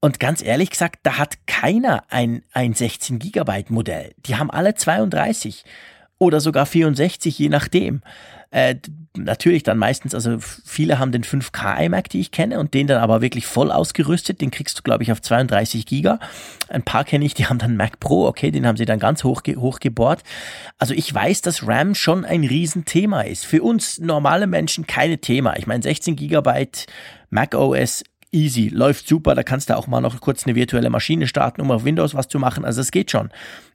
und 0.00 0.18
ganz 0.18 0.42
ehrlich 0.42 0.70
gesagt, 0.70 1.00
da 1.02 1.18
hat 1.18 1.46
keiner 1.46 2.04
ein, 2.08 2.42
ein 2.52 2.74
16 2.74 3.18
Gigabyte 3.18 3.70
Modell. 3.70 4.14
Die 4.26 4.36
haben 4.36 4.50
alle 4.50 4.74
32. 4.74 5.64
oder 6.18 6.40
sogar 6.40 6.66
64, 6.66 7.38
je 7.38 7.48
nachdem. 7.48 8.00
Äh, 8.52 8.76
natürlich 9.16 9.62
dann 9.62 9.78
meistens, 9.78 10.14
also 10.14 10.38
viele 10.38 10.98
haben 10.98 11.12
den 11.12 11.22
5K 11.22 11.84
iMac, 11.84 12.08
die 12.08 12.20
ich 12.20 12.32
kenne, 12.32 12.58
und 12.58 12.74
den 12.74 12.86
dann 12.86 13.00
aber 13.00 13.20
wirklich 13.20 13.46
voll 13.46 13.70
ausgerüstet. 13.70 14.40
Den 14.40 14.50
kriegst 14.50 14.78
du, 14.78 14.82
glaube 14.82 15.02
ich, 15.02 15.12
auf 15.12 15.20
32 15.20 15.86
Giga. 15.86 16.18
Ein 16.68 16.82
paar 16.82 17.04
kenne 17.04 17.24
ich, 17.24 17.34
die 17.34 17.46
haben 17.46 17.58
dann 17.58 17.76
Mac 17.76 18.00
Pro, 18.00 18.26
okay, 18.26 18.50
den 18.50 18.66
haben 18.66 18.76
sie 18.76 18.86
dann 18.86 18.98
ganz 18.98 19.22
hoch, 19.22 19.42
hoch 19.56 19.78
gebohrt. 19.78 20.22
Also 20.78 20.94
ich 20.94 21.12
weiß, 21.12 21.42
dass 21.42 21.66
RAM 21.66 21.94
schon 21.94 22.24
ein 22.24 22.44
Riesenthema 22.44 23.22
ist. 23.22 23.46
Für 23.46 23.62
uns 23.62 23.98
normale 23.98 24.46
Menschen 24.46 24.86
keine 24.86 25.18
Thema. 25.18 25.56
Ich 25.56 25.66
meine, 25.66 25.82
16 25.82 26.16
Gigabyte 26.16 26.86
Mac 27.30 27.54
OS 27.54 28.02
easy, 28.32 28.68
läuft 28.68 29.08
super, 29.08 29.34
da 29.34 29.42
kannst 29.42 29.70
du 29.70 29.76
auch 29.76 29.86
mal 29.86 30.00
noch 30.00 30.20
kurz 30.20 30.46
eine 30.46 30.54
virtuelle 30.54 30.90
Maschine 30.90 31.26
starten, 31.26 31.60
um 31.60 31.70
auf 31.70 31.84
Windows 31.84 32.14
was 32.14 32.28
zu 32.28 32.38
machen, 32.38 32.64
also 32.64 32.80
es 32.80 32.92
geht 32.92 33.10
schon. 33.10 33.30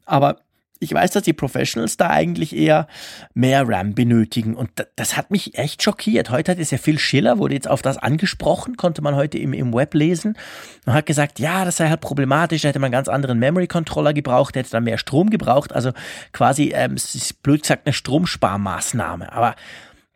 Aber 0.05 0.37
ich 0.85 0.93
weiß, 0.93 1.11
dass 1.11 1.23
die 1.23 1.33
Professionals 1.33 1.97
da 1.97 2.09
eigentlich 2.09 2.55
eher 2.55 2.87
mehr 3.33 3.67
RAM 3.67 3.93
benötigen 3.95 4.55
und 4.55 4.69
das 4.95 5.17
hat 5.17 5.31
mich 5.31 5.57
echt 5.57 5.83
schockiert. 5.83 6.29
Heute 6.29 6.51
hat 6.51 6.59
es 6.59 6.71
ja 6.71 6.77
Phil 6.77 6.99
Schiller, 6.99 7.39
wurde 7.39 7.55
jetzt 7.55 7.67
auf 7.67 7.81
das 7.81 7.97
angesprochen, 7.97 8.77
konnte 8.77 9.01
man 9.01 9.15
heute 9.15 9.37
im, 9.37 9.53
im 9.53 9.73
Web 9.73 9.93
lesen 9.95 10.37
und 10.85 10.93
hat 10.93 11.05
gesagt, 11.05 11.39
ja, 11.39 11.65
das 11.65 11.77
sei 11.77 11.89
halt 11.89 12.01
problematisch, 12.01 12.61
da 12.61 12.69
hätte 12.69 12.79
man 12.79 12.87
einen 12.87 12.93
ganz 12.93 13.07
anderen 13.07 13.39
Memory 13.39 13.67
Controller 13.67 14.13
gebraucht, 14.13 14.55
hätte 14.55 14.69
dann 14.69 14.83
mehr 14.83 14.97
Strom 14.97 15.29
gebraucht, 15.29 15.73
also 15.73 15.91
quasi, 16.31 16.71
ähm, 16.75 16.93
es 16.93 17.15
ist 17.15 17.41
blöd 17.41 17.63
gesagt, 17.63 17.85
eine 17.85 17.93
Stromsparmaßnahme. 17.93 19.33
Aber 19.33 19.55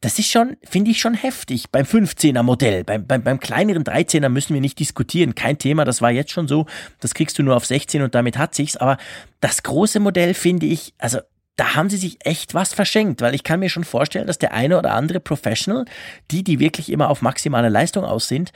das 0.01 0.17
ist 0.17 0.31
schon, 0.31 0.55
finde 0.63 0.91
ich 0.91 0.99
schon 0.99 1.13
heftig 1.13 1.71
beim 1.71 1.85
15er 1.85 2.43
Modell. 2.43 2.83
Beim, 2.83 3.05
beim, 3.05 3.21
beim 3.21 3.39
kleineren 3.39 3.83
13er 3.83 4.29
müssen 4.29 4.53
wir 4.53 4.61
nicht 4.61 4.79
diskutieren. 4.79 5.35
Kein 5.35 5.57
Thema, 5.57 5.83
das 5.83 6.01
war 6.01 6.11
jetzt 6.11 6.31
schon 6.31 6.47
so. 6.47 6.67
Das 7.01 7.13
kriegst 7.13 7.37
du 7.37 7.43
nur 7.43 7.57
auf 7.57 7.65
16 7.65 8.01
und 8.01 8.15
damit 8.15 8.37
hat 8.37 8.55
sich's. 8.55 8.77
Aber 8.77 8.97
das 9.41 9.63
große 9.63 9.99
Modell 9.99 10.33
finde 10.33 10.67
ich, 10.67 10.93
also 10.97 11.19
da 11.57 11.75
haben 11.75 11.89
sie 11.89 11.97
sich 11.97 12.25
echt 12.25 12.53
was 12.53 12.73
verschenkt, 12.73 13.21
weil 13.21 13.35
ich 13.35 13.43
kann 13.43 13.59
mir 13.59 13.69
schon 13.69 13.83
vorstellen, 13.83 14.27
dass 14.27 14.39
der 14.39 14.53
eine 14.53 14.77
oder 14.77 14.93
andere 14.93 15.19
Professional, 15.19 15.83
die, 16.31 16.43
die 16.43 16.59
wirklich 16.59 16.89
immer 16.89 17.09
auf 17.09 17.21
maximale 17.21 17.67
Leistung 17.67 18.05
aus 18.05 18.29
sind, 18.29 18.53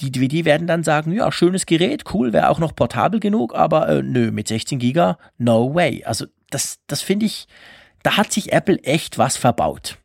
die, 0.00 0.10
die 0.10 0.44
werden 0.44 0.66
dann 0.66 0.84
sagen, 0.84 1.12
ja, 1.12 1.30
schönes 1.32 1.66
Gerät, 1.66 2.04
cool, 2.14 2.32
wäre 2.32 2.48
auch 2.48 2.60
noch 2.60 2.74
portabel 2.74 3.20
genug, 3.20 3.54
aber 3.54 3.88
äh, 3.88 4.02
nö, 4.02 4.30
mit 4.30 4.48
16 4.48 4.78
Giga, 4.78 5.18
no 5.36 5.74
way. 5.74 6.04
Also 6.04 6.26
das, 6.50 6.78
das 6.86 7.02
finde 7.02 7.26
ich, 7.26 7.48
da 8.02 8.16
hat 8.16 8.32
sich 8.32 8.52
Apple 8.52 8.78
echt 8.84 9.18
was 9.18 9.36
verbaut. 9.36 9.98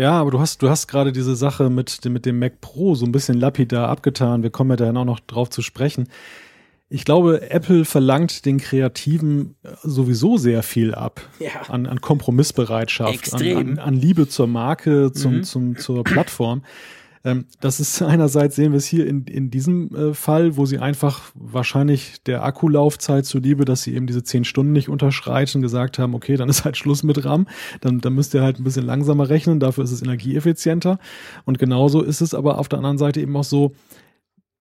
Ja, 0.00 0.12
aber 0.12 0.30
du 0.30 0.40
hast, 0.40 0.62
du 0.62 0.70
hast 0.70 0.86
gerade 0.86 1.12
diese 1.12 1.36
Sache 1.36 1.68
mit, 1.68 2.02
mit 2.06 2.24
dem 2.24 2.38
Mac 2.38 2.62
Pro 2.62 2.94
so 2.94 3.04
ein 3.04 3.12
bisschen 3.12 3.38
lapidar 3.38 3.90
abgetan. 3.90 4.42
Wir 4.42 4.48
kommen 4.48 4.70
ja 4.70 4.76
dann 4.76 4.96
auch 4.96 5.04
noch 5.04 5.20
drauf 5.20 5.50
zu 5.50 5.60
sprechen. 5.60 6.08
Ich 6.88 7.04
glaube, 7.04 7.50
Apple 7.50 7.84
verlangt 7.84 8.46
den 8.46 8.56
Kreativen 8.56 9.56
sowieso 9.82 10.38
sehr 10.38 10.62
viel 10.62 10.94
ab 10.94 11.20
ja. 11.38 11.50
an, 11.68 11.84
an 11.84 12.00
Kompromissbereitschaft, 12.00 13.34
an, 13.34 13.56
an, 13.56 13.78
an, 13.78 13.94
Liebe 13.94 14.26
zur 14.26 14.46
Marke, 14.46 15.12
zum, 15.12 15.36
mhm. 15.36 15.44
zum, 15.44 15.76
zur 15.76 16.02
Plattform. 16.02 16.62
Ähm, 17.24 17.46
das 17.60 17.80
ist 17.80 18.00
einerseits 18.02 18.56
sehen 18.56 18.72
wir 18.72 18.78
es 18.78 18.86
hier 18.86 19.06
in, 19.06 19.24
in 19.24 19.50
diesem 19.50 19.94
äh, 19.94 20.14
Fall, 20.14 20.56
wo 20.56 20.66
sie 20.66 20.78
einfach 20.78 21.32
wahrscheinlich 21.34 22.22
der 22.24 22.44
Akkulaufzeit 22.44 23.26
zuliebe, 23.26 23.64
dass 23.64 23.82
sie 23.82 23.94
eben 23.94 24.06
diese 24.06 24.24
zehn 24.24 24.44
Stunden 24.44 24.72
nicht 24.72 24.88
unterschreiten, 24.88 25.62
gesagt 25.62 25.98
haben, 25.98 26.14
okay, 26.14 26.36
dann 26.36 26.48
ist 26.48 26.64
halt 26.64 26.76
Schluss 26.76 27.02
mit 27.02 27.24
RAM, 27.24 27.46
dann, 27.80 28.00
dann 28.00 28.14
müsst 28.14 28.34
ihr 28.34 28.42
halt 28.42 28.58
ein 28.58 28.64
bisschen 28.64 28.86
langsamer 28.86 29.28
rechnen, 29.28 29.60
dafür 29.60 29.84
ist 29.84 29.92
es 29.92 30.02
energieeffizienter. 30.02 30.98
Und 31.44 31.58
genauso 31.58 32.02
ist 32.02 32.20
es 32.20 32.34
aber 32.34 32.58
auf 32.58 32.68
der 32.68 32.78
anderen 32.78 32.98
Seite 32.98 33.20
eben 33.20 33.36
auch 33.36 33.44
so, 33.44 33.72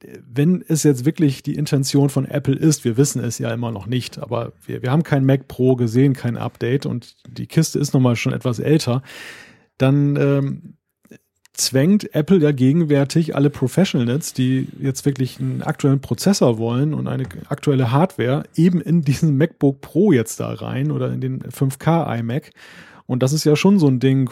wenn 0.01 0.64
es 0.66 0.84
jetzt 0.84 1.03
wirklich 1.03 1.43
die 1.43 1.55
Intention 1.55 2.10
von 2.10 2.26
Apple 2.26 2.55
ist, 2.55 2.86
wir 2.86 2.95
wissen 2.95 3.22
es 3.22 3.38
ja 3.38 3.53
immer 3.53 3.72
noch 3.72 3.86
nicht, 3.86 4.18
aber 4.18 4.53
wir, 4.66 4.82
wir 4.82 4.91
haben 4.91 5.03
kein 5.03 5.26
Mac 5.26 5.47
Pro 5.49 5.76
gesehen, 5.76 6.14
kein 6.14 6.38
Update 6.38 6.86
und 6.86 7.18
die 7.28 7.47
Kiste 7.47 7.80
ist 7.80 7.93
nochmal 7.93 8.16
schon 8.16 8.32
etwas 8.32 8.60
älter, 8.60 9.01
dann 9.78 10.16
ähm, 10.16 10.76
zwängt 11.60 12.16
Apple 12.16 12.39
ja 12.39 12.51
gegenwärtig 12.51 13.36
alle 13.36 13.49
Professionals, 13.49 14.34
die 14.34 14.68
jetzt 14.80 15.05
wirklich 15.05 15.39
einen 15.39 15.62
aktuellen 15.62 16.01
Prozessor 16.01 16.57
wollen 16.57 16.93
und 16.93 17.07
eine 17.07 17.26
aktuelle 17.49 17.91
Hardware, 17.91 18.43
eben 18.55 18.82
in 18.82 19.01
diesen 19.01 19.38
MacBook 19.38 19.82
Pro 19.82 20.12
jetzt 20.12 20.39
da 20.39 20.53
rein 20.53 20.91
oder 20.91 21.12
in 21.12 21.22
den 21.22 21.41
5K 21.41 22.20
iMac. 22.20 22.51
Und 23.05 23.24
das 23.24 23.34
ist 23.34 23.43
ja 23.43 23.55
schon 23.55 23.80
so 23.80 23.88
ein 23.88 23.99
Ding, 23.99 24.30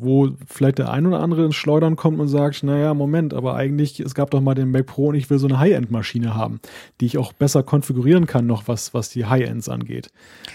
wo 0.00 0.30
vielleicht 0.46 0.78
der 0.78 0.90
ein 0.90 1.06
oder 1.06 1.20
andere 1.20 1.44
ins 1.44 1.56
Schleudern 1.56 1.96
kommt 1.96 2.20
und 2.20 2.28
sagt, 2.28 2.62
naja, 2.62 2.94
Moment, 2.94 3.34
aber 3.34 3.54
eigentlich, 3.54 4.00
es 4.00 4.14
gab 4.14 4.30
doch 4.30 4.40
mal 4.40 4.54
den 4.54 4.70
Mac 4.70 4.86
Pro 4.86 5.08
und 5.08 5.14
ich 5.14 5.28
will 5.28 5.38
so 5.38 5.46
eine 5.46 5.58
High-End-Maschine 5.58 6.34
haben, 6.34 6.60
die 7.00 7.06
ich 7.06 7.18
auch 7.18 7.32
besser 7.32 7.62
konfigurieren 7.62 8.26
kann, 8.26 8.46
noch 8.46 8.66
was, 8.66 8.94
was 8.94 9.10
die 9.10 9.26
High-Ends 9.26 9.68
angeht. 9.68 10.10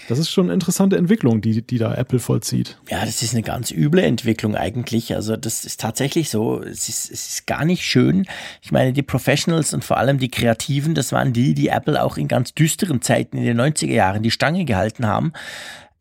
Das 0.08 0.18
ist 0.18 0.30
schon 0.30 0.46
eine 0.46 0.54
interessante 0.54 0.96
Entwicklung, 0.96 1.40
die, 1.40 1.62
die 1.62 1.78
da 1.78 1.94
Apple 1.94 2.18
vollzieht. 2.18 2.78
Ja, 2.90 3.04
das 3.04 3.22
ist 3.22 3.34
eine 3.34 3.42
ganz 3.42 3.70
üble 3.70 4.02
Entwicklung 4.02 4.56
eigentlich. 4.56 5.14
Also 5.14 5.36
das 5.36 5.64
ist 5.64 5.80
tatsächlich 5.80 6.28
so, 6.30 6.60
es 6.60 6.88
ist, 6.88 7.10
es 7.10 7.28
ist 7.28 7.46
gar 7.46 7.64
nicht 7.64 7.84
schön. 7.84 8.26
Ich 8.62 8.72
meine, 8.72 8.92
die 8.92 9.02
Professionals 9.02 9.74
und 9.74 9.84
vor 9.84 9.98
allem 9.98 10.18
die 10.18 10.30
Kreativen, 10.30 10.94
das 10.94 11.12
waren 11.12 11.32
die, 11.32 11.54
die 11.54 11.68
Apple 11.68 12.02
auch 12.02 12.16
in 12.16 12.28
ganz 12.28 12.52
düsteren 12.54 13.00
Zeiten 13.00 13.36
in 13.36 13.44
den 13.44 13.60
90er 13.60 13.92
Jahren 13.92 14.22
die 14.22 14.30
Stange 14.30 14.64
gehalten 14.64 15.06
haben. 15.06 15.32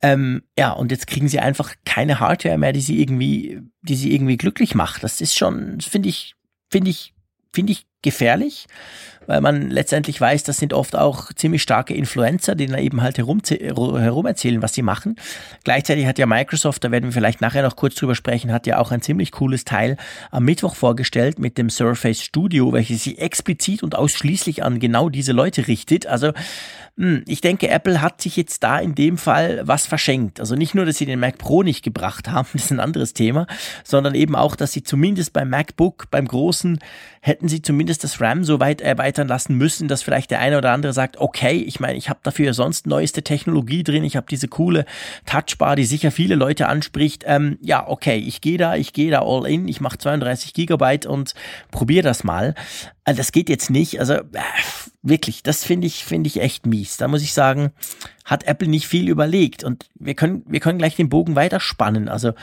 Ähm, 0.02 0.43
ja, 0.58 0.72
und 0.72 0.91
jetzt 0.91 1.08
kriegen 1.08 1.28
sie 1.28 1.39
einfach 1.39 1.74
keine 1.86 2.20
Hardware 2.20 2.58
mehr, 2.58 2.74
die 2.74 2.82
sie 2.82 3.02
irgendwie, 3.02 3.62
die 3.82 3.96
sie 3.96 4.14
irgendwie 4.14 4.38
glücklich 4.38 4.76
macht. 4.76 5.04
Das 5.04 5.22
ist 5.22 5.38
schon, 5.38 5.80
finde 5.82 6.10
ich, 6.10 6.36
finde 6.70 6.91
ich, 6.91 7.14
finde 7.54 7.72
ich 7.72 7.86
gefährlich 8.02 8.68
weil 9.28 9.41
man 9.41 9.70
letztendlich 9.70 10.20
weiß, 10.20 10.43
das 10.43 10.58
sind 10.58 10.74
oft 10.74 10.96
auch 10.96 11.34
ziemlich 11.34 11.62
starke 11.62 11.93
Influencer, 11.93 12.56
die 12.56 12.68
dann 12.68 12.80
eben 12.80 13.02
halt 13.02 13.18
herum, 13.18 13.41
herum 13.46 14.26
erzählen, 14.26 14.62
was 14.62 14.74
sie 14.74 14.82
machen. 14.82 15.16
Gleichzeitig 15.64 16.06
hat 16.06 16.20
ja 16.20 16.26
Microsoft, 16.26 16.84
da 16.84 16.91
werden 16.91 17.06
wir 17.06 17.12
vielleicht 17.12 17.41
nachher 17.41 17.64
noch 17.64 17.76
kurz 17.76 17.96
drüber 17.96 18.16
sprechen, 18.16 18.52
hat 18.52 18.68
ja 18.68 18.80
auch 18.80 18.91
ein 18.91 19.02
ziemlich 19.02 19.32
cooles 19.32 19.66
Teil 19.66 19.98
am 20.32 20.46
Mittwoch 20.46 20.76
vorgestellt 20.76 21.39
mit 21.39 21.58
dem 21.58 21.70
Surface 21.70 22.22
Studio, 22.22 22.74
welches 22.74 23.04
sich 23.04 23.20
explizit 23.20 23.84
und 23.84 23.96
ausschließlich 23.96 24.64
an 24.64 24.80
genau 24.80 25.10
diese 25.10 25.32
Leute 25.32 25.68
richtet. 25.68 26.08
Also 26.08 26.32
ich 26.98 27.41
denke, 27.41 27.68
Apple 27.68 28.02
hat 28.02 28.22
sich 28.22 28.38
jetzt 28.38 28.64
da 28.64 28.80
in 28.80 28.96
dem 28.96 29.18
Fall 29.18 29.62
was 29.66 29.86
verschenkt. 29.86 30.39
Also 30.39 30.56
nicht 30.56 30.76
nur, 30.76 30.86
dass 30.86 30.98
sie 30.98 31.06
den 31.06 31.20
Mac 31.20 31.38
Pro 31.38 31.62
nicht 31.62 31.84
gebracht 31.84 32.30
haben, 32.30 32.48
das 32.54 32.66
ist 32.66 32.72
ein 32.72 32.80
anderes 32.80 33.14
Thema, 33.14 33.48
sondern 33.84 34.16
eben 34.16 34.34
auch, 34.34 34.56
dass 34.56 34.72
sie 34.72 34.82
zumindest 34.82 35.34
beim 35.34 35.50
MacBook, 35.50 36.10
beim 36.10 36.26
großen, 36.26 36.80
hätten 37.20 37.50
sie 37.50 37.62
zumindest 37.62 38.06
das 38.06 38.22
RAM 38.22 38.46
so 38.46 38.62
weit 38.62 38.80
erweitern 38.80 39.28
lassen 39.28 39.56
müssen, 39.56 39.89
dass 39.89 40.04
vielleicht 40.04 40.32
der 40.32 40.39
eine 40.39 40.58
oder 40.58 40.72
andere 40.72 40.93
sagt, 40.93 41.18
okay, 41.18 41.58
ich 41.58 41.82
meine, 41.82 41.98
ich 41.98 42.08
habe 42.10 42.20
dafür 42.24 42.54
sonst 42.54 42.88
neueste 42.88 43.24
Technologie 43.24 43.84
drin, 43.84 44.06
ich 44.06 44.16
habe 44.16 44.28
diese 44.30 44.48
coole 44.48 44.86
Touchbar, 45.26 45.76
die 45.76 45.86
sicher 45.86 46.12
viele 46.12 46.36
Leute 46.36 46.68
anspricht. 46.68 47.24
Ähm, 47.28 47.58
ja, 47.62 47.86
okay, 47.88 48.18
ich 48.18 48.39
gehe 48.39 48.58
da, 48.58 48.76
ich 48.76 48.93
gehe 48.93 49.12
da 49.12 49.22
all 49.22 49.46
in, 49.48 49.68
ich 49.68 49.82
mache 49.82 49.98
32 49.98 50.54
Gigabyte 50.54 51.08
und 51.08 51.34
probiere 51.72 52.04
das 52.04 52.24
mal. 52.24 52.56
Also 53.06 53.18
das 53.18 53.32
geht 53.32 53.49
jetzt 53.49 53.70
nicht. 53.70 53.99
Also 53.99 54.16
äh, 54.16 54.24
wirklich, 55.01 55.43
das 55.43 55.64
finde 55.64 55.88
ich 55.88 56.03
finde 56.03 56.28
ich 56.28 56.41
echt 56.41 56.66
mies. 56.66 56.97
Da 56.97 57.08
muss 57.08 57.22
ich 57.22 57.34
sagen, 57.34 57.72
hat 58.26 58.43
Apple 58.43 58.68
nicht 58.68 58.88
viel 58.88 59.08
überlegt 59.08 59.64
und 59.64 59.89
wir 59.95 60.16
können 60.16 60.43
wir 60.47 60.60
können 60.60 60.80
gleich 60.80 60.95
den 60.95 61.10
Bogen 61.10 61.36
weiterspannen. 61.36 62.10
Also 62.10 62.34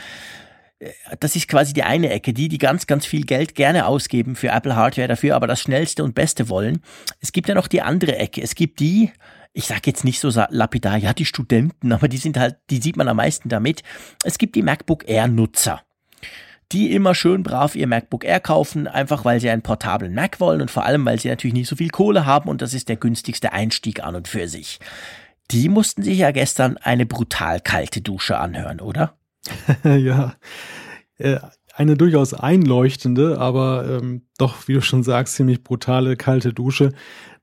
das 1.19 1.35
ist 1.35 1.47
quasi 1.47 1.73
die 1.73 1.83
eine 1.83 2.09
Ecke, 2.09 2.33
die, 2.33 2.49
die 2.49 2.57
ganz, 2.57 2.87
ganz 2.87 3.05
viel 3.05 3.25
Geld 3.25 3.55
gerne 3.55 3.85
ausgeben 3.85 4.35
für 4.35 4.49
Apple 4.49 4.75
Hardware 4.75 5.07
dafür, 5.07 5.35
aber 5.35 5.47
das 5.47 5.61
schnellste 5.61 6.03
und 6.03 6.15
beste 6.15 6.49
wollen. 6.49 6.81
Es 7.19 7.31
gibt 7.31 7.49
ja 7.49 7.55
noch 7.55 7.67
die 7.67 7.81
andere 7.81 8.17
Ecke. 8.17 8.41
Es 8.41 8.55
gibt 8.55 8.79
die, 8.79 9.11
ich 9.53 9.65
sage 9.65 9.81
jetzt 9.85 10.03
nicht 10.03 10.19
so 10.19 10.29
lapidar, 10.49 10.97
ja, 10.97 11.13
die 11.13 11.25
Studenten, 11.25 11.91
aber 11.93 12.07
die 12.07 12.17
sind 12.17 12.37
halt, 12.37 12.57
die 12.69 12.81
sieht 12.81 12.97
man 12.97 13.07
am 13.07 13.17
meisten 13.17 13.49
damit. 13.49 13.83
Es 14.23 14.37
gibt 14.37 14.55
die 14.55 14.63
MacBook 14.63 15.07
Air 15.07 15.27
Nutzer. 15.27 15.81
Die 16.71 16.93
immer 16.93 17.13
schön 17.13 17.43
brav 17.43 17.75
ihr 17.75 17.87
MacBook 17.87 18.23
Air 18.23 18.39
kaufen, 18.39 18.87
einfach 18.87 19.25
weil 19.25 19.39
sie 19.39 19.49
einen 19.49 19.61
portablen 19.61 20.13
Mac 20.13 20.39
wollen 20.39 20.61
und 20.61 20.71
vor 20.71 20.85
allem, 20.85 21.05
weil 21.05 21.19
sie 21.19 21.29
natürlich 21.29 21.53
nicht 21.53 21.67
so 21.67 21.75
viel 21.75 21.89
Kohle 21.89 22.25
haben 22.25 22.49
und 22.49 22.61
das 22.61 22.73
ist 22.73 22.89
der 22.89 22.95
günstigste 22.95 23.53
Einstieg 23.53 24.03
an 24.03 24.15
und 24.15 24.27
für 24.27 24.47
sich. 24.47 24.79
Die 25.51 25.69
mussten 25.69 26.03
sich 26.03 26.19
ja 26.19 26.31
gestern 26.31 26.77
eine 26.77 27.05
brutal 27.05 27.59
kalte 27.59 28.01
Dusche 28.01 28.37
anhören, 28.37 28.79
oder? 28.79 29.15
ja, 29.83 30.35
äh, 31.17 31.39
eine 31.75 31.97
durchaus 31.97 32.33
einleuchtende, 32.33 33.39
aber 33.39 33.87
ähm, 33.87 34.23
doch, 34.37 34.67
wie 34.67 34.73
du 34.73 34.81
schon 34.81 35.03
sagst, 35.03 35.35
ziemlich 35.35 35.63
brutale 35.63 36.15
kalte 36.15 36.53
Dusche, 36.53 36.93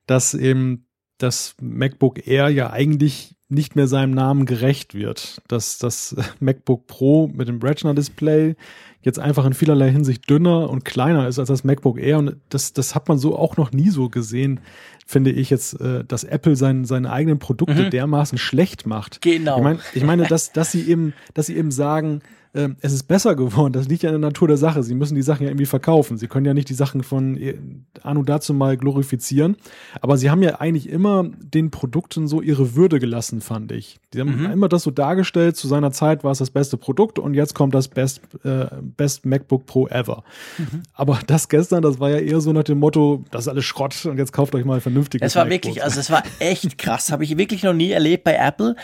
dass 0.07 0.33
eben 0.33 0.87
das 1.17 1.55
MacBook 1.61 2.27
Air 2.27 2.49
ja 2.49 2.71
eigentlich 2.71 3.35
nicht 3.49 3.75
mehr 3.75 3.87
seinem 3.87 4.11
Namen 4.11 4.45
gerecht 4.45 4.95
wird. 4.95 5.41
Dass 5.47 5.77
das 5.77 6.15
MacBook 6.39 6.87
Pro 6.87 7.27
mit 7.27 7.47
dem 7.47 7.59
Retina-Display 7.59 8.55
jetzt 9.01 9.19
einfach 9.19 9.45
in 9.45 9.53
vielerlei 9.53 9.91
Hinsicht 9.91 10.29
dünner 10.29 10.69
und 10.69 10.85
kleiner 10.85 11.27
ist 11.27 11.39
als 11.39 11.47
das 11.47 11.63
MacBook 11.63 11.99
Air. 11.99 12.19
Und 12.19 12.35
das, 12.49 12.73
das 12.73 12.95
hat 12.95 13.07
man 13.07 13.17
so 13.17 13.37
auch 13.37 13.57
noch 13.57 13.71
nie 13.71 13.89
so 13.89 14.09
gesehen, 14.09 14.59
finde 15.05 15.31
ich 15.31 15.49
jetzt, 15.49 15.79
äh, 15.81 16.03
dass 16.05 16.23
Apple 16.23 16.55
sein, 16.55 16.85
seine 16.85 17.11
eigenen 17.11 17.39
Produkte 17.39 17.85
mhm. 17.85 17.89
dermaßen 17.89 18.37
schlecht 18.37 18.85
macht. 18.85 19.21
Genau. 19.21 19.57
Ich 19.57 19.63
meine, 19.63 19.79
ich 19.93 20.03
meine, 20.03 20.27
dass, 20.27 20.51
dass 20.51 20.71
sie 20.71 20.83
eben, 20.83 21.13
dass 21.33 21.47
sie 21.47 21.57
eben 21.57 21.71
sagen, 21.71 22.21
äh, 22.53 22.69
es 22.81 22.93
ist 22.93 23.03
besser 23.03 23.35
geworden. 23.35 23.73
Das 23.73 23.87
liegt 23.87 24.03
ja 24.03 24.09
in 24.09 24.21
der 24.21 24.29
Natur 24.29 24.47
der 24.47 24.57
Sache. 24.57 24.83
Sie 24.83 24.95
müssen 24.95 25.15
die 25.15 25.21
Sachen 25.21 25.43
ja 25.43 25.49
irgendwie 25.49 25.65
verkaufen. 25.65 26.17
Sie 26.17 26.27
können 26.27 26.45
ja 26.45 26.53
nicht 26.53 26.69
die 26.69 26.73
Sachen 26.73 27.03
von 27.03 27.37
äh, 27.37 27.55
Anno 28.03 28.23
dazu 28.23 28.53
mal 28.53 28.77
glorifizieren. 28.77 29.55
Aber 30.01 30.17
sie 30.17 30.29
haben 30.29 30.43
ja 30.43 30.59
eigentlich 30.59 30.89
immer 30.89 31.29
den 31.39 31.71
Produkten 31.71 32.27
so 32.27 32.41
ihre 32.41 32.75
Würde 32.75 32.99
gelassen, 32.99 33.41
fand 33.41 33.71
ich. 33.71 33.99
Die 34.13 34.19
haben 34.19 34.37
mhm. 34.37 34.51
immer 34.51 34.69
das 34.69 34.83
so 34.83 34.91
dargestellt, 34.91 35.55
zu 35.55 35.67
seiner 35.67 35.91
Zeit 35.91 36.23
war 36.23 36.31
es 36.31 36.39
das 36.39 36.49
beste 36.49 36.77
Produkt 36.77 37.19
und 37.19 37.33
jetzt 37.33 37.55
kommt 37.55 37.73
das 37.73 37.87
Best, 37.87 38.21
äh, 38.43 38.65
Best 38.81 39.25
MacBook 39.25 39.65
Pro 39.65 39.87
ever. 39.87 40.23
Mhm. 40.57 40.83
Aber 40.93 41.19
das 41.27 41.47
gestern, 41.47 41.81
das 41.81 41.99
war 41.99 42.09
ja 42.09 42.17
eher 42.17 42.41
so 42.41 42.51
nach 42.51 42.63
dem 42.63 42.79
Motto, 42.79 43.23
das 43.31 43.43
ist 43.43 43.47
alles 43.47 43.65
Schrott 43.65 44.05
und 44.05 44.17
jetzt 44.17 44.33
kauft 44.33 44.55
euch 44.55 44.65
mal 44.65 44.81
vernünftig. 44.81 45.21
Es 45.21 45.35
war 45.35 45.45
MacBook. 45.45 45.63
wirklich, 45.63 45.83
also 45.83 45.99
es 45.99 46.11
war 46.11 46.23
echt 46.39 46.77
krass, 46.77 47.11
habe 47.11 47.23
ich 47.23 47.37
wirklich 47.37 47.63
noch 47.63 47.73
nie 47.73 47.91
erlebt 47.91 48.23
bei 48.23 48.35
Apple 48.35 48.75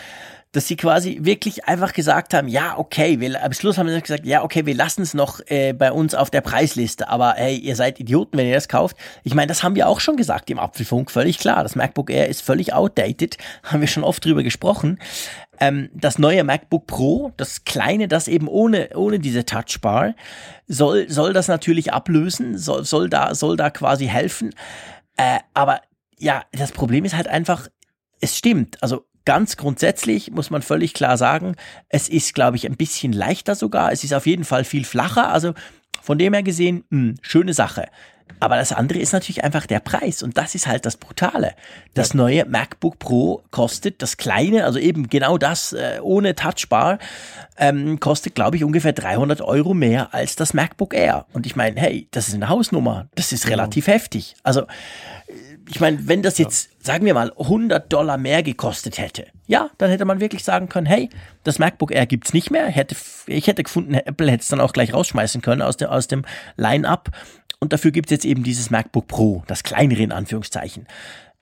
dass 0.58 0.66
sie 0.66 0.74
quasi 0.74 1.18
wirklich 1.22 1.66
einfach 1.66 1.92
gesagt 1.92 2.34
haben, 2.34 2.48
ja, 2.48 2.76
okay, 2.76 3.20
wir, 3.20 3.44
am 3.44 3.52
Schluss 3.52 3.78
haben 3.78 3.88
sie 3.88 4.00
gesagt, 4.00 4.26
ja, 4.26 4.42
okay, 4.42 4.66
wir 4.66 4.74
lassen 4.74 5.02
es 5.02 5.14
noch 5.14 5.38
äh, 5.46 5.72
bei 5.72 5.92
uns 5.92 6.16
auf 6.16 6.30
der 6.30 6.40
Preisliste, 6.40 7.08
aber 7.08 7.34
hey, 7.36 7.56
ihr 7.56 7.76
seid 7.76 8.00
Idioten, 8.00 8.36
wenn 8.36 8.48
ihr 8.48 8.54
das 8.54 8.66
kauft. 8.66 8.96
Ich 9.22 9.36
meine, 9.36 9.46
das 9.46 9.62
haben 9.62 9.76
wir 9.76 9.86
auch 9.86 10.00
schon 10.00 10.16
gesagt 10.16 10.50
im 10.50 10.58
Apfelfunk, 10.58 11.12
völlig 11.12 11.38
klar. 11.38 11.62
Das 11.62 11.76
MacBook 11.76 12.10
Air 12.10 12.28
ist 12.28 12.42
völlig 12.42 12.72
outdated, 12.72 13.36
haben 13.62 13.80
wir 13.80 13.86
schon 13.86 14.02
oft 14.02 14.24
drüber 14.24 14.42
gesprochen. 14.42 14.98
Ähm, 15.60 15.90
das 15.94 16.18
neue 16.18 16.42
MacBook 16.42 16.88
Pro, 16.88 17.32
das 17.36 17.62
kleine, 17.62 18.08
das 18.08 18.26
eben 18.26 18.48
ohne, 18.48 18.88
ohne 18.96 19.20
diese 19.20 19.44
Touchbar, 19.44 20.16
soll, 20.66 21.08
soll 21.08 21.34
das 21.34 21.46
natürlich 21.46 21.92
ablösen, 21.92 22.58
soll, 22.58 22.84
soll, 22.84 23.08
da, 23.08 23.36
soll 23.36 23.56
da 23.56 23.70
quasi 23.70 24.08
helfen. 24.08 24.52
Äh, 25.16 25.38
aber 25.54 25.82
ja, 26.18 26.42
das 26.50 26.72
Problem 26.72 27.04
ist 27.04 27.14
halt 27.14 27.28
einfach, 27.28 27.68
es 28.20 28.36
stimmt. 28.36 28.82
Also 28.82 29.04
ganz 29.28 29.58
grundsätzlich 29.58 30.30
muss 30.30 30.48
man 30.48 30.62
völlig 30.62 30.94
klar 30.94 31.18
sagen, 31.18 31.54
es 31.90 32.08
ist, 32.08 32.34
glaube 32.34 32.56
ich, 32.56 32.64
ein 32.64 32.78
bisschen 32.78 33.12
leichter 33.12 33.54
sogar. 33.54 33.92
Es 33.92 34.02
ist 34.02 34.14
auf 34.14 34.24
jeden 34.24 34.44
Fall 34.44 34.64
viel 34.64 34.86
flacher. 34.86 35.30
Also 35.30 35.52
von 36.00 36.16
dem 36.16 36.32
her 36.32 36.42
gesehen, 36.42 36.84
mh, 36.88 36.98
hm, 36.98 37.14
schöne 37.20 37.52
Sache. 37.52 37.88
Aber 38.40 38.56
das 38.56 38.72
andere 38.72 39.00
ist 39.00 39.12
natürlich 39.12 39.44
einfach 39.44 39.66
der 39.66 39.80
Preis 39.80 40.22
und 40.22 40.38
das 40.38 40.54
ist 40.54 40.66
halt 40.66 40.86
das 40.86 40.96
Brutale. 40.96 41.52
Das 41.92 42.14
ja. 42.14 42.16
neue 42.16 42.46
MacBook 42.46 42.98
Pro 42.98 43.42
kostet 43.50 44.00
das 44.00 44.16
kleine, 44.16 44.64
also 44.64 44.78
eben 44.78 45.10
genau 45.10 45.36
das 45.36 45.74
äh, 45.74 45.98
ohne 46.00 46.34
Touchbar, 46.34 46.98
ähm, 47.58 48.00
kostet 48.00 48.34
glaube 48.34 48.56
ich 48.56 48.64
ungefähr 48.64 48.94
300 48.94 49.42
Euro 49.42 49.74
mehr 49.74 50.14
als 50.14 50.36
das 50.36 50.54
MacBook 50.54 50.94
Air. 50.94 51.26
Und 51.34 51.44
ich 51.44 51.54
meine, 51.54 51.78
hey, 51.78 52.08
das 52.12 52.28
ist 52.28 52.34
eine 52.34 52.48
Hausnummer, 52.48 53.08
das 53.14 53.32
ist 53.32 53.48
relativ 53.48 53.88
ja. 53.88 53.92
heftig. 53.94 54.36
Also 54.42 54.62
ich 55.68 55.80
meine, 55.80 56.08
wenn 56.08 56.22
das 56.22 56.38
jetzt, 56.38 56.70
ja. 56.70 56.76
sagen 56.80 57.04
wir 57.04 57.14
mal, 57.14 57.32
100 57.38 57.92
Dollar 57.92 58.16
mehr 58.16 58.42
gekostet 58.42 58.98
hätte, 58.98 59.26
ja, 59.46 59.70
dann 59.78 59.90
hätte 59.90 60.04
man 60.04 60.20
wirklich 60.20 60.44
sagen 60.44 60.68
können, 60.68 60.86
hey, 60.86 61.10
das 61.44 61.58
MacBook 61.58 61.92
Air 61.92 62.06
gibt's 62.06 62.32
nicht 62.32 62.50
mehr. 62.50 62.66
Hätte, 62.66 62.96
ich 63.26 63.46
hätte 63.46 63.62
gefunden, 63.62 63.94
Apple 63.94 64.30
hätte 64.30 64.42
es 64.42 64.48
dann 64.48 64.60
auch 64.60 64.72
gleich 64.72 64.94
rausschmeißen 64.94 65.42
können 65.42 65.62
aus, 65.62 65.76
dem 65.76 65.88
aus 65.88 66.08
dem 66.08 66.24
Line-Up. 66.56 67.10
Und 67.60 67.72
dafür 67.72 67.90
gibt's 67.90 68.10
jetzt 68.10 68.24
eben 68.24 68.42
dieses 68.42 68.70
MacBook 68.70 69.08
Pro, 69.08 69.42
das 69.46 69.62
kleinere 69.62 70.02
in 70.02 70.12
Anführungszeichen. 70.12 70.86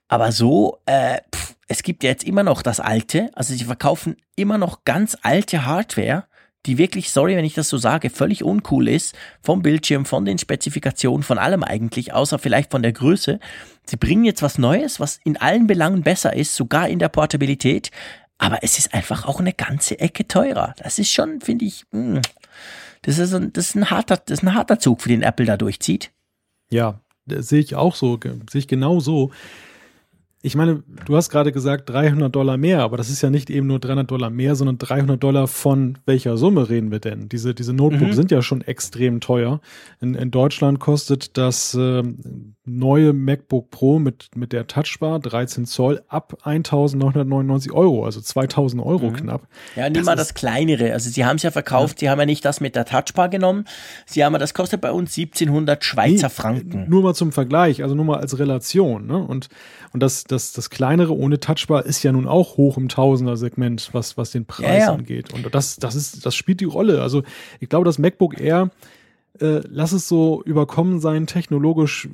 Aber 0.09 0.33
so, 0.33 0.79
äh, 0.87 1.21
pff, 1.35 1.55
es 1.69 1.83
gibt 1.83 2.05
ja 2.05 2.11
jetzt 2.11 2.25
immer 2.25 2.43
noch 2.43 2.63
das 2.63 2.81
alte, 2.81 3.31
also 3.35 3.55
sie 3.55 3.65
verkaufen 3.65 4.17
immer 4.37 4.59
noch 4.59 4.85
ganz 4.85 5.17
alte 5.23 5.67
Hardware 5.67 6.25
die 6.67 6.79
wirklich, 6.79 7.11
sorry, 7.11 7.37
wenn 7.37 7.45
ich 7.45 7.55
das 7.55 7.69
so 7.69 7.79
sage, 7.79 8.11
völlig 8.11 8.43
uncool 8.43 8.89
ist, 8.89 9.15
vom 9.43 9.63
Bildschirm, 9.63 10.05
von 10.05 10.25
den 10.25 10.39
Spezifikationen, 10.39 11.23
von 11.23 11.39
allem 11.39 11.63
eigentlich, 11.63 12.13
außer 12.13 12.39
vielleicht 12.39 12.71
von 12.71 12.83
der 12.83 12.93
Größe. 12.93 13.39
Sie 13.85 13.97
bringen 13.97 14.25
jetzt 14.25 14.43
was 14.43 14.59
Neues, 14.59 15.01
was 15.01 15.21
in 15.25 15.37
allen 15.37 15.67
Belangen 15.67 16.03
besser 16.03 16.35
ist, 16.35 16.55
sogar 16.55 16.89
in 16.89 16.99
der 16.99 17.09
Portabilität, 17.09 17.91
aber 18.39 18.59
es 18.63 18.79
ist 18.79 18.93
einfach 18.93 19.27
auch 19.27 19.41
eine 19.41 19.53
ganze 19.53 19.99
Ecke 19.99 20.29
teurer. 20.29 20.75
Das 20.79 20.99
ist 20.99 21.11
schon, 21.11 21.41
finde 21.41 21.65
ich, 21.65 21.85
mh, 21.93 22.17
hm, 22.17 22.23
das 23.03 23.19
ist, 23.19 23.33
ein, 23.33 23.53
das, 23.53 23.69
ist 23.69 23.75
ein 23.77 23.91
harter, 23.91 24.17
das 24.17 24.41
ist 24.41 24.45
ein 24.45 24.55
harter 24.55 24.79
Zug, 24.79 25.01
für 25.01 25.09
den 25.09 25.23
Apple 25.23 25.47
da 25.47 25.57
durchzieht. 25.57 26.11
Ja, 26.71 27.01
sehe 27.27 27.61
ich 27.61 27.75
auch 27.77 27.95
so, 27.95 28.19
sehe 28.51 28.59
ich 28.59 28.69
genau 28.69 28.99
so 29.01 29.31
ich 30.47 30.55
meine, 30.55 30.85
du 31.07 31.17
hast 31.17 31.31
gerade 31.31 31.51
gesagt 31.51 31.91
300 31.91 32.35
Dollar 32.35 32.57
mehr, 32.57 32.83
aber 32.83 32.97
das 32.97 33.11
ist 33.11 33.21
ja 33.21 33.31
nicht 33.31 33.51
eben 33.51 33.67
nur 33.67 33.81
300 33.81 34.09
Dollar 34.09 34.31
mehr, 34.31 34.55
sondern 34.55 34.79
300 34.79 35.21
Dollar 35.21 35.49
von 35.49 35.99
welcher 36.07 36.37
Summe 36.37 36.69
reden 36.69 36.93
wir 36.93 37.01
denn? 37.01 37.29
Diese, 37.29 37.53
diese 37.53 37.73
Notebooks 37.73 38.13
mhm. 38.13 38.17
sind 38.17 38.31
ja 38.31 38.43
schon 38.43 38.61
extrem 38.61 39.19
teuer. 39.19 39.61
In, 40.01 40.15
in 40.15 40.31
Deutschland 40.31 40.79
kostet 40.79 41.37
das 41.37 41.75
äh, 41.75 42.05
neue 42.67 43.13
MacBook 43.13 43.71
Pro 43.71 43.99
mit, 43.99 44.31
mit 44.35 44.53
der 44.53 44.67
Touchbar 44.67 45.21
13 45.21 45.67
Zoll 45.67 46.03
ab 46.09 46.37
1999 46.43 47.73
Euro, 47.73 48.05
also 48.05 48.21
2000 48.21 48.83
Euro 48.85 49.11
mhm. 49.11 49.15
knapp. 49.15 49.49
Ja, 49.77 49.89
nimm 49.89 50.05
mal 50.05 50.17
das 50.17 50.35
kleinere. 50.35 50.93
Also 50.93 51.09
sie 51.09 51.25
haben 51.25 51.37
es 51.37 51.45
ja 51.45 51.53
verkauft, 51.53 52.03
ja. 52.03 52.07
sie 52.07 52.11
haben 52.11 52.19
ja 52.19 52.27
nicht 52.27 52.45
das 52.45 52.61
mit 52.61 52.75
der 52.75 52.85
Touchbar 52.85 53.29
genommen. 53.29 53.65
Sie 54.05 54.25
haben 54.25 54.33
ja, 54.33 54.39
das 54.39 54.53
kostet 54.53 54.81
bei 54.81 54.91
uns 54.91 55.17
1700 55.17 55.85
Schweizer 55.85 56.27
nee, 56.27 56.35
Franken. 56.35 56.89
Nur 56.89 57.03
mal 57.03 57.15
zum 57.15 57.33
Vergleich, 57.33 57.83
also 57.83 57.95
nur 57.95 58.05
mal 58.05 58.19
als 58.19 58.39
Relation. 58.39 59.07
Ne? 59.07 59.17
Und, 59.17 59.49
und 59.93 60.03
das, 60.03 60.25
das, 60.25 60.53
das 60.53 60.69
kleinere 60.69 61.17
ohne 61.17 61.39
Touchbar 61.39 61.87
ist 61.87 62.03
ja 62.03 62.13
nun 62.13 62.27
auch 62.27 62.57
hoch 62.57 62.77
im 62.77 62.89
Tausender-Segment, 62.89 63.91
was, 63.93 64.17
was 64.17 64.33
den 64.33 64.45
Preis 64.45 64.67
ja, 64.67 64.79
ja. 64.79 64.93
angeht. 64.93 65.33
Und 65.33 65.55
das, 65.55 65.77
das 65.77 65.95
ist, 65.95 66.27
das 66.27 66.35
spielt 66.35 66.61
die 66.61 66.65
Rolle. 66.65 67.01
Also 67.03 67.23
ich 67.61 67.69
glaube, 67.69 67.85
das 67.85 67.99
MacBook 67.99 68.41
Air, 68.41 68.71
äh, 69.41 69.61
lass 69.69 69.93
es 69.93 70.09
so 70.09 70.43
überkommen 70.45 70.99
sein, 71.01 71.27
technologisch 71.27 72.09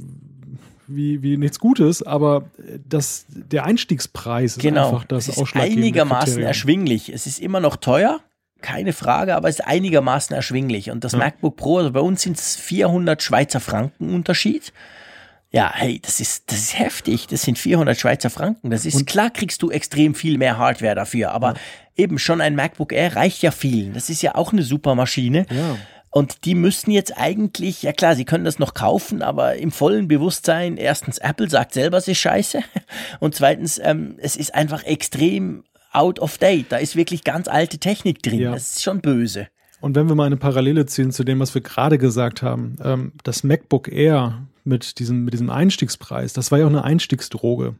wie, 0.97 1.23
wie 1.23 1.37
nichts 1.37 1.59
Gutes, 1.59 2.03
aber 2.03 2.45
das, 2.89 3.27
der 3.29 3.65
Einstiegspreis 3.65 4.57
ist 4.57 4.63
genau. 4.63 4.89
einfach 4.89 5.05
das 5.05 5.29
es 5.29 5.37
ist 5.37 5.57
einigermaßen 5.57 6.25
Kriterium. 6.25 6.47
erschwinglich. 6.47 7.09
Es 7.09 7.27
ist 7.27 7.41
immer 7.41 7.61
noch 7.61 7.77
teuer, 7.77 8.21
keine 8.63 8.93
Frage, 8.93 9.35
aber 9.35 9.49
es 9.49 9.59
ist 9.59 9.67
einigermaßen 9.67 10.35
erschwinglich. 10.35 10.91
Und 10.91 11.05
das 11.05 11.13
ja. 11.13 11.19
MacBook 11.19 11.57
Pro, 11.57 11.79
also 11.79 11.93
bei 11.93 12.01
uns 12.01 12.23
sind 12.23 12.39
es 12.39 12.57
400 12.57 13.23
Schweizer 13.23 13.61
Franken 13.61 14.15
Unterschied. 14.15 14.73
Ja, 15.51 15.71
hey, 15.75 16.01
das 16.01 16.19
ist, 16.19 16.51
das 16.51 16.59
ist 16.59 16.79
heftig. 16.79 17.27
Das 17.27 17.43
sind 17.43 17.59
400 17.59 17.99
Schweizer 17.99 18.31
Franken. 18.31 18.71
Das 18.71 18.87
ist, 18.87 18.95
und 18.95 19.07
klar 19.07 19.29
kriegst 19.29 19.63
du 19.63 19.71
extrem 19.71 20.15
viel 20.15 20.39
mehr 20.39 20.57
Hardware 20.57 20.95
dafür, 20.95 21.33
aber 21.33 21.49
ja. 21.49 21.55
eben 21.97 22.19
schon 22.19 22.41
ein 22.41 22.55
MacBook 22.57 22.93
Air 22.93 23.17
reicht 23.17 23.43
ja 23.43 23.51
vielen. 23.51 23.93
Das 23.93 24.09
ist 24.09 24.23
ja 24.23 24.35
auch 24.35 24.53
eine 24.53 24.63
super 24.63 24.95
Maschine. 24.95 25.45
Ja. 25.51 25.77
Und 26.15 26.45
die 26.45 26.55
müssten 26.55 26.91
jetzt 26.91 27.17
eigentlich, 27.17 27.83
ja 27.83 27.93
klar, 27.93 28.15
sie 28.15 28.27
können 28.27 28.45
das 28.45 28.59
noch 28.59 28.75
kaufen, 28.75 29.23
aber 29.23 29.57
im 29.57 29.73
vollen 29.73 30.09
Bewusstsein, 30.09 30.77
erstens, 30.77 31.17
Apple 31.17 31.49
sagt 31.49 31.73
selber, 31.73 31.97
es 31.97 32.07
ist 32.07 32.19
scheiße. 32.19 32.61
Und 33.21 33.35
zweitens, 33.35 33.81
ähm, 33.83 34.17
es 34.19 34.37
ist 34.37 34.55
einfach 34.55 34.85
extrem 34.85 35.65
out 35.91 36.21
of 36.21 36.37
date. 36.37 36.67
Da 36.71 36.77
ist 36.77 36.97
wirklich 36.97 37.25
ganz 37.25 37.49
alte 37.49 37.79
Technik 37.79 38.23
drin. 38.23 38.41
Ja. 38.41 38.53
Das 38.53 38.73
ist 38.73 38.83
schon 38.83 39.01
böse. 39.01 39.49
Und 39.81 39.97
wenn 39.97 40.07
wir 40.07 40.15
mal 40.15 40.27
eine 40.27 40.37
Parallele 40.37 40.85
ziehen 40.85 41.13
zu 41.13 41.25
dem, 41.25 41.41
was 41.41 41.55
wir 41.55 41.63
gerade 41.63 41.97
gesagt 41.97 42.43
haben, 42.43 42.77
ähm, 42.85 43.13
das 43.25 43.43
MacBook 43.43 43.91
Air 43.91 44.47
mit 44.65 44.99
diesem, 44.99 45.25
mit 45.25 45.33
diesem 45.33 45.49
Einstiegspreis, 45.49 46.35
das 46.35 46.53
war 46.53 46.59
ja 46.59 46.67
auch 46.67 46.71
eine 46.71 46.85
Einstiegsdroge. 46.85 47.75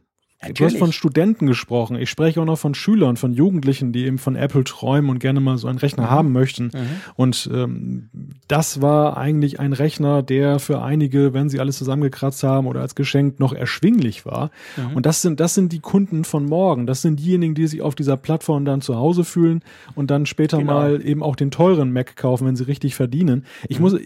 Natürlich. 0.47 0.57
Du 0.57 0.65
hast 0.65 0.79
von 0.79 0.91
Studenten 0.91 1.47
gesprochen. 1.47 1.95
Ich 1.95 2.09
spreche 2.09 2.41
auch 2.41 2.45
noch 2.45 2.59
von 2.59 2.75
Schülern, 2.75 3.17
von 3.17 3.33
Jugendlichen, 3.33 3.91
die 3.91 4.05
eben 4.05 4.17
von 4.17 4.35
Apple 4.35 4.63
träumen 4.63 5.09
und 5.09 5.19
gerne 5.19 5.39
mal 5.39 5.57
so 5.57 5.67
einen 5.67 5.77
Rechner 5.77 6.03
mhm. 6.03 6.09
haben 6.09 6.31
möchten. 6.31 6.65
Mhm. 6.65 7.01
Und 7.15 7.49
ähm, 7.53 8.09
das 8.47 8.81
war 8.81 9.17
eigentlich 9.17 9.59
ein 9.59 9.73
Rechner, 9.73 10.21
der 10.23 10.59
für 10.59 10.81
einige, 10.81 11.33
wenn 11.33 11.49
sie 11.49 11.59
alles 11.59 11.77
zusammengekratzt 11.77 12.43
haben 12.43 12.67
oder 12.67 12.81
als 12.81 12.95
Geschenk 12.95 13.39
noch 13.39 13.53
erschwinglich 13.53 14.25
war. 14.25 14.51
Mhm. 14.77 14.95
Und 14.95 15.05
das 15.05 15.21
sind, 15.21 15.39
das 15.39 15.53
sind 15.53 15.71
die 15.71 15.79
Kunden 15.79 16.23
von 16.23 16.45
morgen. 16.45 16.85
Das 16.85 17.01
sind 17.01 17.19
diejenigen, 17.19 17.55
die 17.55 17.67
sich 17.67 17.81
auf 17.81 17.95
dieser 17.95 18.17
Plattform 18.17 18.65
dann 18.65 18.81
zu 18.81 18.95
Hause 18.95 19.23
fühlen 19.23 19.61
und 19.95 20.11
dann 20.11 20.25
später 20.25 20.57
genau. 20.57 20.73
mal 20.73 21.05
eben 21.05 21.23
auch 21.23 21.35
den 21.35 21.51
teuren 21.51 21.91
Mac 21.91 22.15
kaufen, 22.15 22.47
wenn 22.47 22.55
sie 22.55 22.67
richtig 22.67 22.95
verdienen. 22.95 23.45
Ich 23.67 23.79
mhm. 23.79 23.83
muss, 23.83 23.97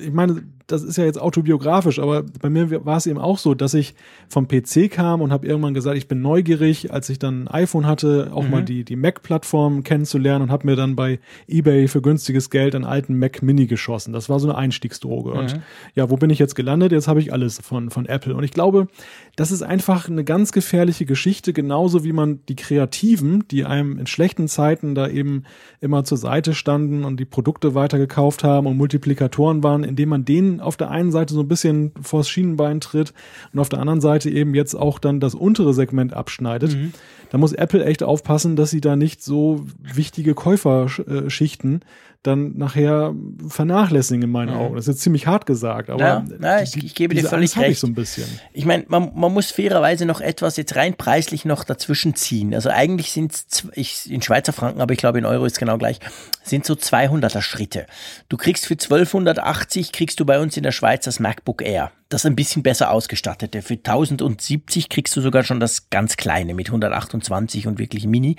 ich 0.00 0.12
meine, 0.12 0.42
das 0.66 0.82
ist 0.82 0.96
ja 0.96 1.04
jetzt 1.04 1.20
autobiografisch, 1.20 1.98
aber 1.98 2.22
bei 2.40 2.48
mir 2.48 2.84
war 2.84 2.96
es 2.96 3.06
eben 3.06 3.18
auch 3.18 3.38
so, 3.38 3.54
dass 3.54 3.74
ich 3.74 3.94
vom 4.28 4.46
PC 4.46 4.90
kam 4.90 5.20
und 5.20 5.32
habe 5.32 5.46
irgendwann 5.46 5.74
gesagt, 5.74 5.96
ich 5.96 6.06
bin 6.06 6.20
neugierig, 6.20 6.92
als 6.92 7.08
ich 7.08 7.18
dann 7.18 7.44
ein 7.44 7.48
iPhone 7.48 7.86
hatte, 7.86 8.30
auch 8.32 8.44
mhm. 8.44 8.50
mal 8.50 8.64
die, 8.64 8.84
die 8.84 8.96
Mac-Plattform 8.96 9.82
kennenzulernen 9.82 10.42
und 10.42 10.50
habe 10.50 10.66
mir 10.66 10.76
dann 10.76 10.96
bei 10.96 11.18
eBay 11.48 11.88
für 11.88 12.02
günstiges 12.02 12.50
Geld 12.50 12.74
einen 12.74 12.84
alten 12.84 13.18
Mac 13.18 13.42
Mini 13.42 13.66
geschossen. 13.66 14.12
Das 14.12 14.28
war 14.28 14.38
so 14.38 14.48
eine 14.48 14.56
Einstiegsdroge. 14.56 15.30
Mhm. 15.30 15.38
Und 15.38 15.60
ja, 15.94 16.10
wo 16.10 16.16
bin 16.16 16.30
ich 16.30 16.38
jetzt 16.38 16.54
gelandet? 16.54 16.92
Jetzt 16.92 17.08
habe 17.08 17.20
ich 17.20 17.32
alles 17.32 17.58
von, 17.58 17.90
von 17.90 18.06
Apple. 18.06 18.34
Und 18.34 18.44
ich 18.44 18.52
glaube, 18.52 18.88
das 19.36 19.52
ist 19.52 19.62
einfach 19.62 20.08
eine 20.08 20.24
ganz 20.24 20.52
gefährliche 20.52 21.06
Geschichte, 21.06 21.52
genauso 21.52 22.04
wie 22.04 22.12
man 22.12 22.40
die 22.48 22.56
Kreativen, 22.56 23.44
die 23.50 23.64
einem 23.64 23.98
in 23.98 24.06
schlechten 24.06 24.48
Zeiten 24.48 24.94
da 24.94 25.08
eben 25.08 25.44
immer 25.80 26.04
zur 26.04 26.18
Seite 26.18 26.54
standen 26.54 27.04
und 27.04 27.18
die 27.18 27.24
Produkte 27.24 27.74
weitergekauft 27.74 28.44
haben 28.44 28.66
und 28.66 28.76
Multiplikatoren 28.76 29.62
waren, 29.62 29.84
indem 29.84 30.10
man 30.10 30.24
denen 30.24 30.60
auf 30.60 30.76
der 30.76 30.90
einen 30.90 31.12
Seite 31.12 31.34
so 31.34 31.40
ein 31.40 31.48
bisschen 31.48 31.92
vors 32.00 32.28
Schienenbein 32.28 32.80
tritt 32.80 33.12
und 33.52 33.60
auf 33.60 33.68
der 33.68 33.80
anderen 33.80 34.00
Seite 34.00 34.30
eben 34.30 34.54
jetzt 34.54 34.74
auch 34.74 34.98
dann 34.98 35.20
das 35.20 35.34
untere 35.34 35.74
Segment 35.74 36.12
abschneidet. 36.12 36.74
Mhm. 36.74 36.92
Da 37.30 37.38
muss 37.38 37.52
Apple 37.52 37.84
echt 37.84 38.02
aufpassen, 38.02 38.56
dass 38.56 38.70
sie 38.70 38.80
da 38.80 38.96
nicht 38.96 39.22
so 39.22 39.64
wichtige 39.80 40.34
Käuferschichten 40.34 41.82
dann 42.22 42.58
nachher 42.58 43.14
vernachlässigen 43.48 44.24
in 44.24 44.30
meinen 44.30 44.52
mhm. 44.52 44.60
Augen. 44.60 44.76
Das 44.76 44.86
ist 44.86 44.94
jetzt 44.94 45.02
ziemlich 45.02 45.26
hart 45.26 45.46
gesagt, 45.46 45.88
aber 45.88 46.00
ja, 46.00 46.24
ja, 46.42 46.60
ich, 46.60 46.76
ich 46.76 46.94
gebe 46.94 47.14
dir 47.14 47.24
völlig 47.24 47.56
recht. 47.56 47.70
Ich 47.70 47.78
so 47.78 47.86
ein 47.86 47.94
bisschen. 47.94 48.26
Ich 48.52 48.66
meine, 48.66 48.84
man, 48.88 49.12
man 49.14 49.32
muss 49.32 49.50
fairerweise 49.50 50.04
noch 50.04 50.20
etwas 50.20 50.58
jetzt 50.58 50.76
rein 50.76 50.94
preislich 50.94 51.46
noch 51.46 51.64
dazwischen 51.64 52.14
ziehen. 52.14 52.54
Also 52.54 52.68
eigentlich 52.68 53.12
sind 53.12 53.32
es 53.32 54.06
in 54.06 54.20
Schweizer 54.20 54.52
Franken, 54.52 54.82
aber 54.82 54.92
ich 54.92 54.98
glaube 54.98 55.18
in 55.18 55.24
Euro 55.24 55.46
ist 55.46 55.58
genau 55.58 55.78
gleich, 55.78 55.98
sind 56.42 56.66
so 56.66 56.74
200er 56.74 57.40
Schritte. 57.40 57.86
Du 58.28 58.36
kriegst 58.36 58.66
für 58.66 58.74
1280 58.74 59.92
kriegst 59.92 60.20
du 60.20 60.26
bei 60.26 60.40
uns 60.40 60.58
in 60.58 60.62
der 60.62 60.72
Schweiz 60.72 61.04
das 61.04 61.20
MacBook 61.20 61.62
Air. 61.62 61.90
Das 62.10 62.26
ein 62.26 62.36
bisschen 62.36 62.62
besser 62.62 62.90
ausgestattete. 62.90 63.62
Für 63.62 63.74
1070 63.74 64.88
kriegst 64.88 65.16
du 65.16 65.20
sogar 65.20 65.44
schon 65.44 65.60
das 65.60 65.88
ganz 65.88 66.16
kleine 66.16 66.54
mit 66.54 66.68
128 66.68 67.66
und 67.66 67.78
wirklich 67.78 68.06
Mini. 68.06 68.36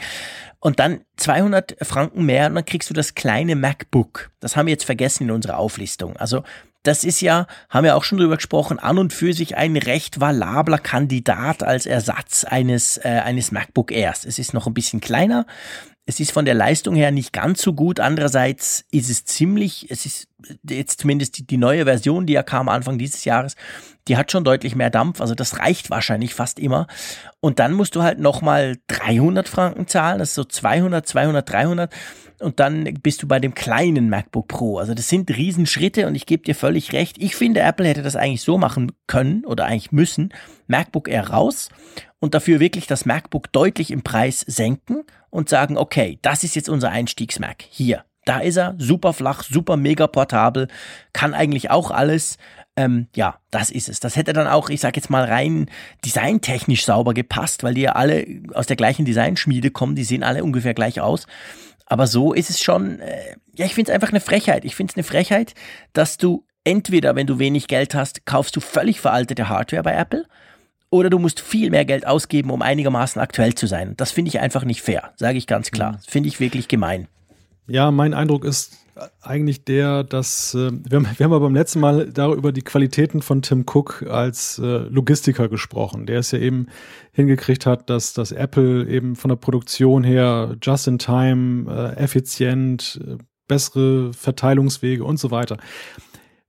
Und 0.60 0.80
dann 0.80 1.02
200 1.18 1.78
Franken 1.82 2.26
mehr 2.26 2.48
und 2.48 2.56
dann 2.56 2.66
kriegst 2.66 2.90
du 2.90 2.94
das 2.94 3.16
kleine 3.16 3.56
MacBook. 3.56 4.30
Das 4.42 4.56
haben 4.56 4.68
wir 4.68 4.74
jetzt 4.74 4.84
vergessen 4.84 5.24
in 5.24 5.32
unserer 5.32 5.58
Auflistung. 5.58 6.18
Also 6.18 6.44
das 6.84 7.04
ist 7.04 7.22
ja, 7.22 7.48
haben 7.70 7.84
wir 7.84 7.96
auch 7.96 8.04
schon 8.04 8.18
drüber 8.18 8.36
gesprochen, 8.38 8.80
an 8.80 8.98
und 8.98 9.14
für 9.14 9.34
sich 9.34 9.56
ein 9.56 9.78
recht 9.78 10.20
valabler 10.20 10.80
Kandidat 10.80 11.64
als 11.64 11.86
Ersatz 11.86 12.44
eines, 12.44 12.98
äh, 12.98 13.22
eines 13.24 13.52
MacBook 13.52 13.92
Airs. 13.92 14.26
Es 14.26 14.40
ist 14.40 14.54
noch 14.54 14.68
ein 14.68 14.74
bisschen 14.74 15.00
kleiner, 15.00 15.46
es 16.12 16.20
ist 16.20 16.34
von 16.34 16.44
der 16.44 16.56
Leistung 16.56 16.94
her 16.94 17.10
nicht 17.10 17.32
ganz 17.32 17.62
so 17.62 17.72
gut. 17.72 18.02
Andererseits 18.02 18.84
ist 18.92 19.10
es 19.10 19.24
ziemlich, 19.24 19.90
es 19.90 20.06
ist 20.06 20.28
jetzt 20.70 21.00
zumindest 21.00 21.38
die, 21.38 21.48
die 21.48 21.56
neue 21.56 21.86
Version, 21.86 22.26
die 22.26 22.34
ja 22.34 22.44
kam 22.44 22.68
Anfang 22.68 22.98
dieses 22.98 23.24
Jahres, 23.24 23.56
die 24.10 24.18
hat 24.18 24.30
schon 24.30 24.44
deutlich 24.44 24.76
mehr 24.76 24.90
Dampf. 24.90 25.22
Also 25.22 25.36
das 25.36 25.60
reicht 25.60 25.90
wahrscheinlich 25.90 26.34
fast 26.34 26.60
immer. 26.60 26.88
Und 27.40 27.60
dann 27.60 27.72
musst 27.72 27.96
du 27.96 28.04
halt 28.04 28.20
nochmal 28.20 28.76
300 28.88 29.48
Franken 29.48 29.88
zahlen. 29.88 30.20
Das 30.20 30.30
ist 30.30 30.36
so 30.36 30.44
200, 30.44 31.08
200, 31.08 31.50
300 31.50 31.94
und 32.42 32.60
dann 32.60 32.84
bist 33.02 33.24
du 33.24 33.28
bei 33.28 33.40
dem 33.40 33.54
kleinen 33.54 34.10
MacBook 34.10 34.50
Pro. 34.50 34.80
Also 34.80 34.94
das 34.94 35.08
sind 35.08 35.30
Riesenschritte 35.30 36.08
und 36.08 36.16
ich 36.16 36.26
gebe 36.26 36.44
dir 36.44 36.56
völlig 36.56 36.92
recht. 36.92 37.16
Ich 37.20 37.38
finde, 37.38 37.62
Apple 37.62 37.88
hätte 37.88 38.02
das 38.02 38.18
eigentlich 38.18 38.42
so 38.42 38.58
machen 38.58 38.92
können 39.08 39.46
oder 39.46 39.66
eigentlich 39.66 39.94
müssen. 39.94 40.34
MacBook 40.68 41.08
Air 41.08 41.30
raus 41.30 41.70
und 42.20 42.34
dafür 42.34 42.60
wirklich 42.60 42.88
das 42.88 43.06
MacBook 43.06 43.52
deutlich 43.54 43.92
im 43.92 44.02
Preis 44.02 44.42
senken 44.42 45.04
und 45.32 45.50
sagen, 45.50 45.78
okay, 45.78 46.20
das 46.22 46.44
ist 46.44 46.56
jetzt 46.56 46.70
unser 46.70 46.92
Einstiegs-Mac. 46.92 47.64
Hier, 47.68 48.04
da 48.26 48.40
ist 48.40 48.58
er, 48.58 48.76
super 48.78 49.14
flach, 49.14 49.44
super 49.44 49.78
mega 49.78 50.06
portabel, 50.06 50.68
kann 51.14 51.34
eigentlich 51.34 51.72
auch 51.72 51.90
alles. 51.90 52.38
Ähm, 52.76 53.08
ja, 53.16 53.40
das 53.50 53.72
ist 53.72 53.90
es. 53.90 54.00
Das 54.00 54.16
hätte 54.16 54.34
dann 54.34 54.48
auch, 54.48 54.70
ich 54.70 54.80
sag 54.80 54.96
jetzt 54.96 55.10
mal 55.10 55.26
rein 55.26 55.70
designtechnisch 56.06 56.86
sauber 56.86 57.14
gepasst, 57.14 57.64
weil 57.64 57.74
die 57.74 57.82
ja 57.82 57.94
alle 57.94 58.26
aus 58.54 58.68
der 58.68 58.76
gleichen 58.76 59.06
Designschmiede 59.06 59.72
kommen, 59.72 59.96
die 59.96 60.04
sehen 60.04 60.24
alle 60.24 60.44
ungefähr 60.44 60.74
gleich 60.74 61.02
aus. 61.02 61.26
Aber 61.88 62.08
so 62.08 62.32
ist 62.34 62.50
es 62.50 62.62
schon, 62.62 63.00
äh, 63.00 63.36
ja, 63.56 63.66
ich 63.66 63.74
finde 63.74 63.92
es 63.92 63.96
einfach 63.96 64.10
eine 64.10 64.22
Frechheit. 64.22 64.64
Ich 64.64 64.76
finde 64.76 64.92
es 64.92 64.98
eine 64.98 65.04
Frechheit, 65.04 65.56
dass 65.94 66.18
du 66.18 66.46
entweder, 66.64 67.16
wenn 67.16 67.28
du 67.28 67.40
wenig 67.40 67.68
Geld 67.68 67.96
hast, 67.96 68.26
kaufst 68.26 68.56
du 68.56 68.60
völlig 68.62 69.02
veraltete 69.02 69.50
Hardware 69.50 69.84
bei 69.84 69.94
Apple 69.94 70.26
oder 70.92 71.10
du 71.10 71.18
musst 71.18 71.40
viel 71.40 71.72
mehr 71.72 71.86
Geld 71.86 72.06
ausgeben, 72.06 72.52
um 72.52 72.62
einigermaßen 72.62 73.20
aktuell 73.20 73.56
zu 73.56 73.66
sein. 73.66 73.96
Das 73.98 74.12
finde 74.12 74.30
ich 74.30 74.40
einfach 74.40 74.64
nicht 74.64 74.82
fair, 74.82 75.12
sage 75.16 75.38
ich 75.38 75.48
ganz 75.48 75.72
klar. 75.72 75.94
Mhm. 75.94 75.98
Finde 76.08 76.30
ich 76.30 76.40
wirklich 76.40 76.68
gemein. 76.68 77.08
Ja, 77.68 77.90
mein 77.90 78.14
Eindruck 78.14 78.46
ist 78.46 78.78
eigentlich 79.22 79.64
der, 79.64 80.04
dass 80.04 80.54
äh, 80.54 80.72
wir, 80.72 80.98
haben, 80.98 81.08
wir 81.18 81.24
haben 81.24 81.34
aber 81.34 81.40
beim 81.40 81.56
letzten 81.56 81.80
Mal 81.80 82.12
darüber 82.12 82.52
die 82.52 82.62
Qualitäten 82.62 83.22
von 83.22 83.42
Tim 83.42 83.66
Cook 83.66 84.04
als 84.10 84.60
äh, 84.60 84.66
Logistiker 84.90 85.48
gesprochen, 85.48 86.06
der 86.06 86.20
es 86.20 86.32
ja 86.32 86.40
eben 86.40 86.68
hingekriegt 87.14 87.66
hat, 87.66 87.90
dass, 87.90 88.14
dass 88.14 88.32
Apple 88.32 88.88
eben 88.88 89.16
von 89.16 89.30
der 89.30 89.38
Produktion 89.38 90.04
her 90.04 90.56
just 90.62 90.88
in 90.88 91.00
time, 91.00 91.72
äh, 91.72 91.98
effizient, 91.98 93.00
äh, 93.08 93.18
bessere 93.48 94.14
Verteilungswege 94.14 95.04
und 95.04 95.18
so 95.18 95.32
weiter. 95.32 95.58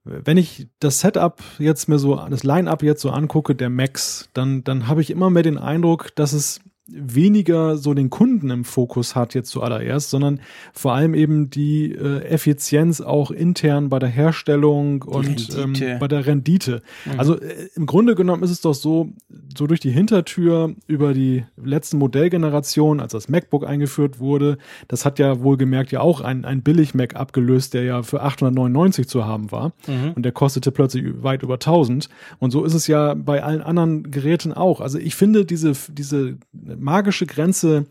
Wenn 0.04 0.36
ich 0.36 0.68
das 0.80 1.00
Setup 1.00 1.40
jetzt 1.58 1.88
mir 1.88 1.98
so, 1.98 2.16
das 2.28 2.42
Line-up 2.42 2.82
jetzt 2.82 3.02
so 3.02 3.10
angucke, 3.10 3.54
der 3.54 3.70
Max, 3.70 4.28
dann, 4.32 4.64
dann 4.64 4.88
habe 4.88 5.00
ich 5.00 5.10
immer 5.10 5.30
mehr 5.30 5.44
den 5.44 5.58
Eindruck, 5.58 6.14
dass 6.16 6.32
es 6.32 6.60
weniger 6.94 7.76
so 7.76 7.94
den 7.94 8.10
Kunden 8.10 8.50
im 8.50 8.64
Fokus 8.64 9.16
hat 9.16 9.34
jetzt 9.34 9.50
zuallererst, 9.50 10.10
sondern 10.10 10.40
vor 10.72 10.92
allem 10.94 11.14
eben 11.14 11.50
die 11.50 11.92
äh, 11.92 12.22
Effizienz 12.24 13.00
auch 13.00 13.30
intern 13.30 13.88
bei 13.88 13.98
der 13.98 14.08
Herstellung 14.08 15.02
und 15.02 15.48
ähm, 15.56 15.74
bei 15.98 16.08
der 16.08 16.26
Rendite. 16.26 16.82
Mhm. 17.04 17.18
Also 17.18 17.38
äh, 17.38 17.68
im 17.74 17.86
Grunde 17.86 18.14
genommen 18.14 18.42
ist 18.42 18.50
es 18.50 18.60
doch 18.60 18.74
so, 18.74 19.12
so 19.56 19.66
durch 19.66 19.80
die 19.80 19.90
Hintertür 19.90 20.74
über 20.86 21.14
die 21.14 21.44
letzten 21.62 21.98
Modellgenerationen, 21.98 23.00
als 23.00 23.12
das 23.12 23.28
MacBook 23.28 23.66
eingeführt 23.66 24.20
wurde, 24.20 24.58
das 24.88 25.04
hat 25.04 25.18
ja 25.18 25.40
wohlgemerkt 25.40 25.92
ja 25.92 26.00
auch 26.00 26.20
ein, 26.20 26.44
ein 26.44 26.62
Billig-Mac 26.62 27.16
abgelöst, 27.16 27.74
der 27.74 27.84
ja 27.84 28.02
für 28.02 28.22
899 28.22 29.08
zu 29.08 29.24
haben 29.24 29.50
war 29.50 29.72
mhm. 29.86 30.12
und 30.14 30.22
der 30.24 30.32
kostete 30.32 30.70
plötzlich 30.72 31.22
weit 31.22 31.42
über 31.42 31.54
1000 31.54 32.08
und 32.38 32.50
so 32.50 32.64
ist 32.64 32.74
es 32.74 32.86
ja 32.86 33.14
bei 33.14 33.42
allen 33.42 33.62
anderen 33.62 34.10
Geräten 34.10 34.52
auch. 34.52 34.80
Also 34.80 34.98
ich 34.98 35.14
finde 35.14 35.44
diese, 35.44 35.72
diese 35.90 36.36
magische 36.82 37.26
Grenze 37.26 37.86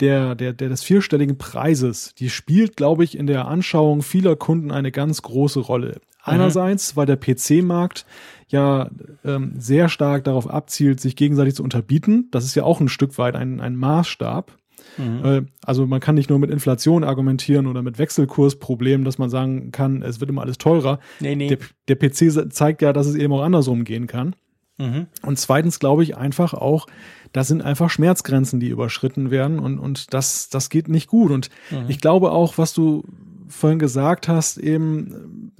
der, 0.00 0.34
der, 0.34 0.52
der 0.52 0.68
des 0.68 0.82
vierstelligen 0.82 1.38
Preises, 1.38 2.14
die 2.14 2.28
spielt, 2.28 2.76
glaube 2.76 3.04
ich, 3.04 3.16
in 3.16 3.26
der 3.26 3.46
Anschauung 3.46 4.02
vieler 4.02 4.36
Kunden 4.36 4.70
eine 4.70 4.90
ganz 4.90 5.22
große 5.22 5.60
Rolle. 5.60 6.00
Einerseits, 6.24 6.96
weil 6.96 7.06
der 7.06 7.16
PC-Markt 7.16 8.06
ja 8.48 8.90
ähm, 9.24 9.54
sehr 9.58 9.88
stark 9.88 10.24
darauf 10.24 10.48
abzielt, 10.48 11.00
sich 11.00 11.16
gegenseitig 11.16 11.54
zu 11.56 11.64
unterbieten. 11.64 12.28
Das 12.30 12.44
ist 12.44 12.54
ja 12.54 12.62
auch 12.62 12.80
ein 12.80 12.88
Stück 12.88 13.18
weit 13.18 13.34
ein, 13.34 13.60
ein 13.60 13.76
Maßstab. 13.76 14.52
Mhm. 14.98 15.24
Äh, 15.24 15.42
also 15.64 15.86
man 15.86 16.00
kann 16.00 16.14
nicht 16.14 16.30
nur 16.30 16.38
mit 16.38 16.50
Inflation 16.50 17.02
argumentieren 17.02 17.66
oder 17.66 17.82
mit 17.82 17.98
Wechselkursproblemen, 17.98 19.04
dass 19.04 19.18
man 19.18 19.30
sagen 19.30 19.72
kann, 19.72 20.02
es 20.02 20.20
wird 20.20 20.30
immer 20.30 20.42
alles 20.42 20.58
teurer. 20.58 21.00
Nee, 21.18 21.34
nee. 21.34 21.48
Der, 21.48 21.58
der 21.88 21.96
PC 21.96 22.52
zeigt 22.52 22.82
ja, 22.82 22.92
dass 22.92 23.06
es 23.06 23.14
eben 23.14 23.32
auch 23.32 23.42
andersrum 23.42 23.84
gehen 23.84 24.06
kann. 24.06 24.36
Mhm. 24.78 25.06
Und 25.22 25.38
zweitens 25.38 25.78
glaube 25.78 26.02
ich 26.02 26.16
einfach 26.16 26.54
auch, 26.54 26.86
da 27.32 27.44
sind 27.44 27.62
einfach 27.62 27.90
Schmerzgrenzen, 27.90 28.60
die 28.60 28.68
überschritten 28.68 29.30
werden 29.30 29.58
und, 29.58 29.78
und 29.78 30.12
das, 30.14 30.48
das 30.48 30.68
geht 30.68 30.88
nicht 30.88 31.08
gut. 31.08 31.30
Und 31.30 31.48
mhm. 31.70 31.86
ich 31.88 32.00
glaube 32.00 32.30
auch, 32.32 32.58
was 32.58 32.74
du 32.74 33.04
vorhin 33.48 33.78
gesagt 33.78 34.28
hast, 34.28 34.58
eben, 34.58 35.52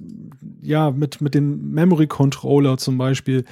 ja, 0.61 0.91
mit, 0.91 1.21
mit 1.21 1.33
dem 1.35 1.71
Memory 1.71 2.07
Controller 2.07 2.77
zum 2.77 2.97
Beispiel 2.97 3.45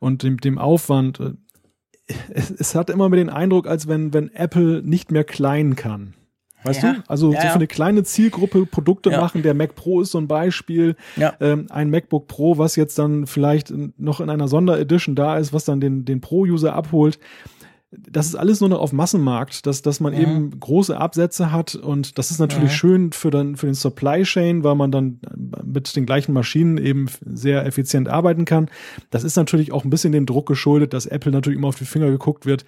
und 0.00 0.22
dem, 0.22 0.38
dem 0.38 0.58
Aufwand, 0.58 1.20
äh, 1.20 1.32
es, 2.30 2.50
es 2.50 2.74
hat 2.74 2.90
immer 2.90 3.08
mit 3.08 3.18
den 3.18 3.30
Eindruck, 3.30 3.66
als 3.66 3.86
wenn, 3.86 4.12
wenn 4.12 4.32
Apple 4.34 4.82
nicht 4.82 5.10
mehr 5.10 5.24
klein 5.24 5.76
kann. 5.76 6.14
Weißt 6.64 6.82
ja. 6.82 6.94
du? 6.94 7.02
Also 7.06 7.32
ja, 7.32 7.42
so 7.42 7.48
für 7.48 7.54
eine 7.54 7.66
kleine 7.68 8.02
Zielgruppe 8.02 8.66
Produkte 8.66 9.10
ja. 9.10 9.20
machen. 9.20 9.42
Der 9.42 9.54
Mac 9.54 9.76
Pro 9.76 10.00
ist 10.00 10.10
so 10.10 10.18
ein 10.18 10.26
Beispiel. 10.26 10.96
Ähm, 11.40 11.66
ein 11.70 11.88
MacBook 11.90 12.26
Pro, 12.26 12.58
was 12.58 12.74
jetzt 12.74 12.98
dann 12.98 13.26
vielleicht 13.28 13.72
noch 13.96 14.20
in 14.20 14.28
einer 14.28 14.48
Sonderedition 14.48 15.14
da 15.14 15.38
ist, 15.38 15.52
was 15.52 15.64
dann 15.64 15.80
den, 15.80 16.04
den 16.04 16.20
Pro-User 16.20 16.74
abholt 16.74 17.20
das 17.90 18.26
ist 18.26 18.34
alles 18.34 18.60
nur 18.60 18.68
noch 18.68 18.80
auf 18.80 18.92
Massenmarkt, 18.92 19.66
dass, 19.66 19.80
dass 19.80 19.98
man 20.00 20.12
ja. 20.12 20.20
eben 20.20 20.60
große 20.60 20.96
Absätze 20.96 21.52
hat 21.52 21.74
und 21.74 22.18
das 22.18 22.30
ist 22.30 22.38
natürlich 22.38 22.70
ja. 22.70 22.76
schön 22.76 23.12
für, 23.12 23.30
dann, 23.30 23.56
für 23.56 23.64
den 23.64 23.74
Supply 23.74 24.24
Chain, 24.24 24.62
weil 24.62 24.74
man 24.74 24.92
dann 24.92 25.20
mit 25.64 25.96
den 25.96 26.04
gleichen 26.04 26.34
Maschinen 26.34 26.76
eben 26.76 27.06
sehr 27.24 27.64
effizient 27.64 28.08
arbeiten 28.08 28.44
kann. 28.44 28.68
Das 29.10 29.24
ist 29.24 29.36
natürlich 29.36 29.72
auch 29.72 29.84
ein 29.84 29.90
bisschen 29.90 30.12
dem 30.12 30.26
Druck 30.26 30.46
geschuldet, 30.46 30.92
dass 30.92 31.06
Apple 31.06 31.32
natürlich 31.32 31.58
immer 31.58 31.68
auf 31.68 31.78
die 31.78 31.86
Finger 31.86 32.10
geguckt 32.10 32.44
wird 32.44 32.66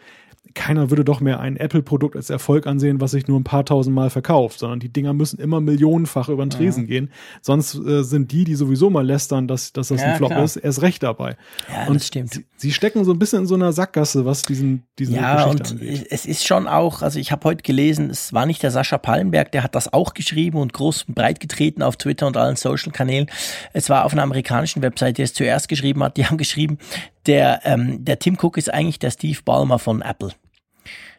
keiner 0.55 0.91
würde 0.91 1.05
doch 1.05 1.21
mehr 1.21 1.41
ein 1.41 1.57
Apple-Produkt 1.57 2.17
als 2.17 2.31
Erfolg 2.31 2.67
ansehen, 2.67 3.01
was 3.01 3.13
sich 3.13 3.29
nur 3.29 3.39
ein 3.39 3.45
paar 3.45 3.65
tausend 3.65 3.95
Mal 3.95 4.11
verkauft, 4.11 4.59
sondern 4.59 4.81
die 4.81 4.89
Dinger 4.89 5.13
müssen 5.13 5.39
immer 5.39 5.61
millionenfach 5.61 6.29
über 6.29 6.45
den 6.45 6.51
Tresen 6.51 6.85
ja. 6.85 6.89
gehen. 6.89 7.13
Sonst 7.41 7.75
äh, 7.75 8.03
sind 8.03 8.33
die, 8.33 8.45
die 8.45 8.55
sowieso 8.55 8.91
mal 8.91 9.07
lästern, 9.07 9.47
dass, 9.47 9.73
dass 9.73 9.89
das 9.89 10.01
ja, 10.01 10.09
ein 10.09 10.17
Flop 10.17 10.31
klar. 10.31 10.43
ist, 10.43 10.57
erst 10.57 10.83
recht 10.83 11.03
dabei. 11.03 11.37
Ja, 11.69 11.87
und 11.87 11.95
das 11.95 12.07
stimmt. 12.07 12.35
Sie, 12.35 12.47
sie, 12.57 12.73
stecken 12.73 13.05
so 13.05 13.13
ein 13.13 13.19
bisschen 13.19 13.41
in 13.41 13.47
so 13.47 13.55
einer 13.55 13.73
Sackgasse, 13.73 14.25
was 14.25 14.43
diesen, 14.43 14.85
diesen 14.99 15.15
Ja, 15.15 15.45
und 15.45 15.71
angeht. 15.71 16.07
es 16.11 16.27
ist 16.27 16.47
schon 16.47 16.67
auch, 16.67 17.03
also 17.03 17.19
ich 17.19 17.33
habe 17.33 17.45
heute 17.45 17.63
gelesen, 17.63 18.11
es 18.11 18.33
war 18.33 18.47
nicht 18.47 18.63
der 18.63 18.71
Sascha 18.71 18.99
Pallenberg, 18.99 19.53
der 19.53 19.63
hat 19.63 19.75
das 19.75 19.93
auch 19.93 20.15
geschrieben 20.15 20.59
und 20.59 20.73
groß 20.73 21.05
und 21.05 21.15
breit 21.15 21.41
getreten 21.41 21.83
auf 21.83 21.97
Twitter 21.97 22.27
und 22.27 22.37
allen 22.37 22.57
Social-Kanälen. 22.57 23.27
Es 23.73 23.89
war 23.89 24.05
auf 24.05 24.13
einer 24.13 24.23
amerikanischen 24.23 24.83
Website, 24.83 25.19
die 25.19 25.23
es 25.23 25.35
zuerst 25.35 25.69
geschrieben 25.69 26.03
hat. 26.03 26.17
Die 26.17 26.27
haben 26.27 26.39
geschrieben, 26.39 26.79
der, 27.27 27.61
ähm, 27.65 28.05
der 28.05 28.19
Tim 28.19 28.37
Cook 28.41 28.57
ist 28.57 28.73
eigentlich 28.73 28.99
der 28.99 29.11
Steve 29.11 29.39
Ballmer 29.45 29.79
von 29.79 30.03
Apple. 30.03 30.33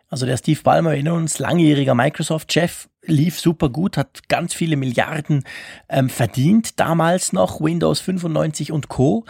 Also 0.10 0.26
der 0.26 0.38
Steve 0.38 0.62
Ballmer, 0.62 0.92
erinnern 0.92 1.18
uns, 1.18 1.40
langjähriger 1.40 1.96
Microsoft-Chef, 1.96 2.90
lief 3.04 3.40
super 3.40 3.70
gut, 3.70 3.98
hat 3.98 4.28
ganz 4.30 4.54
viele 4.54 4.78
Milliarden 4.78 5.44
ähm, 5.90 6.10
verdient, 6.10 6.80
damals 6.80 7.34
noch 7.34 7.60
Windows 7.60 8.00
95 8.00 8.72
und 8.72 8.90
Co 8.90 9.26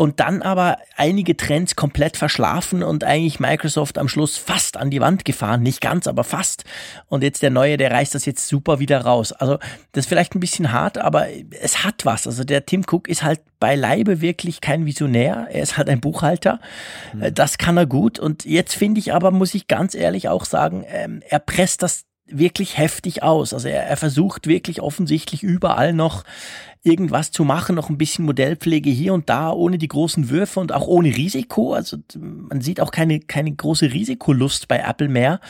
und 0.00 0.18
dann 0.18 0.40
aber 0.40 0.78
einige 0.96 1.36
Trends 1.36 1.76
komplett 1.76 2.16
verschlafen 2.16 2.82
und 2.82 3.04
eigentlich 3.04 3.38
Microsoft 3.38 3.98
am 3.98 4.08
Schluss 4.08 4.38
fast 4.38 4.78
an 4.78 4.88
die 4.88 5.02
Wand 5.02 5.26
gefahren. 5.26 5.62
Nicht 5.62 5.82
ganz, 5.82 6.06
aber 6.06 6.24
fast. 6.24 6.64
Und 7.08 7.22
jetzt 7.22 7.42
der 7.42 7.50
neue, 7.50 7.76
der 7.76 7.90
reißt 7.90 8.14
das 8.14 8.24
jetzt 8.24 8.48
super 8.48 8.78
wieder 8.78 9.02
raus. 9.02 9.32
Also 9.32 9.58
das 9.92 10.04
ist 10.04 10.08
vielleicht 10.08 10.34
ein 10.34 10.40
bisschen 10.40 10.72
hart, 10.72 10.96
aber 10.96 11.26
es 11.60 11.84
hat 11.84 12.06
was. 12.06 12.26
Also 12.26 12.44
der 12.44 12.64
Tim 12.64 12.86
Cook 12.90 13.08
ist 13.08 13.22
halt 13.22 13.42
beileibe 13.58 14.22
wirklich 14.22 14.62
kein 14.62 14.86
Visionär. 14.86 15.48
Er 15.50 15.62
ist 15.62 15.76
halt 15.76 15.90
ein 15.90 16.00
Buchhalter. 16.00 16.60
Mhm. 17.12 17.34
Das 17.34 17.58
kann 17.58 17.76
er 17.76 17.84
gut. 17.84 18.18
Und 18.18 18.46
jetzt 18.46 18.74
finde 18.74 19.00
ich 19.00 19.12
aber, 19.12 19.30
muss 19.32 19.54
ich 19.54 19.68
ganz 19.68 19.94
ehrlich 19.94 20.30
auch 20.30 20.46
sagen, 20.46 20.82
ähm, 20.88 21.22
er 21.28 21.40
presst 21.40 21.82
das 21.82 22.06
wirklich 22.32 22.78
heftig 22.78 23.22
aus. 23.22 23.52
Also 23.54 23.68
er, 23.68 23.84
er 23.86 23.96
versucht 23.96 24.46
wirklich 24.46 24.80
offensichtlich 24.80 25.42
überall 25.42 25.92
noch 25.92 26.24
irgendwas 26.82 27.30
zu 27.30 27.44
machen, 27.44 27.76
noch 27.76 27.90
ein 27.90 27.98
bisschen 27.98 28.24
Modellpflege 28.24 28.90
hier 28.90 29.12
und 29.12 29.28
da, 29.28 29.52
ohne 29.52 29.78
die 29.78 29.88
großen 29.88 30.30
Würfe 30.30 30.60
und 30.60 30.72
auch 30.72 30.86
ohne 30.86 31.14
Risiko. 31.14 31.74
Also 31.74 31.98
man 32.14 32.60
sieht 32.60 32.80
auch 32.80 32.90
keine, 32.90 33.20
keine 33.20 33.52
große 33.52 33.92
Risikolust 33.92 34.68
bei 34.68 34.78
Apple 34.78 35.08
mehr. 35.08 35.40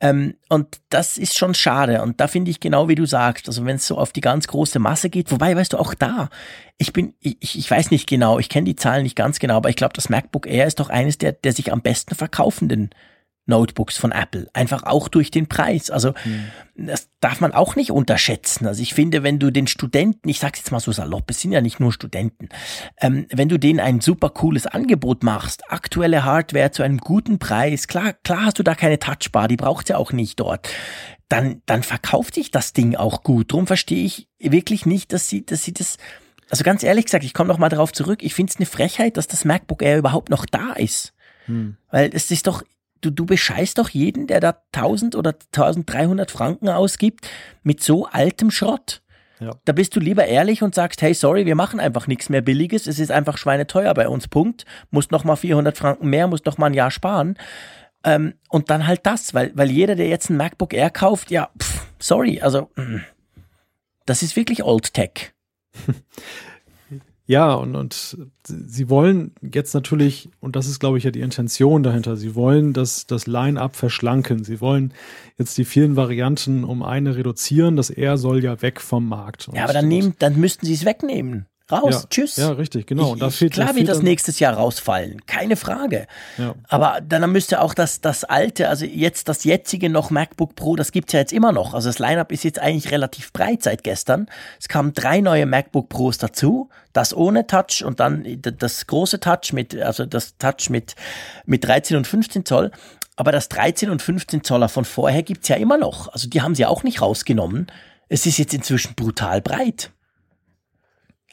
Ähm, 0.00 0.34
und 0.48 0.80
das 0.90 1.18
ist 1.18 1.36
schon 1.36 1.54
schade. 1.54 2.02
Und 2.02 2.20
da 2.20 2.28
finde 2.28 2.50
ich 2.50 2.60
genau 2.60 2.88
wie 2.88 2.94
du 2.94 3.06
sagst, 3.06 3.48
also 3.48 3.64
wenn 3.64 3.76
es 3.76 3.86
so 3.86 3.98
auf 3.98 4.12
die 4.12 4.20
ganz 4.20 4.46
große 4.46 4.78
Masse 4.78 5.10
geht, 5.10 5.32
wobei, 5.32 5.56
weißt 5.56 5.72
du, 5.72 5.78
auch 5.78 5.94
da, 5.94 6.28
ich 6.76 6.92
bin, 6.92 7.14
ich, 7.20 7.58
ich 7.58 7.70
weiß 7.70 7.90
nicht 7.90 8.08
genau, 8.08 8.38
ich 8.38 8.48
kenne 8.48 8.66
die 8.66 8.76
Zahlen 8.76 9.02
nicht 9.02 9.16
ganz 9.16 9.40
genau, 9.40 9.56
aber 9.56 9.70
ich 9.70 9.76
glaube, 9.76 9.94
das 9.94 10.08
MacBook 10.08 10.46
Air 10.46 10.66
ist 10.66 10.78
doch 10.78 10.90
eines 10.90 11.18
der, 11.18 11.32
der 11.32 11.52
sich 11.52 11.72
am 11.72 11.82
besten 11.82 12.14
verkaufenden 12.14 12.90
Notebooks 13.48 13.96
von 13.96 14.12
Apple. 14.12 14.48
Einfach 14.52 14.84
auch 14.84 15.08
durch 15.08 15.30
den 15.30 15.48
Preis. 15.48 15.90
Also 15.90 16.12
mhm. 16.24 16.86
das 16.86 17.08
darf 17.20 17.40
man 17.40 17.52
auch 17.52 17.76
nicht 17.76 17.90
unterschätzen. 17.90 18.66
Also 18.66 18.82
ich 18.82 18.94
finde, 18.94 19.22
wenn 19.22 19.38
du 19.38 19.50
den 19.50 19.66
Studenten, 19.66 20.28
ich 20.28 20.38
sag's 20.38 20.60
jetzt 20.60 20.70
mal 20.70 20.80
so 20.80 20.92
salopp, 20.92 21.30
es 21.30 21.40
sind 21.40 21.52
ja 21.52 21.60
nicht 21.60 21.80
nur 21.80 21.92
Studenten, 21.92 22.48
ähm, 23.00 23.26
wenn 23.30 23.48
du 23.48 23.58
denen 23.58 23.80
ein 23.80 24.00
super 24.00 24.30
cooles 24.30 24.66
Angebot 24.66 25.24
machst, 25.24 25.70
aktuelle 25.70 26.24
Hardware 26.24 26.70
zu 26.70 26.82
einem 26.82 26.98
guten 26.98 27.38
Preis, 27.38 27.88
klar, 27.88 28.12
klar 28.12 28.46
hast 28.46 28.58
du 28.58 28.62
da 28.62 28.74
keine 28.74 28.98
Touchbar, 28.98 29.48
die 29.48 29.56
braucht's 29.56 29.88
ja 29.88 29.96
auch 29.96 30.12
nicht 30.12 30.38
dort. 30.38 30.68
Dann, 31.28 31.62
dann 31.66 31.82
verkauft 31.82 32.34
sich 32.34 32.50
das 32.50 32.72
Ding 32.72 32.96
auch 32.96 33.22
gut. 33.22 33.52
Drum 33.52 33.66
verstehe 33.66 34.04
ich 34.04 34.28
wirklich 34.38 34.86
nicht, 34.86 35.12
dass 35.12 35.28
sie, 35.28 35.44
dass 35.44 35.62
sie 35.62 35.74
das, 35.74 35.98
also 36.50 36.64
ganz 36.64 36.82
ehrlich 36.82 37.06
gesagt, 37.06 37.24
ich 37.24 37.34
komme 37.34 37.48
noch 37.48 37.58
mal 37.58 37.68
darauf 37.68 37.92
zurück, 37.92 38.22
ich 38.22 38.34
finde 38.34 38.52
es 38.52 38.58
eine 38.58 38.66
Frechheit, 38.66 39.16
dass 39.16 39.26
das 39.26 39.44
MacBook 39.44 39.82
Air 39.82 39.98
überhaupt 39.98 40.30
noch 40.30 40.46
da 40.46 40.72
ist. 40.72 41.14
Hm. 41.46 41.76
Weil 41.90 42.10
es 42.12 42.30
ist 42.30 42.46
doch 42.46 42.62
du, 43.00 43.10
du 43.10 43.26
bescheißt 43.26 43.78
doch 43.78 43.88
jeden, 43.88 44.26
der 44.26 44.40
da 44.40 44.62
1000 44.72 45.14
oder 45.16 45.34
1300 45.54 46.30
Franken 46.30 46.68
ausgibt, 46.68 47.28
mit 47.62 47.82
so 47.82 48.06
altem 48.06 48.50
Schrott. 48.50 49.02
Ja. 49.40 49.52
Da 49.64 49.72
bist 49.72 49.94
du 49.94 50.00
lieber 50.00 50.26
ehrlich 50.26 50.62
und 50.62 50.74
sagst, 50.74 51.00
hey, 51.00 51.14
sorry, 51.14 51.46
wir 51.46 51.54
machen 51.54 51.78
einfach 51.78 52.06
nichts 52.06 52.28
mehr 52.28 52.42
Billiges, 52.42 52.86
es 52.86 52.98
ist 52.98 53.12
einfach 53.12 53.38
schweineteuer 53.38 53.94
bei 53.94 54.08
uns, 54.08 54.28
Punkt. 54.28 54.64
Musst 54.90 55.12
noch 55.12 55.24
mal 55.24 55.36
400 55.36 55.76
Franken 55.76 56.10
mehr, 56.10 56.26
musst 56.26 56.46
noch 56.46 56.58
mal 56.58 56.66
ein 56.66 56.74
Jahr 56.74 56.90
sparen. 56.90 57.36
Ähm, 58.04 58.34
und 58.48 58.70
dann 58.70 58.86
halt 58.86 59.00
das, 59.04 59.34
weil, 59.34 59.52
weil 59.54 59.70
jeder, 59.70 59.94
der 59.94 60.08
jetzt 60.08 60.30
ein 60.30 60.36
MacBook 60.36 60.72
Air 60.72 60.90
kauft, 60.90 61.30
ja, 61.30 61.50
pff, 61.60 61.86
sorry, 61.98 62.40
also, 62.40 62.70
mm, 62.76 62.98
das 64.06 64.22
ist 64.22 64.36
wirklich 64.36 64.62
Old 64.64 64.94
Tech. 64.94 65.32
Ja, 67.28 67.52
und, 67.52 67.76
und 67.76 68.16
sie 68.42 68.88
wollen 68.88 69.32
jetzt 69.42 69.74
natürlich, 69.74 70.30
und 70.40 70.56
das 70.56 70.66
ist, 70.66 70.80
glaube 70.80 70.96
ich, 70.96 71.04
ja 71.04 71.10
die 71.10 71.20
Intention 71.20 71.82
dahinter, 71.82 72.16
sie 72.16 72.34
wollen 72.34 72.72
das, 72.72 73.06
das 73.06 73.26
Line-up 73.26 73.76
verschlanken. 73.76 74.44
Sie 74.44 74.62
wollen 74.62 74.94
jetzt 75.36 75.58
die 75.58 75.66
vielen 75.66 75.94
Varianten 75.94 76.64
um 76.64 76.82
eine 76.82 77.16
reduzieren. 77.16 77.76
Das 77.76 77.90
R 77.90 78.16
soll 78.16 78.42
ja 78.42 78.62
weg 78.62 78.80
vom 78.80 79.06
Markt. 79.06 79.50
ja, 79.52 79.64
aber 79.64 79.74
dann, 79.74 79.88
nehmen, 79.88 80.14
dann 80.18 80.40
müssten 80.40 80.64
sie 80.64 80.72
es 80.72 80.86
wegnehmen. 80.86 81.44
Raus, 81.70 82.02
ja, 82.02 82.08
tschüss. 82.08 82.36
Ja, 82.36 82.50
richtig, 82.52 82.86
genau. 82.86 83.14
Ich, 83.14 83.42
ich, 83.42 83.52
klar 83.52 83.74
wird 83.74 83.88
das 83.88 84.00
nächstes 84.00 84.38
Jahr 84.38 84.54
rausfallen, 84.54 85.26
keine 85.26 85.56
Frage. 85.56 86.06
Ja. 86.38 86.54
Aber 86.68 87.00
dann 87.06 87.30
müsste 87.30 87.60
auch 87.60 87.74
das, 87.74 88.00
das 88.00 88.24
alte, 88.24 88.70
also 88.70 88.86
jetzt 88.86 89.28
das 89.28 89.44
jetzige 89.44 89.90
noch 89.90 90.10
MacBook 90.10 90.54
Pro, 90.54 90.76
das 90.76 90.92
gibt's 90.92 91.12
ja 91.12 91.20
jetzt 91.20 91.32
immer 91.32 91.52
noch. 91.52 91.74
Also 91.74 91.90
das 91.90 91.98
Lineup 91.98 92.32
ist 92.32 92.42
jetzt 92.44 92.58
eigentlich 92.58 92.90
relativ 92.90 93.34
breit 93.34 93.62
seit 93.62 93.84
gestern. 93.84 94.28
Es 94.58 94.68
kamen 94.68 94.94
drei 94.94 95.20
neue 95.20 95.44
MacBook 95.44 95.90
Pros 95.90 96.16
dazu, 96.16 96.70
das 96.94 97.14
ohne 97.14 97.46
Touch 97.46 97.84
und 97.84 98.00
dann 98.00 98.24
das 98.40 98.86
große 98.86 99.20
Touch 99.20 99.52
mit, 99.52 99.76
also 99.76 100.06
das 100.06 100.38
Touch 100.38 100.70
mit, 100.70 100.94
mit 101.44 101.64
13 101.64 101.98
und 101.98 102.06
15 102.06 102.46
Zoll. 102.46 102.70
Aber 103.16 103.30
das 103.30 103.50
13 103.50 103.90
und 103.90 104.00
15 104.00 104.42
Zoller 104.42 104.70
von 104.70 104.86
vorher 104.86 105.22
gibt's 105.22 105.48
ja 105.48 105.56
immer 105.56 105.76
noch. 105.76 106.08
Also 106.08 106.28
die 106.28 106.40
haben 106.40 106.54
sie 106.54 106.64
auch 106.64 106.82
nicht 106.82 107.02
rausgenommen. 107.02 107.66
Es 108.08 108.24
ist 108.24 108.38
jetzt 108.38 108.54
inzwischen 108.54 108.94
brutal 108.94 109.42
breit. 109.42 109.90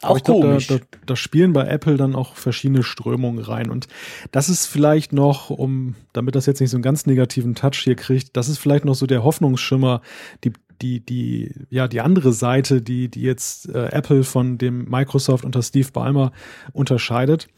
Auch 0.08 0.22
glaub, 0.22 0.42
komisch. 0.42 0.66
Da, 0.66 0.78
da, 0.78 0.84
da, 1.06 1.16
spielen 1.16 1.52
bei 1.52 1.66
Apple 1.66 1.96
dann 1.96 2.14
auch 2.14 2.34
verschiedene 2.34 2.82
Strömungen 2.82 3.42
rein. 3.42 3.70
Und 3.70 3.88
das 4.32 4.48
ist 4.48 4.66
vielleicht 4.66 5.12
noch, 5.12 5.50
um, 5.50 5.94
damit 6.12 6.34
das 6.34 6.46
jetzt 6.46 6.60
nicht 6.60 6.70
so 6.70 6.76
einen 6.76 6.82
ganz 6.82 7.06
negativen 7.06 7.54
Touch 7.54 7.78
hier 7.82 7.96
kriegt, 7.96 8.36
das 8.36 8.48
ist 8.48 8.58
vielleicht 8.58 8.84
noch 8.84 8.94
so 8.94 9.06
der 9.06 9.24
Hoffnungsschimmer, 9.24 10.02
die, 10.44 10.52
die, 10.82 11.00
die, 11.00 11.54
ja, 11.70 11.88
die 11.88 12.00
andere 12.00 12.32
Seite, 12.32 12.82
die, 12.82 13.08
die 13.08 13.22
jetzt 13.22 13.68
äh, 13.68 13.86
Apple 13.86 14.24
von 14.24 14.58
dem 14.58 14.88
Microsoft 14.88 15.44
unter 15.44 15.62
Steve 15.62 15.90
Ballmer 15.92 16.32
unterscheidet. 16.72 17.48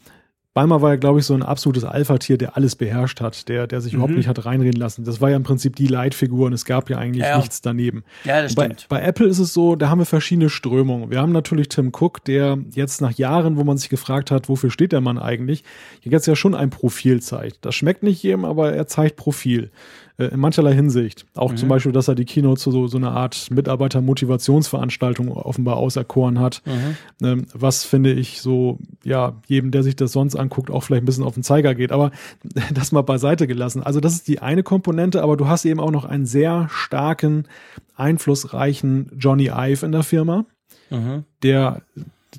Ballmer 0.59 0.81
war 0.81 0.89
ja, 0.89 0.95
glaube 0.97 1.19
ich, 1.19 1.25
so 1.25 1.33
ein 1.33 1.41
absolutes 1.41 1.85
Alpha-Tier, 1.85 2.37
der 2.37 2.57
alles 2.57 2.75
beherrscht 2.75 3.21
hat, 3.21 3.47
der, 3.47 3.65
der 3.65 3.79
sich 3.79 3.93
mhm. 3.93 3.99
überhaupt 3.99 4.17
nicht 4.17 4.27
hat 4.27 4.45
reinreden 4.45 4.77
lassen. 4.77 5.05
Das 5.05 5.21
war 5.21 5.29
ja 5.29 5.37
im 5.37 5.43
Prinzip 5.43 5.77
die 5.77 5.87
Leitfigur 5.87 6.47
und 6.47 6.51
es 6.51 6.65
gab 6.65 6.89
ja 6.89 6.97
eigentlich 6.97 7.23
ja. 7.23 7.37
nichts 7.37 7.61
daneben. 7.61 8.03
Ja, 8.25 8.41
das 8.41 8.51
stimmt. 8.51 8.85
Bei, 8.89 8.99
bei 8.99 9.05
Apple 9.05 9.27
ist 9.27 9.39
es 9.39 9.53
so, 9.53 9.77
da 9.77 9.87
haben 9.89 9.99
wir 9.99 10.05
verschiedene 10.05 10.49
Strömungen. 10.49 11.11
Wir 11.11 11.21
haben 11.21 11.31
natürlich 11.31 11.69
Tim 11.69 11.93
Cook, 11.97 12.25
der 12.25 12.57
jetzt 12.73 12.99
nach 12.99 13.13
Jahren, 13.13 13.55
wo 13.55 13.63
man 13.63 13.77
sich 13.77 13.87
gefragt 13.87 14.31
hat, 14.31 14.49
wofür 14.49 14.69
steht 14.69 14.91
der 14.91 14.99
Mann 14.99 15.17
eigentlich, 15.17 15.63
jetzt 16.01 16.27
ja 16.27 16.35
schon 16.35 16.55
ein 16.55 16.71
Profil 16.71 17.21
zeigt. 17.21 17.63
Das 17.63 17.73
schmeckt 17.73 18.03
nicht 18.03 18.21
jedem, 18.21 18.43
aber 18.43 18.73
er 18.73 18.85
zeigt 18.85 19.15
Profil. 19.15 19.71
Äh, 20.19 20.25
in 20.25 20.39
mancherlei 20.39 20.73
Hinsicht. 20.73 21.25
Auch 21.33 21.51
mhm. 21.51 21.57
zum 21.57 21.69
Beispiel, 21.69 21.93
dass 21.93 22.09
er 22.09 22.15
die 22.15 22.25
Keynote 22.25 22.59
zu 22.59 22.71
so, 22.71 22.87
so 22.87 22.97
einer 22.97 23.13
Art 23.13 23.49
Mitarbeiter-Motivationsveranstaltung 23.51 25.31
offenbar 25.31 25.77
auserkoren 25.77 26.39
hat. 26.39 26.61
Mhm. 26.65 27.25
Ähm, 27.25 27.45
was 27.53 27.85
finde 27.85 28.11
ich 28.11 28.41
so, 28.41 28.79
ja, 29.03 29.37
jedem, 29.47 29.71
der 29.71 29.81
sich 29.81 29.95
das 29.95 30.11
sonst 30.11 30.35
anguckt, 30.35 30.69
auch 30.69 30.83
vielleicht 30.83 31.03
ein 31.03 31.05
bisschen 31.05 31.23
auf 31.23 31.35
den 31.35 31.43
Zeiger 31.43 31.73
geht. 31.73 31.93
Aber 31.93 32.11
das 32.73 32.91
mal 32.91 33.01
beiseite 33.01 33.47
gelassen. 33.47 33.81
Also 33.81 34.01
das 34.01 34.13
ist 34.13 34.27
die 34.27 34.39
eine 34.39 34.61
Komponente, 34.61 35.23
aber 35.23 35.37
du 35.37 35.47
hast 35.47 35.63
eben 35.63 35.79
auch 35.79 35.91
noch 35.91 36.03
einen 36.03 36.25
sehr 36.25 36.67
starken, 36.69 37.47
einflussreichen 37.95 39.11
Johnny 39.17 39.49
Ive 39.53 39.85
in 39.85 39.93
der 39.93 40.03
Firma, 40.03 40.45
mhm. 40.89 41.23
der 41.43 41.81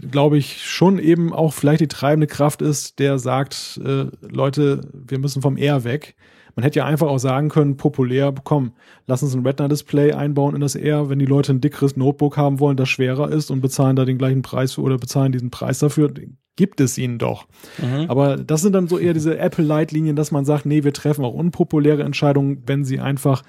glaube 0.08 0.38
ich, 0.38 0.64
schon 0.64 1.00
eben 1.00 1.32
auch 1.32 1.52
vielleicht 1.52 1.80
die 1.80 1.88
treibende 1.88 2.28
Kraft 2.28 2.62
ist, 2.62 3.00
der 3.00 3.18
sagt, 3.18 3.80
äh, 3.84 4.06
Leute, 4.20 4.82
wir 4.92 5.18
müssen 5.18 5.42
vom 5.42 5.56
R 5.56 5.82
weg. 5.82 6.14
Man 6.56 6.62
hätte 6.62 6.78
ja 6.80 6.84
einfach 6.84 7.08
auch 7.08 7.18
sagen 7.18 7.48
können, 7.48 7.76
populär, 7.76 8.34
komm, 8.44 8.72
lass 9.06 9.22
uns 9.22 9.34
ein 9.34 9.46
Retina-Display 9.46 10.12
einbauen 10.12 10.54
in 10.54 10.60
das 10.60 10.74
R, 10.74 11.08
wenn 11.08 11.18
die 11.18 11.26
Leute 11.26 11.52
ein 11.52 11.60
dickeres 11.60 11.96
Notebook 11.96 12.36
haben 12.36 12.60
wollen, 12.60 12.76
das 12.76 12.88
schwerer 12.88 13.30
ist 13.30 13.50
und 13.50 13.60
bezahlen 13.60 13.96
da 13.96 14.04
den 14.04 14.18
gleichen 14.18 14.42
Preis 14.42 14.74
für 14.74 14.82
oder 14.82 14.98
bezahlen 14.98 15.32
diesen 15.32 15.50
Preis 15.50 15.78
dafür, 15.78 16.12
gibt 16.56 16.80
es 16.80 16.98
ihnen 16.98 17.18
doch. 17.18 17.46
Mhm. 17.78 18.06
Aber 18.08 18.36
das 18.36 18.60
sind 18.60 18.74
dann 18.74 18.86
so 18.86 18.98
eher 18.98 19.14
diese 19.14 19.38
Apple-Leitlinien, 19.38 20.16
dass 20.16 20.30
man 20.30 20.44
sagt, 20.44 20.66
nee, 20.66 20.84
wir 20.84 20.92
treffen 20.92 21.24
auch 21.24 21.32
unpopuläre 21.32 22.02
Entscheidungen, 22.02 22.62
wenn 22.66 22.84
sie 22.84 23.00
einfach 23.00 23.42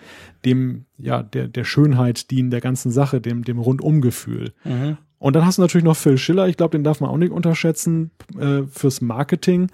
dem, 0.45 0.85
ja, 0.97 1.21
der, 1.21 1.47
der 1.47 1.65
Schönheit 1.65 2.31
dienen, 2.31 2.51
der 2.51 2.61
ganzen 2.61 2.91
Sache, 2.91 3.19
dem, 3.19 3.43
dem 3.43 3.59
Rundumgefühl. 3.59 4.53
Mhm. 4.63 4.97
Und 5.19 5.35
dann 5.35 5.45
hast 5.45 5.57
du 5.57 5.61
natürlich 5.61 5.83
noch 5.83 5.97
Phil 5.97 6.17
Schiller, 6.17 6.47
ich 6.47 6.57
glaube, 6.57 6.71
den 6.71 6.83
darf 6.83 7.01
man 7.01 7.09
auch 7.09 7.17
nicht 7.17 7.31
unterschätzen, 7.31 8.11
äh, 8.39 8.63
fürs 8.71 9.01
Marketing 9.01 9.69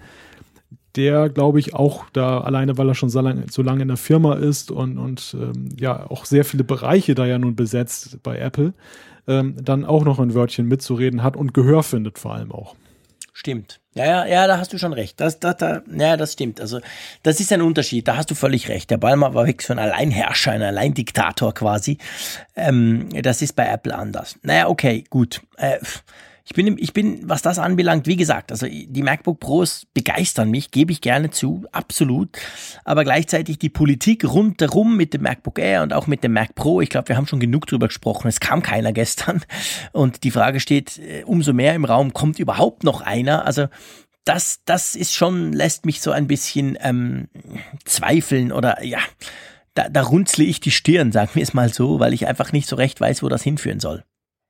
der, 0.97 1.29
glaube 1.29 1.59
ich, 1.59 1.73
auch 1.73 2.05
da 2.11 2.41
alleine, 2.41 2.77
weil 2.77 2.89
er 2.89 2.95
schon 2.95 3.09
so 3.09 3.21
lange, 3.21 3.45
so 3.49 3.61
lange 3.61 3.83
in 3.83 3.87
der 3.87 3.97
Firma 3.97 4.33
ist 4.35 4.71
und, 4.71 4.97
und 4.97 5.35
ähm, 5.39 5.69
ja 5.79 6.09
auch 6.09 6.25
sehr 6.25 6.43
viele 6.43 6.63
Bereiche 6.63 7.15
da 7.15 7.25
ja 7.25 7.37
nun 7.37 7.55
besetzt 7.55 8.21
bei 8.23 8.37
Apple, 8.37 8.73
ähm, 9.27 9.55
dann 9.63 9.85
auch 9.85 10.03
noch 10.03 10.19
ein 10.19 10.33
Wörtchen 10.33 10.67
mitzureden 10.67 11.23
hat 11.23 11.37
und 11.37 11.53
Gehör 11.53 11.83
findet 11.83 12.17
vor 12.17 12.33
allem 12.33 12.51
auch. 12.51 12.75
Stimmt. 13.33 13.79
Ja, 13.93 14.05
ja, 14.05 14.25
ja, 14.25 14.47
da 14.47 14.57
hast 14.57 14.73
du 14.73 14.79
schon 14.79 14.93
recht. 14.93 15.19
Das, 15.19 15.39
das, 15.39 15.57
da, 15.57 15.83
ja, 15.95 16.17
das 16.17 16.33
stimmt. 16.33 16.59
Also, 16.59 16.79
das 17.21 17.39
ist 17.39 17.53
ein 17.53 17.61
Unterschied. 17.61 18.07
Da 18.07 18.17
hast 18.17 18.31
du 18.31 18.35
völlig 18.35 18.67
recht. 18.67 18.89
Der 18.89 18.97
Balmer 18.97 19.35
war 19.35 19.45
wirklich 19.45 19.67
so 19.67 19.73
ein 19.73 19.79
Alleinherrscher, 19.79 20.53
ein 20.53 20.63
Alleindiktator 20.63 21.53
quasi. 21.53 21.99
Ähm, 22.55 23.09
das 23.21 23.43
ist 23.43 23.55
bei 23.55 23.67
Apple 23.67 23.93
anders. 23.93 24.39
Naja, 24.41 24.67
okay, 24.69 25.03
gut. 25.11 25.41
Äh, 25.57 25.77
ich 26.47 26.53
bin, 26.53 26.77
ich 26.79 26.93
bin, 26.93 27.27
was 27.27 27.41
das 27.41 27.59
anbelangt, 27.59 28.07
wie 28.07 28.15
gesagt, 28.15 28.53
also 28.53 28.67
die 28.67 29.03
MacBook 29.03 29.41
Pros 29.41 29.85
begeistern 29.93 30.49
mich, 30.49 30.71
gebe 30.71 30.93
ich 30.93 31.01
gerne 31.01 31.29
zu, 31.29 31.65
absolut. 31.73 32.29
Aber 32.85 33.03
gleichzeitig 33.03 33.59
die 33.59 33.67
Politik 33.67 34.23
rundherum 34.23 34.95
mit 34.95 35.13
dem 35.13 35.23
MacBook 35.23 35.59
Air 35.59 35.83
und 35.83 35.91
auch 35.91 36.07
mit 36.07 36.23
dem 36.23 36.31
Mac 36.31 36.55
Pro, 36.55 36.79
ich 36.79 36.89
glaube, 36.89 37.09
wir 37.09 37.17
haben 37.17 37.27
schon 37.27 37.41
genug 37.41 37.67
drüber 37.67 37.87
gesprochen. 37.87 38.29
Es 38.29 38.39
kam 38.39 38.61
keiner 38.61 38.93
gestern. 38.93 39.41
Und 39.91 40.23
die 40.23 40.31
Frage 40.31 40.61
steht 40.61 40.97
äh, 40.99 41.23
umso 41.25 41.51
mehr 41.51 41.75
im 41.75 41.83
Raum, 41.83 42.13
kommt 42.13 42.39
überhaupt 42.39 42.85
noch 42.85 43.01
einer? 43.01 43.45
Also 43.45 43.67
das, 44.23 44.61
das 44.63 44.95
ist 44.95 45.13
schon, 45.13 45.51
lässt 45.51 45.85
mich 45.85 45.99
so 45.99 46.11
ein 46.11 46.27
bisschen 46.27 46.77
ähm, 46.79 47.27
zweifeln 47.83 48.53
oder 48.53 48.85
ja, 48.85 48.99
da, 49.73 49.89
da 49.89 50.01
runzle 50.01 50.45
ich 50.45 50.61
die 50.61 50.71
Stirn, 50.71 51.11
sagen 51.11 51.31
wir 51.33 51.43
es 51.43 51.53
mal 51.53 51.73
so, 51.73 51.99
weil 51.99 52.13
ich 52.13 52.25
einfach 52.25 52.53
nicht 52.53 52.69
so 52.69 52.77
recht 52.77 53.01
weiß, 53.01 53.21
wo 53.21 53.27
das 53.27 53.43
hinführen 53.43 53.81
soll. 53.81 54.05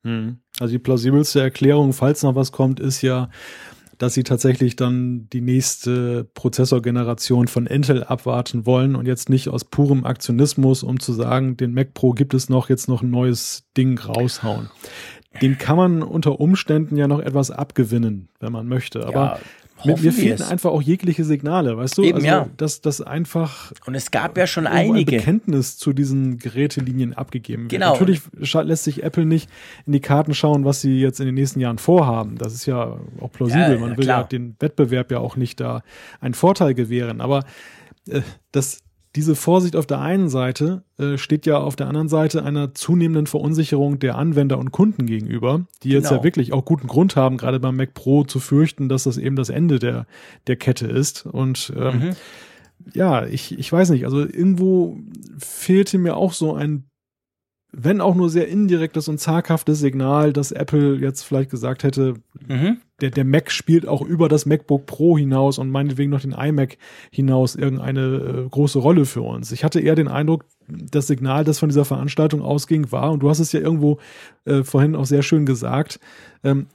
Hm. 0.08 0.38
Also 0.60 0.72
die 0.72 0.80
plausibelste 0.80 1.42
Erklärung, 1.42 1.92
falls 1.92 2.24
noch 2.24 2.34
was 2.34 2.54
kommt, 2.54 2.80
ist 2.80 3.02
ja, 3.02 3.30
dass 3.98 4.14
sie 4.14 4.24
tatsächlich 4.24 4.78
dann 4.78 5.28
die 5.34 5.42
nächste 5.42 6.24
Prozessorgeneration 6.34 7.48
von 7.48 7.68
Intel 7.68 8.06
abwarten 8.06 8.66
wollen 8.66 8.96
und 8.96 9.06
jetzt 9.06 9.30
nicht 9.30 9.50
aus 9.50 9.66
purem 9.66 10.06
Aktionismus, 10.06 10.82
um 10.82 11.02
zu 11.02 11.12
sagen, 11.12 11.58
den 11.58 11.74
Mac 11.74 11.94
Pro 11.94 12.12
gibt 12.12 12.34
es 12.34 12.48
noch, 12.48 12.70
jetzt 12.70 12.88
noch 12.88 13.02
ein 13.02 13.12
neues 13.12 13.66
Ding 13.76 14.00
raushauen. 14.00 14.70
Den 15.42 15.58
kann 15.58 15.76
man 15.76 16.04
unter 16.04 16.40
Umständen 16.40 16.96
ja 16.96 17.08
noch 17.08 17.20
etwas 17.20 17.52
abgewinnen, 17.52 18.30
wenn 18.40 18.54
man 18.54 18.68
möchte. 18.68 19.06
Aber 19.06 19.20
ja 19.20 19.40
Hoffen 19.78 20.04
mir 20.06 20.12
fehlten 20.12 20.44
einfach 20.44 20.72
auch 20.72 20.82
jegliche 20.82 21.24
Signale, 21.24 21.78
weißt 21.78 21.98
du? 21.98 22.04
Eben, 22.04 22.16
also, 22.16 22.28
ja. 22.28 22.48
dass 22.58 22.82
das 22.82 23.02
einfach. 23.02 23.72
Und 23.86 23.96
es 23.96 24.12
gab 24.12 24.38
ja 24.38 24.48
schon 24.48 24.68
einige. 24.68 25.12
Ein 25.12 25.18
Bekenntnis 25.18 25.78
zu 25.78 25.94
diesen 25.94 26.40
Gerätelinien 26.40 27.14
abgegeben 27.14 27.64
wird. 27.64 27.72
Genau. 27.72 27.92
Natürlich 27.92 28.22
lässt 28.64 28.84
sich 28.84 29.04
Apple 29.04 29.26
nicht 29.26 29.50
in 29.86 29.94
die 29.94 30.00
Karten 30.00 30.34
schauen, 30.34 30.66
was 30.66 30.82
sie 30.82 31.00
jetzt 31.00 31.20
in 31.20 31.26
den 31.28 31.36
nächsten 31.36 31.60
Jahren 31.60 31.78
vorhaben. 31.78 32.38
Das 32.38 32.54
ist 32.54 32.66
ja 32.66 33.00
auch 33.20 33.32
plausibel. 33.32 33.74
Ja, 33.74 33.80
Man 33.80 33.98
will 33.98 34.06
klar. 34.06 34.22
ja 34.22 34.28
den 34.28 34.56
Wettbewerb 34.60 35.12
ja 35.12 35.20
auch 35.20 35.36
nicht 35.36 35.60
da 35.60 35.84
einen 36.20 36.34
Vorteil 36.34 36.74
gewähren. 36.74 37.22
Aber 37.22 37.44
äh, 38.10 38.22
das, 38.52 38.82
diese 39.18 39.36
Vorsicht 39.36 39.76
auf 39.76 39.88
der 39.88 40.00
einen 40.00 40.30
Seite 40.30 40.84
äh, 41.00 41.18
steht 41.18 41.46
ja 41.48 41.58
auf 41.58 41.76
der 41.76 41.88
anderen 41.88 42.08
Seite 42.08 42.44
einer 42.44 42.74
zunehmenden 42.76 43.26
Verunsicherung 43.28 43.98
der 44.00 44.16
Anwender 44.16 44.60
und 44.60 44.72
Kunden 44.72 45.08
gegenüber, 45.08 45.66
die 45.84 45.90
jetzt 45.90 46.10
Genau. 46.10 46.20
ja 46.20 46.24
wirklich 46.24 46.54
auch 46.54 46.64
guten 46.64 46.88
Grund 46.88 47.16
haben, 47.16 47.38
gerade 47.38 47.60
beim 47.60 47.76
Mac 47.76 47.96
Pro 47.96 48.24
zu 48.24 48.40
fürchten, 48.40 48.88
dass 48.90 49.04
das 49.04 49.18
eben 49.18 49.36
das 49.36 49.50
Ende 49.50 49.80
der, 49.80 50.06
der 50.46 50.56
Kette 50.56 50.86
ist. 50.88 51.26
Und 51.26 51.74
ähm, 51.76 52.00
Mhm. 52.00 52.10
ja, 52.94 53.26
ich, 53.26 53.58
ich 53.58 53.72
weiß 53.72 53.90
nicht, 53.90 54.06
also 54.06 54.20
irgendwo 54.20 54.98
fehlte 55.40 55.98
mir 55.98 56.16
auch 56.16 56.32
so 56.34 56.54
ein, 56.54 56.84
wenn 57.80 58.02
auch 58.02 58.16
nur 58.16 58.32
sehr 58.32 58.48
indirektes 58.48 59.08
und 59.08 59.20
zaghaftes 59.20 59.78
Signal, 59.80 60.34
dass 60.34 60.52
Apple 60.52 60.96
jetzt 60.96 61.22
vielleicht 61.22 61.52
gesagt 61.52 61.84
hätte, 61.84 62.16
Mhm. 62.48 62.78
der, 63.02 63.12
der 63.12 63.24
Mac 63.24 63.52
spielt 63.52 63.88
auch 63.88 64.02
über 64.02 64.30
das 64.30 64.46
MacBook 64.48 64.88
Pro 64.88 65.18
hinaus 65.18 65.60
und 65.60 65.70
meinetwegen 65.70 66.10
noch 66.10 66.22
den 66.22 66.32
iMac 66.32 66.78
hinaus 67.12 67.56
irgendeine 67.56 68.46
äh, 68.46 68.50
große 68.50 68.80
Rolle 68.80 69.06
für 69.06 69.22
uns. 69.22 69.52
Ich 69.52 69.64
hatte 69.64 69.80
eher 69.80 69.96
den 69.96 70.08
Eindruck, 70.08 70.46
das 70.68 71.06
Signal, 71.08 71.44
das 71.44 71.60
von 71.60 71.70
dieser 71.70 71.86
Veranstaltung 71.86 72.42
ausging, 72.42 72.92
war, 72.92 73.12
und 73.12 73.22
du 73.22 73.30
hast 73.30 73.40
es 73.40 73.52
ja 73.52 73.60
irgendwo 73.60 74.00
äh, 74.46 74.64
vorhin 74.64 74.96
auch 74.96 75.06
sehr 75.06 75.22
schön 75.22 75.46
gesagt, 75.46 76.00
ähm, 76.44 76.66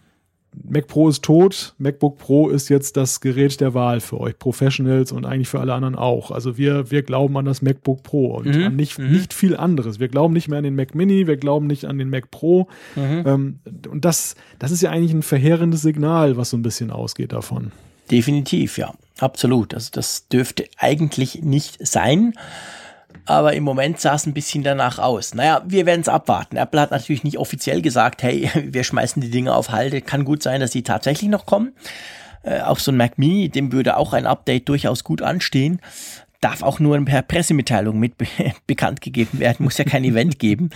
Mac 0.69 0.87
Pro 0.87 1.09
ist 1.09 1.23
tot, 1.23 1.75
MacBook 1.79 2.19
Pro 2.19 2.49
ist 2.51 2.69
jetzt 2.69 2.97
das 2.97 3.21
Gerät 3.21 3.61
der 3.61 3.73
Wahl 3.73 4.01
für 4.01 4.21
euch 4.21 4.39
Professionals 4.39 5.11
und 5.11 5.25
eigentlich 5.25 5.49
für 5.49 5.61
alle 5.61 5.73
anderen 5.73 5.95
auch. 5.95 6.31
Also 6.31 6.59
wir, 6.59 6.91
wir 6.91 7.03
glauben 7.03 7.37
an 7.39 7.47
das 7.47 7.63
MacBook 7.63 8.03
Pro 8.03 8.37
und 8.37 8.47
Mhm, 8.47 8.65
an 8.65 8.77
nicht, 8.77 8.99
mhm. 8.99 9.13
nicht 9.13 9.33
viel 9.33 9.57
anderes. 9.57 9.99
Wir 9.99 10.09
glauben 10.09 10.35
nicht 10.35 10.49
mehr 10.49 10.59
an 10.59 10.65
den 10.65 10.75
Mac 10.75 10.95
Mini, 10.95 11.27
wir 11.27 11.39
glauben 11.39 11.67
nicht 11.67 11.87
an 11.87 11.99
den 11.99 12.11
Mac 12.11 12.31
Pro. 12.31 12.69
Mhm. 12.97 13.23
Ähm, 13.27 13.59
und 13.91 14.05
das, 14.05 14.35
das 14.59 14.71
ist 14.71 14.83
ja 14.83 14.91
eigentlich 14.91 15.15
ein 15.15 15.23
verheerendes 15.23 15.83
Signal, 15.83 16.37
was 16.37 16.51
so 16.51 16.57
ein 16.57 16.63
bisschen 16.63 16.91
ausgeht 16.91 17.33
davon. 17.33 17.73
Definitiv, 18.11 18.77
ja, 18.77 18.93
absolut. 19.21 19.73
Also 19.73 19.89
das 19.93 20.29
dürfte 20.29 20.67
eigentlich 20.77 21.43
nicht 21.43 21.87
sein. 21.87 22.35
Aber 23.25 23.53
im 23.55 23.63
Moment 23.63 24.01
sah 24.01 24.15
es 24.15 24.27
ein 24.27 24.35
bisschen 24.35 24.65
danach 24.65 24.99
aus. 24.99 25.35
Naja, 25.35 25.63
wir 25.67 25.87
werden 25.87 26.01
es 26.01 26.09
abwarten. 26.09 26.57
Apple 26.57 26.81
hat 26.81 26.91
natürlich 26.91 27.25
nicht 27.25 27.39
offiziell 27.39 27.83
gesagt, 27.83 28.23
hey, 28.23 28.51
wir 28.65 28.85
schmeißen 28.85 29.23
die 29.23 29.31
Dinge 29.31 29.55
auf 29.55 29.71
Halde. 29.71 30.01
Kann 30.01 30.25
gut 30.25 30.43
sein, 30.43 30.61
dass 30.61 30.73
sie 30.73 30.83
tatsächlich 30.83 31.31
noch 31.31 31.47
kommen. 31.47 31.73
Äh, 32.43 32.61
auch 32.63 32.79
so 32.79 32.91
ein 32.91 32.97
Mac 32.97 33.19
Mini, 33.19 33.49
dem 33.49 33.73
würde 33.73 33.97
auch 33.97 34.13
ein 34.13 34.27
Update 34.27 34.69
durchaus 34.69 35.05
gut 35.05 35.23
anstehen. 35.23 35.81
Darf 36.41 36.65
auch 36.65 36.81
nur 36.81 37.03
per 37.05 37.23
Pressemitteilung 37.23 38.01
mit 38.01 38.19
be 38.19 38.27
bekannt 38.67 39.01
gegeben 39.01 39.39
werden, 39.39 39.63
muss 39.63 39.79
ja 39.79 39.85
kein 39.85 40.03
Event 40.03 40.41
geben. 40.41 40.71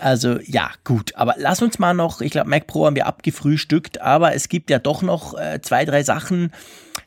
Also 0.00 0.40
ja, 0.40 0.70
gut. 0.82 1.14
Aber 1.14 1.36
lass 1.38 1.62
uns 1.62 1.78
mal 1.78 1.94
noch, 1.94 2.20
ich 2.20 2.32
glaube, 2.32 2.50
Mac 2.50 2.66
Pro 2.66 2.86
haben 2.86 2.96
wir 2.96 3.06
abgefrühstückt, 3.06 4.00
aber 4.00 4.34
es 4.34 4.48
gibt 4.48 4.70
ja 4.70 4.80
doch 4.80 5.02
noch 5.02 5.38
äh, 5.38 5.60
zwei, 5.62 5.84
drei 5.84 6.02
Sachen. 6.02 6.50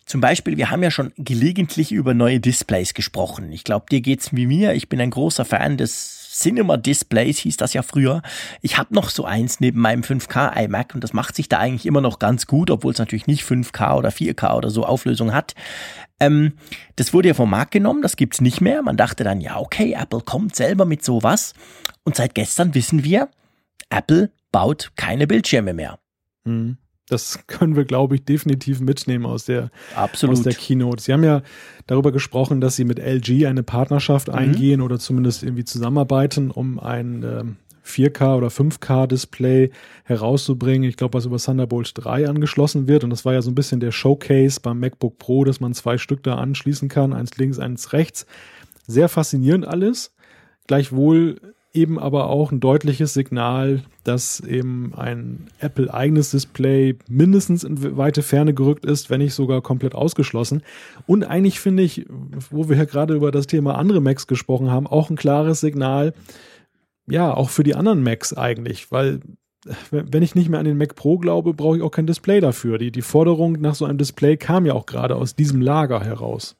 Zum 0.07 0.21
Beispiel, 0.21 0.55
wir 0.55 0.71
haben 0.71 0.81
ja 0.81 0.89
schon 0.89 1.11
gelegentlich 1.17 1.91
über 1.91 2.13
neue 2.13 2.39
Displays 2.39 2.93
gesprochen. 2.93 3.51
Ich 3.51 3.65
glaube, 3.65 3.88
dir 3.91 3.99
geht's 3.99 4.34
wie 4.34 4.47
mir. 4.47 4.73
Ich 4.73 4.88
bin 4.88 5.01
ein 5.01 5.09
großer 5.09 5.43
Fan 5.43 5.75
des 5.75 6.29
Cinema 6.31 6.77
Displays, 6.77 7.39
hieß 7.39 7.57
das 7.57 7.73
ja 7.73 7.81
früher. 7.81 8.21
Ich 8.61 8.77
habe 8.77 8.95
noch 8.95 9.09
so 9.09 9.25
eins 9.25 9.59
neben 9.59 9.81
meinem 9.81 10.03
5K 10.03 10.55
iMac 10.63 10.95
und 10.95 11.03
das 11.03 11.11
macht 11.11 11.35
sich 11.35 11.49
da 11.49 11.59
eigentlich 11.59 11.85
immer 11.85 11.99
noch 11.99 12.19
ganz 12.19 12.47
gut, 12.47 12.71
obwohl 12.71 12.93
es 12.93 12.99
natürlich 12.99 13.27
nicht 13.27 13.43
5K 13.43 13.97
oder 13.97 14.09
4K 14.09 14.55
oder 14.55 14.69
so 14.69 14.85
Auflösung 14.85 15.34
hat. 15.34 15.55
Ähm, 16.21 16.53
das 16.95 17.13
wurde 17.13 17.27
ja 17.27 17.34
vom 17.34 17.49
Markt 17.49 17.71
genommen, 17.71 18.01
das 18.01 18.15
gibt's 18.15 18.39
nicht 18.39 18.61
mehr. 18.61 18.81
Man 18.84 18.95
dachte 18.95 19.25
dann, 19.25 19.41
ja, 19.41 19.57
okay, 19.57 19.93
Apple 19.99 20.21
kommt 20.21 20.55
selber 20.55 20.85
mit 20.85 21.03
sowas. 21.03 21.53
Und 22.05 22.15
seit 22.15 22.34
gestern 22.34 22.73
wissen 22.75 23.03
wir, 23.03 23.29
Apple 23.89 24.31
baut 24.53 24.93
keine 24.95 25.27
Bildschirme 25.27 25.73
mehr. 25.73 25.99
Mhm. 26.45 26.77
Das 27.09 27.39
können 27.47 27.75
wir, 27.75 27.85
glaube 27.85 28.15
ich, 28.15 28.25
definitiv 28.25 28.79
mitnehmen 28.81 29.25
aus 29.25 29.45
der, 29.45 29.71
Absolut. 29.95 30.38
aus 30.38 30.43
der 30.43 30.53
Keynote. 30.53 31.01
Sie 31.01 31.13
haben 31.13 31.23
ja 31.23 31.41
darüber 31.88 32.11
gesprochen, 32.11 32.59
dass 32.59 32.75
Sie 32.75 32.84
mit 32.84 32.99
LG 32.99 33.45
eine 33.45 33.63
Partnerschaft 33.63 34.29
eingehen 34.29 34.81
oder 34.81 34.99
zumindest 34.99 35.43
irgendwie 35.43 35.63
zusammenarbeiten, 35.63 36.51
um 36.51 36.79
ein 36.79 37.23
ähm, 37.23 37.55
4K 37.88 38.38
oder 38.38 38.47
5K 38.47 39.07
Display 39.07 39.71
herauszubringen. 40.03 40.89
Ich 40.89 40.97
glaube, 40.97 41.17
was 41.17 41.25
über 41.25 41.38
Thunderbolt 41.38 41.91
3 41.95 42.27
angeschlossen 42.27 42.88
wird. 42.88 43.03
Und 43.03 43.09
das 43.09 43.25
war 43.25 43.34
ja 43.34 43.41
so 43.41 43.49
ein 43.49 43.55
bisschen 43.55 43.79
der 43.79 43.91
Showcase 43.91 44.59
beim 44.61 44.79
MacBook 44.79 45.17
Pro, 45.17 45.45
dass 45.45 45.59
man 45.59 45.73
zwei 45.73 45.97
Stück 45.97 46.23
da 46.23 46.35
anschließen 46.35 46.89
kann, 46.89 47.13
eins 47.13 47.38
links, 47.38 47.57
eins 47.57 47.93
rechts. 47.93 48.25
Sehr 48.85 49.09
faszinierend 49.09 49.65
alles. 49.65 50.13
Gleichwohl 50.67 51.39
eben 51.77 51.99
aber 51.99 52.29
auch 52.29 52.51
ein 52.51 52.59
deutliches 52.59 53.13
Signal, 53.13 53.83
dass 54.03 54.39
eben 54.39 54.93
ein 54.95 55.47
Apple-eigenes 55.59 56.31
Display 56.31 56.95
mindestens 57.07 57.63
in 57.63 57.95
weite 57.95 58.23
Ferne 58.23 58.53
gerückt 58.53 58.85
ist, 58.85 59.09
wenn 59.09 59.19
nicht 59.19 59.33
sogar 59.33 59.61
komplett 59.61 59.95
ausgeschlossen. 59.95 60.63
Und 61.05 61.23
eigentlich 61.23 61.59
finde 61.59 61.83
ich, 61.83 62.05
wo 62.49 62.67
wir 62.67 62.77
ja 62.77 62.85
gerade 62.85 63.13
über 63.13 63.31
das 63.31 63.47
Thema 63.47 63.77
andere 63.77 64.01
Macs 64.01 64.27
gesprochen 64.27 64.71
haben, 64.71 64.87
auch 64.87 65.09
ein 65.09 65.15
klares 65.15 65.61
Signal, 65.61 66.13
ja, 67.09 67.33
auch 67.33 67.49
für 67.49 67.63
die 67.63 67.75
anderen 67.75 68.03
Macs 68.03 68.33
eigentlich, 68.33 68.91
weil 68.91 69.21
wenn 69.91 70.23
ich 70.23 70.35
nicht 70.35 70.49
mehr 70.49 70.59
an 70.59 70.65
den 70.65 70.77
Mac 70.77 70.95
Pro 70.95 71.17
glaube, 71.17 71.53
brauche 71.53 71.77
ich 71.77 71.83
auch 71.83 71.91
kein 71.91 72.07
Display 72.07 72.39
dafür. 72.39 72.77
Die, 72.77 72.91
die 72.91 73.01
Forderung 73.01 73.53
nach 73.59 73.75
so 73.75 73.85
einem 73.85 73.97
Display 73.97 74.37
kam 74.37 74.65
ja 74.65 74.73
auch 74.73 74.85
gerade 74.85 75.15
aus 75.15 75.35
diesem 75.35 75.61
Lager 75.61 76.01
heraus. 76.01 76.55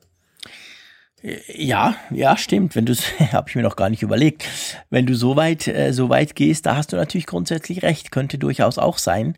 Ja, 1.23 1.95
ja, 2.11 2.38
stimmt. 2.38 2.76
Wenn 2.76 2.85
du, 2.85 2.94
habe 3.31 3.49
ich 3.49 3.56
mir 3.56 3.64
noch 3.64 3.76
gar 3.76 3.89
nicht 3.89 4.03
überlegt. 4.03 4.45
Wenn 4.89 5.06
du 5.06 5.15
so 5.15 5.35
weit, 5.35 5.68
äh, 5.68 5.91
so 5.91 6.10
weit 6.10 6.35
gehst, 6.35 6.65
da 6.65 6.76
hast 6.76 6.94
du 6.94 6.95
natürlich 6.95 7.26
grundsätzlich 7.26 7.81
recht. 7.81 8.11
Könnte 8.11 8.38
durchaus 8.38 8.77
auch 8.77 8.98
sein. 8.98 9.35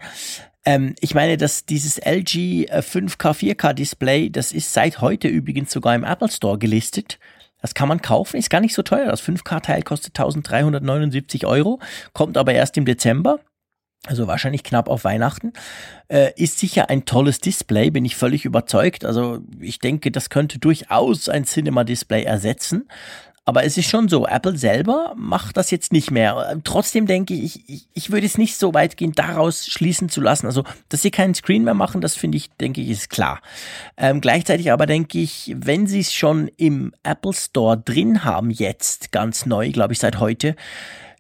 Ähm, 0.66 0.96
ich 1.00 1.16
meine, 1.16 1.38
dass 1.38 1.66
dieses 1.66 1.98
LG 1.98 2.66
äh, 2.66 2.82
5K, 2.82 3.34
4K 3.34 3.74
Display, 3.74 4.30
das 4.30 4.52
ist 4.52 4.74
seit 4.74 5.00
heute 5.02 5.28
übrigens 5.28 5.72
sogar 5.72 5.96
im 5.96 6.04
Apple 6.04 6.30
Store 6.30 6.58
gelistet. 6.58 7.18
Das 7.62 7.74
kann 7.74 7.90
man 7.90 8.02
kaufen, 8.02 8.38
ist 8.38 8.50
gar 8.50 8.62
nicht 8.62 8.74
so 8.74 8.84
teuer. 8.84 9.08
Das 9.08 9.22
5K-Teil 9.22 9.84
kostet 9.84 10.18
1379 10.18 11.46
Euro, 11.46 11.80
kommt 12.14 12.38
aber 12.38 12.54
erst 12.54 12.78
im 12.78 12.86
Dezember. 12.86 13.40
Also 14.08 14.28
wahrscheinlich 14.28 14.64
knapp 14.64 14.88
auf 14.88 15.04
Weihnachten. 15.04 15.52
Äh, 16.08 16.32
ist 16.36 16.60
sicher 16.60 16.90
ein 16.90 17.06
tolles 17.06 17.40
Display, 17.40 17.92
bin 17.92 18.06
ich 18.06 18.16
völlig 18.16 18.46
überzeugt. 18.46 19.04
Also 19.04 19.40
ich 19.60 19.80
denke, 19.80 20.10
das 20.10 20.30
könnte 20.30 20.58
durchaus 20.58 21.28
ein 21.28 21.46
Cinema-Display 21.46 22.24
ersetzen. 22.24 22.88
Aber 23.50 23.64
es 23.64 23.78
ist 23.80 23.90
schon 23.90 24.10
so, 24.10 24.28
Apple 24.28 24.56
selber 24.58 25.14
macht 25.18 25.58
das 25.58 25.72
jetzt 25.72 25.92
nicht 25.92 26.12
mehr. 26.12 26.56
Trotzdem 26.64 27.08
denke 27.08 27.34
ich, 27.34 27.68
ich, 27.68 27.88
ich 27.96 28.12
würde 28.12 28.28
es 28.28 28.38
nicht 28.38 28.56
so 28.56 28.76
weit 28.76 28.96
gehen, 28.96 29.14
daraus 29.14 29.66
schließen 29.66 30.08
zu 30.08 30.22
lassen. 30.22 30.46
Also, 30.46 30.64
dass 30.90 31.02
sie 31.02 31.10
keinen 31.10 31.34
Screen 31.34 31.64
mehr 31.64 31.74
machen, 31.74 32.00
das 32.00 32.16
finde 32.16 32.38
ich, 32.38 32.52
denke 32.62 32.80
ich, 32.80 32.90
ist 32.90 33.10
klar. 33.10 33.42
Ähm, 33.98 34.22
gleichzeitig 34.22 34.72
aber 34.72 34.86
denke 34.86 35.18
ich, 35.18 35.56
wenn 35.58 35.88
sie 35.88 36.02
es 36.02 36.14
schon 36.14 36.52
im 36.58 36.94
Apple 37.02 37.34
Store 37.34 37.76
drin 37.76 38.24
haben, 38.24 38.52
jetzt 38.52 39.12
ganz 39.12 39.48
neu, 39.48 39.72
glaube 39.72 39.94
ich, 39.94 40.00
seit 40.00 40.20
heute, 40.20 40.56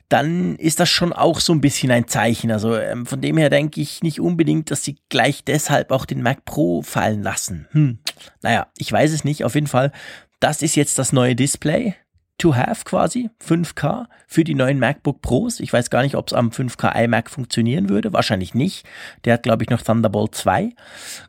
dann 0.09 0.55
ist 0.55 0.79
das 0.79 0.89
schon 0.89 1.13
auch 1.13 1.39
so 1.39 1.53
ein 1.53 1.61
bisschen 1.61 1.91
ein 1.91 2.07
Zeichen. 2.07 2.51
Also 2.51 2.75
ähm, 2.75 3.05
von 3.05 3.21
dem 3.21 3.37
her 3.37 3.51
denke 3.51 3.79
ich 3.79 4.01
nicht 4.01 4.19
unbedingt, 4.19 4.71
dass 4.71 4.83
sie 4.83 4.97
gleich 5.09 5.43
deshalb 5.43 5.91
auch 5.91 6.05
den 6.05 6.23
Mac 6.23 6.45
Pro 6.45 6.81
fallen 6.81 7.21
lassen. 7.21 7.67
Hm. 7.71 7.99
Naja, 8.41 8.67
ich 8.77 8.91
weiß 8.91 9.11
es 9.11 9.23
nicht. 9.23 9.45
Auf 9.45 9.55
jeden 9.55 9.67
Fall, 9.67 9.91
das 10.39 10.63
ist 10.63 10.75
jetzt 10.75 10.97
das 10.97 11.13
neue 11.13 11.35
Display. 11.35 11.95
To 12.39 12.55
have 12.55 12.85
quasi, 12.85 13.29
5K 13.45 14.05
für 14.25 14.45
die 14.45 14.55
neuen 14.55 14.79
MacBook 14.79 15.21
Pros. 15.21 15.59
Ich 15.59 15.73
weiß 15.73 15.89
gar 15.89 16.03
nicht, 16.03 16.15
ob 16.15 16.27
es 16.27 16.33
am 16.33 16.51
5K 16.51 17.03
iMac 17.03 17.29
funktionieren 17.29 17.89
würde. 17.89 18.13
Wahrscheinlich 18.13 18.53
nicht. 18.53 18.85
Der 19.25 19.33
hat, 19.33 19.43
glaube 19.43 19.63
ich, 19.63 19.69
noch 19.69 19.81
Thunderbolt 19.81 20.35
2. 20.35 20.69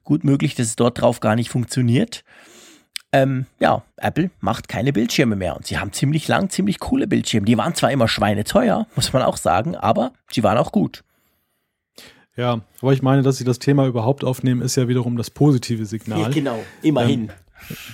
Gut 0.04 0.22
möglich, 0.22 0.54
dass 0.54 0.68
es 0.68 0.76
dort 0.76 1.00
drauf 1.00 1.18
gar 1.18 1.34
nicht 1.34 1.50
funktioniert. 1.50 2.22
Ähm, 3.12 3.46
ja, 3.58 3.82
Apple 3.96 4.30
macht 4.40 4.68
keine 4.68 4.92
Bildschirme 4.92 5.34
mehr 5.34 5.56
und 5.56 5.66
sie 5.66 5.78
haben 5.78 5.92
ziemlich 5.92 6.28
lang, 6.28 6.48
ziemlich 6.48 6.78
coole 6.78 7.08
Bildschirme. 7.08 7.44
Die 7.44 7.58
waren 7.58 7.74
zwar 7.74 7.90
immer 7.90 8.06
schweineteuer, 8.06 8.86
muss 8.94 9.12
man 9.12 9.22
auch 9.22 9.36
sagen, 9.36 9.74
aber 9.74 10.12
sie 10.30 10.44
waren 10.44 10.58
auch 10.58 10.70
gut. 10.70 11.02
Ja, 12.36 12.60
aber 12.80 12.92
ich 12.92 13.02
meine, 13.02 13.22
dass 13.22 13.36
sie 13.38 13.44
das 13.44 13.58
Thema 13.58 13.86
überhaupt 13.86 14.24
aufnehmen, 14.24 14.62
ist 14.62 14.76
ja 14.76 14.86
wiederum 14.86 15.16
das 15.16 15.30
positive 15.30 15.84
Signal. 15.86 16.20
Ja, 16.20 16.28
genau, 16.28 16.62
immerhin. 16.82 17.24
Ähm, 17.24 17.30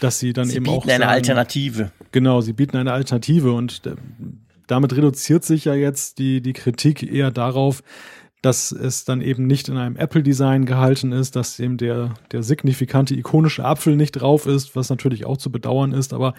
dass 0.00 0.18
sie 0.18 0.32
dann 0.32 0.46
sie 0.48 0.56
eben 0.56 0.64
bieten 0.64 0.76
auch 0.76 0.84
eine 0.84 0.98
sagen, 0.98 1.10
Alternative. 1.10 1.90
Genau, 2.12 2.40
sie 2.40 2.52
bieten 2.52 2.76
eine 2.76 2.92
Alternative 2.92 3.52
und 3.52 3.84
äh, 3.86 3.96
damit 4.66 4.94
reduziert 4.94 5.44
sich 5.44 5.64
ja 5.64 5.74
jetzt 5.74 6.18
die, 6.18 6.40
die 6.40 6.52
Kritik 6.52 7.02
eher 7.02 7.30
darauf, 7.30 7.82
dass 8.46 8.70
es 8.70 9.04
dann 9.04 9.22
eben 9.22 9.48
nicht 9.48 9.68
in 9.68 9.76
einem 9.76 9.96
Apple-Design 9.96 10.66
gehalten 10.66 11.10
ist, 11.10 11.34
dass 11.34 11.58
eben 11.58 11.78
der, 11.78 12.14
der 12.30 12.44
signifikante 12.44 13.12
ikonische 13.16 13.64
Apfel 13.64 13.96
nicht 13.96 14.12
drauf 14.12 14.46
ist, 14.46 14.76
was 14.76 14.88
natürlich 14.88 15.26
auch 15.26 15.36
zu 15.36 15.50
bedauern 15.50 15.92
ist. 15.92 16.14
Aber 16.14 16.32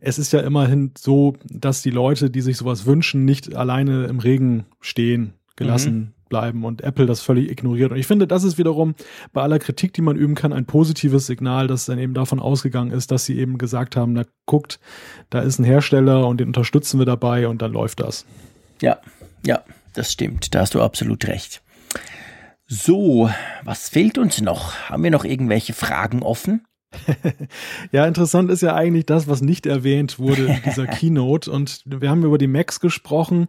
es 0.00 0.18
ist 0.18 0.34
ja 0.34 0.40
immerhin 0.40 0.90
so, 0.98 1.36
dass 1.44 1.80
die 1.80 1.90
Leute, 1.90 2.28
die 2.28 2.42
sich 2.42 2.58
sowas 2.58 2.84
wünschen, 2.84 3.24
nicht 3.24 3.56
alleine 3.56 4.04
im 4.04 4.18
Regen 4.18 4.66
stehen 4.82 5.32
gelassen 5.56 5.94
Mhm. 5.94 6.08
bleiben 6.28 6.64
und 6.66 6.82
Apple 6.82 7.06
das 7.06 7.22
völlig 7.22 7.50
ignoriert. 7.50 7.92
Und 7.92 7.96
ich 7.96 8.06
finde, 8.06 8.26
das 8.26 8.44
ist 8.44 8.58
wiederum 8.58 8.94
bei 9.32 9.40
aller 9.40 9.58
Kritik, 9.58 9.94
die 9.94 10.02
man 10.02 10.16
üben 10.16 10.34
kann, 10.34 10.52
ein 10.52 10.66
positives 10.66 11.24
Signal, 11.24 11.66
das 11.66 11.86
dann 11.86 11.98
eben 11.98 12.12
davon 12.12 12.40
ausgegangen 12.40 12.90
ist, 12.90 13.10
dass 13.10 13.24
sie 13.24 13.38
eben 13.38 13.56
gesagt 13.56 13.96
haben, 13.96 14.12
na 14.12 14.24
guckt, 14.44 14.80
da 15.30 15.40
ist 15.40 15.58
ein 15.58 15.64
Hersteller 15.64 16.26
und 16.26 16.40
den 16.40 16.48
unterstützen 16.48 16.98
wir 16.98 17.06
dabei 17.06 17.48
und 17.48 17.62
dann 17.62 17.72
läuft 17.72 18.00
das. 18.00 18.26
Ja, 18.82 18.98
ja, 19.46 19.62
das 19.94 20.12
stimmt. 20.12 20.54
Da 20.54 20.60
hast 20.60 20.74
du 20.74 20.82
absolut 20.82 21.26
recht. 21.26 21.62
So, 22.66 23.30
was 23.62 23.88
fehlt 23.88 24.18
uns 24.18 24.40
noch? 24.40 24.74
Haben 24.88 25.04
wir 25.04 25.10
noch 25.10 25.24
irgendwelche 25.24 25.74
Fragen 25.74 26.22
offen? 26.22 26.64
ja, 27.92 28.06
interessant 28.06 28.50
ist 28.50 28.62
ja 28.62 28.74
eigentlich 28.74 29.06
das, 29.06 29.28
was 29.28 29.42
nicht 29.42 29.66
erwähnt 29.66 30.18
wurde 30.18 30.46
in 30.46 30.62
dieser 30.64 30.86
Keynote. 30.88 31.50
Und 31.50 31.82
wir 31.86 32.08
haben 32.08 32.24
über 32.24 32.38
die 32.38 32.46
Macs 32.46 32.80
gesprochen, 32.80 33.48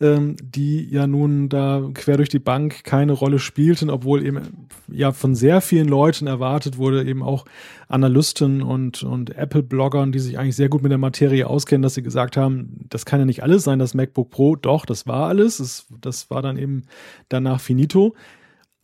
ähm, 0.00 0.36
die 0.42 0.88
ja 0.90 1.06
nun 1.06 1.48
da 1.48 1.82
quer 1.94 2.16
durch 2.16 2.28
die 2.28 2.38
Bank 2.38 2.84
keine 2.84 3.12
Rolle 3.12 3.38
spielten, 3.38 3.90
obwohl 3.90 4.24
eben 4.24 4.66
ja 4.88 5.12
von 5.12 5.34
sehr 5.34 5.60
vielen 5.60 5.88
Leuten 5.88 6.26
erwartet 6.26 6.78
wurde, 6.78 7.04
eben 7.04 7.22
auch 7.22 7.44
Analysten 7.88 8.62
und, 8.62 9.02
und 9.02 9.36
Apple-Bloggern, 9.36 10.12
die 10.12 10.18
sich 10.18 10.38
eigentlich 10.38 10.56
sehr 10.56 10.68
gut 10.68 10.82
mit 10.82 10.90
der 10.90 10.98
Materie 10.98 11.46
auskennen, 11.46 11.82
dass 11.82 11.94
sie 11.94 12.02
gesagt 12.02 12.36
haben, 12.36 12.86
das 12.88 13.04
kann 13.04 13.20
ja 13.20 13.26
nicht 13.26 13.42
alles 13.42 13.64
sein, 13.64 13.78
das 13.78 13.94
MacBook 13.94 14.30
Pro. 14.30 14.56
Doch, 14.56 14.86
das 14.86 15.06
war 15.06 15.28
alles. 15.28 15.58
Das, 15.58 15.86
das 16.00 16.30
war 16.30 16.42
dann 16.42 16.56
eben 16.56 16.82
danach 17.28 17.60
finito 17.60 18.14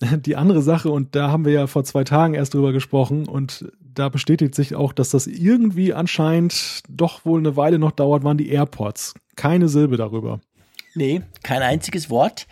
die 0.24 0.36
andere 0.36 0.62
Sache, 0.62 0.90
und 0.90 1.14
da 1.14 1.30
haben 1.30 1.44
wir 1.44 1.52
ja 1.52 1.66
vor 1.66 1.84
zwei 1.84 2.04
Tagen 2.04 2.34
erst 2.34 2.54
drüber 2.54 2.72
gesprochen, 2.72 3.26
und 3.28 3.70
da 3.80 4.08
bestätigt 4.08 4.54
sich 4.54 4.74
auch, 4.74 4.92
dass 4.92 5.10
das 5.10 5.26
irgendwie 5.26 5.92
anscheinend 5.92 6.82
doch 6.88 7.24
wohl 7.24 7.38
eine 7.38 7.56
Weile 7.56 7.78
noch 7.78 7.92
dauert, 7.92 8.24
waren 8.24 8.38
die 8.38 8.50
AirPods. 8.50 9.14
Keine 9.36 9.68
Silbe 9.68 9.96
darüber. 9.96 10.40
Nee, 10.94 11.22
kein 11.42 11.62
einziges 11.62 12.10
Wort. 12.10 12.46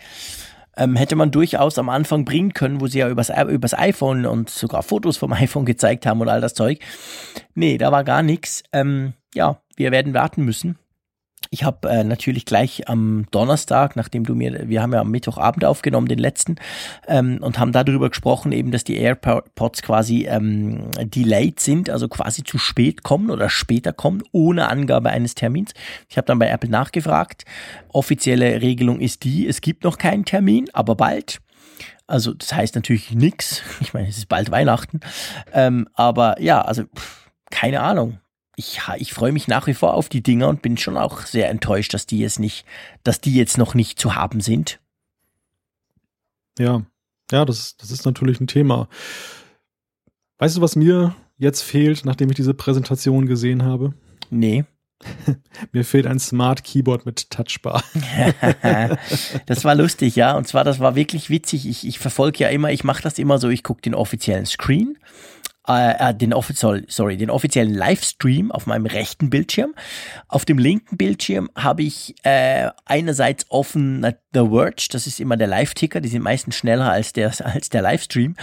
Ähm, 0.77 0.95
hätte 0.95 1.15
man 1.15 1.31
durchaus 1.31 1.77
am 1.77 1.89
Anfang 1.89 2.23
bringen 2.23 2.53
können, 2.53 2.79
wo 2.79 2.87
sie 2.87 2.99
ja 2.99 3.09
übers, 3.09 3.29
übers 3.49 3.77
iPhone 3.77 4.25
und 4.25 4.49
sogar 4.49 4.81
Fotos 4.81 5.17
vom 5.17 5.33
iPhone 5.33 5.65
gezeigt 5.65 6.05
haben 6.05 6.21
und 6.21 6.29
all 6.29 6.41
das 6.41 6.53
Zeug. 6.53 6.79
Nee, 7.53 7.77
da 7.77 7.91
war 7.91 8.03
gar 8.03 8.23
nichts. 8.23 8.63
Ähm, 8.71 9.13
ja, 9.33 9.61
wir 9.75 9.91
werden 9.91 10.13
warten 10.13 10.45
müssen. 10.45 10.77
Ich 11.51 11.63
habe 11.63 11.89
äh, 11.89 12.03
natürlich 12.03 12.45
gleich 12.45 12.87
am 12.87 13.25
Donnerstag, 13.31 13.95
nachdem 13.95 14.23
du 14.23 14.35
mir, 14.35 14.69
wir 14.69 14.83
haben 14.83 14.93
ja 14.93 15.01
am 15.01 15.09
Mittwochabend 15.09 15.65
aufgenommen, 15.65 16.07
den 16.07 16.19
letzten, 16.19 16.57
ähm, 17.07 17.39
und 17.41 17.57
haben 17.57 17.71
darüber 17.71 18.09
gesprochen, 18.09 18.51
eben, 18.51 18.69
dass 18.69 18.83
die 18.83 18.97
AirPods 18.97 19.81
quasi 19.81 20.27
ähm, 20.29 20.91
delayed 20.99 21.59
sind, 21.59 21.89
also 21.89 22.07
quasi 22.07 22.43
zu 22.43 22.59
spät 22.59 23.01
kommen 23.01 23.31
oder 23.31 23.49
später 23.49 23.93
kommen, 23.93 24.21
ohne 24.31 24.69
Angabe 24.69 25.09
eines 25.09 25.33
Termins. 25.33 25.73
Ich 26.07 26.17
habe 26.17 26.27
dann 26.27 26.37
bei 26.37 26.49
Apple 26.49 26.69
nachgefragt. 26.69 27.45
Offizielle 27.87 28.61
Regelung 28.61 28.99
ist 28.99 29.23
die, 29.23 29.47
es 29.47 29.61
gibt 29.61 29.83
noch 29.85 29.97
keinen 29.97 30.25
Termin, 30.25 30.69
aber 30.73 30.93
bald. 30.93 31.39
Also 32.05 32.35
das 32.35 32.53
heißt 32.53 32.75
natürlich 32.75 33.11
nichts. 33.15 33.63
Ich 33.81 33.95
meine, 33.95 34.07
es 34.07 34.19
ist 34.19 34.29
bald 34.29 34.51
Weihnachten. 34.51 34.99
Ähm, 35.51 35.87
aber 35.93 36.39
ja, 36.39 36.61
also 36.61 36.83
pff, 36.83 37.31
keine 37.49 37.81
Ahnung 37.81 38.19
ich, 38.59 38.81
ich 38.97 39.13
freue 39.13 39.31
mich 39.31 39.47
nach 39.47 39.67
wie 39.67 39.73
vor 39.73 39.93
auf 39.93 40.09
die 40.09 40.21
Dinger 40.21 40.49
und 40.49 40.61
bin 40.61 40.77
schon 40.77 40.97
auch 40.97 41.21
sehr 41.21 41.49
enttäuscht, 41.49 41.93
dass 41.93 42.05
die 42.05 42.19
jetzt 42.19 42.39
nicht, 42.39 42.65
dass 43.03 43.21
die 43.21 43.33
jetzt 43.33 43.57
noch 43.57 43.73
nicht 43.73 43.97
zu 43.97 44.15
haben 44.15 44.41
sind. 44.41 44.79
Ja, 46.59 46.83
ja, 47.31 47.45
das, 47.45 47.77
das 47.77 47.89
ist 47.89 48.05
natürlich 48.05 48.41
ein 48.41 48.47
Thema. 48.47 48.89
Weißt 50.39 50.57
du, 50.57 50.61
was 50.61 50.75
mir 50.75 51.15
jetzt 51.37 51.61
fehlt, 51.61 52.03
nachdem 52.03 52.29
ich 52.29 52.35
diese 52.35 52.53
Präsentation 52.53 53.27
gesehen 53.27 53.63
habe? 53.63 53.93
Nee. 54.29 54.65
Mir 55.71 55.85
fehlt 55.85 56.05
ein 56.05 56.19
Smart 56.19 56.65
Keyboard 56.65 57.05
mit 57.05 57.29
Touchbar. 57.29 57.81
das 59.45 59.63
war 59.63 59.75
lustig, 59.75 60.17
ja. 60.17 60.35
Und 60.35 60.49
zwar, 60.49 60.65
das 60.65 60.81
war 60.81 60.95
wirklich 60.95 61.29
witzig. 61.29 61.65
Ich, 61.65 61.87
ich 61.87 61.99
verfolge 61.99 62.39
ja 62.39 62.49
immer, 62.49 62.71
ich 62.71 62.83
mache 62.83 63.01
das 63.01 63.17
immer 63.17 63.37
so, 63.37 63.47
ich 63.47 63.63
gucke 63.63 63.81
den 63.81 63.95
offiziellen 63.95 64.45
Screen 64.45 64.97
äh, 65.69 66.09
äh, 66.09 66.13
den, 66.15 66.33
sorry, 66.87 67.17
den 67.17 67.29
offiziellen 67.29 67.73
Livestream 67.73 68.51
auf 68.51 68.65
meinem 68.65 68.87
rechten 68.87 69.29
Bildschirm. 69.29 69.75
Auf 70.27 70.43
dem 70.43 70.57
linken 70.57 70.97
Bildschirm 70.97 71.49
habe 71.55 71.83
ich 71.83 72.15
äh, 72.23 72.69
einerseits 72.85 73.45
offen 73.49 74.03
The 74.33 74.47
Verge, 74.49 74.87
das 74.91 75.05
ist 75.05 75.19
immer 75.19 75.37
der 75.37 75.47
Live-Ticker, 75.47 76.01
die 76.01 76.09
sind 76.09 76.23
meistens 76.23 76.55
schneller 76.55 76.91
als 76.91 77.13
der, 77.13 77.31
als 77.45 77.69
der 77.69 77.83
Livestream. 77.83 78.35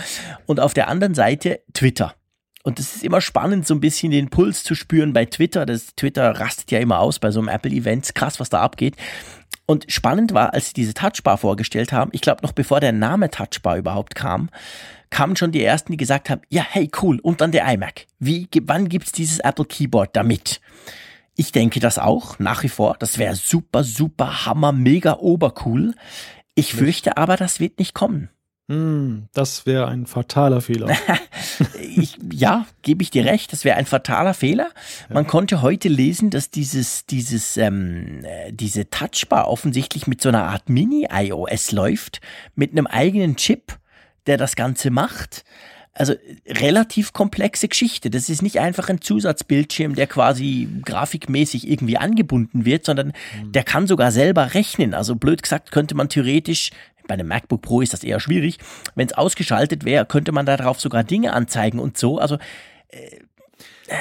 Und 0.46 0.60
auf 0.60 0.72
der 0.72 0.88
anderen 0.88 1.14
Seite 1.14 1.60
Twitter. 1.74 2.14
Und 2.62 2.80
es 2.80 2.96
ist 2.96 3.04
immer 3.04 3.20
spannend, 3.20 3.66
so 3.66 3.74
ein 3.74 3.80
bisschen 3.80 4.10
den 4.10 4.28
Puls 4.28 4.64
zu 4.64 4.74
spüren 4.74 5.12
bei 5.12 5.24
Twitter. 5.24 5.66
Das 5.66 5.94
Twitter 5.94 6.30
rastet 6.40 6.72
ja 6.72 6.80
immer 6.80 6.98
aus 6.98 7.20
bei 7.20 7.30
so 7.30 7.38
einem 7.38 7.48
Apple-Event. 7.48 8.12
Krass, 8.14 8.40
was 8.40 8.50
da 8.50 8.60
abgeht. 8.60 8.96
Und 9.66 9.84
spannend 9.88 10.32
war, 10.32 10.54
als 10.54 10.68
sie 10.68 10.74
diese 10.74 10.94
Touchbar 10.94 11.38
vorgestellt 11.38 11.92
haben, 11.92 12.10
ich 12.12 12.20
glaube 12.20 12.42
noch 12.42 12.52
bevor 12.52 12.80
der 12.80 12.92
Name 12.92 13.30
Touchbar 13.30 13.76
überhaupt 13.76 14.14
kam, 14.14 14.48
kamen 15.10 15.36
schon 15.36 15.52
die 15.52 15.62
ersten, 15.62 15.92
die 15.92 15.96
gesagt 15.96 16.30
haben, 16.30 16.42
ja, 16.48 16.64
hey, 16.68 16.90
cool, 17.02 17.18
und 17.20 17.40
dann 17.40 17.52
der 17.52 17.66
iMac. 17.72 18.06
Wie, 18.18 18.48
wann 18.62 18.88
gibt's 18.88 19.12
dieses 19.12 19.38
Apple 19.40 19.64
Keyboard 19.64 20.14
damit? 20.14 20.60
Ich 21.36 21.52
denke 21.52 21.80
das 21.80 21.98
auch, 21.98 22.38
nach 22.38 22.62
wie 22.62 22.68
vor. 22.68 22.96
Das 22.98 23.18
wäre 23.18 23.36
super, 23.36 23.84
super, 23.84 24.46
hammer, 24.46 24.72
mega 24.72 25.18
obercool. 25.18 25.94
Ich 26.54 26.74
fürchte 26.74 27.18
aber, 27.18 27.36
das 27.36 27.60
wird 27.60 27.78
nicht 27.78 27.94
kommen. 27.94 28.30
Hm, 28.68 29.28
das 29.32 29.64
wäre 29.64 29.86
ein 29.86 30.06
fataler 30.06 30.60
Fehler. 30.60 30.88
ich, 31.80 32.18
ja, 32.32 32.66
gebe 32.82 33.02
ich 33.02 33.10
dir 33.10 33.24
recht, 33.24 33.52
das 33.52 33.64
wäre 33.64 33.76
ein 33.76 33.86
fataler 33.86 34.34
Fehler. 34.34 34.70
Man 35.08 35.24
ja. 35.24 35.30
konnte 35.30 35.62
heute 35.62 35.88
lesen, 35.88 36.30
dass 36.30 36.50
dieses, 36.50 37.06
dieses, 37.06 37.56
ähm, 37.58 38.24
äh, 38.24 38.52
diese 38.52 38.90
Touchbar 38.90 39.46
offensichtlich 39.48 40.08
mit 40.08 40.20
so 40.20 40.30
einer 40.30 40.44
Art 40.44 40.68
Mini-iOS 40.68 41.70
läuft, 41.70 42.20
mit 42.56 42.72
einem 42.72 42.88
eigenen 42.88 43.36
Chip 43.36 43.78
der 44.26 44.36
das 44.36 44.56
Ganze 44.56 44.90
macht. 44.90 45.44
Also 45.92 46.14
relativ 46.46 47.14
komplexe 47.14 47.68
Geschichte. 47.68 48.10
Das 48.10 48.28
ist 48.28 48.42
nicht 48.42 48.60
einfach 48.60 48.90
ein 48.90 49.00
Zusatzbildschirm, 49.00 49.94
der 49.94 50.06
quasi 50.06 50.68
grafikmäßig 50.84 51.66
irgendwie 51.68 51.96
angebunden 51.96 52.66
wird, 52.66 52.84
sondern 52.84 53.08
mhm. 53.08 53.52
der 53.52 53.64
kann 53.64 53.86
sogar 53.86 54.12
selber 54.12 54.52
rechnen. 54.52 54.92
Also 54.92 55.16
blöd 55.16 55.42
gesagt 55.42 55.70
könnte 55.70 55.94
man 55.94 56.10
theoretisch, 56.10 56.70
bei 57.08 57.14
einem 57.14 57.28
MacBook 57.28 57.62
Pro 57.62 57.80
ist 57.80 57.94
das 57.94 58.04
eher 58.04 58.20
schwierig, 58.20 58.58
wenn 58.94 59.06
es 59.06 59.14
ausgeschaltet 59.14 59.84
wäre, 59.84 60.04
könnte 60.04 60.32
man 60.32 60.44
darauf 60.44 60.80
sogar 60.80 61.02
Dinge 61.02 61.32
anzeigen 61.32 61.78
und 61.78 61.96
so. 61.96 62.18
Also 62.18 62.36
äh, 62.88 63.20
äh, 63.86 63.96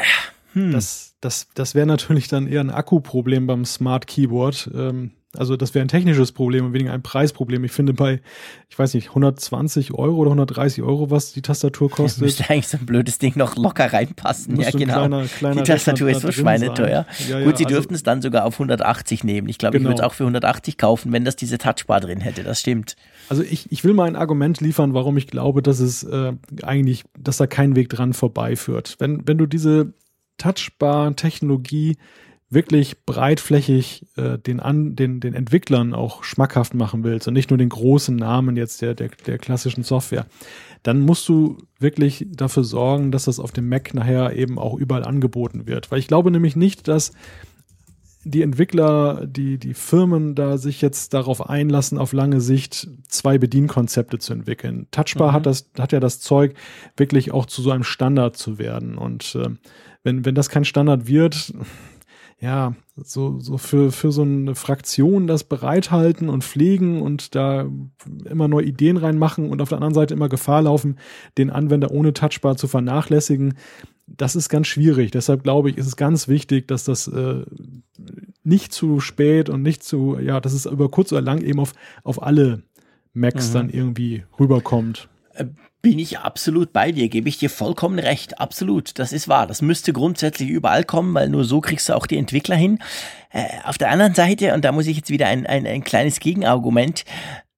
hm. 0.51 0.73
das, 0.73 1.15
das, 1.21 1.47
das 1.53 1.75
wäre 1.75 1.85
natürlich 1.85 2.27
dann 2.27 2.47
eher 2.47 2.61
ein 2.61 2.71
Akkuproblem 2.71 3.47
beim 3.47 3.63
Smart 3.63 4.07
Keyboard. 4.07 4.69
Ähm 4.75 5.11
also 5.37 5.55
das 5.57 5.73
wäre 5.73 5.85
ein 5.85 5.87
technisches 5.87 6.31
Problem 6.31 6.65
und 6.65 6.73
weniger 6.73 6.93
ein 6.93 7.01
Preisproblem. 7.01 7.63
Ich 7.63 7.71
finde 7.71 7.93
bei, 7.93 8.21
ich 8.69 8.77
weiß 8.77 8.93
nicht, 8.93 9.09
120 9.09 9.93
Euro 9.93 10.15
oder 10.17 10.31
130 10.31 10.83
Euro, 10.83 11.11
was 11.11 11.33
die 11.33 11.41
Tastatur 11.41 11.89
kostet. 11.89 12.21
Ja, 12.21 12.25
müsste 12.25 12.49
eigentlich 12.49 12.67
so 12.67 12.77
ein 12.77 12.85
blödes 12.85 13.17
Ding 13.17 13.33
noch 13.35 13.55
locker 13.55 13.91
reinpassen. 13.91 14.59
Ja, 14.59 14.71
genau. 14.71 14.93
Kleiner, 14.93 15.25
kleiner 15.25 15.61
die 15.61 15.71
Tastatur 15.71 16.09
ist 16.09 16.21
so 16.21 16.31
schweineteuer. 16.31 17.05
Ja, 17.29 17.39
ja, 17.39 17.45
Gut, 17.45 17.57
sie 17.57 17.65
also, 17.65 17.75
dürften 17.75 17.95
es 17.95 18.03
dann 18.03 18.21
sogar 18.21 18.45
auf 18.45 18.55
180 18.55 19.23
nehmen. 19.23 19.47
Ich 19.49 19.57
glaube, 19.57 19.77
genau. 19.77 19.89
ich 19.89 19.93
würde 19.93 20.01
es 20.03 20.07
auch 20.07 20.13
für 20.13 20.23
180 20.23 20.77
kaufen, 20.77 21.11
wenn 21.11 21.25
das 21.25 21.35
diese 21.35 21.57
Touchbar 21.57 22.01
drin 22.01 22.21
hätte. 22.21 22.43
Das 22.43 22.59
stimmt. 22.59 22.95
Also 23.29 23.43
ich, 23.43 23.71
ich 23.71 23.83
will 23.83 23.93
mal 23.93 24.07
ein 24.07 24.15
Argument 24.15 24.61
liefern, 24.61 24.93
warum 24.93 25.17
ich 25.17 25.27
glaube, 25.27 25.61
dass 25.61 25.79
es 25.79 26.03
äh, 26.03 26.33
eigentlich, 26.63 27.03
dass 27.17 27.37
da 27.37 27.47
kein 27.47 27.75
Weg 27.75 27.89
dran 27.89 28.13
vorbeiführt. 28.13 28.95
Wenn, 28.99 29.27
wenn 29.27 29.37
du 29.37 29.45
diese 29.45 29.93
Touchbar-Technologie 30.37 31.97
wirklich 32.49 33.05
breitflächig 33.05 34.05
äh, 34.17 34.37
den, 34.37 34.59
an, 34.59 34.95
den, 34.95 35.19
den 35.19 35.33
Entwicklern 35.33 35.93
auch 35.93 36.23
schmackhaft 36.23 36.73
machen 36.73 37.03
willst 37.03 37.27
und 37.27 37.33
nicht 37.33 37.49
nur 37.49 37.57
den 37.57 37.69
großen 37.69 38.15
Namen 38.15 38.55
jetzt 38.55 38.81
der, 38.81 38.93
der, 38.93 39.09
der 39.25 39.37
klassischen 39.37 39.83
Software, 39.83 40.27
dann 40.83 41.01
musst 41.01 41.27
du 41.27 41.57
wirklich 41.79 42.27
dafür 42.29 42.63
sorgen, 42.63 43.11
dass 43.11 43.25
das 43.25 43.39
auf 43.39 43.51
dem 43.51 43.67
Mac 43.67 43.93
nachher 43.93 44.33
eben 44.35 44.59
auch 44.59 44.75
überall 44.75 45.03
angeboten 45.03 45.65
wird. 45.65 45.89
Weil 45.89 45.99
ich 45.99 46.07
glaube 46.07 46.29
nämlich 46.29 46.55
nicht, 46.55 46.87
dass 46.87 47.13
die 48.23 48.41
Entwickler, 48.41 49.25
die, 49.27 49.59
die 49.59 49.75
Firmen 49.75 50.33
da 50.33 50.57
sich 50.57 50.81
jetzt 50.81 51.13
darauf 51.13 51.47
einlassen, 51.47 51.99
auf 51.99 52.11
lange 52.11 52.41
Sicht 52.41 52.87
zwei 53.07 53.37
Bedienkonzepte 53.37 54.17
zu 54.17 54.33
entwickeln. 54.33 54.87
Touchbar 54.91 55.29
mhm. 55.29 55.33
hat 55.35 55.45
das, 55.45 55.69
hat 55.77 55.91
ja 55.91 55.99
das 55.99 56.19
Zeug, 56.19 56.55
wirklich 56.97 57.31
auch 57.31 57.45
zu 57.45 57.61
so 57.61 57.71
einem 57.71 57.83
Standard 57.83 58.35
zu 58.35 58.57
werden. 58.57 58.97
Und 58.97 59.35
äh, 59.35 59.49
wenn, 60.03 60.25
wenn 60.25 60.35
das 60.35 60.49
kein 60.49 60.65
Standard 60.65 61.07
wird, 61.07 61.53
ja, 62.39 62.75
so, 62.97 63.39
so 63.39 63.57
für, 63.57 63.91
für 63.91 64.11
so 64.11 64.23
eine 64.23 64.55
Fraktion 64.55 65.25
das 65.25 65.43
bereithalten 65.45 66.29
und 66.29 66.43
pflegen 66.43 67.01
und 67.01 67.33
da 67.33 67.67
immer 68.25 68.47
neue 68.47 68.65
Ideen 68.65 68.97
reinmachen 68.97 69.49
und 69.49 69.61
auf 69.61 69.69
der 69.69 69.77
anderen 69.77 69.93
Seite 69.93 70.13
immer 70.13 70.29
Gefahr 70.29 70.61
laufen, 70.61 70.97
den 71.37 71.49
Anwender 71.49 71.91
ohne 71.91 72.13
Touchbar 72.13 72.57
zu 72.57 72.67
vernachlässigen. 72.67 73.55
Das 74.07 74.35
ist 74.35 74.49
ganz 74.49 74.67
schwierig. 74.67 75.11
Deshalb 75.11 75.43
glaube 75.43 75.69
ich, 75.69 75.77
ist 75.77 75.87
es 75.87 75.95
ganz 75.95 76.27
wichtig, 76.27 76.67
dass 76.67 76.83
das 76.83 77.07
äh, 77.07 77.43
nicht 78.43 78.71
zu 78.71 78.99
spät 78.99 79.49
und 79.49 79.61
nicht 79.61 79.83
zu, 79.83 80.17
ja, 80.19 80.39
dass 80.39 80.53
es 80.53 80.65
über 80.65 80.89
kurz 80.89 81.11
oder 81.11 81.21
lang 81.21 81.41
eben 81.41 81.59
auf, 81.59 81.73
auf 82.03 82.21
alle 82.21 82.63
Macs 83.13 83.49
mhm. 83.49 83.53
dann 83.53 83.69
irgendwie 83.69 84.23
rüberkommt. 84.39 85.09
Bin 85.85 85.99
ich 85.99 86.17
absolut 86.17 86.73
bei 86.73 86.91
dir, 86.91 87.09
gebe 87.09 87.29
ich 87.29 87.37
dir 87.37 87.51
vollkommen 87.51 87.99
recht. 87.99 88.39
Absolut, 88.39 88.97
das 88.97 89.13
ist 89.13 89.27
wahr. 89.27 89.45
Das 89.45 89.61
müsste 89.61 89.93
grundsätzlich 89.93 90.49
überall 90.49 90.83
kommen, 90.83 91.13
weil 91.13 91.29
nur 91.29 91.43
so 91.43 91.61
kriegst 91.61 91.87
du 91.87 91.93
auch 91.93 92.07
die 92.07 92.17
Entwickler 92.17 92.55
hin. 92.55 92.79
Äh, 93.29 93.45
auf 93.65 93.77
der 93.77 93.91
anderen 93.91 94.15
Seite, 94.15 94.55
und 94.55 94.65
da 94.65 94.71
muss 94.71 94.87
ich 94.87 94.97
jetzt 94.97 95.11
wieder 95.11 95.27
ein, 95.27 95.45
ein, 95.45 95.67
ein 95.67 95.83
kleines 95.83 96.19
Gegenargument, 96.19 97.05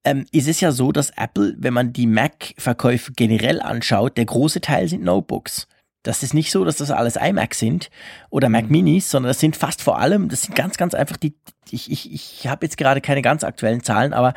ähm, 0.04 0.26
ist 0.30 0.46
es 0.46 0.60
ja 0.60 0.72
so, 0.72 0.92
dass 0.92 1.08
Apple, 1.16 1.54
wenn 1.56 1.72
man 1.72 1.94
die 1.94 2.06
Mac-Verkäufe 2.06 3.12
generell 3.16 3.62
anschaut, 3.62 4.18
der 4.18 4.26
große 4.26 4.60
Teil 4.60 4.88
sind 4.88 5.04
Notebooks. 5.04 5.66
Das 6.04 6.22
ist 6.22 6.32
nicht 6.32 6.52
so, 6.52 6.64
dass 6.64 6.76
das 6.76 6.90
alles 6.90 7.16
iMac 7.16 7.54
sind 7.54 7.90
oder 8.30 8.48
Mac 8.48 8.64
mhm. 8.64 8.70
Minis, 8.70 9.10
sondern 9.10 9.30
das 9.30 9.40
sind 9.40 9.56
fast 9.56 9.82
vor 9.82 9.98
allem, 9.98 10.28
das 10.28 10.42
sind 10.42 10.54
ganz, 10.54 10.76
ganz 10.76 10.94
einfach 10.94 11.16
die, 11.16 11.34
ich, 11.70 11.90
ich, 11.90 12.12
ich 12.12 12.46
habe 12.46 12.64
jetzt 12.64 12.78
gerade 12.78 13.00
keine 13.00 13.20
ganz 13.20 13.44
aktuellen 13.44 13.82
Zahlen, 13.82 14.12
aber 14.12 14.34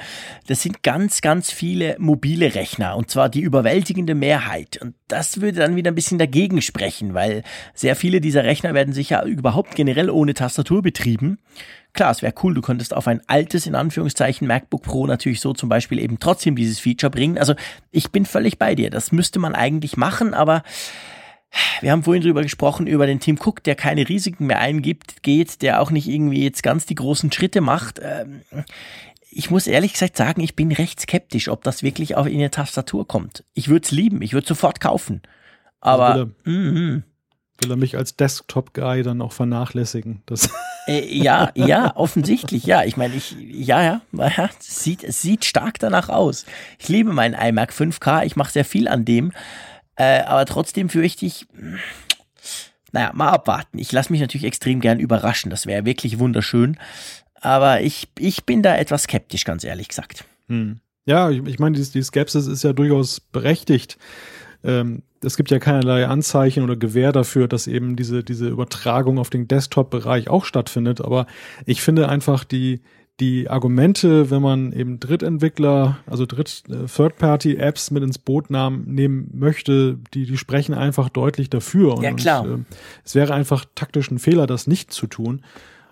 das 0.47 0.61
sind 0.61 0.83
ganz, 0.83 1.21
ganz 1.21 1.51
viele 1.51 1.95
mobile 1.99 2.55
Rechner 2.55 2.97
und 2.97 3.09
zwar 3.09 3.29
die 3.29 3.41
überwältigende 3.41 4.15
Mehrheit. 4.15 4.79
Und 4.81 4.95
das 5.07 5.39
würde 5.39 5.59
dann 5.59 5.75
wieder 5.75 5.91
ein 5.91 5.95
bisschen 5.95 6.19
dagegen 6.19 6.61
sprechen, 6.61 7.13
weil 7.13 7.43
sehr 7.73 7.95
viele 7.95 8.21
dieser 8.21 8.43
Rechner 8.43 8.73
werden 8.73 8.93
sicher 8.93 9.23
überhaupt 9.23 9.75
generell 9.75 10.09
ohne 10.09 10.33
Tastatur 10.33 10.81
betrieben. 10.81 11.37
Klar, 11.93 12.11
es 12.11 12.21
wäre 12.21 12.33
cool, 12.41 12.53
du 12.53 12.61
könntest 12.61 12.93
auf 12.93 13.07
ein 13.07 13.21
altes, 13.27 13.67
in 13.67 13.75
Anführungszeichen, 13.75 14.47
MacBook 14.47 14.83
Pro 14.83 15.07
natürlich 15.07 15.41
so 15.41 15.53
zum 15.53 15.69
Beispiel 15.69 15.99
eben 15.99 16.19
trotzdem 16.19 16.55
dieses 16.55 16.79
Feature 16.79 17.11
bringen. 17.11 17.37
Also 17.37 17.53
ich 17.91 18.11
bin 18.11 18.25
völlig 18.25 18.57
bei 18.57 18.75
dir. 18.75 18.89
Das 18.89 19.11
müsste 19.11 19.39
man 19.39 19.55
eigentlich 19.55 19.97
machen, 19.97 20.33
aber 20.33 20.63
wir 21.81 21.91
haben 21.91 22.03
vorhin 22.03 22.23
drüber 22.23 22.43
gesprochen, 22.43 22.87
über 22.87 23.07
den 23.07 23.19
Tim 23.19 23.37
Cook, 23.43 23.63
der 23.63 23.75
keine 23.75 24.07
Risiken 24.07 24.47
mehr 24.47 24.59
eingibt, 24.59 25.23
geht, 25.23 25.61
der 25.61 25.81
auch 25.81 25.91
nicht 25.91 26.07
irgendwie 26.07 26.43
jetzt 26.43 26.63
ganz 26.63 26.85
die 26.85 26.95
großen 26.95 27.31
Schritte 27.31 27.61
macht. 27.61 27.99
Ähm, 28.01 28.41
ich 29.29 29.49
muss 29.49 29.67
ehrlich 29.67 29.93
gesagt 29.93 30.17
sagen, 30.17 30.41
ich 30.41 30.55
bin 30.55 30.71
recht 30.71 30.99
skeptisch, 30.99 31.47
ob 31.47 31.63
das 31.63 31.83
wirklich 31.83 32.15
auch 32.17 32.25
in 32.25 32.39
der 32.39 32.51
Tastatur 32.51 33.07
kommt. 33.07 33.43
Ich 33.53 33.69
würde 33.69 33.85
es 33.85 33.91
lieben, 33.91 34.21
ich 34.21 34.33
würde 34.33 34.47
sofort 34.47 34.79
kaufen. 34.79 35.21
Aber 35.79 36.15
will, 36.15 36.35
er, 36.45 36.51
mm, 36.51 37.03
will 37.61 37.71
er 37.71 37.77
mich 37.77 37.97
als 37.97 38.15
Desktop-Guy 38.15 39.03
dann 39.03 39.21
auch 39.21 39.31
vernachlässigen? 39.31 40.21
Das 40.25 40.49
äh, 40.87 41.05
ja, 41.05 41.51
ja, 41.55 41.95
offensichtlich, 41.95 42.65
ja. 42.65 42.83
Ich 42.83 42.97
meine, 42.97 43.15
ich, 43.15 43.35
ja, 43.39 43.81
ja, 43.81 44.01
ja 44.13 44.49
sieht, 44.59 45.03
es 45.03 45.21
sieht 45.21 45.45
stark 45.45 45.79
danach 45.79 46.09
aus. 46.09 46.45
Ich 46.77 46.89
liebe 46.89 47.13
meinen 47.13 47.33
iMac 47.33 47.71
5K, 47.71 48.25
ich 48.25 48.35
mache 48.35 48.51
sehr 48.51 48.65
viel 48.65 48.87
an 48.87 49.05
dem. 49.05 49.31
Äh, 49.95 50.21
aber 50.21 50.45
trotzdem 50.45 50.89
fürchte 50.89 51.25
ich, 51.25 51.47
naja, 52.91 53.11
mal 53.13 53.29
abwarten. 53.29 53.77
Ich 53.77 53.91
lasse 53.91 54.11
mich 54.11 54.21
natürlich 54.21 54.45
extrem 54.45 54.79
gern 54.79 54.99
überraschen. 54.99 55.49
Das 55.49 55.65
wäre 55.65 55.85
wirklich 55.85 56.19
wunderschön. 56.19 56.77
Aber 57.41 57.81
ich, 57.81 58.07
ich 58.19 58.45
bin 58.45 58.61
da 58.61 58.75
etwas 58.75 59.03
skeptisch, 59.03 59.45
ganz 59.45 59.63
ehrlich 59.63 59.89
gesagt. 59.89 60.25
Hm. 60.47 60.79
Ja, 61.05 61.29
ich, 61.29 61.43
ich 61.45 61.59
meine, 61.59 61.75
die, 61.77 61.83
die, 61.83 62.03
Skepsis 62.03 62.47
ist 62.47 62.63
ja 62.63 62.73
durchaus 62.73 63.19
berechtigt. 63.19 63.97
Ähm, 64.63 65.01
es 65.23 65.37
gibt 65.37 65.49
ja 65.49 65.59
keinerlei 65.59 66.05
Anzeichen 66.05 66.63
oder 66.63 66.75
Gewähr 66.75 67.11
dafür, 67.11 67.47
dass 67.47 67.67
eben 67.67 67.95
diese, 67.95 68.23
diese 68.23 68.47
Übertragung 68.47 69.17
auf 69.17 69.29
den 69.29 69.47
Desktop-Bereich 69.47 70.29
auch 70.29 70.45
stattfindet. 70.45 71.01
Aber 71.01 71.25
ich 71.65 71.81
finde 71.81 72.09
einfach 72.09 72.43
die, 72.43 72.81
die 73.19 73.49
Argumente, 73.49 74.31
wenn 74.31 74.41
man 74.41 74.71
eben 74.71 74.99
Drittentwickler, 74.99 75.99
also 76.07 76.25
Dritt, 76.25 76.63
äh, 76.69 76.85
Third-Party-Apps 76.87 77.91
mit 77.91 78.03
ins 78.03 78.17
Boot 78.17 78.49
nahm, 78.49 78.83
nehmen 78.87 79.29
möchte, 79.33 79.99
die, 80.13 80.25
die 80.25 80.37
sprechen 80.37 80.73
einfach 80.73 81.09
deutlich 81.09 81.49
dafür. 81.49 81.97
Und, 81.97 82.03
ja, 82.03 82.13
klar. 82.13 82.43
Und, 82.43 82.61
äh, 82.61 82.75
es 83.05 83.13
wäre 83.13 83.33
einfach 83.33 83.65
taktisch 83.75 84.09
ein 84.09 84.19
Fehler, 84.19 84.47
das 84.47 84.65
nicht 84.65 84.91
zu 84.91 85.07
tun. 85.07 85.41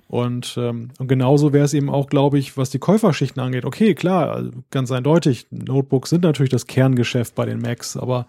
Und, 0.07 0.55
ähm, 0.57 0.89
und 0.97 1.07
genauso 1.07 1.53
wäre 1.53 1.65
es 1.65 1.75
eben 1.75 1.87
auch, 1.87 2.07
glaube 2.07 2.39
ich, 2.39 2.57
was 2.57 2.71
die 2.71 2.79
Käuferschichten 2.79 3.39
angeht. 3.43 3.63
Okay, 3.63 3.93
klar, 3.93 4.31
also 4.31 4.49
ganz 4.71 4.91
eindeutig, 4.91 5.45
Notebooks 5.51 6.09
sind 6.09 6.23
natürlich 6.23 6.49
das 6.49 6.65
Kerngeschäft 6.65 7.35
bei 7.35 7.45
den 7.45 7.59
Macs, 7.61 7.95
aber 7.95 8.25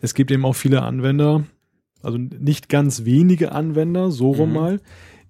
es 0.00 0.14
gibt 0.14 0.30
eben 0.30 0.44
auch 0.44 0.54
viele 0.54 0.82
Anwender, 0.82 1.42
also 2.04 2.18
nicht 2.18 2.68
ganz 2.68 3.04
wenige 3.04 3.50
Anwender, 3.50 4.12
so 4.12 4.30
rum 4.30 4.50
mhm. 4.50 4.54
mal, 4.54 4.80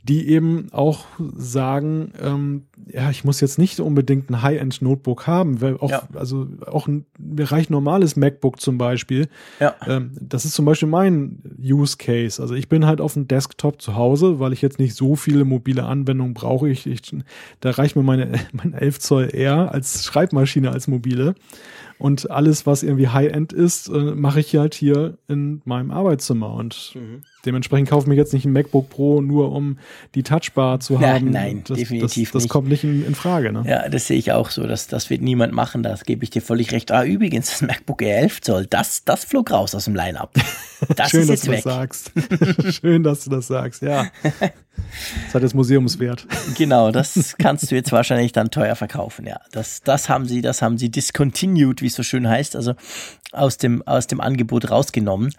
die 0.05 0.29
eben 0.29 0.69
auch 0.71 1.07
sagen, 1.35 2.13
ähm, 2.21 2.67
ja, 2.87 3.09
ich 3.11 3.25
muss 3.25 3.41
jetzt 3.41 3.59
nicht 3.59 3.81
unbedingt 3.81 4.29
ein 4.29 4.43
High-End-Notebook 4.43 5.27
haben, 5.27 5.63
weil 5.63 5.79
auch, 5.79 5.91
ja. 5.91 6.09
also 6.15 6.47
auch 6.67 6.87
ein 6.87 7.07
mir 7.19 7.51
reicht 7.51 7.71
normales 7.71 8.15
MacBook 8.15 8.61
zum 8.61 8.77
Beispiel. 8.77 9.29
Ja. 9.61 9.75
Ähm, 9.87 10.13
das 10.21 10.45
ist 10.45 10.53
zum 10.53 10.67
Beispiel 10.67 10.89
mein 10.89 11.43
Use 11.59 11.97
Case. 11.97 12.41
Also 12.41 12.55
ich 12.55 12.69
bin 12.69 12.85
halt 12.85 13.01
auf 13.01 13.15
dem 13.15 13.29
Desktop 13.29 13.81
zu 13.81 13.95
Hause, 13.95 14.41
weil 14.41 14.53
ich 14.53 14.61
jetzt 14.61 14.79
nicht 14.79 14.95
so 14.95 15.17
viele 15.17 15.47
mobile 15.47 15.85
Anwendungen 15.85 16.35
brauche. 16.35 16.69
Ich, 16.69 16.87
ich 16.87 17.01
da 17.61 17.71
reicht 17.71 17.97
mir 17.97 18.03
meine, 18.03 18.33
mein 18.53 18.75
11 18.75 19.01
Zoll 19.01 19.31
R 19.31 19.73
als 19.73 20.05
Schreibmaschine 20.05 20.71
als 20.71 20.87
mobile. 20.87 21.35
Und 21.99 22.31
alles, 22.31 22.67
was 22.67 22.83
irgendwie 22.83 23.09
High-End 23.09 23.55
ist, 23.55 23.89
äh, 23.89 24.15
mache 24.15 24.41
ich 24.41 24.55
halt 24.55 24.75
hier 24.75 25.17
in 25.29 25.63
meinem 25.65 25.91
Arbeitszimmer. 25.91 26.53
Und 26.53 26.93
mhm. 26.95 27.23
Dementsprechend 27.45 27.89
kaufe 27.89 28.05
ich 28.05 28.09
mir 28.09 28.15
jetzt 28.15 28.33
nicht 28.33 28.45
ein 28.45 28.53
MacBook 28.53 28.91
Pro 28.91 29.21
nur, 29.21 29.53
um 29.53 29.79
die 30.15 30.23
Touchbar 30.23 30.81
zu 30.81 31.01
haben. 31.01 31.31
Nein, 31.31 31.62
das, 31.66 31.79
definitiv 31.79 32.31
das, 32.31 32.33
das 32.33 32.43
nicht. 32.45 32.51
kommt 32.51 32.69
nicht 32.69 32.85
in, 32.85 33.05
in, 33.07 33.15
Frage. 33.15 33.53
Ne? 33.53 33.65
Ja, 33.66 33.89
das 33.89 34.07
sehe 34.07 34.19
ich 34.19 34.33
auch 34.33 34.51
so. 34.51 34.66
Das, 34.66 34.87
das 34.87 35.11
wird 35.11 35.23
niemand 35.23 35.53
machen. 35.53 35.83
Das 35.83 36.05
gebe 36.05 36.25
ich 36.25 36.31
dir 36.31 36.43
völlig 36.43 36.73
recht. 36.73 36.91
Ah, 36.93 37.05
übrigens, 37.05 37.51
das 37.51 37.62
MacBook 37.62 38.03
Air 38.03 38.19
11 38.19 38.41
Zoll, 38.41 38.66
das, 38.66 39.05
das 39.05 39.25
flog 39.25 39.51
raus 39.51 39.75
aus 39.75 39.85
dem 39.85 39.95
Line-Up. 39.95 40.35
Das 40.97 41.11
Schön, 41.11 41.23
ist 41.23 41.29
jetzt 41.31 41.41
dass 41.41 41.47
du 41.47 41.53
weg. 41.53 41.65
das 41.65 41.75
sagst. 41.75 42.12
Schön, 42.81 43.03
dass 43.03 43.25
du 43.25 43.31
das 43.31 43.47
sagst, 43.47 43.81
ja. 43.81 44.07
Das 45.27 45.35
hat 45.35 45.43
jetzt 45.43 45.55
Museumswert. 45.55 46.27
Genau, 46.57 46.91
das 46.91 47.37
kannst 47.39 47.71
du 47.71 47.75
jetzt 47.75 47.93
wahrscheinlich 47.93 48.33
dann 48.33 48.51
teuer 48.51 48.75
verkaufen, 48.77 49.27
ja. 49.27 49.41
Das, 49.53 49.83
das 49.83 50.09
haben 50.09 50.27
sie, 50.27 50.43
das 50.43 50.62
haben 50.62 50.79
sie 50.79 50.91
discontinued, 50.91 51.81
wie 51.81 51.87
es 51.87 51.95
so 51.95 52.03
schön 52.03 52.29
heißt, 52.29 52.57
also 52.57 52.75
aus 53.33 53.57
dem, 53.57 53.83
aus 53.87 54.09
dem 54.09 54.21
Angebot 54.21 54.71
rausgenommen. 54.71 55.33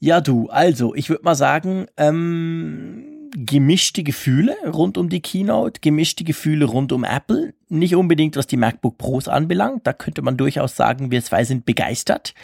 Ja, 0.00 0.20
du, 0.20 0.48
also, 0.48 0.94
ich 0.94 1.08
würde 1.08 1.24
mal 1.24 1.34
sagen, 1.34 1.86
ähm, 1.96 3.30
gemischte 3.36 4.02
Gefühle 4.02 4.56
rund 4.66 4.96
um 4.96 5.08
die 5.08 5.20
Keynote, 5.20 5.80
gemischte 5.80 6.24
Gefühle 6.24 6.66
rund 6.66 6.92
um 6.92 7.04
Apple. 7.04 7.54
Nicht 7.68 7.94
unbedingt, 7.94 8.36
was 8.36 8.46
die 8.46 8.56
MacBook 8.56 8.96
Pros 8.96 9.28
anbelangt. 9.28 9.86
Da 9.86 9.92
könnte 9.92 10.22
man 10.22 10.36
durchaus 10.36 10.76
sagen, 10.76 11.10
wir 11.10 11.22
zwei 11.22 11.44
sind 11.44 11.66
begeistert. 11.66 12.34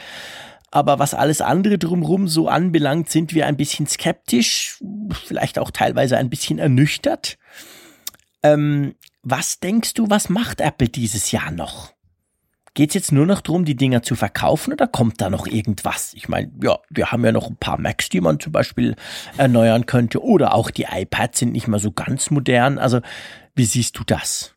Aber 0.71 0.99
was 0.99 1.15
alles 1.15 1.41
andere 1.41 1.79
drumherum 1.79 2.27
so 2.27 2.49
anbelangt, 2.49 3.09
sind 3.09 3.33
wir 3.33 3.47
ein 3.47 3.57
bisschen 3.57 3.87
skeptisch, 3.87 4.83
vielleicht 5.25 5.61
auch 5.61 5.71
teilweise 5.71 6.17
ein 6.17 6.31
bisschen 6.31 6.59
ernüchtert. 6.59 7.39
Ähm, 8.43 8.97
was 9.23 9.61
denkst 9.61 9.95
du, 9.95 10.11
was 10.11 10.29
macht 10.29 10.61
Apple 10.61 10.89
dieses 10.89 11.31
Jahr 11.31 11.53
noch? 11.53 11.94
Geht 12.75 12.91
es 12.91 12.95
jetzt 12.95 13.13
nur 13.13 13.25
noch 13.25 13.41
darum, 13.41 13.65
die 13.65 13.77
Dinger 13.77 14.03
zu 14.03 14.17
verkaufen 14.17 14.73
oder 14.73 14.89
kommt 14.89 15.21
da 15.21 15.31
noch 15.31 15.47
irgendwas? 15.47 16.13
Ich 16.15 16.29
meine, 16.29 16.51
ja, 16.63 16.79
wir 16.91 17.13
haben 17.13 17.25
ja 17.25 17.31
noch 17.31 17.49
ein 17.49 17.57
paar 17.57 17.79
Macs, 17.79 18.09
die 18.09 18.21
man 18.21 18.41
zum 18.41 18.53
Beispiel 18.53 18.97
erneuern 19.37 19.87
könnte 19.87 20.23
oder 20.23 20.55
auch 20.55 20.71
die 20.71 20.87
iPads 20.91 21.39
sind 21.39 21.53
nicht 21.53 21.69
mehr 21.69 21.79
so 21.79 21.93
ganz 21.93 22.31
modern. 22.31 22.79
Also, 22.79 23.01
wie 23.55 23.65
siehst 23.65 23.97
du 23.99 24.03
das? 24.05 24.55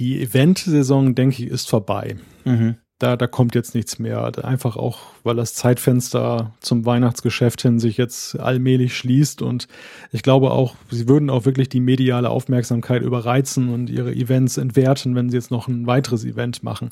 Die 0.00 0.20
Event-Saison, 0.20 1.14
denke 1.14 1.44
ich, 1.44 1.50
ist 1.50 1.70
vorbei. 1.70 2.16
Mhm 2.44 2.76
da, 3.00 3.16
da 3.16 3.26
kommt 3.26 3.54
jetzt 3.54 3.74
nichts 3.74 3.98
mehr. 3.98 4.30
Einfach 4.44 4.76
auch, 4.76 4.98
weil 5.24 5.34
das 5.34 5.54
Zeitfenster 5.54 6.52
zum 6.60 6.84
Weihnachtsgeschäft 6.84 7.62
hin 7.62 7.78
sich 7.78 7.96
jetzt 7.96 8.38
allmählich 8.38 8.94
schließt 8.96 9.40
und 9.42 9.68
ich 10.12 10.22
glaube 10.22 10.50
auch, 10.50 10.76
sie 10.90 11.08
würden 11.08 11.30
auch 11.30 11.46
wirklich 11.46 11.70
die 11.70 11.80
mediale 11.80 12.28
Aufmerksamkeit 12.28 13.02
überreizen 13.02 13.70
und 13.70 13.88
ihre 13.88 14.12
Events 14.12 14.58
entwerten, 14.58 15.16
wenn 15.16 15.30
sie 15.30 15.36
jetzt 15.38 15.50
noch 15.50 15.66
ein 15.66 15.86
weiteres 15.86 16.24
Event 16.24 16.62
machen. 16.62 16.90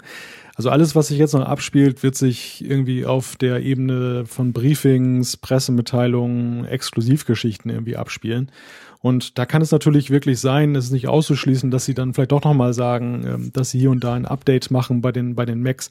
Also 0.56 0.70
alles, 0.70 0.97
was 0.97 1.09
sich 1.09 1.18
jetzt 1.18 1.35
noch 1.35 1.44
abspielt, 1.44 2.02
wird 2.02 2.16
sich 2.16 2.64
irgendwie 2.68 3.05
auf 3.05 3.36
der 3.36 3.60
Ebene 3.60 4.24
von 4.26 4.52
Briefings, 4.52 5.36
Pressemitteilungen, 5.36 6.64
Exklusivgeschichten 6.64 7.70
irgendwie 7.70 7.97
abspielen. 7.97 8.51
Und 9.00 9.38
da 9.38 9.46
kann 9.46 9.62
es 9.62 9.70
natürlich 9.70 10.10
wirklich 10.10 10.40
sein, 10.40 10.74
es 10.74 10.86
ist 10.86 10.92
nicht 10.92 11.08
auszuschließen, 11.08 11.70
dass 11.70 11.84
sie 11.84 11.94
dann 11.94 12.14
vielleicht 12.14 12.32
doch 12.32 12.42
nochmal 12.42 12.72
sagen, 12.74 13.24
ähm, 13.26 13.52
dass 13.52 13.70
sie 13.70 13.78
hier 13.78 13.90
und 13.90 14.02
da 14.02 14.14
ein 14.14 14.26
Update 14.26 14.70
machen 14.70 15.00
bei 15.00 15.12
den, 15.12 15.34
bei 15.34 15.44
den 15.44 15.62
Macs. 15.62 15.90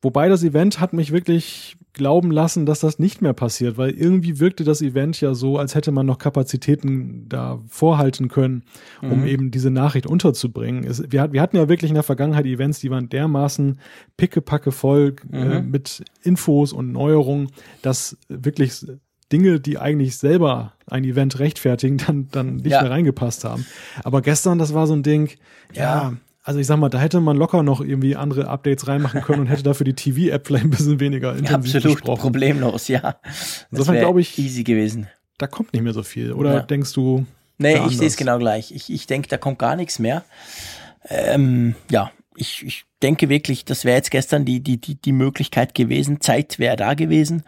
Wobei 0.00 0.28
das 0.28 0.44
Event 0.44 0.78
hat 0.78 0.92
mich 0.92 1.10
wirklich 1.10 1.76
glauben 1.92 2.30
lassen, 2.30 2.66
dass 2.66 2.78
das 2.78 3.00
nicht 3.00 3.20
mehr 3.20 3.32
passiert, 3.32 3.76
weil 3.76 3.90
irgendwie 3.90 4.38
wirkte 4.38 4.62
das 4.62 4.80
Event 4.80 5.20
ja 5.20 5.34
so, 5.34 5.58
als 5.58 5.74
hätte 5.74 5.90
man 5.90 6.06
noch 6.06 6.18
Kapazitäten 6.18 7.28
da 7.28 7.60
vorhalten 7.66 8.28
können, 8.28 8.62
um 9.02 9.22
mhm. 9.22 9.26
eben 9.26 9.50
diese 9.50 9.70
Nachricht 9.70 10.06
unterzubringen. 10.06 10.84
Es, 10.84 11.02
wir, 11.10 11.32
wir, 11.32 11.42
hatten 11.42 11.56
ja 11.56 11.68
wirklich 11.68 11.90
in 11.90 11.96
der 11.96 12.04
Vergangenheit 12.04 12.46
Events, 12.46 12.78
die 12.78 12.90
waren 12.90 13.08
dermaßen 13.08 13.80
pickepacke 14.16 14.70
voll 14.70 15.16
äh, 15.32 15.44
mhm. 15.44 15.50
äh, 15.50 15.62
mit 15.62 16.04
Infos 16.22 16.72
und 16.72 16.92
Neuerungen, 16.92 17.48
dass 17.82 18.16
wirklich 18.28 18.86
Dinge, 19.32 19.60
die 19.60 19.78
eigentlich 19.78 20.16
selber 20.16 20.72
ein 20.86 21.04
Event 21.04 21.38
rechtfertigen, 21.38 21.98
dann, 21.98 22.28
dann 22.30 22.56
nicht 22.56 22.72
ja. 22.72 22.82
mehr 22.82 22.90
reingepasst 22.90 23.44
haben. 23.44 23.66
Aber 24.04 24.22
gestern, 24.22 24.58
das 24.58 24.74
war 24.74 24.86
so 24.86 24.94
ein 24.94 25.02
Ding, 25.02 25.30
ja. 25.72 25.82
ja. 25.82 26.12
also 26.42 26.60
ich 26.60 26.66
sag 26.66 26.78
mal, 26.78 26.88
da 26.88 26.98
hätte 26.98 27.20
man 27.20 27.36
locker 27.36 27.62
noch 27.62 27.80
irgendwie 27.80 28.16
andere 28.16 28.48
Updates 28.48 28.88
reinmachen 28.88 29.22
können 29.22 29.40
und 29.40 29.46
hätte 29.48 29.62
dafür 29.62 29.84
die 29.84 29.94
TV-App 29.94 30.46
vielleicht 30.46 30.64
ein 30.64 30.70
bisschen 30.70 31.00
weniger 31.00 31.32
intensiv 31.36 31.74
ja, 31.74 31.78
Absolut, 31.78 31.96
besprochen. 31.98 32.20
problemlos, 32.20 32.88
ja. 32.88 33.16
Insofern 33.70 33.98
glaube 33.98 34.20
ich, 34.20 34.38
easy 34.38 34.64
gewesen. 34.64 35.08
Da 35.36 35.46
kommt 35.46 35.72
nicht 35.72 35.82
mehr 35.82 35.92
so 35.92 36.02
viel. 36.02 36.32
Oder 36.32 36.54
ja. 36.54 36.60
denkst 36.60 36.92
du? 36.94 37.24
Nee, 37.58 37.80
ich 37.86 37.98
sehe 37.98 38.06
es 38.06 38.16
genau 38.16 38.38
gleich. 38.38 38.72
Ich, 38.72 38.90
ich 38.90 39.06
denke, 39.06 39.28
da 39.28 39.36
kommt 39.36 39.58
gar 39.58 39.76
nichts 39.76 39.98
mehr. 39.98 40.24
Ähm, 41.08 41.74
ja, 41.90 42.12
ich, 42.38 42.64
ich 42.64 42.84
denke 43.02 43.28
wirklich, 43.28 43.64
das 43.64 43.84
wäre 43.84 43.96
jetzt 43.96 44.10
gestern 44.10 44.44
die, 44.44 44.60
die, 44.60 44.80
die, 44.80 44.94
die 44.94 45.12
Möglichkeit 45.12 45.74
gewesen. 45.74 46.20
Zeit 46.20 46.58
wäre 46.58 46.76
da 46.76 46.94
gewesen, 46.94 47.42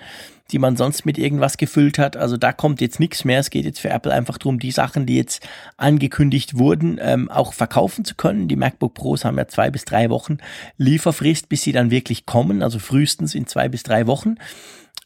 die 0.51 0.59
man 0.59 0.77
sonst 0.77 1.07
mit 1.07 1.19
irgendwas 1.19 1.57
gefüllt 1.57 1.99
hat. 1.99 2.17
Also 2.17 2.37
da 2.37 2.53
kommt 2.53 2.81
jetzt 2.81 3.01
nichts 3.01 3.25
mehr. 3.25 3.41
Es 3.41 3.51
geht 3.51 3.65
jetzt 3.65 3.81
für 3.81 3.91
Apple 3.91 4.13
einfach 4.13 4.39
darum, 4.39 4.59
die 4.59 4.73
Sachen, 4.73 5.07
die 5.07 5.17
jetzt 5.17 5.47
angekündigt 5.77 6.59
wurden, 6.59 6.99
ähm, 7.01 7.31
auch 7.31 7.53
verkaufen 7.53 8.05
zu 8.05 8.15
können. 8.15 8.49
Die 8.49 8.57
MacBook 8.57 8.95
Pros 8.95 9.25
haben 9.25 9.39
ja 9.39 9.47
zwei 9.49 9.71
bis 9.71 9.85
drei 9.85 10.11
Wochen 10.11 10.39
Lieferfrist, 10.77 11.49
bis 11.49 11.63
sie 11.63 11.73
dann 11.73 11.91
wirklich 11.91 12.27
kommen. 12.27 12.63
Also 12.63 12.79
frühestens 12.79 13.35
in 13.35 13.47
zwei 13.47 13.69
bis 13.69 13.83
drei 13.83 14.07
Wochen. 14.07 14.37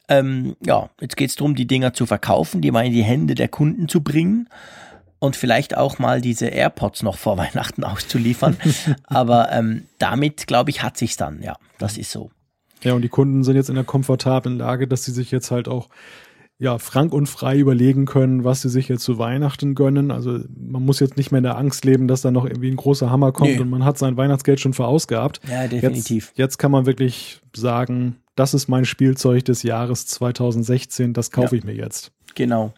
Ähm, 0.08 0.56
ja, 0.64 0.90
jetzt 1.00 1.16
geht 1.16 1.30
es 1.30 1.36
darum, 1.36 1.54
die 1.54 1.66
Dinger 1.66 1.94
zu 1.94 2.06
verkaufen, 2.06 2.60
die 2.60 2.70
mal 2.70 2.86
in 2.86 2.92
die 2.92 3.04
Hände 3.04 3.34
der 3.34 3.48
Kunden 3.48 3.88
zu 3.88 4.02
bringen 4.02 4.48
und 5.24 5.36
vielleicht 5.36 5.76
auch 5.76 5.98
mal 5.98 6.20
diese 6.20 6.46
AirPods 6.46 7.02
noch 7.02 7.18
vor 7.18 7.36
Weihnachten 7.38 7.84
auszuliefern. 7.84 8.56
Aber 9.04 9.50
ähm, 9.52 9.84
damit, 9.98 10.46
glaube 10.46 10.70
ich, 10.70 10.82
hat 10.82 10.96
sich's 10.96 11.16
dann. 11.16 11.42
Ja, 11.42 11.56
das 11.78 11.98
ist 11.98 12.10
so. 12.10 12.30
Ja, 12.82 12.92
und 12.92 13.02
die 13.02 13.08
Kunden 13.08 13.44
sind 13.44 13.56
jetzt 13.56 13.70
in 13.70 13.76
der 13.76 13.84
komfortablen 13.84 14.58
Lage, 14.58 14.86
dass 14.86 15.04
sie 15.04 15.12
sich 15.12 15.30
jetzt 15.30 15.50
halt 15.50 15.68
auch 15.68 15.88
ja, 16.58 16.78
frank 16.78 17.12
und 17.12 17.26
frei 17.26 17.58
überlegen 17.58 18.04
können, 18.04 18.44
was 18.44 18.62
sie 18.62 18.68
sich 18.68 18.88
jetzt 18.88 19.02
zu 19.02 19.18
Weihnachten 19.18 19.74
gönnen. 19.74 20.10
Also 20.10 20.38
man 20.54 20.84
muss 20.84 21.00
jetzt 21.00 21.16
nicht 21.16 21.32
mehr 21.32 21.38
in 21.38 21.44
der 21.44 21.56
Angst 21.58 21.84
leben, 21.84 22.06
dass 22.06 22.22
da 22.22 22.30
noch 22.30 22.44
irgendwie 22.44 22.70
ein 22.70 22.76
großer 22.76 23.10
Hammer 23.10 23.32
kommt 23.32 23.50
nee. 23.50 23.58
und 23.58 23.70
man 23.70 23.84
hat 23.84 23.98
sein 23.98 24.16
Weihnachtsgeld 24.16 24.60
schon 24.60 24.72
verausgabt. 24.72 25.40
Ja, 25.50 25.66
definitiv. 25.66 26.28
Jetzt, 26.28 26.38
jetzt 26.38 26.58
kann 26.58 26.70
man 26.70 26.86
wirklich 26.86 27.40
sagen, 27.56 28.16
das 28.36 28.54
ist 28.54 28.68
mein 28.68 28.84
Spielzeug 28.84 29.44
des 29.46 29.62
Jahres 29.62 30.06
2016, 30.06 31.12
das 31.12 31.30
kaufe 31.30 31.56
ja. 31.56 31.58
ich 31.58 31.64
mir 31.64 31.74
jetzt. 31.74 32.12
Genau. 32.34 32.72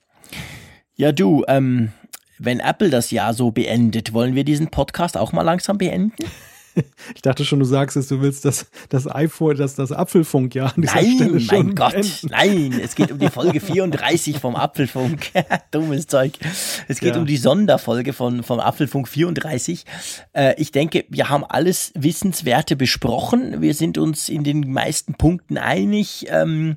Ja, 0.94 1.12
du, 1.12 1.44
ähm, 1.46 1.90
wenn 2.38 2.60
Apple 2.60 2.90
das 2.90 3.10
Jahr 3.10 3.34
so 3.34 3.50
beendet, 3.50 4.12
wollen 4.12 4.34
wir 4.34 4.44
diesen 4.44 4.68
Podcast 4.68 5.16
auch 5.16 5.32
mal 5.32 5.42
langsam 5.42 5.78
beenden? 5.78 6.12
Ich 7.14 7.22
dachte 7.22 7.44
schon, 7.44 7.58
du 7.58 7.64
sagst 7.64 7.96
es, 7.96 8.08
du 8.08 8.20
willst 8.20 8.44
das, 8.44 8.66
das 8.90 9.10
iPhone, 9.10 9.56
das, 9.56 9.76
das 9.76 9.92
Apfelfunkjahr 9.92 10.74
an 10.76 10.82
dieser 10.82 10.94
nein, 10.94 11.14
Stelle 11.14 11.40
schon. 11.40 11.66
Mein 11.66 11.74
Gott, 11.74 11.92
beenden. 11.92 12.28
nein, 12.30 12.80
es 12.82 12.94
geht 12.94 13.10
um 13.10 13.18
die 13.18 13.30
Folge 13.30 13.60
34 13.62 14.38
vom 14.38 14.56
Apfelfunk. 14.56 15.30
Dummes 15.70 16.06
Zeug. 16.06 16.34
Es 16.86 17.00
geht 17.00 17.14
ja. 17.14 17.20
um 17.20 17.26
die 17.26 17.38
Sonderfolge 17.38 18.12
von, 18.12 18.42
vom 18.42 18.60
Apfelfunk 18.60 19.08
34. 19.08 19.84
Äh, 20.34 20.60
ich 20.60 20.70
denke, 20.70 21.06
wir 21.08 21.30
haben 21.30 21.44
alles 21.44 21.92
Wissenswerte 21.94 22.76
besprochen. 22.76 23.62
Wir 23.62 23.74
sind 23.74 23.96
uns 23.96 24.28
in 24.28 24.44
den 24.44 24.70
meisten 24.70 25.14
Punkten 25.14 25.56
einig. 25.56 26.26
Ähm, 26.28 26.76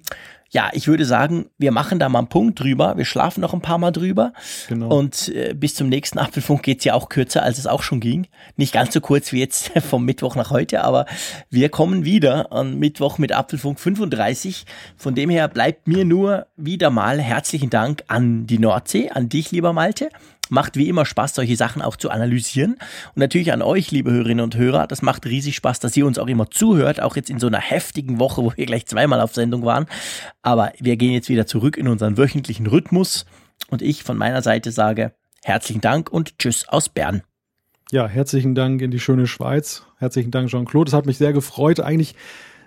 ja, 0.51 0.69
ich 0.73 0.88
würde 0.88 1.05
sagen, 1.05 1.49
wir 1.57 1.71
machen 1.71 1.99
da 1.99 2.09
mal 2.09 2.19
einen 2.19 2.27
Punkt 2.27 2.59
drüber. 2.59 2.97
Wir 2.97 3.05
schlafen 3.05 3.41
noch 3.41 3.53
ein 3.53 3.61
paar 3.61 3.77
Mal 3.77 3.91
drüber. 3.91 4.34
Genau. 4.67 4.88
Und 4.89 5.30
äh, 5.30 5.53
bis 5.53 5.76
zum 5.76 5.89
nächsten 5.89 6.17
Apfelfunk 6.17 6.63
geht's 6.63 6.85
ja 6.85 6.95
auch 6.95 7.09
kürzer, 7.09 7.43
als 7.43 7.59
es 7.59 7.67
auch 7.67 7.84
schon 7.84 7.99
ging. 7.99 8.27
Nicht 8.57 8.73
ganz 8.73 8.93
so 8.93 9.01
kurz 9.01 9.31
wie 9.31 9.39
jetzt 9.39 9.71
vom 9.89 10.05
Mittwoch 10.05 10.35
nach 10.35 10.49
heute, 10.49 10.84
aber 10.84 11.05
wir 11.49 11.69
kommen 11.69 12.03
wieder 12.03 12.51
am 12.51 12.80
Mittwoch 12.80 13.19
mit 13.19 13.31
Apfelfunk 13.31 13.80
35. 13.80 14.65
Von 14.97 15.13
dem 15.13 15.30
her 15.30 15.47
bleibt 15.47 15.88
mir 15.88 16.03
nur 16.03 16.47
wieder 16.57 16.89
mal 16.89 17.19
herzlichen 17.21 17.69
Dank 17.69 18.03
an 18.07 18.47
die 18.47 18.59
Nordsee, 18.59 19.09
an 19.11 19.30
dich, 19.30 19.51
lieber 19.51 19.73
Malte. 19.73 20.09
Macht 20.49 20.76
wie 20.76 20.89
immer 20.89 21.05
Spaß, 21.05 21.35
solche 21.35 21.55
Sachen 21.55 21.81
auch 21.81 21.95
zu 21.95 22.09
analysieren. 22.09 22.73
Und 22.73 23.17
natürlich 23.17 23.53
an 23.53 23.61
euch, 23.61 23.91
liebe 23.91 24.11
Hörerinnen 24.11 24.43
und 24.43 24.55
Hörer. 24.55 24.88
Das 24.88 25.01
macht 25.01 25.26
riesig 25.26 25.55
Spaß, 25.55 25.80
dass 25.80 25.95
ihr 25.95 26.05
uns 26.05 26.19
auch 26.19 26.27
immer 26.27 26.49
zuhört, 26.49 27.01
auch 27.01 27.15
jetzt 27.15 27.30
in 27.30 27.39
so 27.39 27.47
einer 27.47 27.59
heftigen 27.59 28.19
Woche, 28.19 28.43
wo 28.43 28.53
wir 28.55 28.65
gleich 28.65 28.85
zweimal 28.85 29.21
auf 29.21 29.34
Sendung 29.34 29.63
waren. 29.63 29.85
Aber 30.41 30.73
wir 30.80 30.97
gehen 30.97 31.13
jetzt 31.13 31.30
wieder 31.30 31.45
zurück 31.45 31.77
in 31.77 31.88
unseren 31.88 32.17
wöchentlichen 32.17 32.67
Rhythmus. 32.67 33.26
Und 33.69 33.81
ich 33.81 34.03
von 34.03 34.17
meiner 34.17 34.41
Seite 34.41 34.71
sage 34.71 35.13
herzlichen 35.43 35.81
Dank 35.81 36.09
und 36.11 36.38
Tschüss 36.39 36.67
aus 36.67 36.89
Bern. 36.89 37.23
Ja, 37.91 38.07
herzlichen 38.07 38.53
Dank 38.53 38.81
in 38.81 38.91
die 38.91 38.99
schöne 38.99 39.26
Schweiz. 39.26 39.84
Herzlichen 39.97 40.30
Dank, 40.31 40.49
Jean-Claude. 40.49 40.89
Es 40.89 40.93
hat 40.93 41.07
mich 41.07 41.17
sehr 41.17 41.34
gefreut. 41.34 41.80
Eigentlich 41.80 42.15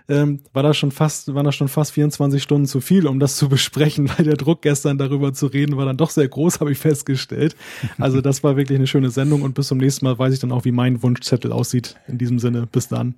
ähm, 0.08 0.40
war 0.52 0.62
das 0.62 0.76
schon 0.76 0.90
fast, 0.90 1.34
waren 1.34 1.44
das 1.44 1.54
schon 1.54 1.68
fast 1.68 1.92
24 1.92 2.42
Stunden 2.42 2.66
zu 2.66 2.80
viel, 2.80 3.06
um 3.06 3.20
das 3.20 3.36
zu 3.36 3.48
besprechen, 3.48 4.08
weil 4.16 4.24
der 4.24 4.36
Druck 4.36 4.62
gestern 4.62 4.98
darüber 4.98 5.32
zu 5.32 5.46
reden 5.46 5.76
war 5.76 5.86
dann 5.86 5.96
doch 5.96 6.10
sehr 6.10 6.28
groß, 6.28 6.60
habe 6.60 6.72
ich 6.72 6.78
festgestellt. 6.78 7.56
Also 7.98 8.20
das 8.20 8.42
war 8.42 8.56
wirklich 8.56 8.78
eine 8.78 8.86
schöne 8.86 9.10
Sendung 9.10 9.42
und 9.42 9.54
bis 9.54 9.68
zum 9.68 9.78
nächsten 9.78 10.04
Mal 10.04 10.18
weiß 10.18 10.34
ich 10.34 10.40
dann 10.40 10.52
auch, 10.52 10.64
wie 10.64 10.72
mein 10.72 11.02
Wunschzettel 11.02 11.52
aussieht. 11.52 11.96
In 12.08 12.18
diesem 12.18 12.38
Sinne, 12.38 12.66
bis 12.70 12.88
dann. 12.88 13.14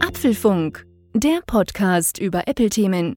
Apfelfunk, 0.00 0.86
der 1.14 1.40
Podcast 1.46 2.18
über 2.18 2.46
Apple-Themen. 2.46 3.16